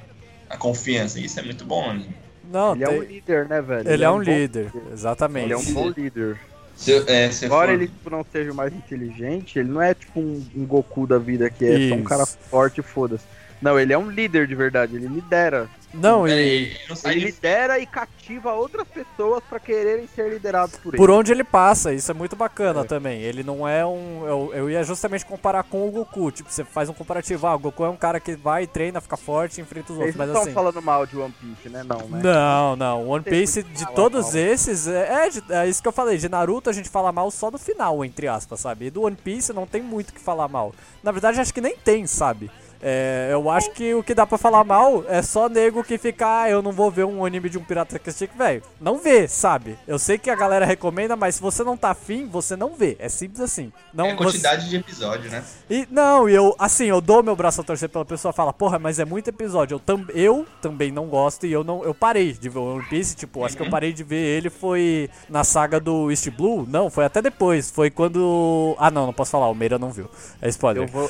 a 0.50 0.58
confiança. 0.58 1.20
Isso 1.20 1.40
é 1.40 1.44
muito 1.44 1.66
bom, 1.66 1.94
né? 1.94 2.06
Não, 2.52 2.74
Ele 2.76 2.84
é 2.84 2.88
tem- 2.88 3.00
um 3.00 3.04
líder, 3.04 3.48
né, 3.48 3.62
velho? 3.62 3.90
ele 3.90 4.04
é 4.04 4.10
um 4.10 4.18
bom 4.18 4.22
líder, 4.22 4.72
exatamente. 4.94 5.46
Ele 5.46 5.54
é 5.54 5.58
um 5.58 5.74
bom 5.74 5.90
líder. 5.90 6.38
Se, 6.76 6.92
eu- 6.92 7.04
é, 7.08 7.32
se 7.32 7.46
Embora 7.46 7.68
for- 7.72 7.74
ele 7.74 7.88
tipo, 7.88 8.10
não 8.10 8.26
seja 8.32 8.52
o 8.52 8.56
mais 8.56 8.74
inteligente, 8.74 9.58
ele 9.60 9.70
não 9.70 9.82
é 9.82 9.94
tipo 9.94 10.20
um, 10.20 10.46
um 10.56 10.66
Goku 10.66 11.08
da 11.08 11.18
vida 11.18 11.50
que 11.50 11.64
é 11.66 11.90
só 11.90 11.96
um 11.96 12.00
Isso. 12.00 12.04
cara 12.10 12.26
forte 12.26 12.80
e 12.80 12.84
foda-se. 12.84 13.24
Não, 13.62 13.80
ele 13.80 13.94
é 13.94 13.98
um 13.98 14.10
líder 14.10 14.46
de 14.48 14.54
verdade, 14.56 14.96
ele 14.96 15.08
lidera. 15.08 15.68
Não, 15.96 16.28
ele 16.28 16.76
Ele 17.06 17.20
de- 17.20 17.26
lidera 17.26 17.80
e 17.80 17.86
cativa 17.86 18.54
outras 18.54 18.88
pessoas 18.88 19.44
pra 19.50 19.60
quererem 19.60 20.08
ser 20.14 20.30
liderados 20.30 20.76
por 20.78 20.90
ele. 20.94 20.98
por 20.98 21.10
onde 21.10 21.32
ele 21.32 21.44
passa, 21.44 21.94
isso 21.94 22.12
é 22.12 22.14
muito 22.14 22.36
bacana 22.36 22.82
É. 22.82 22.84
também. 22.84 23.22
Ele 23.22 23.44
não 23.44 23.68
é 23.68 23.86
um. 23.86 24.26
Eu, 24.26 24.52
eu 24.54 24.70
ia 24.70 24.84
justamente 24.84 25.26
comparar 25.26 25.64
com 25.64 25.88
o 25.88 25.92
Goku. 25.92 26.32
Tipo, 26.32 26.52
você 26.52 26.64
faz 26.64 26.90
um 26.90 26.94
comparativo. 26.94 27.48
Ah, 27.48 27.56
o 27.56 27.60
Goku 27.60 27.84
é 27.84 27.90
um 27.90 27.96
cara 27.96 28.20
que 28.20 28.36
vai, 28.36 28.68
treina, 28.68 29.00
fica 29.02 29.18
forte 29.18 29.58
e 29.58 29.62
enfrenta 29.62 29.94
os 29.94 30.00
Eles 30.00 30.16
outros. 30.16 30.16
não 30.18 30.26
Mas 30.26 30.30
estão 30.30 30.42
assim. 30.44 30.54
falando 30.54 30.82
mal 30.82 31.06
de 31.06 31.18
One 31.18 31.34
Piece, 31.40 31.70
né? 31.70 31.84
Não, 31.84 32.00
né? 32.10 32.22
Não, 32.24 32.76
não. 32.76 33.10
One 33.10 33.24
Piece, 33.24 33.64
de 33.64 33.86
todos 33.94 34.34
mal. 34.34 34.44
esses, 34.44 34.88
é, 34.88 35.30
é, 35.50 35.62
é 35.64 35.68
isso 35.68 35.82
que 35.82 35.88
eu 35.88 35.92
falei. 35.94 36.18
De 36.18 36.28
Naruto 36.30 36.70
a 36.70 36.74
gente 36.74 36.90
fala 36.90 37.12
mal 37.12 37.32
só 37.32 37.50
no 37.50 37.58
final, 37.58 38.04
entre 38.04 38.28
aspas, 38.28 38.60
sabe? 38.60 38.86
E 38.86 38.90
do 38.90 39.04
One 39.04 39.16
Piece 39.16 39.54
não 39.54 39.66
tem 39.66 39.82
muito 39.82 40.10
o 40.10 40.14
que 40.14 40.20
falar 40.20 40.48
mal. 40.48 40.74
Na 41.04 41.12
verdade, 41.12 41.40
acho 41.40 41.54
que 41.54 41.62
nem 41.62 41.76
tem, 41.78 42.06
sabe? 42.08 42.50
É, 42.82 43.30
eu 43.32 43.50
acho 43.50 43.72
que 43.72 43.94
o 43.94 44.04
que 44.04 44.14
dá 44.14 44.26
pra 44.26 44.38
falar 44.38 44.64
mal 44.64 45.04
é 45.08 45.22
só 45.22 45.50
nego 45.50 45.84
que 45.84 45.98
fica, 45.98 46.42
ah, 46.44 46.50
eu 46.50 46.62
não 46.62 46.72
vou 46.72 46.92
ver 46.92 47.06
um 47.06 47.26
anime 47.26 47.50
de 47.50 47.58
um 47.58 47.64
pirata 47.64 47.98
que 47.98 48.12
stick, 48.12 48.32
velho. 48.38 48.62
Não 48.80 48.98
vê, 49.00 49.28
sabe? 49.28 49.78
Eu 49.88 49.98
sei 49.98 50.18
que 50.18 50.30
a 50.30 50.36
galera 50.36 50.66
recomenda, 50.66 51.16
mas 51.16 51.36
se 51.36 51.42
você 51.42 51.64
não 51.64 51.76
tá 51.78 51.92
afim, 51.92 52.28
você 52.28 52.56
não 52.56 52.76
vê. 52.76 52.96
É 53.00 53.10
simples 53.10 53.40
assim. 53.42 53.72
Não, 53.94 54.06
é 54.08 54.12
a 54.12 54.16
você- 54.16 54.24
quantidade 54.24 54.70
de 54.70 54.76
episódio, 54.76 55.30
né? 55.32 55.44
e 55.70 55.88
não, 55.90 56.30
e 56.30 56.34
eu, 56.36 56.56
assim, 56.60 56.86
eu 56.86 57.02
dou 57.02 57.24
meu 57.24 57.36
braço 57.36 57.62
a 57.62 57.64
torcer 57.64 57.90
pela 57.90 58.06
pessoa 58.06 58.32
fala, 58.34 58.52
porra, 58.54 58.78
mas 58.78 59.00
é 59.00 59.06
muito 59.06 59.30
episódio. 59.30 59.76
Eu, 59.76 59.80
tam, 59.80 60.06
eu 60.14 60.46
também 60.62 60.92
não 60.92 61.08
gosto 61.08 61.46
e 61.46 61.52
eu 61.52 61.64
não. 61.64 61.84
Eu 61.84 61.94
parei 61.94 62.34
de 62.34 62.50
ver 62.50 62.60
o 62.60 62.76
One 62.76 62.86
Piece, 62.86 63.16
tipo, 63.16 63.44
acho 63.46 63.56
que 63.58 63.64
eu 63.64 63.70
parei 63.70 63.94
de 63.94 64.04
ver 64.04 64.16
ele 64.16 64.50
foi 64.50 65.10
na 65.30 65.44
saga 65.44 65.80
do 65.80 66.10
East 66.12 66.30
Blue. 66.32 66.66
Não, 66.70 66.90
foi 66.90 67.06
até 67.06 67.22
depois. 67.22 67.72
Foi 67.72 67.90
quando. 67.90 68.76
Ah 68.78 68.92
não, 68.92 69.06
não 69.06 69.14
posso 69.14 69.32
falar, 69.32 69.48
o 69.50 69.56
Meira 69.56 69.78
não 69.80 69.92
viu. 69.92 70.10
É 70.42 70.50
spoiler. 70.50 70.84
Eu 70.84 70.88
vou, 70.88 71.10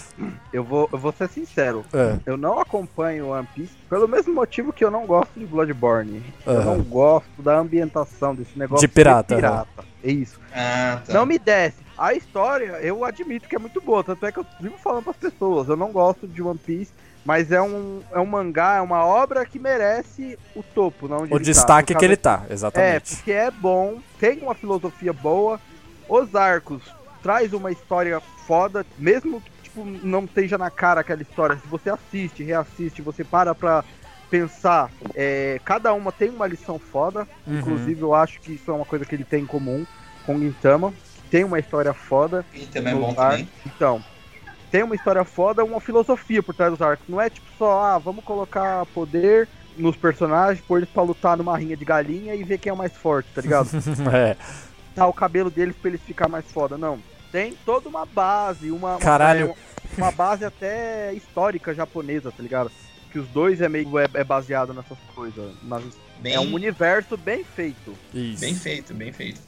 eu 0.53 0.63
vou, 0.63 0.89
eu 0.91 0.97
vou 0.99 1.11
ser 1.11 1.29
sincero. 1.29 1.54
É. 1.93 2.17
Eu 2.25 2.37
não 2.37 2.59
acompanho 2.59 3.29
One 3.29 3.47
Piece 3.55 3.73
pelo 3.89 4.07
mesmo 4.07 4.33
motivo 4.33 4.73
que 4.73 4.83
eu 4.83 4.91
não 4.91 5.05
gosto 5.05 5.31
de 5.39 5.45
Bloodborne. 5.45 6.23
Eu 6.45 6.53
Aham. 6.53 6.65
não 6.77 6.81
gosto 6.83 7.41
da 7.41 7.57
ambientação 7.57 8.33
desse 8.35 8.57
negócio 8.57 8.87
De 8.87 8.93
pirata, 8.93 9.35
ser 9.35 9.41
pirata. 9.41 9.83
É 10.03 10.11
isso. 10.11 10.39
Ah, 10.53 11.01
tá. 11.05 11.13
Não 11.13 11.25
me 11.25 11.39
desce. 11.39 11.77
A 11.97 12.13
história, 12.13 12.79
eu 12.81 13.05
admito 13.05 13.47
que 13.47 13.55
é 13.55 13.59
muito 13.59 13.79
boa, 13.81 14.03
tanto 14.03 14.25
é 14.25 14.31
que 14.31 14.39
eu 14.39 14.45
vivo 14.59 14.75
falando 14.77 15.03
pras 15.03 15.15
pessoas. 15.15 15.69
Eu 15.69 15.77
não 15.77 15.91
gosto 15.91 16.27
de 16.27 16.41
One 16.43 16.59
Piece, 16.59 16.91
mas 17.23 17.51
é 17.51 17.61
um, 17.61 18.01
é 18.11 18.19
um 18.19 18.25
mangá, 18.25 18.75
é 18.75 18.81
uma 18.81 19.05
obra 19.05 19.45
que 19.45 19.57
merece 19.57 20.37
o 20.53 20.61
topo, 20.61 21.07
não 21.07 21.19
onde 21.21 21.33
O 21.33 21.37
ele 21.37 21.45
tá. 21.45 21.51
destaque 21.51 21.93
Por 21.93 21.99
que 21.99 22.05
ele 22.05 22.17
tá, 22.17 22.43
É, 22.49 22.53
exatamente. 22.53 23.15
porque 23.15 23.31
é 23.31 23.49
bom, 23.49 23.99
tem 24.19 24.39
uma 24.41 24.53
filosofia 24.53 25.13
boa. 25.13 25.59
Os 26.09 26.35
arcos 26.35 26.83
traz 27.23 27.53
uma 27.53 27.71
história 27.71 28.19
foda, 28.45 28.85
mesmo 28.99 29.41
que 29.41 29.49
tipo, 29.75 29.85
não 29.85 30.23
esteja 30.23 30.57
na 30.57 30.71
cara 30.71 31.01
aquela 31.01 31.21
história. 31.21 31.57
Se 31.57 31.67
você 31.67 31.89
assiste, 31.89 32.43
reassiste, 32.43 33.01
você 33.01 33.23
para 33.23 33.53
pra 33.53 33.83
pensar, 34.29 34.89
é, 35.13 35.59
cada 35.63 35.93
uma 35.93 36.11
tem 36.11 36.29
uma 36.29 36.47
lição 36.47 36.79
foda. 36.79 37.27
Uhum. 37.45 37.59
Inclusive, 37.59 38.01
eu 38.01 38.13
acho 38.13 38.39
que 38.39 38.53
isso 38.53 38.71
é 38.71 38.73
uma 38.73 38.85
coisa 38.85 39.05
que 39.05 39.13
ele 39.13 39.25
tem 39.25 39.43
em 39.43 39.47
comum 39.47 39.85
com 40.25 40.39
Gintama. 40.39 40.91
que 40.91 41.29
Tem 41.29 41.43
uma 41.43 41.59
história 41.59 41.93
foda. 41.93 42.45
E 42.53 42.65
também 42.65 42.93
é 42.93 42.95
bom 42.95 43.09
arcos. 43.09 43.21
também. 43.21 43.49
Então, 43.65 44.03
tem 44.71 44.83
uma 44.83 44.95
história 44.95 45.23
foda, 45.23 45.63
uma 45.63 45.79
filosofia 45.79 46.41
por 46.41 46.55
trás 46.55 46.71
dos 46.71 46.81
arcos. 46.81 47.07
Não 47.07 47.19
é 47.19 47.29
tipo 47.29 47.47
só, 47.57 47.81
ah, 47.81 47.97
vamos 47.97 48.23
colocar 48.23 48.85
poder 48.87 49.47
nos 49.77 49.95
personagens, 49.97 50.63
pôr 50.65 50.77
eles 50.77 50.89
pra 50.89 51.03
lutar 51.03 51.35
numa 51.35 51.57
rinha 51.57 51.75
de 51.75 51.83
galinha 51.83 52.33
e 52.33 52.43
ver 52.43 52.57
quem 52.57 52.69
é 52.69 52.73
o 52.73 52.77
mais 52.77 52.93
forte, 52.93 53.29
tá 53.35 53.41
ligado? 53.41 53.69
é. 54.13 54.37
tá 54.95 55.05
o 55.05 55.13
cabelo 55.13 55.49
deles 55.49 55.75
pra 55.75 55.89
eles 55.89 56.01
ficar 56.01 56.29
mais 56.29 56.45
foda. 56.49 56.77
Não. 56.77 56.97
Tem 57.35 57.53
toda 57.65 57.89
uma 57.89 58.05
base, 58.05 58.71
uma, 58.71 58.91
uma- 58.91 58.97
Caralho. 58.99 59.53
uma, 59.97 60.09
base 60.09 60.45
até 60.45 61.13
histórica 61.13 61.73
japonesa, 61.73 62.31
tá 62.31 62.41
ligado? 62.41 62.71
Que 63.11 63.19
os 63.19 63.27
dois 63.27 63.59
é 63.59 63.67
meio 63.67 63.99
é, 63.99 64.07
é 64.13 64.23
baseado 64.23 64.73
nessas 64.73 64.97
coisas. 65.13 65.51
Nas- 65.61 65.83
Bem, 66.21 66.33
É 66.33 66.39
um 66.39 66.53
universo 66.53 67.17
bem 67.17 67.43
feito. 67.43 67.93
Isso. 68.13 68.39
bem 68.39 68.55
feito, 68.55 68.93
bem 68.93 69.11
feito. 69.11 69.41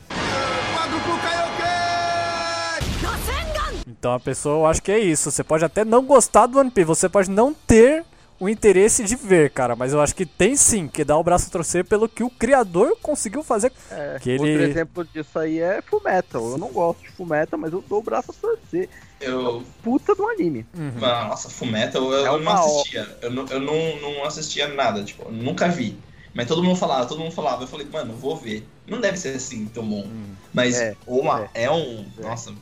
Então 3.88 4.13
a 4.13 4.19
pessoa, 4.19 4.57
eu 4.57 4.65
acho 4.67 4.83
que 4.83 4.91
é 4.91 4.99
isso. 4.99 5.31
Você 5.31 5.41
pode 5.41 5.63
até 5.63 5.85
não 5.85 6.03
gostar 6.03 6.45
do 6.45 6.59
One 6.59 6.69
Piece, 6.69 6.85
você 6.88 7.07
pode 7.07 7.31
não 7.31 7.53
ter 7.53 8.03
o 8.39 8.47
interesse 8.47 9.03
de 9.03 9.15
ver, 9.15 9.49
cara, 9.51 9.75
mas 9.75 9.93
eu 9.93 10.01
acho 10.01 10.13
que 10.15 10.25
tem 10.25 10.55
sim 10.55 10.88
que 10.88 11.03
dar 11.03 11.17
o 11.17 11.23
braço 11.23 11.47
a 11.47 11.51
torcer 11.51 11.83
pelo 11.85 12.07
que 12.07 12.23
o 12.23 12.29
criador 12.29 12.97
conseguiu 13.01 13.43
fazer. 13.43 13.71
É, 13.91 14.17
Que 14.21 14.33
Outro 14.33 14.47
ele- 14.47 14.69
exemplo 14.71 15.05
disso 15.05 15.39
aí 15.39 15.59
é 15.59 15.81
Fullmetal. 15.81 16.51
Eu 16.51 16.57
não 16.57 16.69
gosto 16.69 17.01
de 17.01 17.09
Fullmetal, 17.11 17.59
mas 17.59 17.73
eu 17.73 17.83
dou 17.88 17.99
o 17.99 18.03
braço 18.03 18.31
a 18.31 18.33
torcer. 18.33 18.89
Eu. 19.19 19.63
Puta 19.81 20.13
do 20.13 20.27
anime. 20.27 20.65
Uhum. 20.77 20.91
Nossa, 20.99 21.49
Fullmetal 21.49 22.11
eu, 22.13 22.25
É 22.25 22.29
eu 22.29 22.39
não 22.39 22.51
assistia. 22.53 23.17
Eu, 23.21 23.31
não, 23.31 23.45
eu 23.47 23.59
não, 23.59 23.99
não 24.01 24.25
assistia 24.25 24.67
nada, 24.67 25.03
tipo, 25.03 25.23
eu 25.23 25.31
nunca 25.31 25.67
vi. 25.67 25.97
Mas 26.33 26.45
todo 26.47 26.63
mundo 26.63 26.75
falava, 26.75 27.07
todo 27.07 27.19
mundo 27.19 27.31
falava. 27.31 27.63
Eu 27.63 27.67
falei, 27.67 27.88
mano, 27.91 28.13
vou 28.13 28.35
ver. 28.38 28.67
Não 28.85 29.01
deve 29.01 29.17
ser 29.17 29.35
assim 29.35 29.65
tão 29.65 29.83
bom. 29.83 30.07
Mas 30.53 30.79
É, 30.79 30.95
uma, 31.07 31.49
é, 31.55 31.69
um. 31.71 32.05
É. 32.19 32.21
Nossa, 32.21 32.53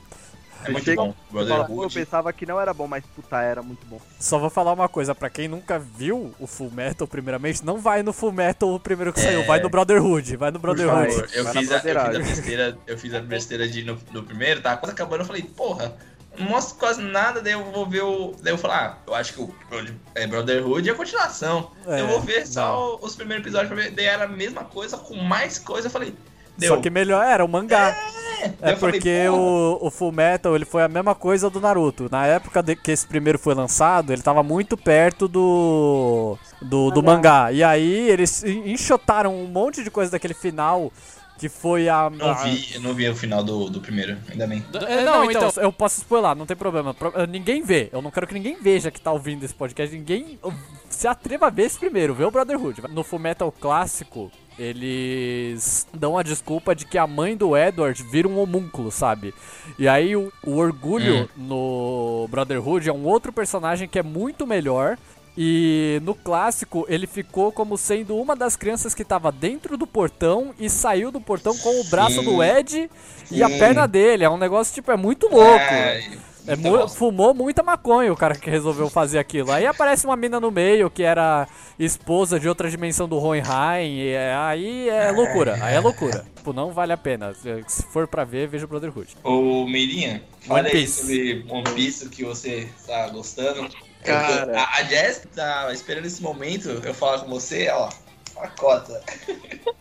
é 0.66 0.70
Eu 0.70 0.74
muito 0.74 0.96
bom. 0.96 1.14
Eu, 1.34 1.48
falo, 1.48 1.48
"Pô, 1.48 1.54
eu 1.54 1.66
Brotherhood. 1.66 1.94
pensava 1.94 2.34
que 2.34 2.46
não 2.46 2.60
era 2.60 2.74
bom, 2.74 2.88
mas 2.88 3.04
puta, 3.16 3.42
era 3.42 3.62
muito 3.62 3.86
bom. 3.86 4.00
Só 4.20 4.38
vou 4.40 4.50
falar 4.50 4.74
uma 4.74 4.88
coisa, 4.90 5.14
pra 5.16 5.30
quem 5.30 5.48
nunca 5.48 5.78
viu 5.80 6.34
o 6.40 6.48
Full 6.48 6.72
Metal 6.72 7.08
primeiramente, 7.08 7.64
não 7.66 7.78
vai 7.80 8.04
no 8.04 8.12
Full 8.14 8.32
Metal 8.32 8.70
o 8.74 8.80
primeiro 8.80 9.12
que 9.14 9.20
saiu, 9.20 9.46
vai 9.46 9.60
no 9.60 9.70
Brotherhood, 9.70 10.36
vai 10.38 10.52
no 10.52 10.60
Brotherhood. 10.60 11.12
favor, 11.12 11.30
eu 11.34 11.44
Vai 11.44 11.54
fiz, 11.54 11.72
a, 11.72 11.76
eu 11.76 11.82
fiz 11.82 11.92
a 11.92 12.20
besteira, 12.20 12.78
eu 12.88 12.98
fiz 12.98 13.14
a 13.14 13.20
besteira 13.22 13.68
de 13.68 13.80
ir 13.82 13.84
no, 13.84 13.98
no 14.12 14.24
primeiro, 14.24 14.62
tá 14.62 14.76
quase 14.78 14.94
acabando, 14.94 15.22
eu 15.22 15.26
falei, 15.26 15.44
porra, 15.44 15.96
não 16.38 16.48
mostra 16.48 16.78
quase 16.78 17.02
nada, 17.02 17.42
daí 17.42 17.54
eu 17.54 17.64
vou 17.72 17.86
ver 17.88 18.02
o. 18.02 18.36
Daí 18.42 18.52
eu 18.52 18.58
falar, 18.58 18.86
ah, 18.86 19.04
eu 19.08 19.16
acho 19.16 19.34
que 19.34 19.42
o 19.42 19.56
Brother- 19.70 19.94
é 20.16 20.28
Brotherhood 20.28 20.90
é 20.90 20.92
a 20.92 20.96
continuação. 20.96 21.72
É, 21.88 22.02
eu 22.02 22.08
vou 22.08 22.20
ver 22.20 22.46
só 22.46 22.98
não. 23.00 23.08
os 23.08 23.16
primeiros 23.16 23.42
episódios 23.46 23.72
pra 23.72 23.82
ver. 23.82 23.92
Daí 23.92 24.06
era 24.06 24.26
a 24.26 24.28
mesma 24.28 24.66
coisa, 24.66 24.98
com 24.98 25.16
mais 25.16 25.58
coisa, 25.58 25.88
eu 25.88 25.92
falei, 25.92 26.14
deu. 26.58 26.76
Só 26.76 26.82
que 26.82 26.90
melhor 26.90 27.24
era 27.26 27.46
o 27.46 27.48
mangá. 27.48 27.92
Daí 27.92 28.25
É 28.62 28.72
eu 28.74 28.78
falei, 28.78 29.00
porque 29.00 29.24
porra, 29.28 29.40
o, 29.42 29.88
o 29.88 29.92
Full 29.92 30.12
Metal 30.12 30.56
ele 30.56 30.66
foi 30.66 30.84
a 30.84 30.88
mesma 30.88 31.16
coisa 31.16 31.50
do 31.50 31.60
Naruto. 31.62 32.08
Na 32.12 32.26
época 32.26 32.62
de- 32.62 32.76
que 32.76 32.92
esse 32.92 33.06
primeiro 33.08 33.40
foi 33.40 33.54
lançado, 33.54 34.12
ele 34.14 34.22
tava 34.22 34.44
muito 34.44 34.76
perto 34.78 35.28
do 35.28 36.38
do, 36.62 36.92
do 36.92 37.04
mangá. 37.04 37.52
E 37.52 37.64
aí 37.64 38.10
eles 38.10 38.44
en- 38.44 38.72
enxotaram 38.72 39.34
um 39.36 39.48
monte 39.48 39.84
de 39.84 39.92
coisa 39.92 40.12
daquele 40.12 40.34
final 40.34 40.92
que 41.38 41.50
foi 41.50 41.90
a. 41.90 42.10
Não 42.10 42.30
a- 42.30 42.34
vi, 42.44 42.76
eu 42.76 42.82
não 42.82 42.94
vi 42.94 43.08
o 43.10 43.16
final 43.16 43.44
do, 43.44 43.70
do 43.70 43.82
primeiro, 43.82 44.18
ainda 44.32 44.48
bem. 44.48 44.64
É, 44.88 45.04
não, 45.04 45.30
então, 45.30 45.52
eu 45.58 45.72
posso 45.72 46.00
spoiler, 46.00 46.36
não 46.36 46.46
tem 46.46 46.56
problema. 46.56 46.94
Pro- 46.94 47.14
eh, 47.16 47.28
Ninguém 47.28 47.62
vê. 47.62 47.90
Eu 47.92 48.02
não 48.02 48.10
quero 48.12 48.26
que 48.28 48.34
ninguém 48.34 48.58
veja 48.62 48.90
que 48.92 49.02
tá 49.02 49.12
ouvindo 49.12 49.44
esse 49.44 49.54
podcast. 49.54 49.96
Ninguém 49.96 50.40
uh, 50.44 50.54
se 50.90 51.08
atreva 51.08 51.48
a 51.48 51.50
ver 51.50 51.64
esse 51.64 51.78
primeiro, 51.78 52.14
vê 52.14 52.24
o 52.24 52.32
Brotherhood. 52.32 52.82
No 52.90 53.04
Fullmetal 53.04 53.52
clássico, 53.52 54.32
eles 54.58 55.86
dão 55.94 56.18
a 56.18 56.24
desculpa 56.24 56.74
de 56.76 56.86
que 56.86 56.98
a 56.98 57.06
mãe 57.08 57.36
do 57.36 57.56
Edward 57.58 58.02
vira 58.04 58.28
um 58.28 58.40
homúnculo, 58.40 58.92
sabe? 58.92 59.34
E 59.78 59.88
aí 59.88 60.16
o, 60.16 60.32
o 60.44 60.56
orgulho 60.58 61.30
no 61.36 62.28
Brotherhood 62.30 62.88
é 62.88 62.94
um 62.94 63.06
outro 63.06 63.34
personagem 63.34 63.88
que 63.88 64.00
é 64.00 64.04
muito 64.04 64.46
melhor. 64.48 64.98
E 65.38 66.00
no 66.04 66.16
clássico 66.16 66.86
ele 66.88 67.06
ficou 67.08 67.52
como 67.52 67.78
sendo 67.78 68.16
uma 68.18 68.36
das 68.36 68.56
crianças 68.56 68.94
que 68.94 69.04
tava 69.04 69.32
dentro 69.32 69.76
do 69.78 69.86
portão 69.86 70.54
e 70.60 70.70
saiu 70.70 71.12
do 71.12 71.20
portão 71.20 71.58
com 71.58 71.82
o 71.82 71.84
braço 71.86 72.20
Sim. 72.20 72.24
do 72.24 72.42
Ed 72.44 72.90
e 73.30 73.44
a 73.44 73.50
Sim. 73.50 73.60
perna 73.60 73.88
dele. 73.88 74.24
É 74.24 74.30
um 74.30 74.38
negócio, 74.38 74.74
tipo, 74.74 74.92
é 74.92 74.98
muito 74.98 75.28
louco. 75.28 75.60
É, 75.60 76.10
É 76.48 76.56
muita 76.56 76.84
mu- 76.84 76.88
fumou 76.90 77.34
muita 77.34 77.64
maconha 77.64 78.14
o 78.14 78.16
cara 78.16 78.36
que 78.36 78.50
resolveu 78.50 78.88
fazer 78.90 79.18
aquilo. 79.18 79.52
Aí 79.52 79.66
aparece 79.66 80.06
uma 80.06 80.16
mina 80.16 80.40
no 80.40 80.52
meio 80.52 80.90
que 80.92 81.02
era 81.04 81.48
esposa 81.80 82.40
de 82.40 82.48
outra 82.48 82.70
dimensão 82.70 83.08
do 83.10 83.18
Hohenheim. 83.18 83.92
E 83.98 84.10
é- 84.10 84.36
aí 84.36 84.88
é 84.88 85.12
loucura. 85.12 85.58
Aí 85.60 85.74
é 85.76 85.80
loucura. 85.80 86.24
Tipo, 86.36 86.54
não 86.54 86.72
vale 86.72 86.94
a 86.94 86.98
pena. 86.98 87.34
Se 87.68 87.84
for 87.92 88.08
pra 88.08 88.24
ver, 88.24 88.48
veja 88.48 88.64
o 88.66 88.68
Brotherhood. 88.68 89.18
Ô, 89.24 89.66
Meirinha, 89.68 90.22
fala 90.42 90.60
One 90.60 90.70
aí 90.70 90.88
sobre 90.88 91.46
One 91.50 91.64
Piece 91.74 92.08
que 92.10 92.24
você 92.24 92.70
tá 92.86 93.10
gostando. 93.10 93.68
Cara. 94.06 94.52
Eu 94.52 94.60
a, 94.60 94.70
a 94.76 94.84
Jess 94.84 95.28
tá 95.36 95.74
esperando 95.74 96.06
esse 96.06 96.22
momento 96.22 96.70
eu 96.70 96.94
falar 96.94 97.20
com 97.20 97.30
você, 97.30 97.70
ó. 97.70 97.90
A 98.38 98.48
cota. 98.50 99.02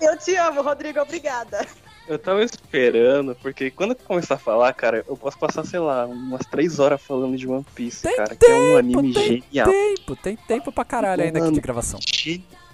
Eu 0.00 0.16
te 0.16 0.34
amo, 0.36 0.62
Rodrigo, 0.62 1.00
obrigada. 1.00 1.66
Eu 2.06 2.18
tava 2.18 2.42
esperando, 2.42 3.34
porque 3.34 3.70
quando 3.70 3.90
eu 3.90 3.96
começar 3.96 4.36
a 4.36 4.38
falar, 4.38 4.72
cara, 4.72 5.04
eu 5.06 5.16
posso 5.16 5.36
passar, 5.38 5.66
sei 5.66 5.80
lá, 5.80 6.06
umas 6.06 6.46
três 6.46 6.78
horas 6.78 7.02
falando 7.02 7.36
de 7.36 7.46
One 7.46 7.66
Piece, 7.74 8.02
Tem 8.02 8.16
cara, 8.16 8.34
que 8.34 8.46
é 8.46 8.54
um 8.54 8.76
anime 8.76 9.12
tem 9.12 9.42
genial. 9.42 9.68
tempo, 9.70 10.16
tem 10.16 10.36
tempo 10.36 10.72
pra 10.72 10.84
caralho 10.84 11.22
ainda 11.24 11.38
aqui 11.40 11.52
de 11.52 11.60
gravação. 11.60 12.00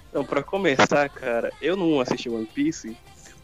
Então, 0.09 0.23
pra 0.23 0.41
começar, 0.41 1.09
cara, 1.09 1.51
eu 1.61 1.75
não 1.75 1.99
assisti 1.99 2.29
One 2.29 2.45
Piece 2.45 2.95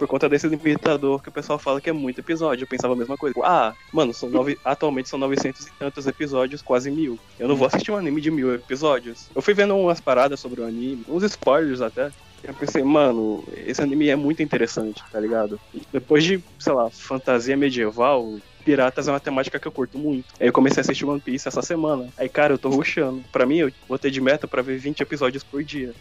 por 0.02 0.08
conta 0.08 0.28
desse 0.28 0.48
limitador 0.48 1.22
que 1.22 1.30
o 1.30 1.32
pessoal 1.32 1.60
fala 1.60 1.80
que 1.80 1.88
é 1.88 1.94
muito 1.94 2.22
episódio. 2.22 2.64
Eu 2.64 2.68
pensava 2.68 2.96
a 2.96 2.98
mesma 2.98 3.16
coisa. 3.16 3.36
Ah, 3.44 3.72
mano, 3.94 4.12
são 4.12 4.28
nove, 4.30 4.58
atualmente 4.66 5.08
são 5.08 5.20
900 5.20 5.68
e 5.68 5.72
tantos 5.78 6.08
episódios, 6.08 6.60
quase 6.64 6.90
mil. 6.90 7.20
Eu 7.38 7.48
não 7.48 7.56
vou 7.56 7.68
assistir 7.68 7.92
um 7.92 7.98
anime 7.98 8.20
de 8.20 8.32
mil 8.32 8.52
episódios. 8.52 9.30
Eu 9.36 9.44
fui 9.44 9.54
vendo 9.54 9.78
umas 9.78 10.02
paradas 10.02 10.40
sobre 10.40 10.60
o 10.60 10.66
anime, 10.66 11.06
uns 11.08 11.22
spoilers 11.22 11.82
até. 11.82 12.10
Eu 12.44 12.52
pensei, 12.56 12.82
mano, 12.82 13.44
esse 13.56 13.80
anime 13.80 14.10
é 14.10 14.16
muito 14.16 14.42
interessante, 14.42 15.04
tá 15.12 15.20
ligado? 15.20 15.60
Depois 15.94 16.24
de, 16.24 16.44
sei 16.58 16.74
lá, 16.74 16.90
fantasia 16.90 17.56
medieval, 17.56 18.40
piratas 18.66 19.08
é 19.08 19.12
uma 19.12 19.20
temática 19.20 19.60
que 19.60 19.68
eu 19.68 19.72
curto 19.72 20.00
muito. 20.00 20.26
Aí 20.40 20.48
eu 20.48 20.54
comecei 20.54 20.80
a 20.80 20.82
assistir 20.82 21.06
One 21.06 21.22
Piece 21.22 21.48
essa 21.48 21.62
semana. 21.62 22.08
Aí, 22.18 22.28
cara, 22.28 22.54
eu 22.54 22.58
tô 22.58 22.70
rushando. 22.70 23.24
Pra 23.32 23.46
mim, 23.46 23.58
eu 23.58 23.72
botei 23.88 24.10
de 24.10 24.20
meta 24.20 24.48
pra 24.48 24.64
ver 24.64 24.80
20 24.80 25.02
episódios 25.02 25.44
por 25.44 25.64
dia. 25.64 25.94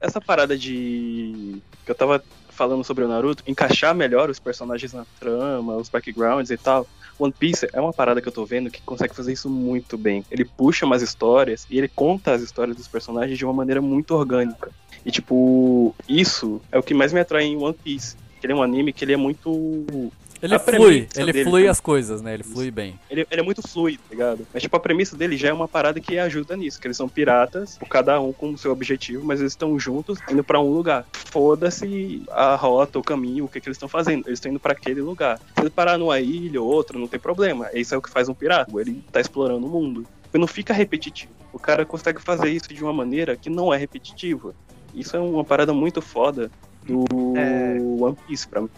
Essa 0.00 0.20
parada 0.20 0.56
de. 0.56 1.60
que 1.84 1.90
eu 1.90 1.94
tava 1.94 2.22
falando 2.50 2.82
sobre 2.84 3.04
o 3.04 3.08
Naruto, 3.08 3.42
encaixar 3.46 3.94
melhor 3.94 4.30
os 4.30 4.38
personagens 4.38 4.92
na 4.92 5.04
trama, 5.20 5.76
os 5.76 5.88
backgrounds 5.88 6.50
e 6.50 6.56
tal. 6.56 6.86
One 7.18 7.32
Piece 7.32 7.68
é 7.72 7.80
uma 7.80 7.92
parada 7.92 8.20
que 8.20 8.28
eu 8.28 8.32
tô 8.32 8.44
vendo 8.44 8.70
que 8.70 8.80
consegue 8.82 9.14
fazer 9.14 9.32
isso 9.32 9.48
muito 9.48 9.96
bem. 9.96 10.24
Ele 10.30 10.44
puxa 10.44 10.84
umas 10.84 11.02
histórias 11.02 11.66
e 11.70 11.78
ele 11.78 11.88
conta 11.88 12.32
as 12.32 12.42
histórias 12.42 12.76
dos 12.76 12.88
personagens 12.88 13.38
de 13.38 13.44
uma 13.44 13.54
maneira 13.54 13.80
muito 13.80 14.14
orgânica. 14.14 14.70
E, 15.04 15.10
tipo, 15.10 15.94
isso 16.08 16.60
é 16.72 16.78
o 16.78 16.82
que 16.82 16.92
mais 16.92 17.12
me 17.12 17.20
atrai 17.20 17.44
em 17.44 17.56
One 17.56 17.74
Piece. 17.74 18.16
Que 18.40 18.46
ele 18.46 18.52
é 18.52 18.56
um 18.56 18.62
anime 18.62 18.92
que 18.92 19.04
ele 19.04 19.12
é 19.12 19.16
muito. 19.16 20.12
Ele 20.46 20.54
A 20.54 20.58
flui, 20.58 21.08
ele 21.16 21.32
dele 21.32 21.44
flui 21.44 21.68
as 21.68 21.80
coisas, 21.80 22.22
né? 22.22 22.34
Ele 22.34 22.42
flui 22.42 22.70
bem. 22.70 22.98
Ele, 23.10 23.26
ele 23.30 23.40
é 23.40 23.44
muito 23.44 23.66
fluido, 23.66 24.02
tá 24.08 24.10
ligado? 24.10 24.46
Mas, 24.52 24.62
tipo, 24.62 24.76
a 24.76 24.80
premissa 24.80 25.16
dele 25.16 25.36
já 25.36 25.48
é 25.48 25.52
uma 25.52 25.68
parada 25.68 26.00
que 26.00 26.18
ajuda 26.18 26.56
nisso. 26.56 26.80
Que 26.80 26.86
eles 26.86 26.96
são 26.96 27.08
piratas, 27.08 27.78
cada 27.90 28.20
um 28.20 28.32
com 28.32 28.50
o 28.50 28.58
seu 28.58 28.72
objetivo, 28.72 29.24
mas 29.24 29.40
eles 29.40 29.52
estão 29.52 29.78
juntos, 29.78 30.18
indo 30.30 30.42
pra 30.44 30.60
um 30.60 30.72
lugar. 30.72 31.04
Foda-se 31.12 32.22
a 32.30 32.54
rota, 32.54 32.98
o 32.98 33.02
caminho, 33.02 33.44
o 33.44 33.48
que, 33.48 33.60
que 33.60 33.68
eles 33.68 33.76
estão 33.76 33.88
fazendo. 33.88 34.26
Eles 34.26 34.38
estão 34.38 34.50
indo 34.50 34.60
pra 34.60 34.72
aquele 34.72 35.00
lugar. 35.00 35.38
Se 35.38 35.60
ele 35.60 35.70
parar 35.70 35.98
numa 35.98 36.20
ilha 36.20 36.62
ou 36.62 36.68
outra, 36.68 36.98
não 36.98 37.08
tem 37.08 37.18
problema. 37.20 37.68
Isso 37.74 37.94
é 37.94 37.98
o 37.98 38.02
que 38.02 38.10
faz 38.10 38.28
um 38.28 38.34
pirata. 38.34 38.70
Ele 38.80 39.02
tá 39.10 39.20
explorando 39.20 39.66
o 39.66 39.70
mundo. 39.70 40.06
E 40.32 40.38
não 40.38 40.46
fica 40.46 40.72
repetitivo. 40.72 41.32
O 41.52 41.58
cara 41.58 41.86
consegue 41.86 42.20
fazer 42.20 42.50
isso 42.50 42.68
de 42.68 42.82
uma 42.84 42.92
maneira 42.92 43.36
que 43.36 43.48
não 43.48 43.72
é 43.72 43.76
repetitiva. 43.76 44.54
Isso 44.94 45.16
é 45.16 45.20
uma 45.20 45.44
parada 45.44 45.72
muito 45.72 46.02
foda 46.02 46.50
do 46.84 47.04
É. 47.36 47.78
One 47.80 48.16
Piece 48.26 48.46
pra 48.46 48.60
mim. 48.60 48.70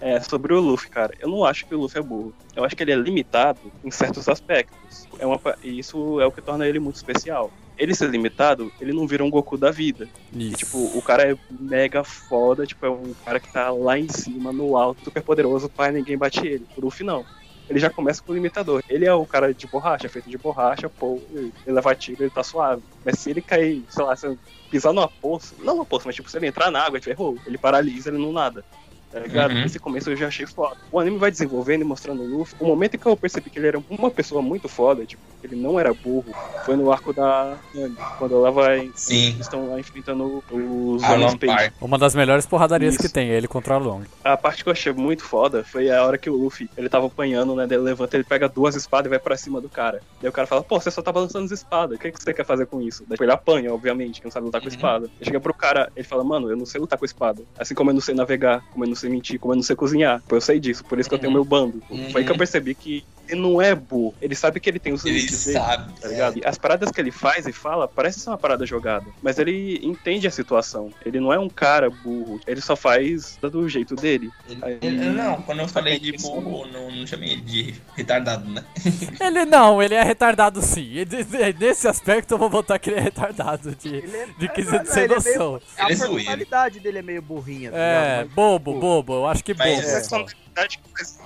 É, 0.00 0.18
sobre 0.20 0.54
o 0.54 0.60
Luffy, 0.60 0.88
cara. 0.88 1.12
Eu 1.20 1.28
não 1.28 1.44
acho 1.44 1.66
que 1.66 1.74
o 1.74 1.78
Luffy 1.78 1.98
é 1.98 2.02
burro. 2.02 2.32
Eu 2.56 2.64
acho 2.64 2.74
que 2.74 2.82
ele 2.82 2.92
é 2.92 2.96
limitado 2.96 3.60
em 3.84 3.90
certos 3.90 4.28
aspectos. 4.28 5.06
É 5.18 5.26
uma, 5.26 5.38
e 5.62 5.78
isso 5.78 6.20
é 6.20 6.26
o 6.26 6.32
que 6.32 6.40
torna 6.40 6.66
ele 6.66 6.78
muito 6.78 6.96
especial. 6.96 7.50
Ele 7.76 7.94
ser 7.94 8.10
limitado, 8.10 8.70
ele 8.80 8.92
não 8.92 9.06
vira 9.06 9.24
um 9.24 9.30
Goku 9.30 9.56
da 9.56 9.70
vida. 9.70 10.08
E, 10.34 10.50
tipo, 10.50 10.78
o 10.78 11.02
cara 11.02 11.32
é 11.32 11.36
mega 11.58 12.04
foda, 12.04 12.66
tipo, 12.66 12.84
é 12.84 12.90
um 12.90 13.14
cara 13.24 13.40
que 13.40 13.50
tá 13.50 13.70
lá 13.70 13.98
em 13.98 14.08
cima, 14.08 14.52
no 14.52 14.76
alto, 14.76 15.04
super 15.04 15.22
poderoso, 15.22 15.68
pai, 15.68 15.90
ninguém 15.90 16.16
bate 16.16 16.46
ele. 16.46 16.66
O 16.76 16.80
Luffy 16.82 17.04
não. 17.04 17.24
Ele 17.70 17.78
já 17.78 17.88
começa 17.88 18.22
com 18.22 18.32
o 18.32 18.34
limitador. 18.34 18.82
Ele 18.88 19.06
é 19.06 19.14
o 19.14 19.24
cara 19.24 19.54
de 19.54 19.66
borracha, 19.66 20.08
feito 20.08 20.28
de 20.28 20.36
borracha, 20.36 20.88
pô, 20.88 21.22
ele 21.32 21.52
leva 21.66 21.94
tiro, 21.94 22.24
ele 22.24 22.30
tá 22.30 22.42
suave. 22.42 22.82
Mas 23.04 23.18
se 23.18 23.30
ele 23.30 23.40
cair, 23.40 23.84
sei 23.88 24.04
lá, 24.04 24.16
se 24.16 24.36
pisar 24.70 24.92
numa 24.92 25.08
poça, 25.08 25.54
não 25.60 25.76
numa 25.76 25.86
poça, 25.86 26.04
mas 26.06 26.16
tipo, 26.16 26.28
se 26.28 26.36
ele 26.36 26.48
entrar 26.48 26.70
na 26.70 26.82
água, 26.82 26.98
ele 26.98 27.04
ferrou. 27.04 27.38
Ele 27.46 27.56
paralisa, 27.56 28.10
ele 28.10 28.18
não 28.18 28.32
nada. 28.32 28.64
Tá 29.10 29.18
ligado? 29.18 29.52
Uhum. 29.52 29.64
Esse 29.64 29.78
começo 29.78 30.08
eu 30.10 30.16
já 30.16 30.28
achei 30.28 30.46
foda. 30.46 30.76
O 30.92 31.00
anime 31.00 31.18
vai 31.18 31.30
desenvolvendo 31.30 31.80
e 31.82 31.84
mostrando 31.84 32.22
o 32.22 32.26
Luffy. 32.38 32.54
O 32.60 32.66
momento 32.66 32.94
em 32.94 32.98
que 32.98 33.06
eu 33.06 33.16
percebi 33.16 33.50
que 33.50 33.58
ele 33.58 33.66
era 33.68 33.82
uma 33.90 34.10
pessoa 34.10 34.40
muito 34.40 34.68
foda, 34.68 35.04
tipo, 35.04 35.20
que 35.40 35.46
ele 35.48 35.56
não 35.56 35.80
era 35.80 35.92
burro, 35.92 36.32
foi 36.64 36.76
no 36.76 36.92
arco 36.92 37.12
da 37.12 37.58
Nami, 37.74 37.96
quando 38.18 38.36
ela 38.36 38.50
vai. 38.52 38.90
Sim. 38.94 39.30
Eles 39.30 39.40
estão 39.40 39.68
lá 39.70 39.80
enfrentando 39.80 40.42
os 40.50 41.02
Space. 41.32 41.46
Park. 41.46 41.72
Uma 41.80 41.98
das 41.98 42.14
melhores 42.14 42.46
porradarias 42.46 42.94
Isso. 42.94 43.02
que 43.02 43.08
tem, 43.12 43.30
é 43.30 43.36
ele 43.36 43.48
contra 43.48 43.76
o 43.76 43.82
Long. 43.82 44.02
A 44.22 44.36
parte 44.36 44.62
que 44.62 44.68
eu 44.68 44.72
achei 44.72 44.92
muito 44.92 45.24
foda 45.24 45.64
foi 45.64 45.90
a 45.90 46.04
hora 46.04 46.16
que 46.18 46.30
o 46.30 46.36
Luffy, 46.36 46.68
ele 46.76 46.88
tava 46.88 47.06
apanhando, 47.06 47.54
né? 47.56 47.64
Ele 47.64 47.78
levanta, 47.78 48.16
ele 48.16 48.24
pega 48.24 48.48
duas 48.48 48.74
espadas 48.76 49.06
e 49.06 49.10
vai 49.10 49.18
pra 49.18 49.36
cima 49.36 49.60
do 49.60 49.68
cara. 49.68 50.00
Daí 50.20 50.28
o 50.28 50.32
cara 50.32 50.46
fala, 50.46 50.62
pô, 50.62 50.80
você 50.80 50.90
só 50.90 51.02
tá 51.02 51.10
balançando 51.10 51.44
as 51.46 51.50
espadas, 51.50 51.96
o 51.96 52.00
que, 52.00 52.12
que 52.12 52.22
você 52.22 52.32
quer 52.32 52.44
fazer 52.44 52.66
com 52.66 52.80
isso? 52.80 53.04
Daí 53.08 53.16
ele 53.20 53.32
apanha, 53.32 53.72
obviamente, 53.74 54.20
que 54.20 54.26
não 54.26 54.30
sabe 54.30 54.46
lutar 54.46 54.60
com 54.60 54.68
Uhum. 54.68 54.74
espada. 54.74 55.06
Ele 55.06 55.24
chega 55.24 55.40
pro 55.40 55.52
cara, 55.54 55.90
ele 55.96 56.06
fala, 56.06 56.22
mano, 56.22 56.48
eu 56.50 56.56
não 56.56 56.66
sei 56.66 56.80
lutar 56.80 56.98
com 56.98 57.04
espada. 57.04 57.42
Assim 57.58 57.74
como 57.74 57.90
eu 57.90 57.94
não 57.94 58.00
sei 58.00 58.14
navegar, 58.14 58.62
como 58.72 58.84
eu 58.84 58.88
não 58.88 58.94
sei 59.00 59.10
mentir, 59.10 59.38
como 59.38 59.52
eu 59.52 59.56
não 59.56 59.62
sei 59.62 59.74
cozinhar. 59.76 60.22
Pô, 60.28 60.36
eu 60.36 60.40
sei 60.40 60.60
disso, 60.60 60.84
por 60.84 60.98
isso 60.98 61.08
que 61.08 61.14
eu 61.14 61.18
tenho 61.18 61.30
Uhum. 61.32 61.38
meu 61.38 61.44
bando. 61.44 61.82
Uhum. 61.90 62.10
Foi 62.10 62.20
aí 62.22 62.26
que 62.26 62.32
eu 62.32 62.36
percebi 62.38 62.74
que 62.74 63.04
ele 63.28 63.40
não 63.40 63.62
é 63.62 63.76
burro. 63.76 64.12
Ele 64.20 64.34
sabe 64.34 64.58
que 64.58 64.68
ele 64.68 64.80
tem 64.80 64.92
os 64.92 65.04
Ele 65.04 65.14
limites 65.14 65.44
dele 65.46 65.58
sabe. 65.58 65.92
tá 66.00 66.08
ligado? 66.08 66.38
E 66.38 66.42
as 66.44 66.58
paradas 66.58 66.90
que 66.90 67.00
ele 67.00 67.12
faz 67.12 67.46
e 67.46 67.52
fala 67.52 67.86
parece 67.86 68.18
ser 68.18 68.28
uma 68.30 68.36
parada 68.38 68.66
jogada, 68.66 69.06
mas 69.22 69.38
ele 69.38 69.78
entende 69.84 70.26
a 70.26 70.30
situação. 70.32 70.90
Ele 71.06 71.20
não 71.20 71.32
é 71.32 71.38
um 71.38 71.48
cara 71.48 71.88
burro, 71.88 72.40
ele 72.44 72.60
só 72.60 72.74
faz 72.74 73.38
do 73.40 73.68
jeito 73.68 73.94
dele. 73.94 74.30
Ele- 74.48 74.64
Aí- 74.64 74.78
ele- 74.82 75.10
não, 75.10 75.40
quando 75.42 75.60
eu 75.60 75.68
falei 75.68 75.98
de 76.00 76.10
burro, 76.16 76.66
não, 76.72 76.90
não 76.90 77.06
chamei 77.06 77.30
ele 77.34 77.40
de 77.42 77.74
retardado, 77.96 78.48
né? 78.50 78.64
Ele 79.20 79.44
não, 79.44 79.80
ele 79.82 79.94
é 79.94 80.02
retardado 80.02 80.60
sim. 80.60 80.94
Ele- 80.94 81.26
Nesse 81.58 81.86
aspecto 81.86 82.32
eu 82.34 82.38
vou 82.38 82.48
botar 82.50 82.78
que 82.80 82.90
ele 82.90 82.98
é 82.98 83.02
retardado 83.02 83.74
de, 83.76 83.88
Ele 83.94 84.16
é, 84.16 84.26
de 84.38 84.46
é, 84.46 84.48
quesito 84.48 84.76
não, 84.84 84.86
sem 84.86 85.04
ele 85.04 85.14
é 85.14 85.20
meio- 85.20 85.38
noção. 85.38 85.54
A 85.78 85.84
Ele 85.84 85.92
é 85.92 85.96
personalidade 85.96 86.80
dele 86.80 86.98
é 86.98 87.02
meio 87.02 87.22
burrinha. 87.22 87.70
tá 87.70 87.76
É? 87.78 88.24
Mas, 88.24 88.32
bobo, 88.32 88.72
tipo, 88.74 88.80
bobo, 88.90 89.14
eu 89.14 89.26
acho 89.26 89.44
que 89.44 89.54
bobo. 89.54 89.68
Mas- 89.68 89.78
É 89.86 89.96
a 89.96 90.00
personalidade 90.00 90.78
que 90.78 90.90
faz 90.98 91.18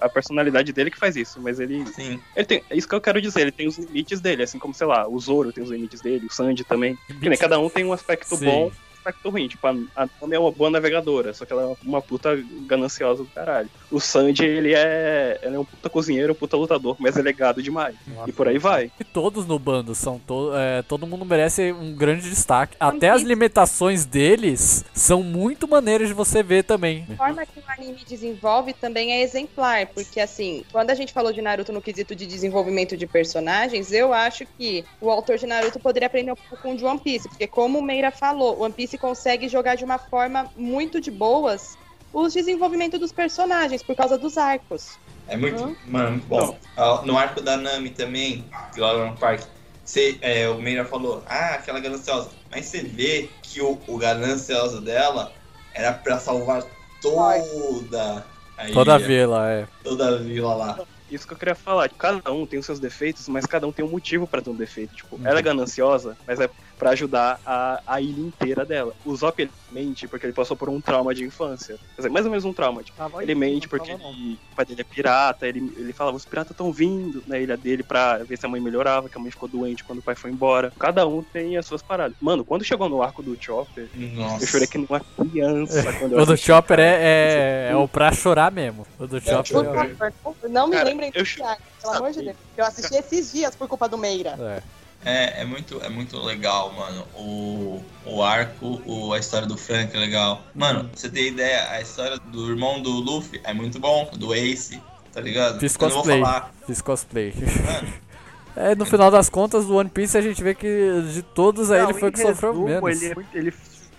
a 0.00 0.08
personalidade 0.10 0.72
dele 0.74 0.90
que 0.90 0.98
faz 0.98 1.16
isso, 1.16 1.40
mas 1.40 1.58
ele, 1.58 1.86
Sim. 1.86 2.20
ele 2.36 2.44
tem, 2.44 2.62
é 2.68 2.76
isso 2.76 2.86
que 2.86 2.94
eu 2.94 3.00
quero 3.00 3.20
dizer, 3.20 3.40
ele 3.40 3.50
tem 3.52 3.66
os 3.66 3.78
limites 3.78 4.20
dele, 4.20 4.42
assim 4.42 4.58
como, 4.58 4.74
sei 4.74 4.86
lá, 4.86 5.08
o 5.08 5.18
Zoro 5.18 5.52
tem 5.52 5.64
os 5.64 5.70
limites 5.70 6.02
dele, 6.02 6.26
o 6.26 6.32
Sanji 6.32 6.64
também. 6.64 6.98
Que 7.18 7.28
nem 7.30 7.38
cada 7.38 7.58
um 7.58 7.68
tem 7.70 7.84
um 7.84 7.92
aspecto 7.92 8.36
Sim. 8.36 8.44
bom 8.44 8.70
aspecto 9.00 9.30
ruim. 9.30 9.48
Tipo, 9.48 9.66
a, 9.66 9.70
a 9.96 10.08
Nami 10.20 10.36
é 10.36 10.38
uma 10.38 10.52
boa 10.52 10.70
navegadora, 10.70 11.32
só 11.32 11.44
que 11.44 11.52
ela 11.52 11.62
é 11.62 11.76
uma 11.82 12.02
puta 12.02 12.30
gananciosa 12.66 13.24
do 13.24 13.30
caralho. 13.30 13.68
O 13.90 13.98
Sanji, 13.98 14.44
ele 14.44 14.74
é, 14.74 15.40
ele 15.42 15.56
é 15.56 15.58
um 15.58 15.64
puta 15.64 15.88
cozinheiro, 15.88 16.32
um 16.32 16.36
puta 16.36 16.56
lutador, 16.56 16.96
mas 16.98 17.16
ele 17.16 17.28
é 17.28 17.32
gado 17.32 17.62
demais. 17.62 17.96
e 18.26 18.32
por 18.32 18.46
aí 18.46 18.58
vai. 18.58 18.90
E 19.00 19.04
todos 19.04 19.46
no 19.46 19.58
bando 19.58 19.94
são 19.94 20.18
to 20.18 20.52
é, 20.54 20.82
todo 20.82 21.06
mundo 21.06 21.24
merece 21.24 21.72
um 21.72 21.94
grande 21.94 22.28
destaque. 22.28 22.76
Até 22.78 23.10
as 23.10 23.22
limitações 23.22 24.04
deles 24.04 24.84
são 24.92 25.22
muito 25.22 25.66
maneiras 25.66 26.08
de 26.08 26.14
você 26.14 26.42
ver 26.42 26.64
também. 26.64 27.06
A 27.10 27.16
forma 27.16 27.46
que 27.46 27.58
o 27.58 27.62
anime 27.66 28.04
desenvolve 28.06 28.72
também 28.72 29.12
é 29.12 29.22
exemplar, 29.22 29.86
porque 29.86 30.20
assim, 30.20 30.64
quando 30.70 30.90
a 30.90 30.94
gente 30.94 31.12
falou 31.12 31.32
de 31.32 31.40
Naruto 31.40 31.72
no 31.72 31.80
quesito 31.80 32.14
de 32.14 32.26
desenvolvimento 32.26 32.96
de 32.96 33.06
personagens, 33.06 33.92
eu 33.92 34.12
acho 34.12 34.44
que 34.58 34.84
o 35.00 35.10
autor 35.10 35.38
de 35.38 35.46
Naruto 35.46 35.78
poderia 35.80 36.06
aprender 36.06 36.32
um 36.32 36.36
pouco 36.36 36.62
com 36.62 36.74
o 36.74 36.76
de 36.76 36.84
One 36.84 37.00
Piece, 37.00 37.28
porque 37.28 37.46
como 37.46 37.78
o 37.78 37.82
Meira 37.82 38.10
falou, 38.10 38.60
One 38.62 38.72
Piece 38.72 38.89
consegue 38.98 39.48
jogar 39.48 39.74
de 39.76 39.84
uma 39.84 39.98
forma 39.98 40.50
muito 40.56 41.00
de 41.00 41.10
boas 41.10 41.76
os 42.12 42.32
desenvolvimentos 42.32 42.98
dos 42.98 43.12
personagens 43.12 43.82
por 43.82 43.94
causa 43.94 44.18
dos 44.18 44.36
arcos. 44.36 44.98
É 45.28 45.36
muito, 45.36 45.62
Uhum. 45.62 45.76
mano, 45.86 46.10
muito 46.12 46.26
bom. 46.26 46.58
No 47.04 47.16
arco 47.16 47.40
da 47.40 47.56
Nami 47.56 47.90
também, 47.90 48.44
do 48.74 48.84
Alan 48.84 49.14
Park, 49.14 49.42
você, 49.84 50.18
é, 50.20 50.48
o 50.48 50.60
Meira 50.60 50.84
falou, 50.84 51.22
ah, 51.26 51.54
aquela 51.54 51.78
gananciosa. 51.78 52.30
Mas 52.50 52.66
você 52.66 52.82
vê 52.82 53.28
que 53.42 53.60
o, 53.60 53.78
o 53.86 53.96
ganancioso 53.96 54.80
dela 54.80 55.32
era 55.72 55.92
pra 55.92 56.18
salvar 56.18 56.64
toda 57.00 58.24
a 58.58 58.66
Toda 58.72 58.94
a 58.94 58.98
ilha, 58.98 59.06
vila, 59.06 59.50
é. 59.50 59.66
toda 59.82 60.08
a 60.08 60.16
vila 60.18 60.54
lá. 60.54 60.78
Isso 61.10 61.26
que 61.26 61.32
eu 61.32 61.38
queria 61.38 61.54
falar. 61.54 61.88
Cada 61.90 62.30
um 62.32 62.46
tem 62.46 62.58
os 62.58 62.66
seus 62.66 62.78
defeitos, 62.78 63.28
mas 63.28 63.44
cada 63.46 63.66
um 63.66 63.72
tem 63.72 63.84
um 63.84 63.88
motivo 63.88 64.26
pra 64.26 64.40
ter 64.40 64.50
um 64.50 64.54
defeito. 64.54 64.94
Tipo, 64.94 65.18
ela 65.24 65.38
é 65.38 65.42
gananciosa, 65.42 66.16
mas 66.26 66.38
é 66.38 66.48
pra 66.80 66.90
ajudar 66.92 67.38
a, 67.44 67.82
a 67.86 68.00
ilha 68.00 68.22
inteira 68.22 68.64
dela. 68.64 68.94
O 69.04 69.14
Zop 69.14 69.40
ele 69.40 69.50
mente 69.70 70.08
porque 70.08 70.24
ele 70.24 70.32
passou 70.32 70.56
por 70.56 70.70
um 70.70 70.80
trauma 70.80 71.14
de 71.14 71.22
infância. 71.22 71.76
Quer 71.94 71.96
dizer, 71.98 72.08
mais 72.08 72.24
ou 72.24 72.30
menos 72.30 72.44
um 72.46 72.54
trauma. 72.54 72.82
Tipo, 72.82 72.96
tava 72.96 73.22
ele 73.22 73.34
mente 73.34 73.68
porque 73.68 73.92
ele- 73.92 74.38
o 74.50 74.56
pai 74.56 74.64
dele 74.64 74.80
é 74.80 74.84
pirata, 74.84 75.46
ele, 75.46 75.58
ele 75.76 75.92
falava, 75.92 76.16
os 76.16 76.24
piratas 76.24 76.52
estão 76.52 76.72
vindo 76.72 77.22
na 77.26 77.38
ilha 77.38 77.54
dele 77.54 77.82
pra 77.82 78.16
ver 78.18 78.38
se 78.38 78.46
a 78.46 78.48
mãe 78.48 78.60
melhorava, 78.62 79.10
que 79.10 79.16
a 79.18 79.20
mãe 79.20 79.30
ficou 79.30 79.46
doente 79.46 79.84
quando 79.84 79.98
o 79.98 80.02
pai 80.02 80.14
foi 80.14 80.30
embora. 80.30 80.72
Cada 80.78 81.06
um 81.06 81.22
tem 81.22 81.58
as 81.58 81.66
suas 81.66 81.82
paradas. 81.82 82.16
Mano, 82.18 82.44
quando 82.46 82.64
chegou 82.64 82.88
no 82.88 83.02
arco 83.02 83.22
do 83.22 83.36
Chopper, 83.38 83.86
Nossa. 83.94 84.42
eu 84.42 84.46
chorei 84.48 84.66
que 84.66 84.78
nem 84.78 84.86
uma 84.88 85.00
criança 85.00 85.92
quando 85.92 86.12
eu 86.14 86.22
O 86.22 86.26
do 86.26 86.36
Chopper 86.36 86.80
é, 86.80 87.68
é, 87.68 87.68
é 87.72 87.76
o 87.76 87.86
pra 87.86 88.10
chorar 88.10 88.50
mesmo. 88.50 88.86
O 88.98 89.06
do 89.06 89.20
Chopper 89.20 89.52
Por 89.52 89.66
é, 89.66 89.94
favor, 89.94 90.34
não 90.48 90.66
me 90.66 90.76
Cara, 90.76 90.88
lembrem 90.88 91.12
eu 91.14 91.22
de 91.22 91.34
pelo 91.36 91.94
amor 91.94 92.10
de 92.12 92.22
Deus. 92.22 92.36
Eu 92.56 92.64
assisti 92.64 92.94
esses 92.94 93.32
dias 93.32 93.54
por 93.54 93.68
culpa 93.68 93.86
do 93.86 93.98
Meira. 93.98 94.36
é. 94.40 94.79
É, 95.04 95.40
é 95.40 95.44
muito, 95.44 95.80
é 95.82 95.88
muito 95.88 96.18
legal, 96.18 96.72
mano. 96.72 97.06
O, 97.14 97.82
o 98.04 98.22
arco, 98.22 98.82
o, 98.84 99.12
a 99.14 99.18
história 99.18 99.46
do 99.46 99.56
Frank 99.56 99.96
é 99.96 99.98
legal. 99.98 100.42
Mano, 100.54 100.84
pra 100.84 100.90
você 100.94 101.08
ter 101.08 101.28
ideia, 101.28 101.70
a 101.70 101.80
história 101.80 102.18
do 102.18 102.50
irmão 102.50 102.82
do 102.82 102.90
Luffy 102.90 103.40
é 103.44 103.52
muito 103.54 103.78
bom, 103.78 104.10
do 104.16 104.34
Ace, 104.34 104.80
tá 105.12 105.20
ligado? 105.20 105.58
Fiz 105.58 105.76
cosplay. 105.76 106.20
falar. 106.20 106.52
Fiz 106.66 106.82
cosplay. 106.82 107.32
Mano, 107.64 107.92
É, 108.56 108.74
no 108.74 108.84
final 108.84 109.12
das 109.12 109.30
contas, 109.30 109.64
do 109.66 109.76
One 109.76 109.88
Piece 109.88 110.18
a 110.18 110.20
gente 110.20 110.42
vê 110.42 110.54
que 110.56 111.02
de 111.12 111.22
todos 111.22 111.70
aí 111.70 111.80
Não, 111.82 111.90
ele 111.90 111.98
foi 112.00 112.08
o 112.08 112.12
que 112.12 112.18
sofreu 112.20 112.50
resumo, 112.50 112.66
menos. 112.66 113.02
Ele, 113.02 113.12
é 113.12 113.14
muito- 113.14 113.38
ele 113.38 113.54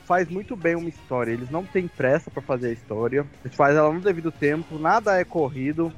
faz 0.05 0.27
muito 0.27 0.55
bem 0.57 0.75
uma 0.75 0.89
história. 0.89 1.31
Eles 1.31 1.49
não 1.49 1.63
têm 1.63 1.87
pressa 1.87 2.29
pra 2.29 2.41
fazer 2.41 2.67
a 2.67 2.71
história. 2.73 3.25
Eles 3.45 3.55
fazem 3.55 3.77
ela 3.77 3.91
no 3.93 4.01
devido 4.01 4.29
tempo, 4.29 4.77
nada 4.77 5.17
é 5.17 5.23
corrido. 5.23 5.91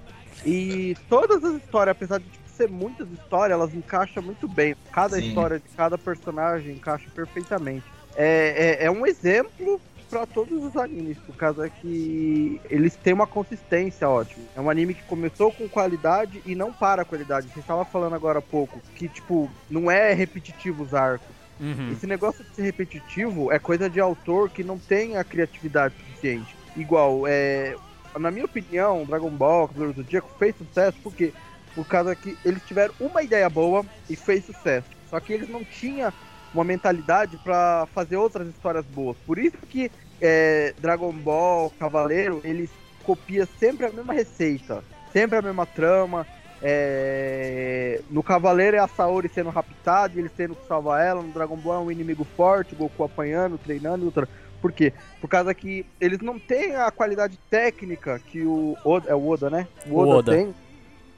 E 0.46 0.96
todas 1.10 1.44
as 1.44 1.56
histórias, 1.56 1.96
apesar 1.96 2.20
de 2.20 2.26
tipo, 2.26 2.43
ser 2.56 2.70
muitas 2.70 3.10
histórias, 3.12 3.58
elas 3.58 3.74
encaixam 3.74 4.24
muito 4.24 4.48
bem. 4.48 4.76
Cada 4.92 5.18
Sim. 5.18 5.28
história 5.28 5.60
de 5.60 5.70
cada 5.76 5.98
personagem 5.98 6.76
encaixa 6.76 7.10
perfeitamente. 7.14 7.86
é, 8.16 8.80
é, 8.82 8.86
é 8.86 8.92
um 8.92 9.06
exemplo 9.06 9.82
pra 10.14 10.28
todos 10.28 10.64
os 10.64 10.78
animes, 10.78 11.18
por 11.26 11.36
causa 11.36 11.68
que 11.68 12.62
eles 12.70 12.96
têm 12.96 13.14
uma 13.14 13.26
consistência 13.26 14.08
ótima. 14.08 14.46
É 14.56 14.62
um 14.62 14.70
anime 14.70 14.94
que 14.94 15.02
começou 15.04 15.52
com 15.52 15.68
qualidade 15.68 16.40
e 16.46 16.54
não 16.54 16.72
para 16.72 17.02
a 17.02 17.06
qualidade. 17.06 17.48
Você 17.48 17.62
estava 17.62 17.84
falando 17.84 18.14
agora 18.14 18.38
há 18.38 18.42
pouco 18.42 18.80
que, 18.96 19.08
tipo, 19.08 19.50
não 19.68 19.90
é 19.90 20.14
repetitivo 20.14 20.84
os 20.84 20.94
arcos. 20.94 21.28
Uhum. 21.60 21.92
Esse 21.92 22.06
negócio 22.06 22.44
de 22.44 22.56
ser 22.56 22.62
repetitivo 22.62 23.52
é 23.52 23.58
coisa 23.58 23.90
de 23.90 24.00
autor 24.00 24.52
que 24.52 24.64
não 24.64 24.78
tem 24.78 25.18
a 25.18 25.24
criatividade 25.24 25.96
suficiente. 25.96 26.56
Igual, 26.76 27.24
é, 27.26 27.76
na 28.20 28.30
minha 28.30 28.46
opinião, 28.46 29.06
Dragon 29.06 29.32
Ball, 29.32 29.68
Cavaleiro 29.68 29.94
do 29.94 30.04
Zodíaco 30.04 30.30
fez 30.38 30.56
sucesso 30.56 30.98
porque 31.02 31.34
por 31.76 31.86
causa 31.88 32.16
que 32.16 32.38
eles 32.44 32.62
tiveram 32.64 32.94
uma 33.00 33.24
ideia 33.24 33.50
boa 33.50 33.86
e 34.10 34.16
fez 34.16 34.46
sucesso. 34.46 34.88
Só 35.10 35.20
que 35.20 35.34
eles 35.34 35.50
não 35.50 35.64
tinham 35.64 36.12
uma 36.54 36.64
mentalidade 36.64 37.38
pra 37.38 37.88
fazer 37.94 38.16
outras 38.18 38.48
histórias 38.48 38.86
boas. 38.86 39.18
Por 39.26 39.40
isso 39.40 39.58
que 39.70 39.92
é, 40.22 40.74
Dragon 40.80 41.12
Ball, 41.12 41.72
Cavaleiro, 41.80 42.42
eles 42.44 42.70
copia 43.04 43.48
sempre 43.60 43.86
a 43.86 43.92
mesma 43.92 44.14
receita, 44.14 44.84
sempre 45.12 45.38
a 45.38 45.42
mesma 45.42 45.66
trama. 45.66 46.26
É, 46.66 48.00
No 48.10 48.24
Cavaleiro 48.24 48.78
é 48.78 48.80
a 48.80 48.88
Saori 48.88 49.28
sendo 49.28 49.50
raptada 49.50 50.14
e 50.16 50.20
eles 50.20 50.32
tendo 50.36 50.56
que 50.56 50.66
salvar 50.66 51.06
ela. 51.06 51.22
No 51.22 51.34
Dragon 51.34 51.58
Ball 51.58 51.76
é 51.76 51.86
um 51.86 51.92
inimigo 51.92 52.26
forte, 52.38 52.76
Goku 52.76 53.04
apanhando, 53.04 53.58
treinando 53.58 54.04
e 54.04 54.06
outra. 54.06 54.30
Por 54.62 54.72
quê? 54.72 54.94
Por 55.20 55.28
causa 55.28 55.54
que 55.54 55.86
eles 56.00 56.20
não 56.20 56.40
têm 56.40 56.78
a 56.78 56.90
qualidade 56.90 57.38
técnica 57.50 58.18
que 58.20 58.44
o 58.44 58.78
Oda, 58.86 59.10
é 59.10 59.14
o 59.14 59.28
Oda, 59.28 59.50
né? 59.50 59.68
O 59.88 60.00
Oda. 60.00 60.32
tem 60.32 60.56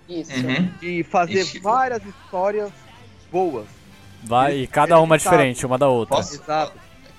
Isso. 0.07 0.31
Uhum. 0.33 0.71
de 0.79 1.03
fazer 1.03 1.41
Ixi. 1.41 1.59
várias 1.59 2.03
histórias 2.05 2.71
boas. 3.31 3.65
Vai, 4.23 4.59
e 4.59 4.67
cada 4.67 4.99
uma 4.99 5.15
é 5.15 5.17
diferente, 5.17 5.65
uma 5.65 5.77
da 5.77 5.87
outra. 5.87 6.15
Posso, 6.15 6.35
Exato. 6.35 6.73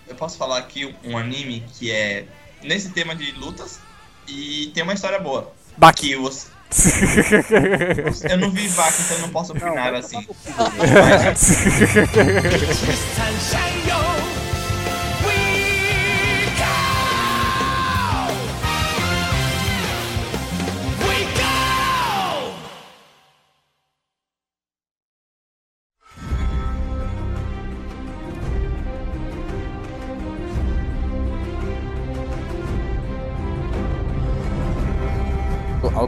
eu 0.09 0.15
posso 0.15 0.37
falar 0.37 0.59
aqui 0.59 0.95
um 1.05 1.17
anime 1.17 1.65
que 1.75 1.91
é 1.91 2.27
nesse 2.63 2.91
tema 2.91 3.15
de 3.15 3.31
lutas 3.33 3.81
e 4.27 4.71
tem 4.75 4.83
uma 4.83 4.95
história 4.95 5.19
boa. 5.19 5.53
Baki. 5.77 6.17
Você, 6.17 6.49
eu 8.29 8.39
não 8.39 8.51
vi 8.51 8.69
Baki, 8.71 9.03
então 9.03 9.17
eu 9.17 9.23
não 9.23 9.29
posso 9.29 9.53
opinar 9.53 9.93
vai 9.93 10.01
assim. 10.01 10.27
Mas, 10.57 11.51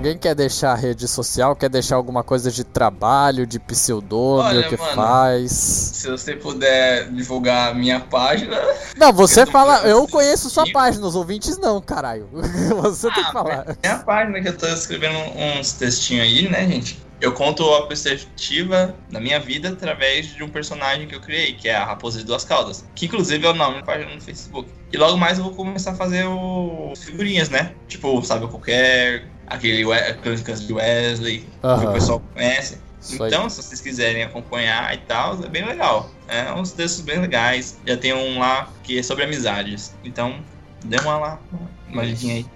Alguém 0.08 0.18
quer 0.18 0.34
deixar 0.34 0.72
a 0.72 0.74
rede 0.74 1.06
social? 1.06 1.54
Quer 1.54 1.68
deixar 1.68 1.96
alguma 1.96 2.24
coisa 2.24 2.50
de 2.50 2.64
trabalho, 2.64 3.46
de 3.46 3.58
pseudônimo 3.58 4.62
que 4.70 4.76
mano. 4.78 4.94
faz? 4.94 5.52
se 5.52 6.08
você 6.10 6.34
puder 6.34 7.10
divulgar 7.10 7.72
a 7.72 7.74
minha 7.74 8.00
página. 8.00 8.56
Não, 8.96 9.12
você 9.12 9.42
Eu 9.42 9.46
fala. 9.48 9.82
Eu 9.82 10.08
conheço 10.08 10.48
sua 10.48 10.64
página, 10.72 11.06
os 11.06 11.14
ouvintes 11.14 11.58
não, 11.58 11.80
caralho. 11.80 12.26
Você 12.80 13.10
tem 13.10 13.22
que 13.22 13.30
Ah, 13.30 13.32
falar. 13.32 13.76
Minha 13.82 13.98
página 13.98 14.40
que 14.40 14.48
eu 14.48 14.56
tô 14.56 14.66
escrevendo 14.66 15.18
uns 15.36 15.72
textinhos 15.72 16.24
aí, 16.24 16.48
né, 16.48 16.66
gente? 16.66 16.98
Eu 17.20 17.32
conto 17.32 17.68
a 17.74 17.86
perspectiva 17.86 18.94
da 19.10 19.20
minha 19.20 19.40
vida 19.40 19.70
através 19.70 20.26
de 20.28 20.42
um 20.42 20.48
personagem 20.48 21.06
que 21.08 21.14
eu 21.14 21.20
criei, 21.20 21.52
que 21.52 21.68
é 21.68 21.74
a 21.74 21.84
Raposa 21.84 22.18
de 22.18 22.24
Duas 22.24 22.44
Caudas. 22.44 22.84
Que 22.94 23.06
inclusive 23.06 23.44
é 23.44 23.50
o 23.50 23.54
nome 23.54 23.76
da 23.80 23.82
página 23.82 24.14
no 24.14 24.20
Facebook. 24.20 24.70
E 24.92 24.96
logo 24.96 25.16
mais 25.16 25.36
eu 25.38 25.44
vou 25.44 25.52
começar 25.54 25.90
a 25.90 25.94
fazer 25.94 26.24
o 26.26 26.92
figurinhas, 26.96 27.50
né? 27.50 27.72
Tipo, 27.88 28.22
sabe 28.24 28.46
qualquer. 28.46 29.26
Aquele 29.50 29.84
Crônicas 30.22 30.66
de 30.66 30.72
Wesley, 30.72 31.38
que 31.38 31.66
Aham. 31.66 31.90
o 31.90 31.92
pessoal 31.92 32.22
conhece. 32.34 32.78
Isso 33.00 33.22
aí. 33.22 33.30
Então, 33.30 33.48
se 33.48 33.62
vocês 33.62 33.80
quiserem 33.80 34.22
acompanhar 34.22 34.92
e 34.94 34.98
tal, 34.98 35.38
é 35.42 35.48
bem 35.48 35.64
legal. 35.64 36.10
É 36.26 36.52
uns 36.52 36.72
textos 36.72 37.02
bem 37.02 37.20
legais. 37.20 37.78
Já 37.86 37.96
tem 37.96 38.12
um 38.12 38.38
lá 38.38 38.68
que 38.82 38.98
é 38.98 39.02
sobre 39.02 39.24
amizades. 39.24 39.94
Então, 40.04 40.40
dê 40.84 40.98
uma 40.98 41.18
lá, 41.18 41.40
uma 41.88 42.02
olhadinha 42.02 42.34
aí. 42.34 42.46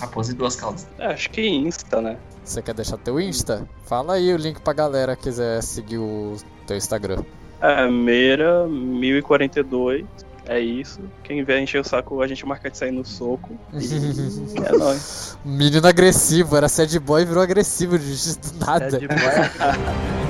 Raposa 0.00 0.32
e 0.32 0.34
duas 0.34 0.56
caudas. 0.56 0.86
É, 0.98 1.06
acho 1.06 1.30
que 1.30 1.46
Insta, 1.46 2.00
né? 2.00 2.16
Você 2.44 2.60
quer 2.60 2.74
deixar 2.74 2.96
teu 2.96 3.20
Insta? 3.20 3.68
Fala 3.86 4.14
aí 4.14 4.34
o 4.34 4.36
link 4.36 4.60
pra 4.60 4.72
galera 4.72 5.14
que 5.14 5.24
quiser 5.24 5.62
seguir 5.62 5.98
o 5.98 6.36
teu 6.66 6.76
Instagram. 6.76 7.22
É, 7.60 7.86
Meira 7.86 8.66
1042. 8.66 10.04
É 10.46 10.58
isso. 10.58 11.00
Quem 11.22 11.44
vier 11.44 11.60
encher 11.60 11.80
o 11.80 11.84
saco, 11.84 12.20
a 12.20 12.26
gente 12.26 12.44
marca 12.44 12.70
de 12.70 12.76
sair 12.76 12.90
no 12.90 13.04
soco. 13.04 13.56
E 13.72 14.58
é 14.66 14.72
nóis. 14.76 15.38
Menino 15.44 15.86
agressivo, 15.86 16.56
era 16.56 16.68
sad 16.68 16.98
boy 16.98 17.22
e 17.22 17.24
virou 17.24 17.42
agressivo 17.42 17.98
de 17.98 18.38
do 18.38 18.58
nada. 18.58 18.98
de 18.98 19.06
boa. 19.06 19.18